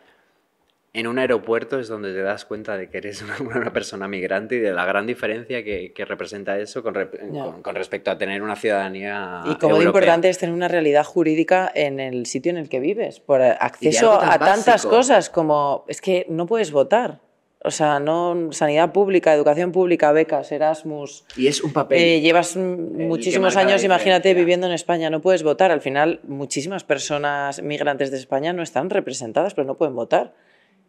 en 0.99 1.07
un 1.07 1.18
aeropuerto 1.18 1.78
es 1.78 1.88
donde 1.88 2.12
te 2.12 2.22
das 2.22 2.44
cuenta 2.44 2.76
de 2.76 2.88
que 2.88 2.99
eres 2.99 3.22
una, 3.40 3.59
una 3.59 3.72
persona 3.72 4.09
migrante 4.09 4.57
y 4.57 4.59
de 4.61 4.72
la 4.72 4.84
gran 4.84 5.07
diferencia 5.07 5.62
que, 5.64 5.92
que 5.92 6.05
representa 6.05 6.59
eso 6.59 6.82
con, 6.82 6.94
rep- 6.94 7.18
Ya. 7.32 7.44
con- 7.44 7.62
con 7.62 7.74
respecto 7.74 8.11
a 8.11 8.18
tener 8.18 8.42
una 8.42 8.57
ciudadanía 8.57 9.42
Y 9.47 9.55
como 9.57 9.78
de 9.78 9.84
importante 9.84 10.28
es 10.28 10.38
tener 10.38 10.55
una 10.55 10.68
realidad 10.68 11.05
jurídica 11.05 11.70
en 11.74 12.01
el 12.01 12.26
sitio 12.26 12.51
en 12.51 12.59
el 12.59 12.68
que 12.68 12.80
vives, 12.80 13.20
por 13.20 13.42
acceso 13.42 14.18
tan 14.18 14.28
a 14.30 14.38
tantas 14.38 14.66
básico. 14.66 14.90
cosas 14.90 15.30
como 15.30 15.84
es 15.88 16.01
que 16.01 16.26
no 16.28 16.47
puedes 16.47 16.72
votar. 16.72 17.20
O 17.64 17.70
sea, 17.72 17.99
no 17.99 18.53
sanidad 18.53 18.92
pública, 18.92 19.34
educación 19.34 19.72
pública, 19.72 20.12
becas, 20.12 20.53
Erasmus. 20.53 21.24
Y 21.36 21.49
es 21.49 21.64
un 21.64 21.72
papel. 21.72 21.99
Eh, 22.01 22.20
llevas 22.20 22.57
muchísimos 22.57 23.57
años, 23.57 23.82
imagínate, 23.82 24.34
viviendo 24.34 24.68
en 24.68 24.72
España, 24.72 25.11
no 25.11 25.20
puedes 25.20 25.42
votar. 25.42 25.72
Al 25.72 25.80
final, 25.80 26.20
muchísimas 26.28 26.84
personas 26.84 27.61
migrantes 27.62 28.12
de 28.12 28.18
España 28.18 28.53
no 28.53 28.62
están 28.62 28.88
representadas, 28.88 29.55
pero 29.55 29.66
no 29.66 29.74
pueden 29.76 29.97
votar. 29.97 30.32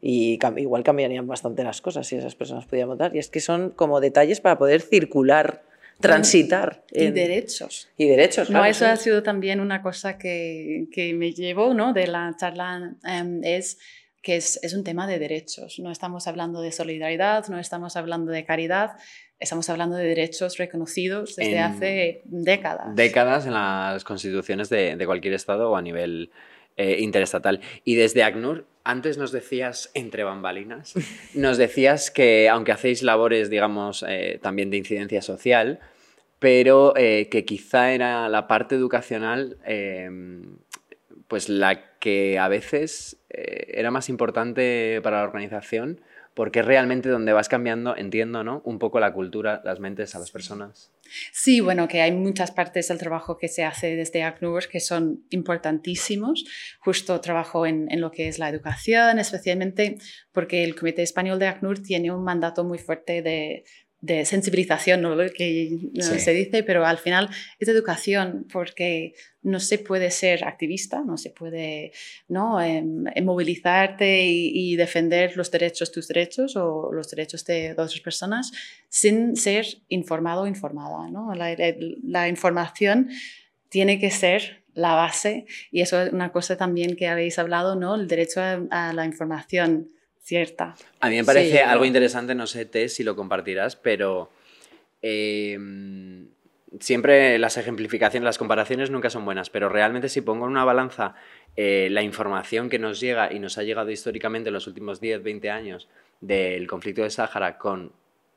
Y 0.02 0.38
cam- 0.40 0.60
igual 0.60 0.84
cambiarían 0.84 1.26
bastante 1.28 1.64
las 1.64 1.82
cosas 1.82 2.06
si 2.08 2.16
esas 2.16 2.36
personas 2.36 2.66
pudieran 2.66 2.90
votar. 2.90 3.16
Y 3.16 3.20
es 3.20 3.30
que 3.30 3.40
son 3.40 3.72
como 3.72 4.00
detalles 4.00 4.40
para 4.42 4.58
poder 4.58 4.82
circular, 4.82 5.64
transitar. 6.00 6.84
y 6.92 7.06
en- 7.06 7.14
derechos. 7.14 7.90
y 7.98 8.08
derechos. 8.08 8.50
No, 8.50 8.60
claro, 8.60 8.72
eso 8.72 8.86
sí. 8.86 8.92
ha 8.92 8.96
sido 8.98 9.24
también 9.24 9.60
una 9.60 9.82
cosa 9.82 10.18
que, 10.18 10.86
que 10.92 11.14
me 11.14 11.32
llevó 11.34 11.74
¿no? 11.74 11.94
de 11.94 12.08
la 12.08 12.36
charla, 12.40 12.96
em, 13.04 13.42
es 13.44 13.80
que 14.22 14.36
es, 14.36 14.60
es 14.62 14.74
un 14.74 14.84
tema 14.84 15.08
de 15.08 15.20
derechos. 15.20 15.80
No 15.80 15.92
estamos 15.92 16.28
hablando 16.28 16.62
de 16.62 16.72
solidaridad, 16.72 17.48
no 17.48 17.60
estamos 17.60 17.96
hablando 17.96 18.32
de 18.32 18.46
caridad, 18.46 18.92
estamos 19.40 19.70
hablando 19.70 19.96
de 19.96 20.06
derechos 20.06 20.58
reconocidos 20.58 21.36
desde 21.36 21.56
En 21.58 21.64
hace 21.64 22.22
décadas. 22.26 22.96
décadas 22.96 23.46
en 23.46 23.54
las 23.54 24.04
constituciones 24.04 24.70
de, 24.70 24.96
de 24.96 25.06
cualquier 25.06 25.34
estado 25.34 25.72
o 25.72 25.76
a 25.76 25.82
nivel 25.82 26.30
eh, 26.78 26.98
interestatal. 27.00 27.60
Y 27.84 27.96
desde 27.96 28.24
ACNUR, 28.24 28.66
antes 28.88 29.18
nos 29.18 29.32
decías, 29.32 29.92
entre 29.94 30.24
bambalinas, 30.24 30.94
nos 31.34 31.58
decías 31.58 32.10
que 32.10 32.48
aunque 32.50 32.72
hacéis 32.72 33.04
labores, 33.04 33.50
digamos, 33.50 34.06
eh, 34.08 34.40
también 34.42 34.70
de 34.70 34.78
incidencia 34.78 35.22
social, 35.22 35.80
pero 36.40 36.94
eh, 36.96 37.28
que 37.30 37.44
quizá 37.44 37.92
era 37.92 38.30
la 38.30 38.48
parte 38.48 38.76
educacional, 38.76 39.58
eh, 39.66 40.10
pues 41.28 41.50
la 41.50 41.98
que 42.00 42.40
a 42.40 42.48
veces 42.48 43.18
era 43.30 43.92
más 43.92 44.08
importante 44.08 45.02
para 45.04 45.18
la 45.18 45.24
organización, 45.24 46.00
porque 46.38 46.62
realmente 46.62 47.10
donde 47.10 47.34
vas 47.34 47.50
cambiando, 47.50 47.98
entiendo, 47.98 48.44
¿no? 48.44 48.62
Un 48.64 48.78
poco 48.78 49.00
la 49.00 49.12
cultura, 49.12 49.60
las 49.66 49.80
mentes 49.80 50.14
a 50.14 50.20
las 50.20 50.30
personas. 50.30 50.92
Sí, 51.32 51.62
bueno, 51.62 51.88
que 51.88 52.00
hay 52.04 52.12
muchas 52.12 52.52
partes 52.52 52.90
del 52.90 53.00
trabajo 53.00 53.40
que 53.40 53.48
se 53.48 53.64
hace 53.64 53.96
desde 53.96 54.22
ACNUR 54.22 54.68
que 54.68 54.80
son 54.80 55.26
importantísimos. 55.32 56.46
Justo 56.80 57.20
trabajo 57.22 57.66
en, 57.66 57.92
en 57.92 58.02
lo 58.02 58.12
que 58.12 58.28
es 58.28 58.38
la 58.38 58.50
educación, 58.50 59.18
especialmente 59.18 59.98
porque 60.32 60.64
el 60.64 60.76
Comité 60.76 61.02
Español 61.02 61.40
de 61.40 61.48
ACNUR 61.48 61.80
tiene 61.80 62.12
un 62.12 62.24
mandato 62.24 62.64
muy 62.64 62.78
fuerte 62.78 63.24
de, 63.24 63.64
de 64.00 64.26
sensibilización, 64.26 65.02
¿no? 65.02 65.16
Lo 65.16 65.28
que 65.32 65.70
no 65.94 66.04
Sí. 66.04 66.20
se 66.20 66.32
dice, 66.32 66.62
pero 66.64 66.86
al 66.86 67.00
final 67.00 67.30
es 67.60 67.68
educación 67.68 68.46
porque 68.54 69.14
no 69.42 69.60
se 69.60 69.80
puede 69.80 70.12
ser 70.12 70.44
activista, 70.44 71.02
no 71.04 71.18
se 71.18 71.32
puede 71.32 71.92
¿no? 72.28 72.62
Em, 72.62 73.06
em, 73.16 73.26
movilizarte 73.26 74.24
y, 74.26 74.52
y 74.54 74.76
defender 74.76 75.36
los 75.36 75.50
derechos, 75.50 75.92
tus 75.92 76.08
derechos 76.08 76.56
o 76.56 76.92
los 76.94 77.10
derechos 77.10 77.44
de 77.46 77.72
otras 77.72 78.00
personas 78.02 78.52
sin 78.88 79.36
ser 79.36 79.66
informado 79.90 80.44
o 80.44 80.48
informada. 80.48 81.10
¿no? 81.10 81.34
La, 81.34 81.56
la- 81.56 81.76
la 82.04 82.28
información 82.28 83.10
tiene 83.70 84.00
que 84.00 84.12
ser 84.12 84.64
la 84.76 84.94
base 84.94 85.46
y 85.72 85.82
eso 85.82 86.00
es 86.04 86.14
una 86.14 86.32
cosa 86.32 86.56
también 86.56 86.96
que 86.96 87.08
habéis 87.08 87.40
hablado, 87.40 87.76
¿no? 87.76 87.96
el 87.96 88.08
derecho 88.08 88.42
a, 88.42 88.62
a 88.70 88.94
la 88.94 89.06
información 89.06 89.90
cierta. 90.28 90.76
A 91.00 91.10
mí 91.10 91.16
me 91.16 91.24
parece 91.24 91.52
Sí, 91.52 91.58
algo 91.58 91.86
interesante, 91.86 92.36
no 92.36 92.48
sé, 92.48 92.66
Tess, 92.66 92.96
si 92.96 93.04
lo 93.04 93.16
compartirás, 93.16 93.78
pero 93.78 94.30
eh, 95.02 95.58
siempre 96.80 97.40
las 97.40 97.56
ejemplificaciones, 97.58 98.26
las 98.26 98.38
comparaciones 98.38 98.92
nunca 98.92 99.10
son 99.10 99.24
buenas, 99.24 99.50
pero 99.50 99.70
realmente 99.70 100.10
si 100.10 100.22
pongo 100.22 100.46
en 100.46 100.52
una 100.52 100.66
balanza 100.66 101.16
eh, 101.56 101.88
la 101.92 102.02
información 102.04 102.70
que 102.70 102.78
nos 102.78 103.00
llega 103.00 103.32
y 103.32 103.40
nos 103.40 103.58
ha 103.58 103.64
llegado 103.64 103.90
históricamente 103.90 104.50
en 104.50 104.54
los 104.54 104.68
últimos 104.68 105.00
10, 105.00 105.24
20 105.24 105.50
años 105.50 105.88
del 106.20 106.68
conflicto 106.68 107.04
de 107.04 107.10
Sáhara 107.10 107.58
con 107.58 107.94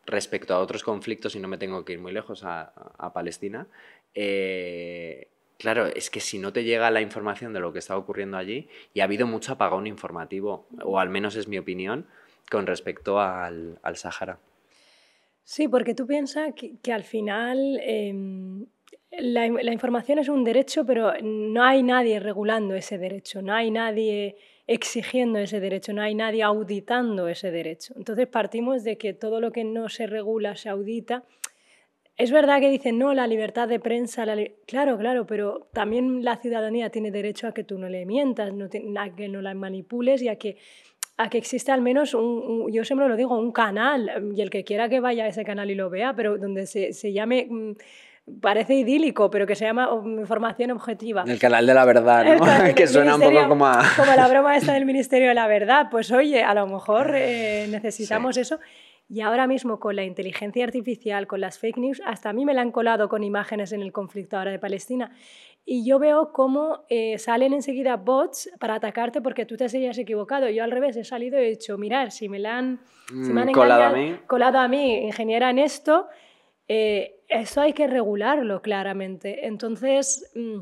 respecto 0.07 0.55
a 0.55 0.61
otros 0.61 0.83
conflictos, 0.83 1.35
y 1.35 1.41
no 1.41 1.49
me 1.49 1.59
tengo 1.59 1.85
que 1.85 1.95
ir 1.95 1.99
muy 1.99 2.13
lejos, 2.13 2.45
a, 2.45 2.73
a 2.99 3.13
Palestina, 3.13 3.67
eh, 4.15 5.29
claro, 5.61 5.87
es 5.87 6.11
que 6.11 6.21
si 6.21 6.39
no 6.39 6.53
te 6.53 6.65
llega 6.65 6.91
la 6.91 7.01
información 7.01 7.53
de 7.53 7.61
lo 7.61 7.73
que 7.73 7.79
está 7.79 7.97
ocurriendo 7.97 8.37
allí, 8.37 8.69
y 8.95 9.01
ha 9.01 9.05
habido 9.05 9.27
mucho 9.27 9.53
apagón 9.53 9.87
informativo, 9.87 10.67
o 10.83 10.99
al 10.99 11.11
menos 11.11 11.37
es 11.37 11.47
mi 11.47 11.59
opinión, 11.59 12.07
con 12.51 12.67
respecto 12.67 13.21
al, 13.21 13.79
Sáhara. 13.95 14.39
Sí, 15.45 15.69
porque 15.69 15.95
tú 15.95 16.07
piensas 16.07 16.53
que, 16.55 16.93
al 16.93 17.05
final 17.05 17.79
em, 17.83 18.67
la 19.11 19.73
información 19.73 20.19
es 20.19 20.29
un 20.29 20.45
derecho, 20.45 20.85
pero 20.87 21.13
no 21.23 21.63
hay 21.63 21.83
nadie 21.83 22.19
regulando 22.19 22.75
ese 22.75 22.99
derecho, 22.99 23.43
no 23.43 23.55
hay 23.55 23.71
nadie 23.71 24.37
exigiendo 24.71 25.41
ese 25.41 25.59
derecho, 25.59 25.93
no 25.93 26.01
hay 26.01 26.15
nadie 26.15 26.45
auditando 26.45 27.27
ese 27.27 27.51
derecho. 27.51 27.93
Entonces 27.97 28.29
partimos 28.29 28.85
de 28.85 28.97
que 28.99 29.13
todo 29.13 29.41
lo 29.41 29.51
que 29.51 29.65
no 29.65 29.89
se 29.89 30.07
regula 30.07 30.55
se 30.55 30.69
audita. 30.69 31.25
Es 32.21 32.31
verdad 32.31 32.61
que 32.61 32.69
dicen, 32.69 32.99
no, 32.99 33.15
la 33.15 33.27
libertad 33.27 33.67
de 33.67 33.81
prensa, 33.81 34.27
la 34.27 34.35
li-". 34.35 34.53
claro, 34.67 34.99
claro, 34.99 35.27
pero 35.27 35.69
también 35.73 36.23
la 36.23 36.37
ciudadanía 36.37 36.91
tiene 36.91 37.11
derecho 37.11 37.47
a 37.49 37.55
que 37.55 37.65
tú 37.65 37.79
no 37.79 37.89
le 37.89 38.05
mientas, 38.05 38.53
no 38.53 38.69
ti- 38.69 38.83
a 38.99 39.09
que 39.15 39.27
no 39.29 39.41
la 39.41 39.55
manipules 39.55 40.21
y 40.21 40.29
a 40.29 40.37
que 40.37 40.57
a 41.17 41.29
que 41.31 41.39
existe 41.39 41.71
al 41.73 41.81
menos 41.83 42.13
un, 42.15 42.23
un- 42.25 42.73
yo 42.73 42.85
siempre 42.85 43.07
lo 43.09 43.17
digo, 43.17 43.39
un 43.39 43.53
canal, 43.53 44.33
y 44.35 44.41
el 44.43 44.51
que 44.51 44.65
quiera 44.65 44.89
que 44.91 45.01
vaya 45.01 45.25
a 45.25 45.29
ese 45.29 45.45
canal 45.45 45.71
y 45.71 45.75
lo 45.75 45.89
vea, 45.91 46.15
pero 46.15 46.37
donde 46.39 46.67
se, 46.67 46.93
se 46.93 47.13
llame, 47.13 47.47
mm, 47.51 47.73
parece 48.41 48.75
idílico, 48.75 49.31
pero 49.31 49.47
que 49.47 49.55
se 49.55 49.65
llama 49.65 49.89
información 50.05 50.71
objetiva. 50.73 51.25
El 51.27 51.39
canal 51.39 51.67
de 51.67 51.75
la 51.75 51.85
verdad, 51.87 52.25
¿no? 52.25 52.41
que 52.75 52.87
suena 52.87 53.17
un 53.17 53.23
poco 53.23 53.49
como 53.49 53.67
a... 53.67 53.83
como 53.97 54.15
la 54.15 54.29
broma 54.29 54.57
esta 54.57 54.73
del 54.79 54.85
Ministerio 54.87 55.29
de 55.29 55.35
la 55.35 55.47
Verdad. 55.47 55.89
Pues 55.91 56.11
oye, 56.13 56.43
a 56.43 56.53
lo 56.55 56.67
mejor 56.67 57.13
eh, 57.15 57.67
necesitamos 57.71 58.37
eso. 58.37 58.59
Y 59.13 59.23
ahora 59.23 59.49
mismo 59.49 59.81
con 59.81 59.97
la 59.97 60.05
inteligencia 60.05 60.63
artificial, 60.65 61.27
con 61.27 61.41
las 61.41 61.59
fake 61.59 61.79
news, 61.79 62.01
hasta 62.07 62.31
a 62.31 62.33
mí 62.33 62.45
me 62.45 62.55
la 62.55 62.63
han 62.63 62.71
colado 62.71 63.09
con 63.09 63.25
imágenes 63.25 63.73
en 63.73 63.83
el 63.83 63.91
conflicto 63.93 64.39
ahora 64.39 64.53
de 64.53 64.61
Palestina. 64.61 65.11
Y 65.65 65.85
yo 65.85 65.99
veo 65.99 66.33
cómo 66.33 66.85
eh, 66.89 67.19
salen 67.19 67.53
enseguida 67.53 67.97
bots 67.97 68.51
para 68.61 68.77
atacarte 68.77 69.21
porque 69.21 69.47
tú 69.47 69.57
te 69.57 69.65
hayas 69.65 69.99
equivocado. 69.99 70.49
Yo 70.49 70.63
al 70.63 70.71
revés 70.71 70.97
he 70.97 71.03
salido 71.03 71.41
y 71.41 71.45
he 71.45 71.49
dicho, 71.51 71.77
mirar, 71.77 72.13
si 72.13 72.29
me 72.29 72.39
la 72.39 72.57
han, 72.59 72.81
si 73.09 73.33
me 73.33 73.41
han 73.41 73.49
Mm, 73.49 73.53
colado 73.53 73.83
a 73.83 73.91
mí. 73.93 74.17
colado 74.29 74.59
a 74.61 74.69
mí, 74.69 74.99
ingeniera 75.05 75.51
en 75.51 75.59
esto, 75.59 76.07
eh, 76.69 77.17
eso 77.29 77.61
hay 77.61 77.73
que 77.73 77.89
regularlo 77.89 78.63
claramente. 78.63 79.47
Entonces, 79.47 80.31
mm, 80.37 80.61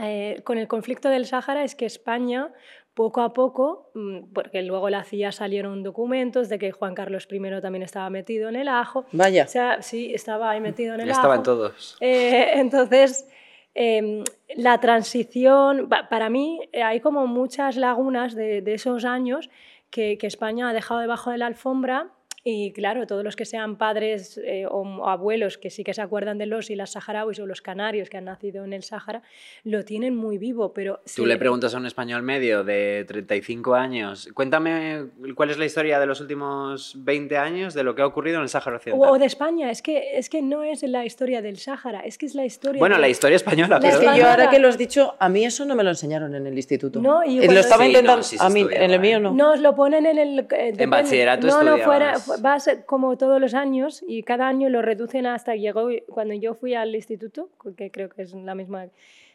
eh, 0.00 0.40
con 0.44 0.58
el 0.58 0.66
conflicto 0.66 1.08
del 1.08 1.24
Sáhara 1.26 1.62
es 1.62 1.76
que 1.76 1.86
España, 1.86 2.52
poco 2.96 3.20
a 3.20 3.34
poco, 3.34 3.90
mm, 3.94 4.32
porque 4.32 4.62
luego 4.62 4.88
la 4.88 5.04
CIA 5.04 5.30
salieron 5.30 5.82
documentos 5.82 6.48
de 6.48 6.58
que 6.58 6.72
Juan 6.72 6.94
Carlos 6.94 7.28
I 7.30 7.38
también 7.60 7.82
estaba 7.82 8.08
metido 8.08 8.48
en 8.48 8.56
el 8.56 8.68
ajo. 8.68 9.04
Vaya. 9.12 9.44
O 9.44 9.48
sea, 9.48 9.82
sí, 9.82 10.14
estaba 10.14 10.50
ahí 10.50 10.60
metido 10.62 10.94
en 10.94 11.00
el 11.02 11.06
Ya 11.08 11.12
ajo. 11.12 11.20
estaban 11.20 11.42
todos. 11.42 11.98
Eh, 12.00 12.52
entonces, 12.54 13.28
eh, 13.74 14.24
la 14.56 14.80
transición, 14.80 15.88
pa- 15.90 16.08
para 16.08 16.30
mí 16.30 16.60
eh, 16.72 16.82
hay 16.82 17.00
como 17.00 17.26
muchas 17.26 17.76
lagunas 17.76 18.34
de, 18.34 18.62
de 18.62 18.72
esos 18.74 19.04
años 19.04 19.50
que, 19.90 20.16
que 20.16 20.26
España 20.26 20.70
ha 20.70 20.72
dejado 20.72 21.00
debajo 21.00 21.30
de 21.30 21.36
la 21.38 21.46
alfombra 21.46 22.08
y 22.48 22.70
claro, 22.72 23.08
todos 23.08 23.24
los 23.24 23.34
que 23.34 23.44
sean 23.44 23.74
padres 23.76 24.38
eh, 24.38 24.66
o, 24.66 24.82
o 24.82 25.08
abuelos 25.08 25.58
que 25.58 25.68
sí 25.68 25.82
que 25.82 25.92
se 25.94 26.00
acuerdan 26.00 26.38
de 26.38 26.46
los 26.46 26.70
y 26.70 26.76
las 26.76 26.92
saharauis 26.92 27.40
o 27.40 27.46
los 27.46 27.60
canarios 27.60 28.08
que 28.08 28.18
han 28.18 28.26
nacido 28.26 28.64
en 28.64 28.72
el 28.72 28.84
Sáhara, 28.84 29.22
lo 29.64 29.84
tienen 29.84 30.14
muy 30.14 30.38
vivo, 30.38 30.72
pero... 30.72 30.98
Tú 30.98 31.02
sí, 31.22 31.26
le 31.26 31.38
preguntas 31.38 31.74
a 31.74 31.78
un 31.78 31.86
español 31.86 32.22
medio 32.22 32.62
de 32.62 33.04
35 33.08 33.74
años, 33.74 34.28
cuéntame 34.32 35.06
cuál 35.34 35.50
es 35.50 35.58
la 35.58 35.64
historia 35.64 35.98
de 35.98 36.06
los 36.06 36.20
últimos 36.20 36.94
20 37.04 37.36
años 37.36 37.74
de 37.74 37.82
lo 37.82 37.96
que 37.96 38.02
ha 38.02 38.06
ocurrido 38.06 38.36
en 38.36 38.44
el 38.44 38.48
Sáhara 38.48 38.74
o, 38.74 38.76
Occidental. 38.76 39.10
o 39.10 39.18
de 39.18 39.26
España, 39.26 39.70
es 39.72 39.82
que, 39.82 40.16
es 40.16 40.28
que 40.30 40.40
no 40.40 40.62
es 40.62 40.84
la 40.84 41.04
historia 41.04 41.42
del 41.42 41.56
Sáhara, 41.58 42.00
es 42.02 42.16
que 42.16 42.26
es 42.26 42.36
la 42.36 42.44
historia... 42.44 42.78
Bueno, 42.78 42.94
de- 42.94 43.00
la 43.00 43.08
historia 43.08 43.34
española, 43.34 43.76
La 43.76 43.80
pero... 43.80 44.00
Es 44.00 44.08
que 44.12 44.18
yo 44.20 44.28
ahora 44.28 44.50
que 44.50 44.60
lo 44.60 44.68
has 44.68 44.78
dicho, 44.78 45.16
a 45.18 45.28
mí 45.28 45.44
eso 45.44 45.64
no 45.64 45.74
me 45.74 45.82
lo 45.82 45.90
enseñaron 45.90 46.32
en 46.36 46.46
el 46.46 46.54
instituto. 46.56 47.00
No, 47.00 47.24
y 47.24 47.40
Eh, 47.40 47.52
lo 47.52 47.58
estaba 47.58 47.84
Sí, 47.84 47.92
no, 47.92 47.98
intentando. 47.98 48.22
sí 48.22 48.36
a 48.38 48.48
mí, 48.50 48.60
estudiaba, 48.60 48.84
en 48.84 48.90
el 48.92 49.00
mío 49.00 49.16
¿eh? 49.16 49.20
no. 49.20 49.32
Nos 49.32 49.60
lo 49.60 49.74
ponen 49.74 50.06
en 50.06 50.18
el... 50.18 50.38
eh, 50.38 50.44
depende- 50.72 50.86
bachillerato 50.86 51.46
No, 51.48 51.78
fuera, 51.78 52.14
vas 52.40 52.70
como 52.86 53.16
todos 53.16 53.40
los 53.40 53.54
años 53.54 54.04
y 54.06 54.22
cada 54.22 54.48
año 54.48 54.68
lo 54.68 54.82
reducen 54.82 55.26
hasta 55.26 55.54
llegó 55.54 55.88
cuando 56.08 56.34
yo 56.34 56.54
fui 56.54 56.74
al 56.74 56.94
instituto, 56.94 57.48
que 57.76 57.90
creo 57.90 58.08
que 58.08 58.22
es 58.22 58.34
la 58.34 58.54
misma... 58.54 58.86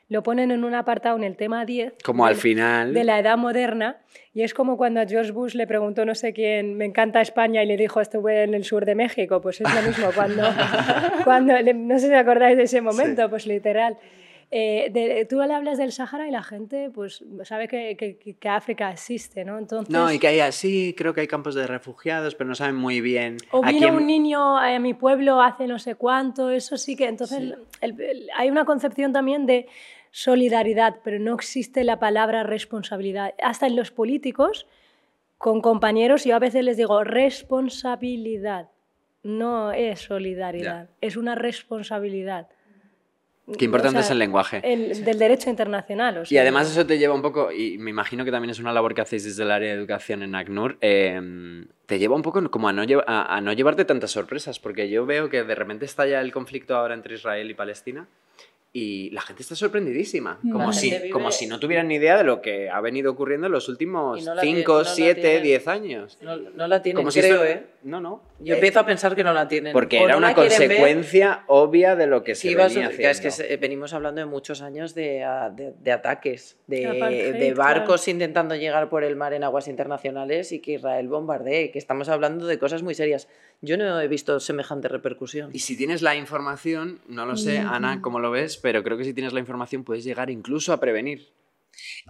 Lo 0.09 0.23
ponen 0.23 0.51
en 0.51 0.65
un 0.65 0.75
apartado 0.75 1.15
en 1.15 1.23
el 1.23 1.37
tema 1.37 1.63
10. 1.63 1.93
Como 2.03 2.25
al 2.25 2.35
final... 2.35 2.93
de 2.93 3.05
la 3.05 3.17
edad 3.17 3.37
moderna 3.37 4.01
y 4.33 4.43
es 4.43 4.53
como 4.53 4.75
cuando 4.75 4.99
a 4.99 5.05
George 5.05 5.31
Bush 5.31 5.55
le 5.55 5.67
preguntó 5.67 6.03
no 6.03 6.15
sé 6.15 6.33
quién, 6.33 6.75
me 6.75 6.83
encanta 6.83 7.21
España 7.21 7.63
y 7.63 7.65
le 7.65 7.77
dijo 7.77 8.01
estuve 8.01 8.43
en 8.43 8.53
el 8.53 8.65
sur 8.65 8.85
de 8.85 8.95
México, 8.95 9.39
pues 9.39 9.61
es 9.61 9.73
lo 9.73 9.81
mismo 9.81 10.09
cuando, 10.13 10.43
cuando 11.23 11.53
no 11.73 11.97
sé 11.97 12.07
si 12.07 12.13
acordáis 12.13 12.57
de 12.57 12.63
ese 12.63 12.81
momento, 12.81 13.29
pues 13.29 13.47
literal. 13.47 13.97
Eh, 14.53 14.89
de- 14.91 15.25
tú 15.25 15.37
le 15.39 15.53
hablas 15.53 15.77
del 15.77 15.93
Sáhara 15.93 16.27
y 16.27 16.31
la 16.31 16.43
gente 16.43 16.89
pues 16.93 17.23
sabe 17.43 17.69
que, 17.69 17.95
que- 17.95 18.17
que 18.35 18.49
África 18.49 18.91
existe, 18.91 19.45
¿no? 19.45 19.57
Entonces, 19.57 19.89
No, 19.93 20.11
y 20.11 20.19
que 20.19 20.27
hay 20.27 20.41
así, 20.41 20.93
creo 20.97 21.13
que 21.13 21.21
hay 21.21 21.27
campos 21.27 21.55
de 21.55 21.65
refugiados, 21.67 22.35
pero 22.35 22.49
no 22.49 22.55
saben 22.55 22.75
muy 22.75 22.99
bien. 22.99 23.37
o 23.51 23.61
vino 23.61 23.79
quién- 23.79 23.95
un 23.95 24.05
niño 24.05 24.57
a 24.57 24.77
mi 24.79 24.93
pueblo 24.93 25.41
hace 25.41 25.67
no 25.67 25.79
sé 25.79 25.95
cuánto, 25.95 26.49
eso 26.49 26.75
sí 26.75 26.97
que 26.97 27.07
entonces 27.07 27.39
el- 27.39 27.99
el- 28.01 28.29
hay 28.35 28.49
una 28.49 28.65
concepción 28.65 29.13
también 29.13 29.45
de 29.45 29.67
solidaridad, 30.11 30.97
pero 31.01 31.17
no 31.19 31.33
existe 31.33 31.85
la 31.85 31.97
palabra 31.99 32.43
responsabilidad. 32.43 33.33
Hasta 33.41 33.67
en 33.67 33.77
los 33.77 33.91
políticos, 33.91 34.67
con 35.37 35.61
compañeros, 35.61 36.25
yo 36.25 36.35
a 36.35 36.39
veces 36.39 36.65
les 36.65 36.75
digo 36.75 37.05
responsabilidad, 37.05 38.67
no 39.23 39.71
es 39.71 40.01
solidaridad, 40.01 40.89
es 40.99 41.15
una 41.15 41.35
responsabilidad. 41.35 42.47
Qué 43.57 43.65
importante 43.65 43.97
O 43.99 44.01
sea, 44.01 44.05
es 44.07 44.11
el 44.11 44.19
lenguaje. 44.19 44.61
el- 44.63 45.03
del 45.03 45.17
derecho 45.19 45.49
internacional. 45.49 46.17
o 46.19 46.21
Y 46.23 46.25
sea, 46.27 46.41
además 46.41 46.71
eso 46.71 46.85
te 46.85 46.97
lleva 46.97 47.13
un 47.13 47.21
poco, 47.21 47.51
y 47.51 47.77
me 47.77 47.89
imagino 47.89 48.23
que 48.23 48.31
también 48.31 48.51
es 48.51 48.59
una 48.59 48.71
labor 48.71 48.93
que 48.93 49.01
hacéis 49.01 49.23
desde 49.25 49.43
el 49.43 49.51
área 49.51 49.69
de 49.69 49.75
educación 49.75 50.23
en 50.23 50.35
ACNUR, 50.35 50.77
eh, 50.81 51.65
te 51.85 51.99
lleva 51.99 52.15
un 52.15 52.21
poco 52.21 52.49
como 52.49 52.69
a 52.69 52.73
no, 52.73 52.83
a, 53.07 53.35
a 53.35 53.41
no 53.41 53.51
llevarte 53.53 53.83
tantas 53.83 54.11
sorpresas, 54.11 54.59
porque 54.59 54.89
yo 54.89 55.05
veo 55.05 55.29
que 55.29 55.43
de 55.43 55.55
repente 55.55 55.85
estalla 55.85 56.21
el 56.21 56.31
conflicto 56.31 56.75
ahora 56.75 56.93
entre 56.93 57.15
Israel 57.15 57.49
y 57.49 57.53
Palestina 57.53 58.07
y 58.73 59.09
la 59.09 59.19
gente 59.19 59.41
está 59.41 59.53
sorprendidísima, 59.53 60.39
como, 60.49 60.67
La 60.67 60.73
si, 60.73 61.09
como 61.09 61.29
si 61.31 61.45
no 61.45 61.59
tuvieran 61.59 61.89
ni 61.89 61.95
idea 61.95 62.15
de 62.17 62.23
lo 62.23 62.41
que 62.41 62.69
ha 62.69 62.79
venido 62.79 63.11
ocurriendo 63.11 63.47
en 63.47 63.51
los 63.51 63.67
últimos 63.67 64.21
Y 64.21 64.23
no 64.25 64.33
la 64.33 64.41
tiene- 64.41 64.59
5, 64.59 64.71
no 64.73 64.79
la 64.83 64.85
7, 64.89 65.21
tienen. 65.21 65.43
10 65.43 65.67
años. 65.67 66.17
No, 66.21 66.37
no 66.37 66.67
la 66.67 66.81
tienen, 66.81 66.95
Como 67.01 67.11
si 67.11 67.19
creo, 67.19 67.43
esto- 67.43 67.45
¿eh? 67.59 67.65
No, 67.83 67.99
no. 67.99 68.23
Yo 68.39 68.53
Eh, 68.53 68.57
empiezo 68.57 68.79
a 68.79 68.85
pensar 68.85 69.13
que 69.15 69.23
no 69.25 69.33
la 69.33 69.47
tienen. 69.49 69.73
porque 69.73 69.99
O 69.99 70.03
era 70.05 70.13
no 70.13 70.19
una 70.19 70.27
ver, 70.27 70.35
consecuencia 70.37 71.43
obvia 71.47 71.95
de 71.97 72.07
lo 72.07 72.23
que 72.23 72.35
se 72.35 72.47
que 72.47 72.51
iba 72.53 72.63
a 72.65 72.67
venía 72.69 72.91
su- 72.91 72.97
que 72.97 73.09
es 73.09 73.19
que 73.19 73.27
haciendo. 73.27 73.49
se- 73.49 73.57
venimos 73.57 73.93
hablando 73.93 74.21
de 74.21 74.25
muchos 74.25 74.61
años 74.61 74.95
de, 74.95 75.23
a- 75.23 75.49
de- 75.49 75.73
de 75.77 75.91
ataques, 75.91 76.57
de, 76.67 76.85
Apartheid, 76.87 77.33
de 77.35 77.53
barcos 77.53 78.03
claro. 78.03 78.11
intentando 78.15 78.55
llegar 78.55 78.87
por 78.89 79.03
el 79.03 79.15
mar 79.17 79.33
en 79.33 79.43
aguas 79.43 79.67
internacionales 79.67 80.51
y 80.53 80.59
que 80.59 80.73
Israel 80.73 81.07
bombardee, 81.09 81.71
que 81.71 81.79
estamos 81.79 82.07
hablando 82.07 82.45
de 82.47 82.57
cosas 82.57 82.83
muy 82.83 82.93
serias. 82.95 83.27
Yo 83.61 83.77
no 83.77 84.01
he 84.01 84.07
visto 84.07 84.39
semejante 84.39 84.87
repercusión. 84.87 85.51
Y 85.53 85.59
si 85.59 85.77
tienes 85.77 86.01
la 86.01 86.15
información, 86.15 86.99
no 87.07 87.25
lo 87.25 87.37
sé, 87.37 87.59
Ana, 87.59 88.01
cómo 88.01 88.19
lo 88.19 88.31
ves, 88.31 88.57
pero 88.57 88.83
creo 88.83 88.97
que 88.97 89.03
si 89.03 89.13
tienes 89.13 89.33
la 89.33 89.39
información 89.39 89.83
puedes 89.83 90.03
llegar 90.03 90.31
incluso 90.31 90.73
a 90.73 90.79
prevenir. 90.79 91.29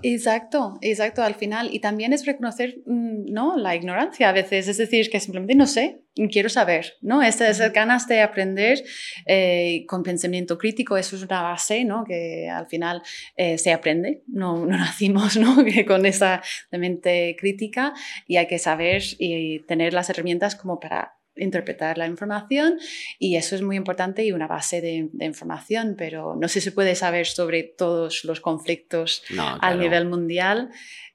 Exacto, 0.04 0.78
exacto, 0.82 1.24
al 1.24 1.36
final. 1.36 1.70
Y 1.72 1.80
también 1.80 2.14
es 2.14 2.26
reconocer 2.26 2.80
mm, 2.86 3.32
¿no? 3.32 3.58
la 3.58 3.76
ignorancia 3.76 4.30
a 4.30 4.32
veces, 4.32 4.68
es 4.68 4.78
decir, 4.78 5.10
que 5.10 5.20
simplemente 5.20 5.56
no 5.56 5.68
sé, 5.68 6.02
quiero 6.32 6.49
saber, 6.49 6.93
¿no? 7.02 7.22
Esas 7.22 7.49
esas 7.52 7.72
ganas 7.74 8.08
de 8.08 8.22
aprender 8.22 8.84
eh, 9.26 9.86
con 9.88 10.04
pensamiento 10.04 10.58
crítico, 10.58 10.97
eso 10.97 11.16
es 11.16 11.24
una 11.24 11.41
base, 11.41 11.84
¿no? 11.84 12.04
Que 12.06 12.49
al 12.49 12.68
final 12.68 13.04
eh, 13.36 13.58
se 13.58 13.72
aprende, 13.72 14.24
no, 14.28 14.66
no 14.66 14.78
nacimos, 14.78 15.38
¿no? 15.38 15.64
Que 15.64 15.86
con 15.86 16.06
esa 16.06 16.41
mente 16.72 17.36
crítica 17.39 17.93
y 18.28 18.38
hay 18.38 18.47
que 18.47 18.60
saber 18.60 19.04
y 19.20 19.60
tener 19.60 19.93
las 19.93 20.10
herramientas 20.10 20.56
como 20.56 20.80
para 20.80 21.21
interpretar 21.36 21.98
la 21.98 22.08
información 22.08 22.78
y 23.20 23.36
eso 23.38 23.56
es 23.56 23.62
muy 23.62 23.76
importante 23.78 24.24
y 24.24 24.32
una 24.32 24.48
base 24.48 24.82
de, 24.82 25.10
de 25.14 25.26
información, 25.26 25.96
pero 25.98 26.36
no 26.36 26.48
sé 26.48 26.56
si 26.60 26.66
se 26.66 26.72
puede 26.72 26.96
saber 26.96 27.26
sobre 27.26 27.64
todos 27.64 28.24
los 28.26 28.42
conflictos 28.42 29.24
No, 29.30 29.58
al 29.62 29.80
nivel 29.80 30.06
mundial. 30.08 30.70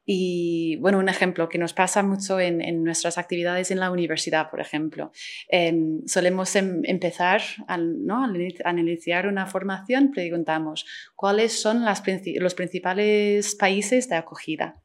Y 0.09 0.77
bueno, 0.77 0.99
un 1.01 1.09
ejemplo 1.09 1.49
que 1.49 1.59
nos 1.59 1.73
pasa 1.73 2.03
mucho 2.05 2.39
en, 2.39 2.63
en 2.63 2.85
nuestras 2.85 3.19
actividades 3.19 3.73
en 3.73 3.81
la 3.81 3.91
universidad, 3.91 4.51
por 4.51 4.61
ejemplo. 4.61 5.11
Em, 5.49 6.07
solemos 6.07 6.55
em- 6.55 6.83
empezar, 6.85 7.43
al, 7.67 8.07
¿no? 8.07 8.23
al, 8.25 8.33
ini- 8.37 8.61
al 8.65 8.79
iniciar 8.79 9.27
una 9.27 9.47
formación, 9.47 10.13
preguntamos 10.13 10.87
cuáles 11.17 11.61
son 11.61 11.85
las 11.85 12.05
los 12.37 12.55
principales 12.55 13.57
países 13.57 14.09
de 14.09 14.15
acogida 14.15 14.77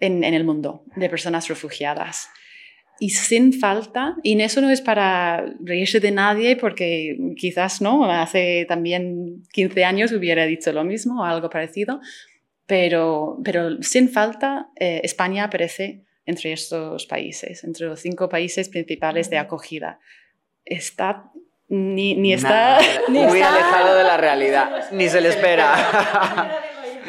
en, 0.00 0.24
en 0.24 0.32
el 0.32 0.44
mundo 0.44 0.82
de 0.96 1.10
personas 1.10 1.46
refugiadas. 1.48 2.30
Y 3.00 3.10
sin 3.10 3.52
falta, 3.52 4.16
y 4.24 4.40
eso 4.40 4.60
no 4.60 4.70
es 4.70 4.80
para 4.80 5.44
reírse 5.60 6.00
de 6.00 6.10
nadie, 6.10 6.56
porque 6.56 7.16
quizás 7.36 7.80
no, 7.80 8.04
hace 8.10 8.64
también 8.68 9.44
15 9.52 9.84
años 9.84 10.10
hubiera 10.12 10.46
dicho 10.46 10.72
lo 10.72 10.82
mismo 10.82 11.20
o 11.20 11.24
algo 11.24 11.48
parecido, 11.48 12.00
pero, 12.66 13.38
pero 13.44 13.80
sin 13.82 14.08
falta 14.08 14.68
eh, 14.76 15.00
España 15.04 15.44
aparece 15.44 16.04
entre 16.26 16.52
estos 16.52 17.06
países, 17.06 17.62
entre 17.64 17.86
los 17.86 18.00
cinco 18.00 18.28
países 18.28 18.68
principales 18.68 19.30
de 19.30 19.38
acogida. 19.38 20.00
Está, 20.64 21.30
ni, 21.68 22.14
ni 22.16 22.32
está... 22.34 22.78
Nada, 22.80 22.80
Ni 23.08 23.20
muy 23.20 23.38
está- 23.38 23.54
alejado 23.54 23.96
de 23.96 24.02
la 24.04 24.16
realidad, 24.16 24.90
ni 24.92 25.08
se 25.08 25.20
le 25.20 25.28
espera. 25.30 26.60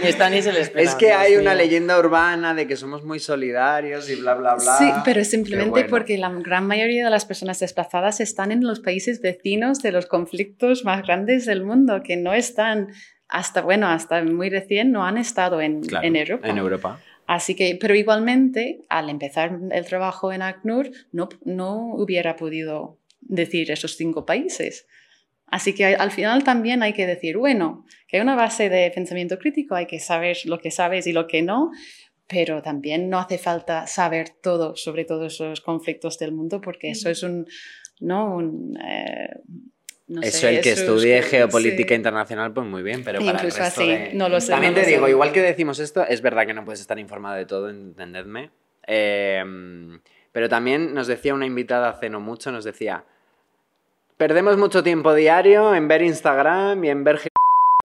Ni 0.01 0.07
está 0.07 0.29
ni 0.29 0.41
se 0.41 0.51
les 0.51 0.63
espera. 0.63 0.83
es 0.83 0.95
que 0.95 1.11
hay 1.11 1.35
una 1.35 1.55
leyenda 1.55 1.97
urbana 1.99 2.53
de 2.53 2.67
que 2.67 2.75
somos 2.75 3.03
muy 3.03 3.19
solidarios 3.19 4.09
y 4.09 4.15
bla, 4.15 4.35
bla, 4.35 4.55
bla. 4.55 4.77
Sí, 4.77 4.91
pero 5.05 5.23
simplemente 5.23 5.69
bueno. 5.69 5.89
porque 5.89 6.17
la 6.17 6.29
gran 6.29 6.67
mayoría 6.67 7.03
de 7.03 7.09
las 7.09 7.25
personas 7.25 7.59
desplazadas 7.59 8.19
están 8.19 8.51
en 8.51 8.63
los 8.65 8.79
países 8.79 9.21
vecinos 9.21 9.79
de 9.79 9.91
los 9.91 10.05
conflictos 10.05 10.85
más 10.85 11.03
grandes 11.03 11.45
del 11.45 11.63
mundo, 11.63 12.01
que 12.03 12.17
no 12.17 12.33
están 12.33 12.89
hasta, 13.27 13.61
bueno, 13.61 13.87
hasta 13.87 14.23
muy 14.23 14.49
recién 14.49 14.91
no 14.91 15.05
han 15.05 15.17
estado 15.17 15.61
en, 15.61 15.81
Claro, 15.81 16.05
en 16.05 16.15
Europa. 16.15 16.47
En 16.47 16.57
Europa. 16.57 16.99
Así 17.27 17.55
que, 17.55 17.77
pero 17.79 17.93
igualmente, 17.93 18.81
al 18.89 19.09
empezar 19.09 19.59
el 19.71 19.85
trabajo 19.85 20.33
en 20.33 20.41
ACNUR, 20.41 20.89
no, 21.11 21.29
no 21.45 21.93
hubiera 21.93 22.35
podido 22.35 22.97
decir 23.21 23.69
esos 23.69 23.95
cinco 23.95 24.25
países. 24.25 24.87
Así 25.51 25.73
que 25.73 25.95
al 25.95 26.11
final 26.11 26.43
también 26.43 26.83
hay 26.83 26.93
que 26.93 27.07
decir, 27.07 27.37
bueno, 27.37 27.85
que 28.07 28.17
hay 28.17 28.21
una 28.23 28.35
base 28.35 28.69
de 28.69 28.91
pensamiento 28.91 29.37
crítico, 29.39 29.75
hay 29.75 29.85
que 29.87 29.99
saber 29.99 30.37
lo 30.45 30.59
que 30.59 30.71
sabes 30.71 31.07
y 31.07 31.13
lo 31.13 31.27
que 31.27 31.41
no, 31.41 31.71
pero 32.27 32.61
también 32.61 33.09
no 33.09 33.19
hace 33.19 33.37
falta 33.37 33.87
saber 33.87 34.29
todo 34.29 34.75
sobre 34.75 35.05
todos 35.05 35.33
esos 35.33 35.61
conflictos 35.61 36.19
del 36.19 36.31
mundo 36.31 36.61
porque 36.61 36.91
eso 36.91 37.09
es 37.09 37.23
un, 37.23 37.47
¿no? 37.99 38.35
un 38.35 38.77
eh, 38.77 39.29
no 40.07 40.21
eso 40.21 40.37
sé, 40.39 40.49
el 40.49 40.61
que 40.61 40.71
eso 40.71 40.81
es 40.81 40.87
estudie 40.89 41.21
geopolítica 41.21 41.89
sí. 41.89 41.95
internacional, 41.95 42.51
pues 42.53 42.67
muy 42.67 42.81
bien, 42.83 43.03
pero 43.03 43.19
para 43.19 43.31
el 43.31 43.37
Incluso 43.37 43.59
resto 43.59 43.81
así, 43.81 43.89
de- 43.91 44.13
no 44.13 44.27
lo 44.29 44.39
sé, 44.41 44.51
También 44.51 44.73
no 44.73 44.81
te 44.81 44.87
digo, 44.87 45.05
sé. 45.05 45.11
igual 45.11 45.31
que 45.31 45.41
decimos 45.41 45.79
esto, 45.79 46.03
es 46.05 46.21
verdad 46.21 46.45
que 46.47 46.53
no 46.53 46.65
puedes 46.65 46.81
estar 46.81 46.97
informada 46.99 47.35
de 47.35 47.45
todo, 47.45 47.69
entendedme. 47.69 48.49
Eh, 48.87 49.43
pero 50.31 50.49
también 50.49 50.93
nos 50.93 51.07
decía 51.07 51.33
una 51.33 51.45
invitada 51.45 51.89
hace 51.89 52.09
no 52.09 52.19
mucho, 52.19 52.51
nos 52.51 52.63
decía, 52.65 53.03
perdemos 54.19 54.57
mucho 54.57 54.83
tiempo 54.83 55.13
diario 55.13 55.73
en 55.73 55.87
ver 55.87 56.01
Instagram 56.01 56.83
y 56.83 56.89
en 56.89 57.03
ver 57.05 57.19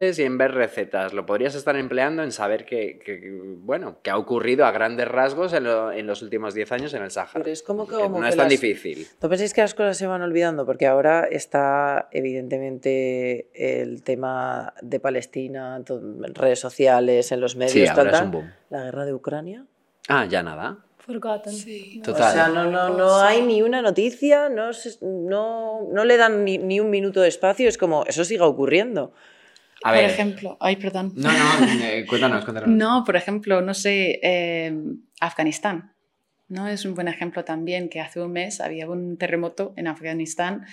y 0.01 0.23
en 0.23 0.37
ver 0.37 0.53
recetas. 0.53 1.15
Lo 1.15 1.25
podrías 1.25 1.55
estar 1.55 1.77
empleando 1.77 2.25
en 2.25 2.33
saber 2.33 2.67
que, 2.67 2.99
que, 2.99 3.57
bueno, 3.63 3.99
que 4.03 4.11
ha 4.11 4.19
ocurrido 4.19 4.67
a 4.67 4.73
grandes 4.73 5.07
rasgos 5.07 5.53
en, 5.53 5.63
lo- 5.65 5.93
en 5.93 6.09
los 6.09 6.21
últimos 6.21 6.53
10 6.53 6.73
años 6.73 6.93
en 6.95 7.05
el 7.05 7.13
Sahara. 7.13 7.33
Pero 7.35 7.51
es 7.51 7.63
como 7.63 7.87
que- 7.87 7.95
como 7.95 8.19
no 8.19 8.25
que 8.25 8.31
es 8.31 8.37
tan 8.37 8.47
las- 8.47 8.51
difícil. 8.51 9.07
¿No 9.23 9.29
pensáis 9.29 9.55
que 9.55 9.61
las 9.61 9.73
cosas 9.75 9.97
se 9.97 10.09
van 10.09 10.21
olvidando? 10.23 10.67
Porque 10.67 10.87
ahora 10.89 11.25
está 11.31 12.09
evidentemente 12.11 13.47
el 13.55 14.03
tema 14.03 14.75
de 14.83 14.99
Palestina, 15.01 15.77
en 15.89 16.35
redes 16.35 16.59
sociales, 16.59 17.31
en 17.33 17.41
los 17.41 17.55
medios, 17.57 17.73
Sí, 17.73 17.85
tal, 17.87 17.99
ahora 17.99 18.11
es 18.11 18.17
tal. 18.17 18.25
un 18.27 18.31
boom. 18.33 18.53
la 18.71 18.83
guerra 18.85 19.05
de 19.07 19.15
Ucrania. 19.15 19.65
Ah, 20.09 20.27
ya 20.27 20.43
nada. 20.43 20.79
Forgotten. 21.05 21.53
Sí. 21.53 22.01
Total. 22.03 22.31
O 22.31 22.33
sea, 22.33 22.49
no, 22.49 22.71
no, 22.71 22.89
no 22.97 23.17
hay 23.21 23.43
ni 23.43 23.61
una 23.63 23.83
noticia, 23.83 24.49
no, 24.49 24.73
se- 24.73 24.99
no, 25.03 25.89
no 25.93 26.05
le 26.05 26.17
dan 26.17 26.45
ni, 26.45 26.59
ni 26.59 26.81
un 26.81 26.91
minuto 26.91 27.21
de 27.21 27.29
espacio, 27.29 27.69
es 27.69 27.77
como, 27.79 28.05
eso 28.07 28.25
siga 28.25 28.47
ocurriendo. 28.47 29.13
A 29.83 29.91
Por 29.91 29.99
ver. 30.01 30.11
ejemplo, 30.11 30.57
ay, 30.61 30.77
perdón. 30.77 31.13
No, 31.15 31.29
no, 31.31 31.67
eh, 31.85 32.07
cuéntanos, 32.09 32.45
cuéntanos. 32.45 32.71
No, 32.71 33.03
por 33.05 33.17
ejemplo, 33.17 33.61
no 33.61 33.75
sé, 33.75 34.19
eh, 34.23 34.73
Afganistán. 35.21 35.93
¿no? 36.49 36.69
Es 36.69 36.85
un 36.85 36.95
buen 36.95 37.09
ejemplo 37.09 37.45
también 37.45 37.89
que 37.89 38.01
hace 38.01 38.21
un 38.21 38.33
mes 38.33 38.61
había 38.61 38.89
un 38.89 39.17
terremoto 39.19 39.73
en 39.77 39.87
Afganistán 39.89 40.65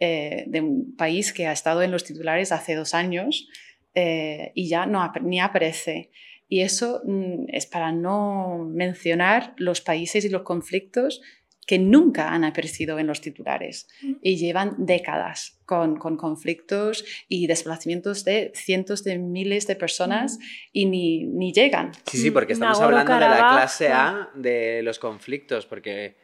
eh, 0.00 0.44
de 0.48 0.60
un 0.60 0.96
país 0.96 1.32
que 1.32 1.46
ha 1.46 1.52
estado 1.52 1.82
en 1.82 1.90
los 1.90 2.04
titulares 2.04 2.50
hace 2.52 2.74
dos 2.74 2.94
años 2.94 3.46
eh, 3.94 4.52
y 4.54 4.68
ya 4.68 4.86
no 4.86 5.10
ni 5.22 5.38
aparece. 5.40 6.10
Y 6.48 6.62
eso 6.62 7.02
mm, 7.04 7.44
es 7.48 7.66
para 7.66 7.92
no 7.92 8.66
mencionar 8.68 9.54
los 9.58 9.80
países 9.80 10.24
y 10.24 10.28
los 10.28 10.42
conflictos 10.42 11.20
que 11.68 11.78
nunca 11.78 12.32
han 12.32 12.44
aparecido 12.44 12.98
en 12.98 13.06
los 13.06 13.20
titulares 13.20 13.88
y 14.22 14.36
llevan 14.36 14.74
décadas 14.78 15.60
con, 15.66 15.96
con 15.96 16.16
conflictos 16.16 17.04
y 17.28 17.46
desplazamientos 17.46 18.24
de 18.24 18.52
cientos 18.54 19.04
de 19.04 19.18
miles 19.18 19.66
de 19.66 19.76
personas 19.76 20.38
y 20.72 20.86
ni, 20.86 21.24
ni 21.24 21.52
llegan. 21.52 21.92
Sí, 22.06 22.16
sí, 22.16 22.30
porque 22.30 22.54
estamos 22.54 22.80
hablando 22.80 23.12
de 23.12 23.20
la 23.20 23.36
clase. 23.36 23.88
A 23.88 24.30
de 24.34 24.82
los 24.82 24.98
conflictos, 24.98 25.66
porque 25.66 26.16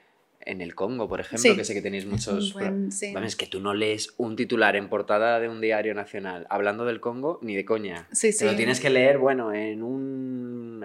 en 0.46 0.60
el 0.60 0.74
Congo, 0.74 1.08
por 1.08 1.20
ejemplo, 1.20 1.38
Sí. 1.50 1.56
que 1.56 1.64
sé 1.64 1.74
que 1.74 1.82
tenéis 1.82 2.06
muchos... 2.06 2.52
buen- 2.54 2.90
sí. 2.92 3.12
Vamos, 3.14 3.28
es 3.28 3.36
que 3.36 3.46
tú 3.46 3.60
no 3.60 3.74
lees 3.74 4.14
un 4.18 4.36
titular 4.36 4.76
en 4.76 4.88
portada 4.88 5.40
de 5.40 5.48
un 5.48 5.60
diario 5.60 5.94
nacional 5.94 6.46
hablando 6.50 6.84
del 6.84 7.00
Congo 7.00 7.38
ni 7.42 7.54
de 7.54 7.64
coña. 7.64 8.06
Sí, 8.12 8.36
Te 8.36 8.44
lo 8.44 8.50
sí. 8.52 8.56
tienes 8.56 8.80
que 8.80 8.90
leer, 8.90 9.18
bueno, 9.18 9.52
en 9.52 9.82
un... 9.82 10.43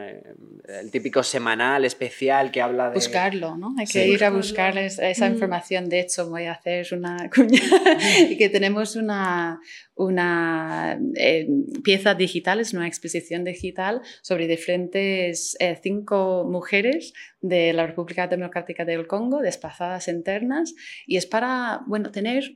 eh, 0.09 0.23
el 0.81 0.91
típico 0.91 1.21
semanal 1.23 1.85
especial 1.85 2.51
que 2.51 2.61
habla 2.61 2.89
de... 2.89 2.95
buscarlo, 2.95 3.57
¿no? 3.57 3.75
Hay 3.77 3.85
que 3.85 4.03
Sí. 4.05 4.11
ir 4.11 4.23
a 4.23 4.29
buscar 4.29 4.77
es- 4.77 4.99
esa 4.99 5.29
Mm. 5.29 5.33
información. 5.33 5.89
De 5.89 5.99
hecho, 6.01 6.29
voy 6.29 6.45
a 6.45 6.53
hacer 6.53 6.87
una 6.93 7.29
cuña 7.35 7.61
y 8.29 8.37
que 8.37 8.49
tenemos 8.49 8.95
una, 8.95 9.59
una 9.95 10.97
eh, 11.15 11.47
pieza 11.83 12.13
digital, 12.15 12.59
es 12.59 12.73
una 12.73 12.87
exposición 12.87 13.43
digital 13.43 14.01
sobre 14.21 14.47
diferentes 14.47 15.55
eh, 15.59 15.77
cinco 15.81 16.45
mujeres 16.49 17.13
de 17.41 17.73
la 17.73 17.85
República 17.87 18.27
Democrática 18.27 18.85
del 18.85 19.07
Congo, 19.07 19.39
desplazadas 19.41 20.07
internas, 20.07 20.73
y 21.05 21.17
es 21.17 21.25
para, 21.25 21.81
bueno, 21.87 22.11
tener 22.11 22.55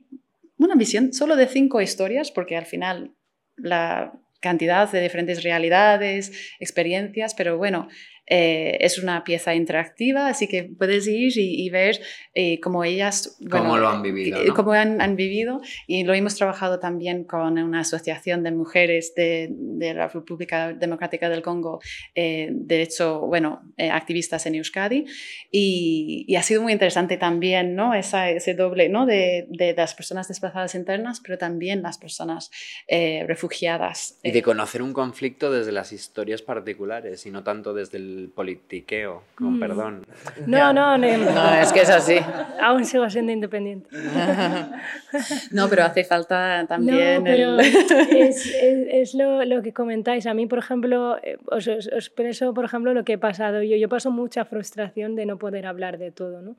una 0.58 0.74
visión 0.76 1.12
solo 1.12 1.36
de 1.36 1.46
cinco 1.48 1.80
historias, 1.80 2.30
porque 2.30 2.56
al 2.56 2.66
final 2.66 3.12
la 3.56 4.12
cantidad 4.44 4.92
de 4.92 5.00
diferentes 5.00 5.42
realidades, 5.42 6.30
experiencias, 6.60 7.34
pero 7.34 7.56
bueno, 7.56 7.88
eh, 8.26 8.78
es 8.80 8.98
una 8.98 9.24
pieza 9.24 9.54
interactiva, 9.54 10.28
así 10.28 10.48
que 10.48 10.64
puedes 10.64 11.06
ir 11.06 11.36
y, 11.36 11.64
y 11.64 11.70
ver 11.70 12.00
eh, 12.34 12.60
cómo 12.60 12.84
ellas... 12.84 13.36
Cómo 13.50 13.70
bueno, 13.70 13.78
lo 13.78 13.88
han 13.88 14.02
vivido, 14.02 14.40
eh, 14.40 14.46
¿no? 14.46 14.54
Cómo 14.54 14.72
han, 14.72 15.00
han 15.00 15.16
vivido 15.16 15.60
y 15.86 16.04
lo 16.04 16.14
hemos 16.14 16.34
trabajado 16.36 16.78
también 16.78 17.24
con 17.24 17.58
una 17.58 17.80
asociación 17.80 18.42
de 18.42 18.50
mujeres 18.52 19.14
de, 19.14 19.48
de 19.50 19.94
la 19.94 20.08
República 20.08 20.72
Democrática 20.72 21.28
del 21.28 21.42
Congo, 21.42 21.80
eh, 22.14 22.48
de 22.50 22.82
hecho, 22.82 23.20
bueno, 23.20 23.62
eh, 23.76 23.90
activistas 23.90 24.46
en 24.46 24.54
Euskadi 24.54 25.04
y, 25.50 26.24
y 26.26 26.36
ha 26.36 26.42
sido 26.42 26.62
muy 26.62 26.72
interesante 26.72 27.16
también, 27.16 27.74
¿no? 27.74 27.94
Esa, 27.94 28.30
ese 28.30 28.54
doble, 28.54 28.88
¿no? 28.88 29.06
De, 29.06 29.46
de 29.48 29.74
las 29.74 29.94
personas 29.94 30.28
desplazadas 30.28 30.74
internas, 30.74 31.20
pero 31.20 31.38
también 31.38 31.82
las 31.82 31.98
personas 31.98 32.50
eh, 32.88 33.24
refugiadas. 33.26 34.18
Y 34.22 34.30
de 34.30 34.42
conocer 34.42 34.82
un 34.82 34.92
conflicto 34.92 35.50
desde 35.50 35.72
las 35.72 35.92
historias 35.92 36.42
particulares 36.42 37.26
y 37.26 37.30
no 37.30 37.42
tanto 37.42 37.74
desde 37.74 37.98
el 37.98 38.13
politiqueo, 38.34 39.22
con 39.36 39.56
Mm. 39.56 39.60
perdón. 39.60 40.06
No, 40.46 40.72
no, 40.72 40.96
no, 40.98 41.06
No, 41.18 41.54
es 41.60 41.72
que 41.72 41.80
es 41.82 41.90
así. 41.90 42.16
aún 42.60 42.84
sigo 42.84 43.08
siendo 43.10 43.32
independiente. 43.32 43.88
No, 45.52 45.68
pero 45.68 45.84
hace 45.84 46.04
falta 46.04 46.64
también... 46.68 47.18
No, 47.18 47.24
pero 47.24 47.54
el- 47.54 47.60
es, 47.60 48.46
es- 48.46 48.86
es 48.90 49.14
lo, 49.14 49.44
lo 49.44 49.62
que 49.62 49.72
comentáis. 49.72 50.26
A 50.26 50.34
mí, 50.34 50.46
por 50.46 50.58
ejemplo, 50.58 51.18
eh, 51.22 51.38
os, 51.46 51.68
os- 51.68 52.10
por 52.10 52.64
ejemplo, 52.64 52.94
lo 52.94 53.04
que 53.04 53.14
he 53.14 53.18
pasado 53.18 53.62
yo. 53.62 53.76
Yo 53.76 53.88
paso 53.88 54.10
mucha 54.10 54.44
frustración 54.44 55.14
de 55.14 55.26
no 55.26 55.38
poder 55.38 55.66
hablar 55.66 55.98
de 55.98 56.10
todo, 56.10 56.42
¿no? 56.42 56.56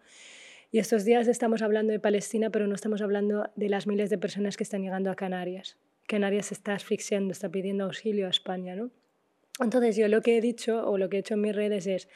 Y 0.71 0.79
estos 0.79 1.05
días 1.05 1.27
estamos 1.27 1.61
hablando 1.61 1.91
de 1.93 1.99
Palestina, 1.99 2.49
pero 2.49 2.67
no 2.67 2.75
estamos 2.75 3.01
hablando 3.01 3.49
de 3.55 3.69
las 3.69 3.87
miles 3.87 4.09
de 4.09 4.17
personas 4.17 4.57
que 4.57 4.63
están 4.63 4.81
llegando 4.81 5.09
a 5.11 5.15
Canarias. 5.15 5.77
Canarias 6.07 6.47
se 6.47 6.53
está 6.53 6.73
asfixiando, 6.73 7.31
está 7.31 7.49
pidiendo 7.49 7.85
auxilio 7.85 8.27
a 8.27 8.29
España, 8.29 8.75
¿no? 8.75 8.89
Entonces 9.59 9.95
yo 9.95 10.07
lo 10.07 10.21
que 10.21 10.37
he 10.37 10.41
dicho 10.41 10.87
o 10.89 10.97
lo 10.97 11.09
que 11.09 11.17
he 11.17 11.19
hecho 11.21 11.35
en 11.35 11.41
mis 11.41 11.55
redes 11.55 11.87
es, 11.87 12.09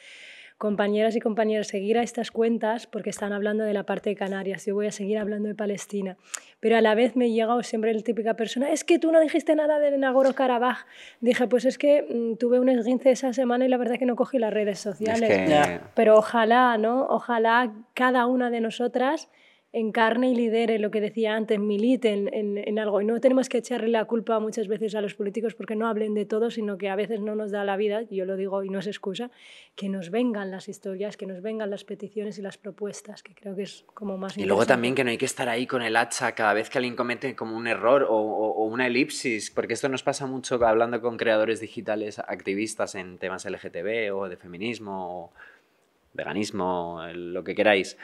compañeras 0.58 1.16
y 1.16 1.20
compañeros, 1.20 1.68
seguir 1.68 1.96
a 1.96 2.02
estas 2.02 2.30
cuentas 2.30 2.86
porque 2.86 3.08
están 3.08 3.32
hablando 3.32 3.64
de 3.64 3.72
la 3.72 3.84
parte 3.84 4.10
de 4.10 4.16
Canarias. 4.16 4.66
Yo 4.66 4.74
voy 4.74 4.86
a 4.88 4.92
seguir 4.92 5.16
hablando 5.16 5.48
de 5.48 5.54
Palestina. 5.54 6.18
Pero 6.60 6.76
a 6.76 6.82
la 6.82 6.94
vez 6.94 7.16
me 7.16 7.30
llega 7.30 7.54
o 7.54 7.62
siempre 7.62 7.94
la 7.94 8.02
típica 8.02 8.34
persona, 8.34 8.70
es 8.70 8.84
que 8.84 8.98
tú 8.98 9.10
no 9.10 9.20
dijiste 9.20 9.56
nada 9.56 9.78
de 9.78 9.96
Nagorno-Karabaj. 9.96 10.84
Dije, 11.22 11.46
pues 11.48 11.64
es 11.64 11.78
que 11.78 12.02
mm, 12.02 12.36
tuve 12.36 12.60
un 12.60 12.68
esguince 12.68 13.10
esa 13.10 13.32
semana 13.32 13.64
y 13.64 13.68
la 13.68 13.78
verdad 13.78 13.96
que 13.98 14.04
no 14.04 14.16
cogí 14.16 14.38
las 14.38 14.52
redes 14.52 14.76
Es 14.76 14.82
sociales. 14.82 15.30
que... 15.30 15.80
Pero 15.94 16.18
ojalá, 16.18 16.76
¿no? 16.76 17.06
Ojalá 17.06 17.72
cada 17.94 18.26
una 18.26 18.50
de 18.50 18.60
nosotras 18.60 19.30
encarne 19.72 20.30
y 20.30 20.34
lidere 20.34 20.78
lo 20.80 20.90
que 20.90 21.00
decía 21.00 21.36
antes, 21.36 21.58
milite 21.58 22.10
en, 22.12 22.32
en, 22.34 22.58
en 22.58 22.78
algo. 22.80 23.00
Y 23.00 23.04
no 23.04 23.20
tenemos 23.20 23.48
que 23.48 23.58
echarle 23.58 23.88
la 23.88 24.04
culpa 24.04 24.40
muchas 24.40 24.66
veces 24.66 24.94
a 24.96 25.00
los 25.00 25.14
políticos 25.14 25.54
porque 25.54 25.76
no 25.76 25.86
hablen 25.86 26.14
de 26.14 26.24
todo, 26.26 26.50
sino 26.50 26.76
que 26.76 26.88
a 26.88 26.96
veces 26.96 27.20
no 27.20 27.36
nos 27.36 27.52
da 27.52 27.62
la 27.64 27.76
vida, 27.76 28.02
yo 28.10 28.24
lo 28.24 28.36
digo 28.36 28.64
y 28.64 28.68
no 28.68 28.80
es 28.80 28.86
excusa, 28.88 29.30
que 29.76 29.88
nos 29.88 30.10
vengan 30.10 30.50
las 30.50 30.68
historias, 30.68 31.16
que 31.16 31.26
nos 31.26 31.40
vengan 31.40 31.70
las 31.70 31.84
peticiones 31.84 32.38
y 32.38 32.42
las 32.42 32.58
propuestas, 32.58 33.22
que 33.22 33.34
creo 33.34 33.54
que 33.54 33.62
es 33.62 33.84
como 33.94 34.18
más 34.18 34.36
Y 34.36 34.44
luego 34.44 34.66
también 34.66 34.94
que 34.96 35.04
no 35.04 35.10
hay 35.10 35.18
que 35.18 35.24
estar 35.26 35.48
ahí 35.48 35.66
con 35.66 35.82
el 35.82 35.96
hacha 35.96 36.32
cada 36.34 36.52
vez 36.52 36.68
que 36.68 36.78
alguien 36.78 36.96
comete 36.96 37.36
como 37.36 37.56
un 37.56 37.66
error 37.68 38.02
o, 38.02 38.16
o- 38.16 38.52
o 38.52 38.64
una 38.64 38.88
elipsis, 38.88 39.50
porque 39.52 39.74
esto 39.74 39.88
nos 39.88 40.02
pasa 40.02 40.26
mucho 40.26 40.54
hablando 40.66 41.00
con 41.00 41.16
creadores 41.16 41.60
digitales 41.60 42.18
activistas 42.18 42.96
en 42.96 43.18
temas 43.18 43.46
LGTB 43.46 44.10
o 44.12 44.28
de 44.28 44.36
feminismo 44.36 45.26
o 45.26 45.32
veganismo, 46.12 47.02
lo 47.14 47.44
que 47.44 47.54
queráis. 47.54 47.96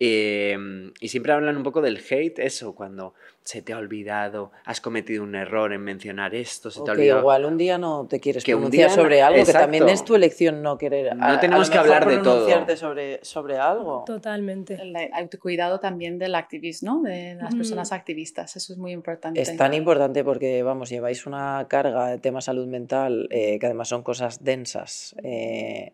Eh, 0.00 0.56
y 1.00 1.08
siempre 1.08 1.32
hablan 1.32 1.56
un 1.56 1.62
poco 1.62 1.80
del 1.80 1.98
hate, 2.10 2.40
eso, 2.40 2.74
cuando 2.74 3.14
se 3.44 3.62
te 3.62 3.72
ha 3.72 3.78
olvidado, 3.78 4.50
has 4.64 4.80
cometido 4.80 5.22
un 5.22 5.34
error 5.36 5.72
en 5.72 5.80
mencionar 5.82 6.34
esto, 6.34 6.70
se 6.72 6.80
O 6.80 6.84
te 6.84 6.90
ha 6.90 6.94
que 6.94 7.00
olvidado. 7.02 7.20
igual 7.20 7.44
un 7.44 7.56
día 7.56 7.78
no 7.78 8.06
te 8.08 8.18
quieres 8.18 8.42
Que 8.42 8.54
un 8.54 8.62
pronunciar 8.62 8.88
día- 8.88 8.96
sobre 8.96 9.22
algo, 9.22 9.44
que 9.44 9.52
también 9.52 9.84
exacto. 9.84 10.02
es 10.02 10.04
tu 10.04 10.14
elección 10.16 10.60
no 10.62 10.76
querer. 10.76 11.14
No 11.16 11.38
tenemos 11.38 11.70
que 11.70 11.78
hablar 11.78 12.06
de 12.08 12.16
todo. 12.18 12.22
pronunciarte 12.46 12.76
sobre, 12.76 13.24
sobre 13.24 13.58
algo. 13.58 14.02
Totalmente. 14.06 14.74
el 14.80 14.96
autocuidado 15.12 15.78
también 15.78 16.18
del 16.18 16.34
activismo, 16.34 16.94
¿no? 16.94 17.02
de 17.02 17.36
las 17.36 17.54
personas 17.54 17.92
activistas, 17.92 18.56
eso 18.56 18.72
es 18.72 18.78
muy 18.78 18.90
importante. 18.92 19.40
Es 19.40 19.56
tan 19.56 19.72
importante 19.74 20.24
porque, 20.24 20.62
vamos, 20.64 20.88
lleváis 20.88 21.26
una 21.26 21.66
carga 21.68 22.08
de 22.08 22.18
tema 22.18 22.40
salud 22.40 22.66
mental, 22.66 23.28
eh, 23.30 23.58
que 23.60 23.66
además 23.66 23.88
son 23.88 24.02
cosas 24.02 24.42
densas, 24.42 25.14
eh, 25.22 25.92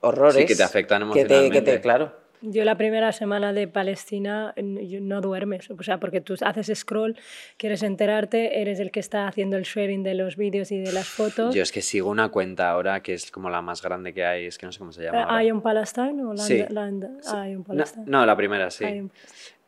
horrores. 0.00 0.36
Sí, 0.36 0.44
que 0.46 0.54
te 0.56 0.62
afectan 0.62 1.10
que 1.12 1.22
te- 1.22 1.22
que 1.22 1.28
te- 1.28 1.34
emocionalmente. 1.34 1.80
claro. 1.80 2.27
Yo 2.40 2.64
la 2.64 2.76
primera 2.76 3.10
semana 3.12 3.52
de 3.52 3.66
Palestina 3.68 4.54
no 4.56 5.20
duermes, 5.20 5.70
o 5.70 5.82
sea, 5.82 5.98
porque 5.98 6.20
tú 6.20 6.34
haces 6.40 6.70
scroll, 6.78 7.16
quieres 7.56 7.82
enterarte, 7.82 8.60
eres 8.60 8.78
el 8.80 8.90
que 8.90 9.00
está 9.00 9.26
haciendo 9.26 9.56
el 9.56 9.64
sharing 9.64 10.02
de 10.02 10.14
los 10.14 10.36
vídeos 10.36 10.70
y 10.70 10.78
de 10.78 10.92
las 10.92 11.08
fotos. 11.08 11.54
Yo 11.54 11.62
es 11.62 11.72
que 11.72 11.82
sigo 11.82 12.10
una 12.10 12.28
cuenta 12.28 12.70
ahora 12.70 13.02
que 13.02 13.14
es 13.14 13.30
como 13.30 13.50
la 13.50 13.60
más 13.62 13.82
grande 13.82 14.14
que 14.14 14.24
hay, 14.24 14.46
es 14.46 14.56
que 14.58 14.66
no 14.66 14.72
sé 14.72 14.78
cómo 14.78 14.92
se 14.92 15.02
llama. 15.02 15.22
Ahora. 15.24 15.36
¿Hay 15.36 15.50
un 15.50 15.62
Palestine 15.62 16.22
o 16.22 16.32
Land, 16.34 16.40
Sí. 16.48 16.64
Land- 16.68 17.18
Sí. 17.22 17.30
Hay 17.34 17.52
un 17.54 17.58
No, 17.58 17.64
Palestine. 17.64 18.04
no, 18.06 18.24
la 18.26 18.36
primera 18.36 18.70
sí. 18.70 18.84
Hay 18.84 19.00
un- 19.00 19.12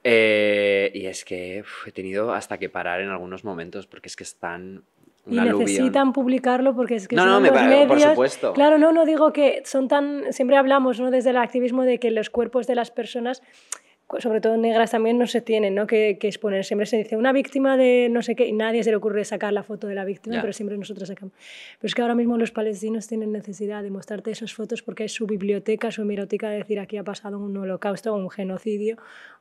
Eh, 0.02 0.90
y 0.94 1.04
es 1.06 1.26
que 1.26 1.60
uf, 1.60 1.88
he 1.88 1.92
tenido 1.92 2.32
hasta 2.32 2.56
que 2.56 2.70
parar 2.70 3.02
en 3.02 3.10
algunos 3.10 3.44
momentos 3.44 3.86
porque 3.86 4.08
es 4.08 4.16
que 4.16 4.24
están 4.24 4.82
y 5.26 5.38
aluvión. 5.38 5.58
necesitan 5.60 6.12
publicarlo 6.12 6.74
porque 6.74 6.96
es 6.96 7.06
que 7.08 7.16
No, 7.16 7.22
si 7.22 7.28
no, 7.28 7.40
me 7.40 7.48
los 7.48 7.56
pare- 7.58 7.86
por 7.86 7.96
medios- 7.96 8.10
supuesto. 8.10 8.52
Claro, 8.52 8.78
no, 8.78 8.92
no 8.92 9.04
digo 9.04 9.32
que 9.32 9.62
son 9.64 9.86
tan... 9.88 10.32
Siempre 10.32 10.56
hablamos 10.56 10.98
¿no? 11.00 11.10
desde 11.10 11.30
el 11.30 11.36
activismo 11.36 11.82
de 11.84 11.98
que 11.98 12.10
los 12.10 12.30
cuerpos 12.30 12.66
de 12.66 12.74
las 12.74 12.90
personas, 12.90 13.42
sobre 14.18 14.40
todo 14.40 14.56
negras 14.56 14.90
también, 14.90 15.18
no 15.18 15.28
se 15.28 15.40
tienen 15.40 15.76
¿no? 15.76 15.86
Que, 15.86 16.18
que 16.18 16.26
exponer. 16.26 16.64
Siempre 16.64 16.86
se 16.86 16.96
dice 16.96 17.16
una 17.16 17.32
víctima 17.32 17.76
de 17.76 18.08
no 18.10 18.22
sé 18.22 18.34
qué 18.34 18.46
y 18.48 18.52
nadie 18.52 18.82
se 18.82 18.90
le 18.90 18.96
ocurre 18.96 19.24
sacar 19.24 19.52
la 19.52 19.62
foto 19.62 19.86
de 19.86 19.94
la 19.94 20.04
víctima, 20.04 20.40
pero 20.40 20.52
siempre 20.52 20.76
nosotros 20.76 21.06
sacamos. 21.06 21.32
Pero 21.78 21.86
es 21.86 21.94
que 21.94 22.02
ahora 22.02 22.16
mismo 22.16 22.36
los 22.36 22.50
palestinos 22.50 23.06
tienen 23.06 23.30
necesidad 23.30 23.84
de 23.84 23.90
mostrarte 23.90 24.32
esas 24.32 24.52
fotos 24.52 24.82
porque 24.82 25.04
es 25.04 25.12
su 25.12 25.26
biblioteca, 25.26 25.92
su 25.92 26.02
hemeroteca 26.02 26.48
de 26.50 26.56
decir 26.56 26.80
aquí 26.80 26.96
ha 26.96 27.04
pasado 27.04 27.38
un 27.38 27.56
holocausto 27.56 28.12
o 28.12 28.16
un 28.16 28.30
genocidio, 28.30 28.96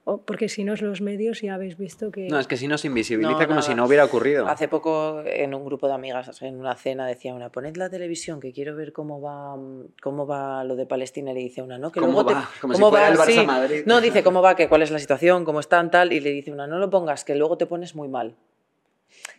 o 0.06 0.18
porque 0.26 0.50
si 0.50 0.64
no 0.64 0.74
es 0.74 0.82
los 0.82 1.02
medios 1.02 1.42
ya 1.42 1.54
habéis 1.54 1.78
visto 1.78 2.10
que... 2.12 2.28
No, 2.30 2.40
es 2.40 2.48
que 2.48 2.58
si 2.58 2.68
nos 2.68 2.84
invisibiliza 2.86 3.42
No, 3.42 3.48
como 3.48 3.62
si 3.62 3.76
no 3.76 3.86
hubiera 3.86 4.06
ocurrido. 4.06 4.48
Hace 4.48 4.68
poco 4.68 5.22
en 5.26 5.54
un 5.54 5.64
grupo 5.66 5.88
de 5.88 5.94
amigas, 5.94 6.42
en 6.42 6.60
una 6.60 6.76
cena, 6.76 7.06
decía 7.06 7.34
una, 7.34 7.52
poned 7.52 7.76
la 7.78 7.90
televisión 7.90 8.40
que 8.40 8.52
quiero 8.52 8.76
ver 8.76 8.92
cómo 8.92 9.22
va, 9.22 9.56
cómo 10.02 10.26
va 10.26 10.64
lo 10.64 10.76
de 10.76 10.86
Palestina. 10.88 11.32
Y 11.32 11.36
le 11.36 11.40
dice 11.42 11.62
una, 11.62 11.78
¿no? 11.78 11.92
Que 11.92 12.00
¿Cómo 12.00 12.14
luego 12.14 12.30
te- 12.30 12.34
va? 12.34 12.50
Si 12.54 12.60
¿cómo 12.62 12.90
fuera 12.90 13.06
va? 13.08 13.12
el 13.14 13.18
Barça 13.20 13.40
Sí. 13.42 13.46
Madrid. 13.46 13.84
No, 13.86 14.02
dice 14.02 14.24
cómo 14.24 14.42
va, 14.42 14.56
que 14.56 14.68
cuál 14.68 14.82
es 14.82 14.90
la 14.90 15.00
situación, 15.00 15.46
cómo 15.46 15.60
están, 15.60 15.92
tal. 15.92 16.12
Y 16.12 16.20
le 16.22 16.32
dice 16.32 16.52
una, 16.52 16.66
no 16.66 16.80
lo 16.80 16.90
pongas, 16.90 17.24
que 17.24 17.36
luego 17.36 17.58
te 17.58 17.66
pones 17.68 17.94
muy 17.94 18.08
mal. 18.08 18.36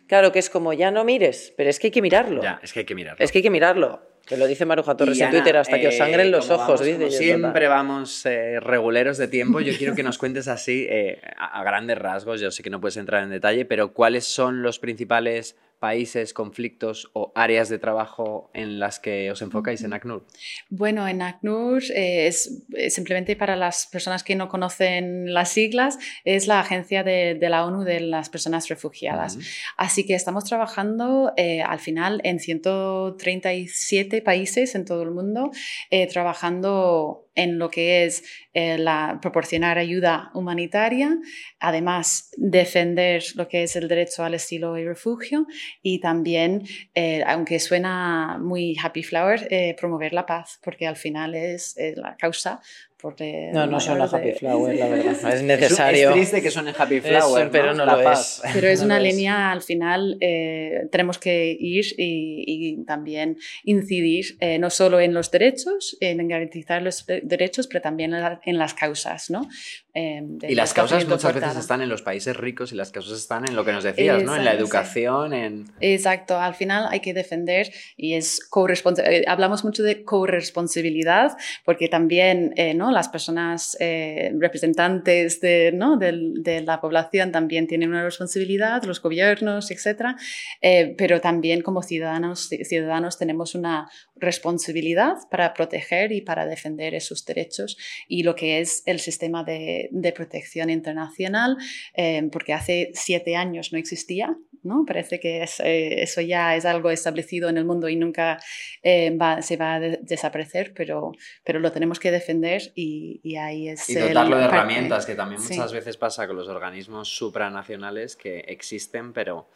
Claro 0.07 0.31
que 0.31 0.39
es 0.39 0.49
como, 0.49 0.73
ya 0.73 0.91
no 0.91 1.03
mires, 1.03 1.53
pero 1.57 1.69
es 1.69 1.79
que 1.79 1.87
hay 1.87 1.91
que 1.91 2.01
mirarlo. 2.01 2.41
Ya, 2.41 2.59
es 2.63 2.71
que 2.73 2.79
hay 2.79 2.85
que 2.85 2.95
mirarlo. 2.95 3.23
Es 3.23 3.31
que 3.31 3.37
hay 3.39 3.43
que 3.43 3.49
mirarlo. 3.49 4.01
Que 4.25 4.37
lo 4.37 4.47
dice 4.47 4.65
Maruja 4.65 4.95
Torres 4.95 5.17
Y, 5.17 5.21
en 5.21 5.27
Ana, 5.27 5.37
Twitter, 5.37 5.57
hasta 5.57 5.79
que 5.79 5.87
os 5.87 5.95
eh, 5.95 5.97
sangren 5.97 6.31
los 6.31 6.49
ojos. 6.49 6.79
vamos, 6.79 6.85
dice, 6.85 7.11
siempre 7.11 7.67
vamos 7.67 8.25
eh, 8.25 8.59
reguleros 8.59 9.17
de 9.17 9.27
tiempo. 9.27 9.59
Yo 9.61 9.75
quiero 9.77 9.95
que 9.95 10.03
nos 10.03 10.17
cuentes 10.17 10.47
así, 10.47 10.87
eh, 10.89 11.19
a, 11.37 11.59
a 11.59 11.63
grandes 11.63 11.97
rasgos, 11.97 12.39
yo 12.39 12.51
sé 12.51 12.63
que 12.63 12.69
no 12.69 12.79
puedes 12.79 12.97
entrar 12.97 13.23
en 13.23 13.29
detalle, 13.29 13.65
pero 13.65 13.93
¿cuáles 13.93 14.25
son 14.25 14.61
los 14.61 14.79
principales 14.79 15.57
países, 15.81 16.31
conflictos 16.33 17.09
o 17.13 17.31
áreas 17.33 17.67
de 17.67 17.79
trabajo 17.79 18.51
en 18.53 18.79
las 18.79 18.99
que 18.99 19.31
os 19.31 19.41
enfocáis 19.41 19.83
en 19.83 19.93
ACNUR? 19.93 20.27
Bueno, 20.69 21.07
en 21.07 21.23
ACNUR 21.23 21.81
eh, 21.95 22.27
es 22.27 22.63
eh, 22.77 22.91
simplemente 22.91 23.35
para 23.35 23.55
las 23.55 23.87
personas 23.87 24.23
que 24.23 24.35
no 24.35 24.47
conocen 24.47 25.33
las 25.33 25.49
siglas, 25.49 25.97
es 26.23 26.45
la 26.45 26.59
agencia 26.59 27.03
de, 27.03 27.33
de 27.33 27.49
la 27.49 27.65
ONU 27.65 27.83
de 27.83 27.99
las 27.99 28.29
personas 28.29 28.67
refugiadas. 28.69 29.37
Ujú. 29.37 29.45
Así 29.75 30.05
que 30.05 30.13
estamos 30.13 30.43
trabajando 30.43 31.33
eh, 31.35 31.63
al 31.63 31.79
final 31.79 32.21
en 32.23 32.39
137 32.39 34.21
países 34.21 34.75
en 34.75 34.85
todo 34.85 35.01
el 35.01 35.09
mundo, 35.09 35.49
eh, 35.89 36.05
trabajando 36.05 37.25
en 37.35 37.59
lo 37.59 37.69
que 37.69 38.05
es 38.05 38.23
eh, 38.53 38.77
la, 38.77 39.19
proporcionar 39.21 39.77
ayuda 39.77 40.31
humanitaria, 40.33 41.17
además 41.59 42.31
defender 42.37 43.23
lo 43.35 43.47
que 43.47 43.63
es 43.63 43.75
el 43.75 43.87
derecho 43.87 44.23
al 44.23 44.33
asilo 44.33 44.77
y 44.77 44.85
refugio 44.85 45.47
y 45.81 45.99
también, 45.99 46.63
eh, 46.93 47.23
aunque 47.25 47.59
suena 47.59 48.37
muy 48.41 48.75
happy 48.81 49.03
flower, 49.03 49.47
eh, 49.49 49.75
promover 49.79 50.13
la 50.13 50.25
paz, 50.25 50.59
porque 50.63 50.87
al 50.87 50.97
final 50.97 51.35
es 51.35 51.75
la 51.95 52.15
causa. 52.17 52.61
Por, 53.01 53.15
eh, 53.19 53.49
No, 53.53 53.65
no 53.65 53.79
son 53.79 53.97
la 53.97 54.05
mayor 54.05 54.21
de- 54.21 54.29
Happy 54.29 54.39
Flower, 54.39 54.75
la 54.77 54.87
verdad. 54.87 55.11
Es 55.27 55.33
Es, 55.35 55.41
necesario. 55.43 56.09
es 56.09 56.15
triste 56.15 56.41
que 56.41 56.51
suene 56.51 56.73
Happy 56.77 56.99
Flower, 57.01 57.49
pero 57.51 57.73
no 57.73 57.85
La 57.85 57.97
lo 57.97 58.03
paz. 58.03 58.41
es. 58.45 58.51
Pero 58.53 58.67
es 58.67 58.79
No 58.81 58.85
una 58.85 58.97
es. 58.97 59.03
línea, 59.03 59.51
al 59.51 59.61
final, 59.61 60.17
eh, 60.21 60.87
tenemos 60.91 61.17
que 61.17 61.55
ir 61.59 61.85
y, 61.97 62.43
y 62.47 62.85
también 62.85 63.37
incidir 63.63 64.37
eh, 64.39 64.59
no 64.59 64.69
solo 64.69 64.99
en 64.99 65.13
los 65.13 65.31
derechos, 65.31 65.97
en 65.99 66.27
garantizar 66.27 66.81
los 66.81 67.05
de- 67.05 67.21
derechos, 67.23 67.67
pero 67.67 67.81
también 67.81 68.13
en, 68.13 68.21
la- 68.21 68.41
en 68.45 68.57
las 68.57 68.73
causas, 68.73 69.29
¿no? 69.29 69.47
Eh, 69.93 70.21
Y 70.47 70.55
las 70.55 70.73
causas 70.73 71.05
muchas 71.07 71.33
veces 71.33 71.57
están 71.57 71.81
en 71.81 71.89
los 71.89 72.01
países 72.01 72.35
ricos 72.37 72.71
y 72.71 72.75
las 72.75 72.91
causas 72.91 73.17
están 73.19 73.45
en 73.47 73.55
lo 73.55 73.65
que 73.65 73.71
nos 73.73 73.83
decías, 73.83 74.23
¿no? 74.23 74.35
En 74.35 74.45
la 74.45 74.53
educación, 74.53 75.33
en... 75.33 75.65
Exacto, 75.81 76.39
al 76.39 76.55
final 76.55 76.85
hay 76.89 76.99
que 77.01 77.13
defender 77.13 77.69
y 77.97 78.13
es 78.13 78.39
corresponsabilidad. 78.49 79.23
Hablamos 79.27 79.65
mucho 79.65 79.83
de 79.83 80.03
corresponsabilidad 80.05 81.37
porque 81.65 81.87
también 81.89 82.53
eh, 82.55 82.73
las 82.93 83.09
personas 83.09 83.77
eh, 83.79 84.31
representantes 84.39 85.41
de, 85.41 85.71
¿no? 85.73 85.97
de 85.97 86.61
la 86.65 86.79
población 86.81 87.31
también 87.31 87.67
tienen 87.67 87.89
una 87.89 88.03
responsabilidad, 88.03 88.83
los 88.83 89.01
gobiernos, 89.01 89.71
etc. 89.71 90.15
Eh, 90.61 90.95
pero 90.97 91.21
también 91.21 91.61
como 91.61 91.81
ciudadanos, 91.81 92.49
ciudadanos 92.49 93.17
tenemos 93.17 93.55
una 93.55 93.89
responsabilidad 94.21 95.15
para 95.29 95.53
proteger 95.53 96.11
y 96.11 96.21
para 96.21 96.45
defender 96.45 96.93
esos 96.95 97.25
derechos 97.25 97.77
y 98.07 98.23
lo 98.23 98.35
que 98.35 98.59
es 98.59 98.83
el 98.85 98.99
sistema 98.99 99.43
de, 99.43 99.89
de 99.91 100.11
protección 100.13 100.69
internacional, 100.69 101.57
eh, 101.95 102.29
porque 102.31 102.53
hace 102.53 102.91
siete 102.93 103.35
años 103.35 103.73
no 103.73 103.79
existía. 103.79 104.37
¿no? 104.63 104.85
Parece 104.85 105.19
que 105.19 105.41
es, 105.41 105.59
eh, 105.59 106.03
eso 106.03 106.21
ya 106.21 106.55
es 106.55 106.65
algo 106.65 106.91
establecido 106.91 107.49
en 107.49 107.57
el 107.57 107.65
mundo 107.65 107.89
y 107.89 107.95
nunca 107.95 108.37
eh, 108.83 109.09
va- 109.17 109.41
se 109.41 109.57
va 109.57 109.73
a 109.73 109.79
de- 109.79 109.97
desaparecer, 110.03 110.73
pero, 110.75 111.13
pero 111.43 111.59
lo 111.59 111.71
tenemos 111.71 111.99
que 111.99 112.11
defender 112.11 112.71
y, 112.75 113.19
y 113.23 113.37
ahí 113.37 113.69
es... 113.69 113.89
Y 113.89 113.97
el 113.97 114.09
dotarlo 114.09 114.37
de 114.37 114.43
herramientas, 114.45 115.07
que 115.07 115.15
también 115.15 115.41
Sí. 115.41 115.55
muchas 115.55 115.73
veces 115.73 115.97
pasa 115.97 116.27
con 116.27 116.35
los 116.35 116.47
organismos 116.47 117.09
supranacionales 117.09 118.15
que 118.15 118.41
existen, 118.41 119.13
pero 119.13 119.49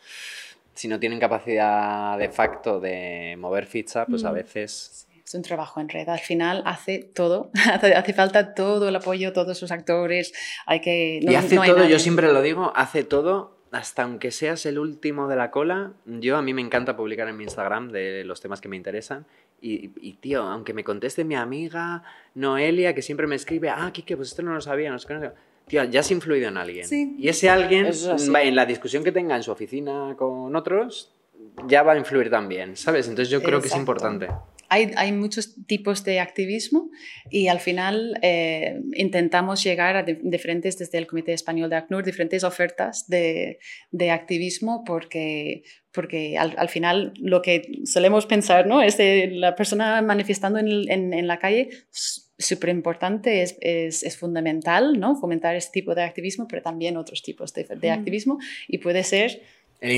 si 0.75 0.87
no 0.87 0.99
tienen 0.99 1.19
capacidad 1.19 2.17
de 2.17 2.29
facto 2.29 2.79
de 2.79 3.35
mover 3.39 3.65
ficha, 3.65 4.05
pues 4.05 4.23
a 4.25 4.31
Mm. 4.31 4.35
veces... 4.35 5.07
Es 5.25 5.33
un 5.33 5.41
trabajo 5.41 5.79
en 5.81 5.89
red. 5.89 6.07
Al 6.07 6.19
final 6.19 6.61
hace 6.67 6.99
todo, 6.99 7.49
hace, 7.73 8.13
falta 8.13 8.53
todo 8.53 8.89
el 8.89 8.95
apoyo, 8.95 9.33
todos 9.33 9.57
sus 9.57 9.71
actores. 9.71 10.31
Hay 10.67 10.81
que. 10.81 11.19
no- 11.23 11.31
y 11.31 11.35
hace 11.35 11.55
no 11.55 11.63
todo, 11.63 11.77
nadie. 11.77 11.89
yo 11.89 11.97
siempre 11.97 12.31
lo 12.31 12.43
digo, 12.43 12.71
hace 12.75 13.03
todo, 13.03 13.57
hasta 13.71 14.03
aunque 14.03 14.29
seas 14.29 14.67
el 14.67 14.77
último 14.77 15.27
de 15.27 15.35
la 15.35 15.49
cola. 15.49 15.93
Yo 16.05 16.37
a 16.37 16.43
mí 16.43 16.53
me 16.53 16.61
encanta 16.61 16.95
publicar 16.95 17.27
en 17.27 17.37
mi 17.37 17.43
Instagram 17.45 17.89
de 17.91 18.23
los 18.23 18.39
temas 18.39 18.61
que 18.61 18.67
me 18.69 18.75
interesan. 18.75 19.25
Y, 19.61 19.89
y, 19.99 20.13
tío, 20.17 20.43
aunque 20.43 20.75
me 20.75 20.83
conteste 20.83 21.23
mi 21.23 21.33
amiga 21.33 22.03
Noelia, 22.35 22.93
que 22.93 23.01
siempre 23.01 23.25
me 23.25 23.33
escribe, 23.35 23.69
ah, 23.69 23.89
Kike, 23.91 24.15
pues 24.17 24.29
esto 24.29 24.43
no 24.43 24.53
lo 24.53 24.61
sabía, 24.61 24.91
no 24.91 24.99
sé 24.99 25.07
qué, 25.07 25.13
no 25.15 25.21
sé 25.21 25.29
qué". 25.29 25.33
Tío, 25.67 25.83
ya 25.85 25.99
has 26.01 26.11
influido 26.11 26.47
en 26.47 26.57
alguien. 26.57 26.85
Sí. 26.87 27.15
Y 27.17 27.27
ese 27.27 27.49
alguien, 27.49 27.87
es 27.87 28.07
en 28.07 28.55
la 28.55 28.65
discusión 28.65 29.03
que 29.03 29.11
tenga 29.11 29.35
en 29.35 29.43
su 29.43 29.51
oficina 29.51 30.15
con 30.17 30.55
otros, 30.55 31.11
ya 31.67 31.83
va 31.83 31.93
a 31.93 31.97
influir 31.97 32.29
también, 32.29 32.75
¿sabes? 32.75 33.07
Entonces 33.07 33.29
yo 33.31 33.41
creo 33.41 33.59
que 33.59 33.67
es 33.67 33.73
Exacto. 33.73 33.81
importante. 33.81 34.27
Hay, 34.67 34.91
hay 34.97 35.11
muchos 35.11 35.55
tipos 35.67 36.03
de 36.03 36.19
activismo 36.19 36.89
y 37.29 37.49
al 37.49 37.59
final 37.59 38.17
eh, 38.23 38.81
intentamos 38.95 39.63
llegar 39.63 39.95
a 39.95 40.01
di- 40.01 40.17
diferentes, 40.23 40.79
desde 40.79 40.97
el 40.97 41.05
Comité 41.05 41.33
Español 41.33 41.69
de 41.69 41.75
ACNUR, 41.75 42.03
diferentes 42.03 42.43
ofertas 42.43 43.07
de, 43.07 43.59
de 43.91 44.09
activismo 44.09 44.83
porque, 44.83 45.63
porque 45.91 46.37
al, 46.39 46.55
al 46.57 46.69
final 46.69 47.13
lo 47.19 47.43
que 47.43 47.61
solemos 47.85 48.25
pensar 48.25 48.65
¿no? 48.65 48.81
es 48.81 48.97
de 48.97 49.27
la 49.33 49.55
persona 49.55 50.01
manifestando 50.01 50.57
en, 50.57 50.91
en- 50.91 51.13
en 51.13 51.27
la 51.27 51.37
calle 51.37 51.69
súper 52.37 52.69
importante, 52.69 53.41
es, 53.41 53.57
es, 53.61 54.03
es 54.03 54.17
fundamental 54.17 54.99
¿no? 54.99 55.15
fomentar 55.15 55.55
este 55.55 55.71
tipo 55.79 55.95
de 55.95 56.03
activismo, 56.03 56.47
pero 56.47 56.61
también 56.61 56.97
otros 56.97 57.21
tipos 57.23 57.53
de, 57.53 57.63
de 57.63 57.89
Mm. 57.89 57.93
activismo 57.93 58.37
y 58.67 58.77
puede 58.79 59.03
ser 59.03 59.41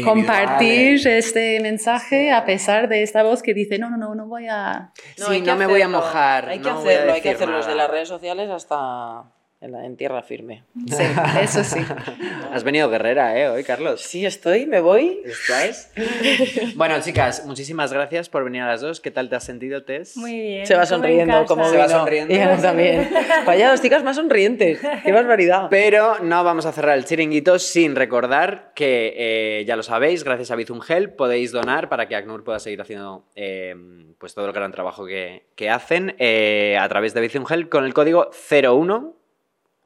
compartir 0.03 0.99
el- 1.07 1.07
este 1.07 1.59
mensaje 1.61 2.31
a 2.31 2.45
pesar 2.45 2.89
de 2.89 3.03
esta 3.03 3.23
voz 3.23 3.41
que 3.41 3.53
dice, 3.53 3.77
no, 3.79 3.89
no, 3.89 3.97
no, 3.97 4.15
no 4.15 4.27
voy 4.27 4.47
a... 4.49 4.91
Sí, 5.15 5.23
hay 5.29 5.41
que 5.41 5.47
no 5.47 5.55
me 5.55 5.67
voy 5.67 5.81
a 5.81 5.87
mojar, 5.87 6.49
Hay 6.49 6.59
que 6.59 6.69
no 6.69 6.79
hacerlo, 6.79 7.13
hay 7.13 7.21
que 7.21 7.29
hacerlo 7.29 7.57
desde 7.57 7.75
las 7.75 7.89
redes 7.89 8.07
sociales 8.07 8.49
hasta 8.49 9.23
en, 9.59 9.71
la- 9.71 9.85
en 9.85 9.97
tierra 9.97 10.21
firme. 10.21 10.63
Sí, 10.87 11.03
eso 11.41 11.63
sí. 11.63 11.79
Has 12.51 12.63
venido 12.63 12.89
guerrera, 12.89 13.37
¿eh? 13.37 13.49
Hoy, 13.49 13.63
Carlos. 13.63 14.01
Sí, 14.01 14.25
estoy, 14.25 14.65
me 14.65 14.79
voy. 14.79 15.19
¿Estáis? 15.25 15.91
bueno, 16.75 16.95
chicas, 17.01 17.45
muchísimas 17.45 17.91
gracias 17.91 18.29
por 18.29 18.43
venir 18.43 18.61
a 18.61 18.67
las 18.67 18.81
dos. 18.81 19.01
¿Qué 19.01 19.11
tal 19.11 19.29
te 19.29 19.35
has 19.35 19.43
sentido, 19.43 19.83
Tess? 19.83 20.15
Muy 20.17 20.39
bien. 20.39 20.65
Se 20.67 20.75
va 20.75 20.85
sonriendo 20.85 21.45
como 21.45 21.67
Se 21.69 21.77
va 21.77 21.89
sonriendo. 21.89 22.33
Y 22.33 22.37
Ana 22.39 22.61
también. 22.61 23.09
Vaya, 23.45 23.71
dos 23.71 23.81
chicas 23.81 24.03
más 24.03 24.15
sonrientes. 24.15 24.79
Qué 25.03 25.11
barbaridad. 25.11 25.67
Pero 25.69 26.19
no 26.19 26.43
vamos 26.43 26.65
a 26.65 26.71
cerrar 26.71 26.97
el 26.97 27.05
chiringuito 27.05 27.59
sin 27.59 27.95
recordar 27.95 28.71
que, 28.75 29.13
eh, 29.17 29.65
ya 29.65 29.75
lo 29.75 29.83
sabéis, 29.83 30.23
gracias 30.23 30.51
a 30.51 30.55
Bizum 30.55 30.81
Help 30.87 31.15
podéis 31.15 31.51
donar 31.51 31.89
para 31.89 32.07
que 32.07 32.15
ACNUR 32.15 32.43
pueda 32.43 32.59
seguir 32.59 32.81
haciendo 32.81 33.25
eh, 33.35 33.75
pues 34.19 34.33
todo 34.33 34.45
el 34.45 34.53
gran 34.53 34.71
trabajo 34.71 35.05
que, 35.05 35.47
que 35.55 35.69
hacen 35.69 36.15
eh, 36.19 36.77
a 36.79 36.87
través 36.89 37.13
de 37.13 37.21
Bizum 37.21 37.45
Help 37.49 37.69
con 37.69 37.85
el 37.85 37.93
código 37.93 38.29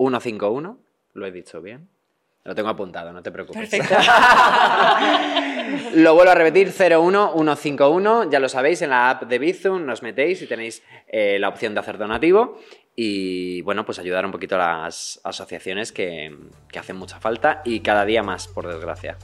01151. 0.10 0.78
Lo 1.14 1.26
he 1.26 1.32
dicho 1.32 1.61
bien. 1.61 1.90
Lo 2.44 2.56
tengo 2.56 2.69
apuntado, 2.69 3.14
no 3.14 3.22
te 3.22 3.32
preocupes. 3.32 3.69
Perfecto. 3.69 3.95
Lo 5.94 6.15
vuelvo 6.15 6.32
a 6.32 6.36
repetir, 6.36 6.69
01151, 6.69 8.30
ya 8.30 8.40
lo 8.40 8.49
sabéis, 8.49 8.82
en 8.82 8.90
la 8.90 9.11
app 9.11 9.23
de 9.23 9.40
Bizum 9.40 9.86
nos 9.86 10.02
metéis 10.02 10.41
y 10.41 10.48
tenéis 10.48 10.84
eh, 11.07 11.38
la 11.40 11.48
opción 11.49 11.73
de 11.73 11.80
hacer 11.80 11.98
donativo 11.98 12.60
y 12.95 13.61
bueno, 13.61 13.86
pues 13.86 13.99
ayudar 13.99 14.26
un 14.26 14.32
poquito 14.32 14.56
a 14.56 14.84
las 14.84 15.22
asociaciones 15.23 15.91
que, 15.91 16.36
que 16.69 16.80
hacen 16.80 16.98
mucha 16.98 17.19
falta 17.19 17.61
y 17.64 17.80
cada 17.82 18.06
día 18.06 18.23
más, 18.23 18.48
por 18.48 18.68
desgracia. 18.68 19.18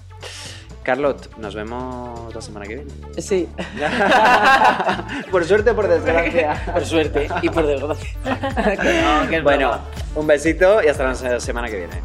Carlot, 0.88 1.36
nos 1.38 1.54
vemos 1.54 2.34
la 2.34 2.40
semana 2.42 2.66
que 2.66 2.76
viene. 2.76 2.92
Sí, 3.18 3.46
por 5.32 5.44
suerte 5.44 5.72
o 5.72 5.76
por 5.76 5.86
desgracia. 5.90 6.62
por 6.74 6.86
suerte 6.86 7.28
y 7.42 7.50
por 7.50 7.68
desgracia. 7.68 8.10
Que 8.82 9.02
no, 9.02 9.30
que 9.30 9.36
es 9.36 9.44
bueno, 9.44 9.68
broma. 9.68 9.84
un 10.16 10.28
besito 10.28 10.82
y 10.82 10.88
hasta 10.88 11.04
la 11.14 11.40
semana 11.42 11.68
que 11.68 11.76
viene. 11.76 12.02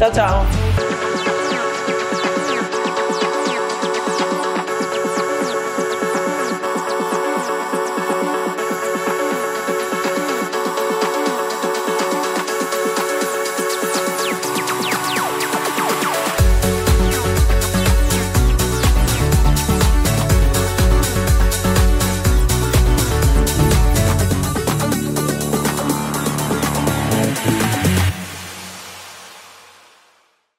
Chao, 0.00 0.10
chao. 0.12 0.44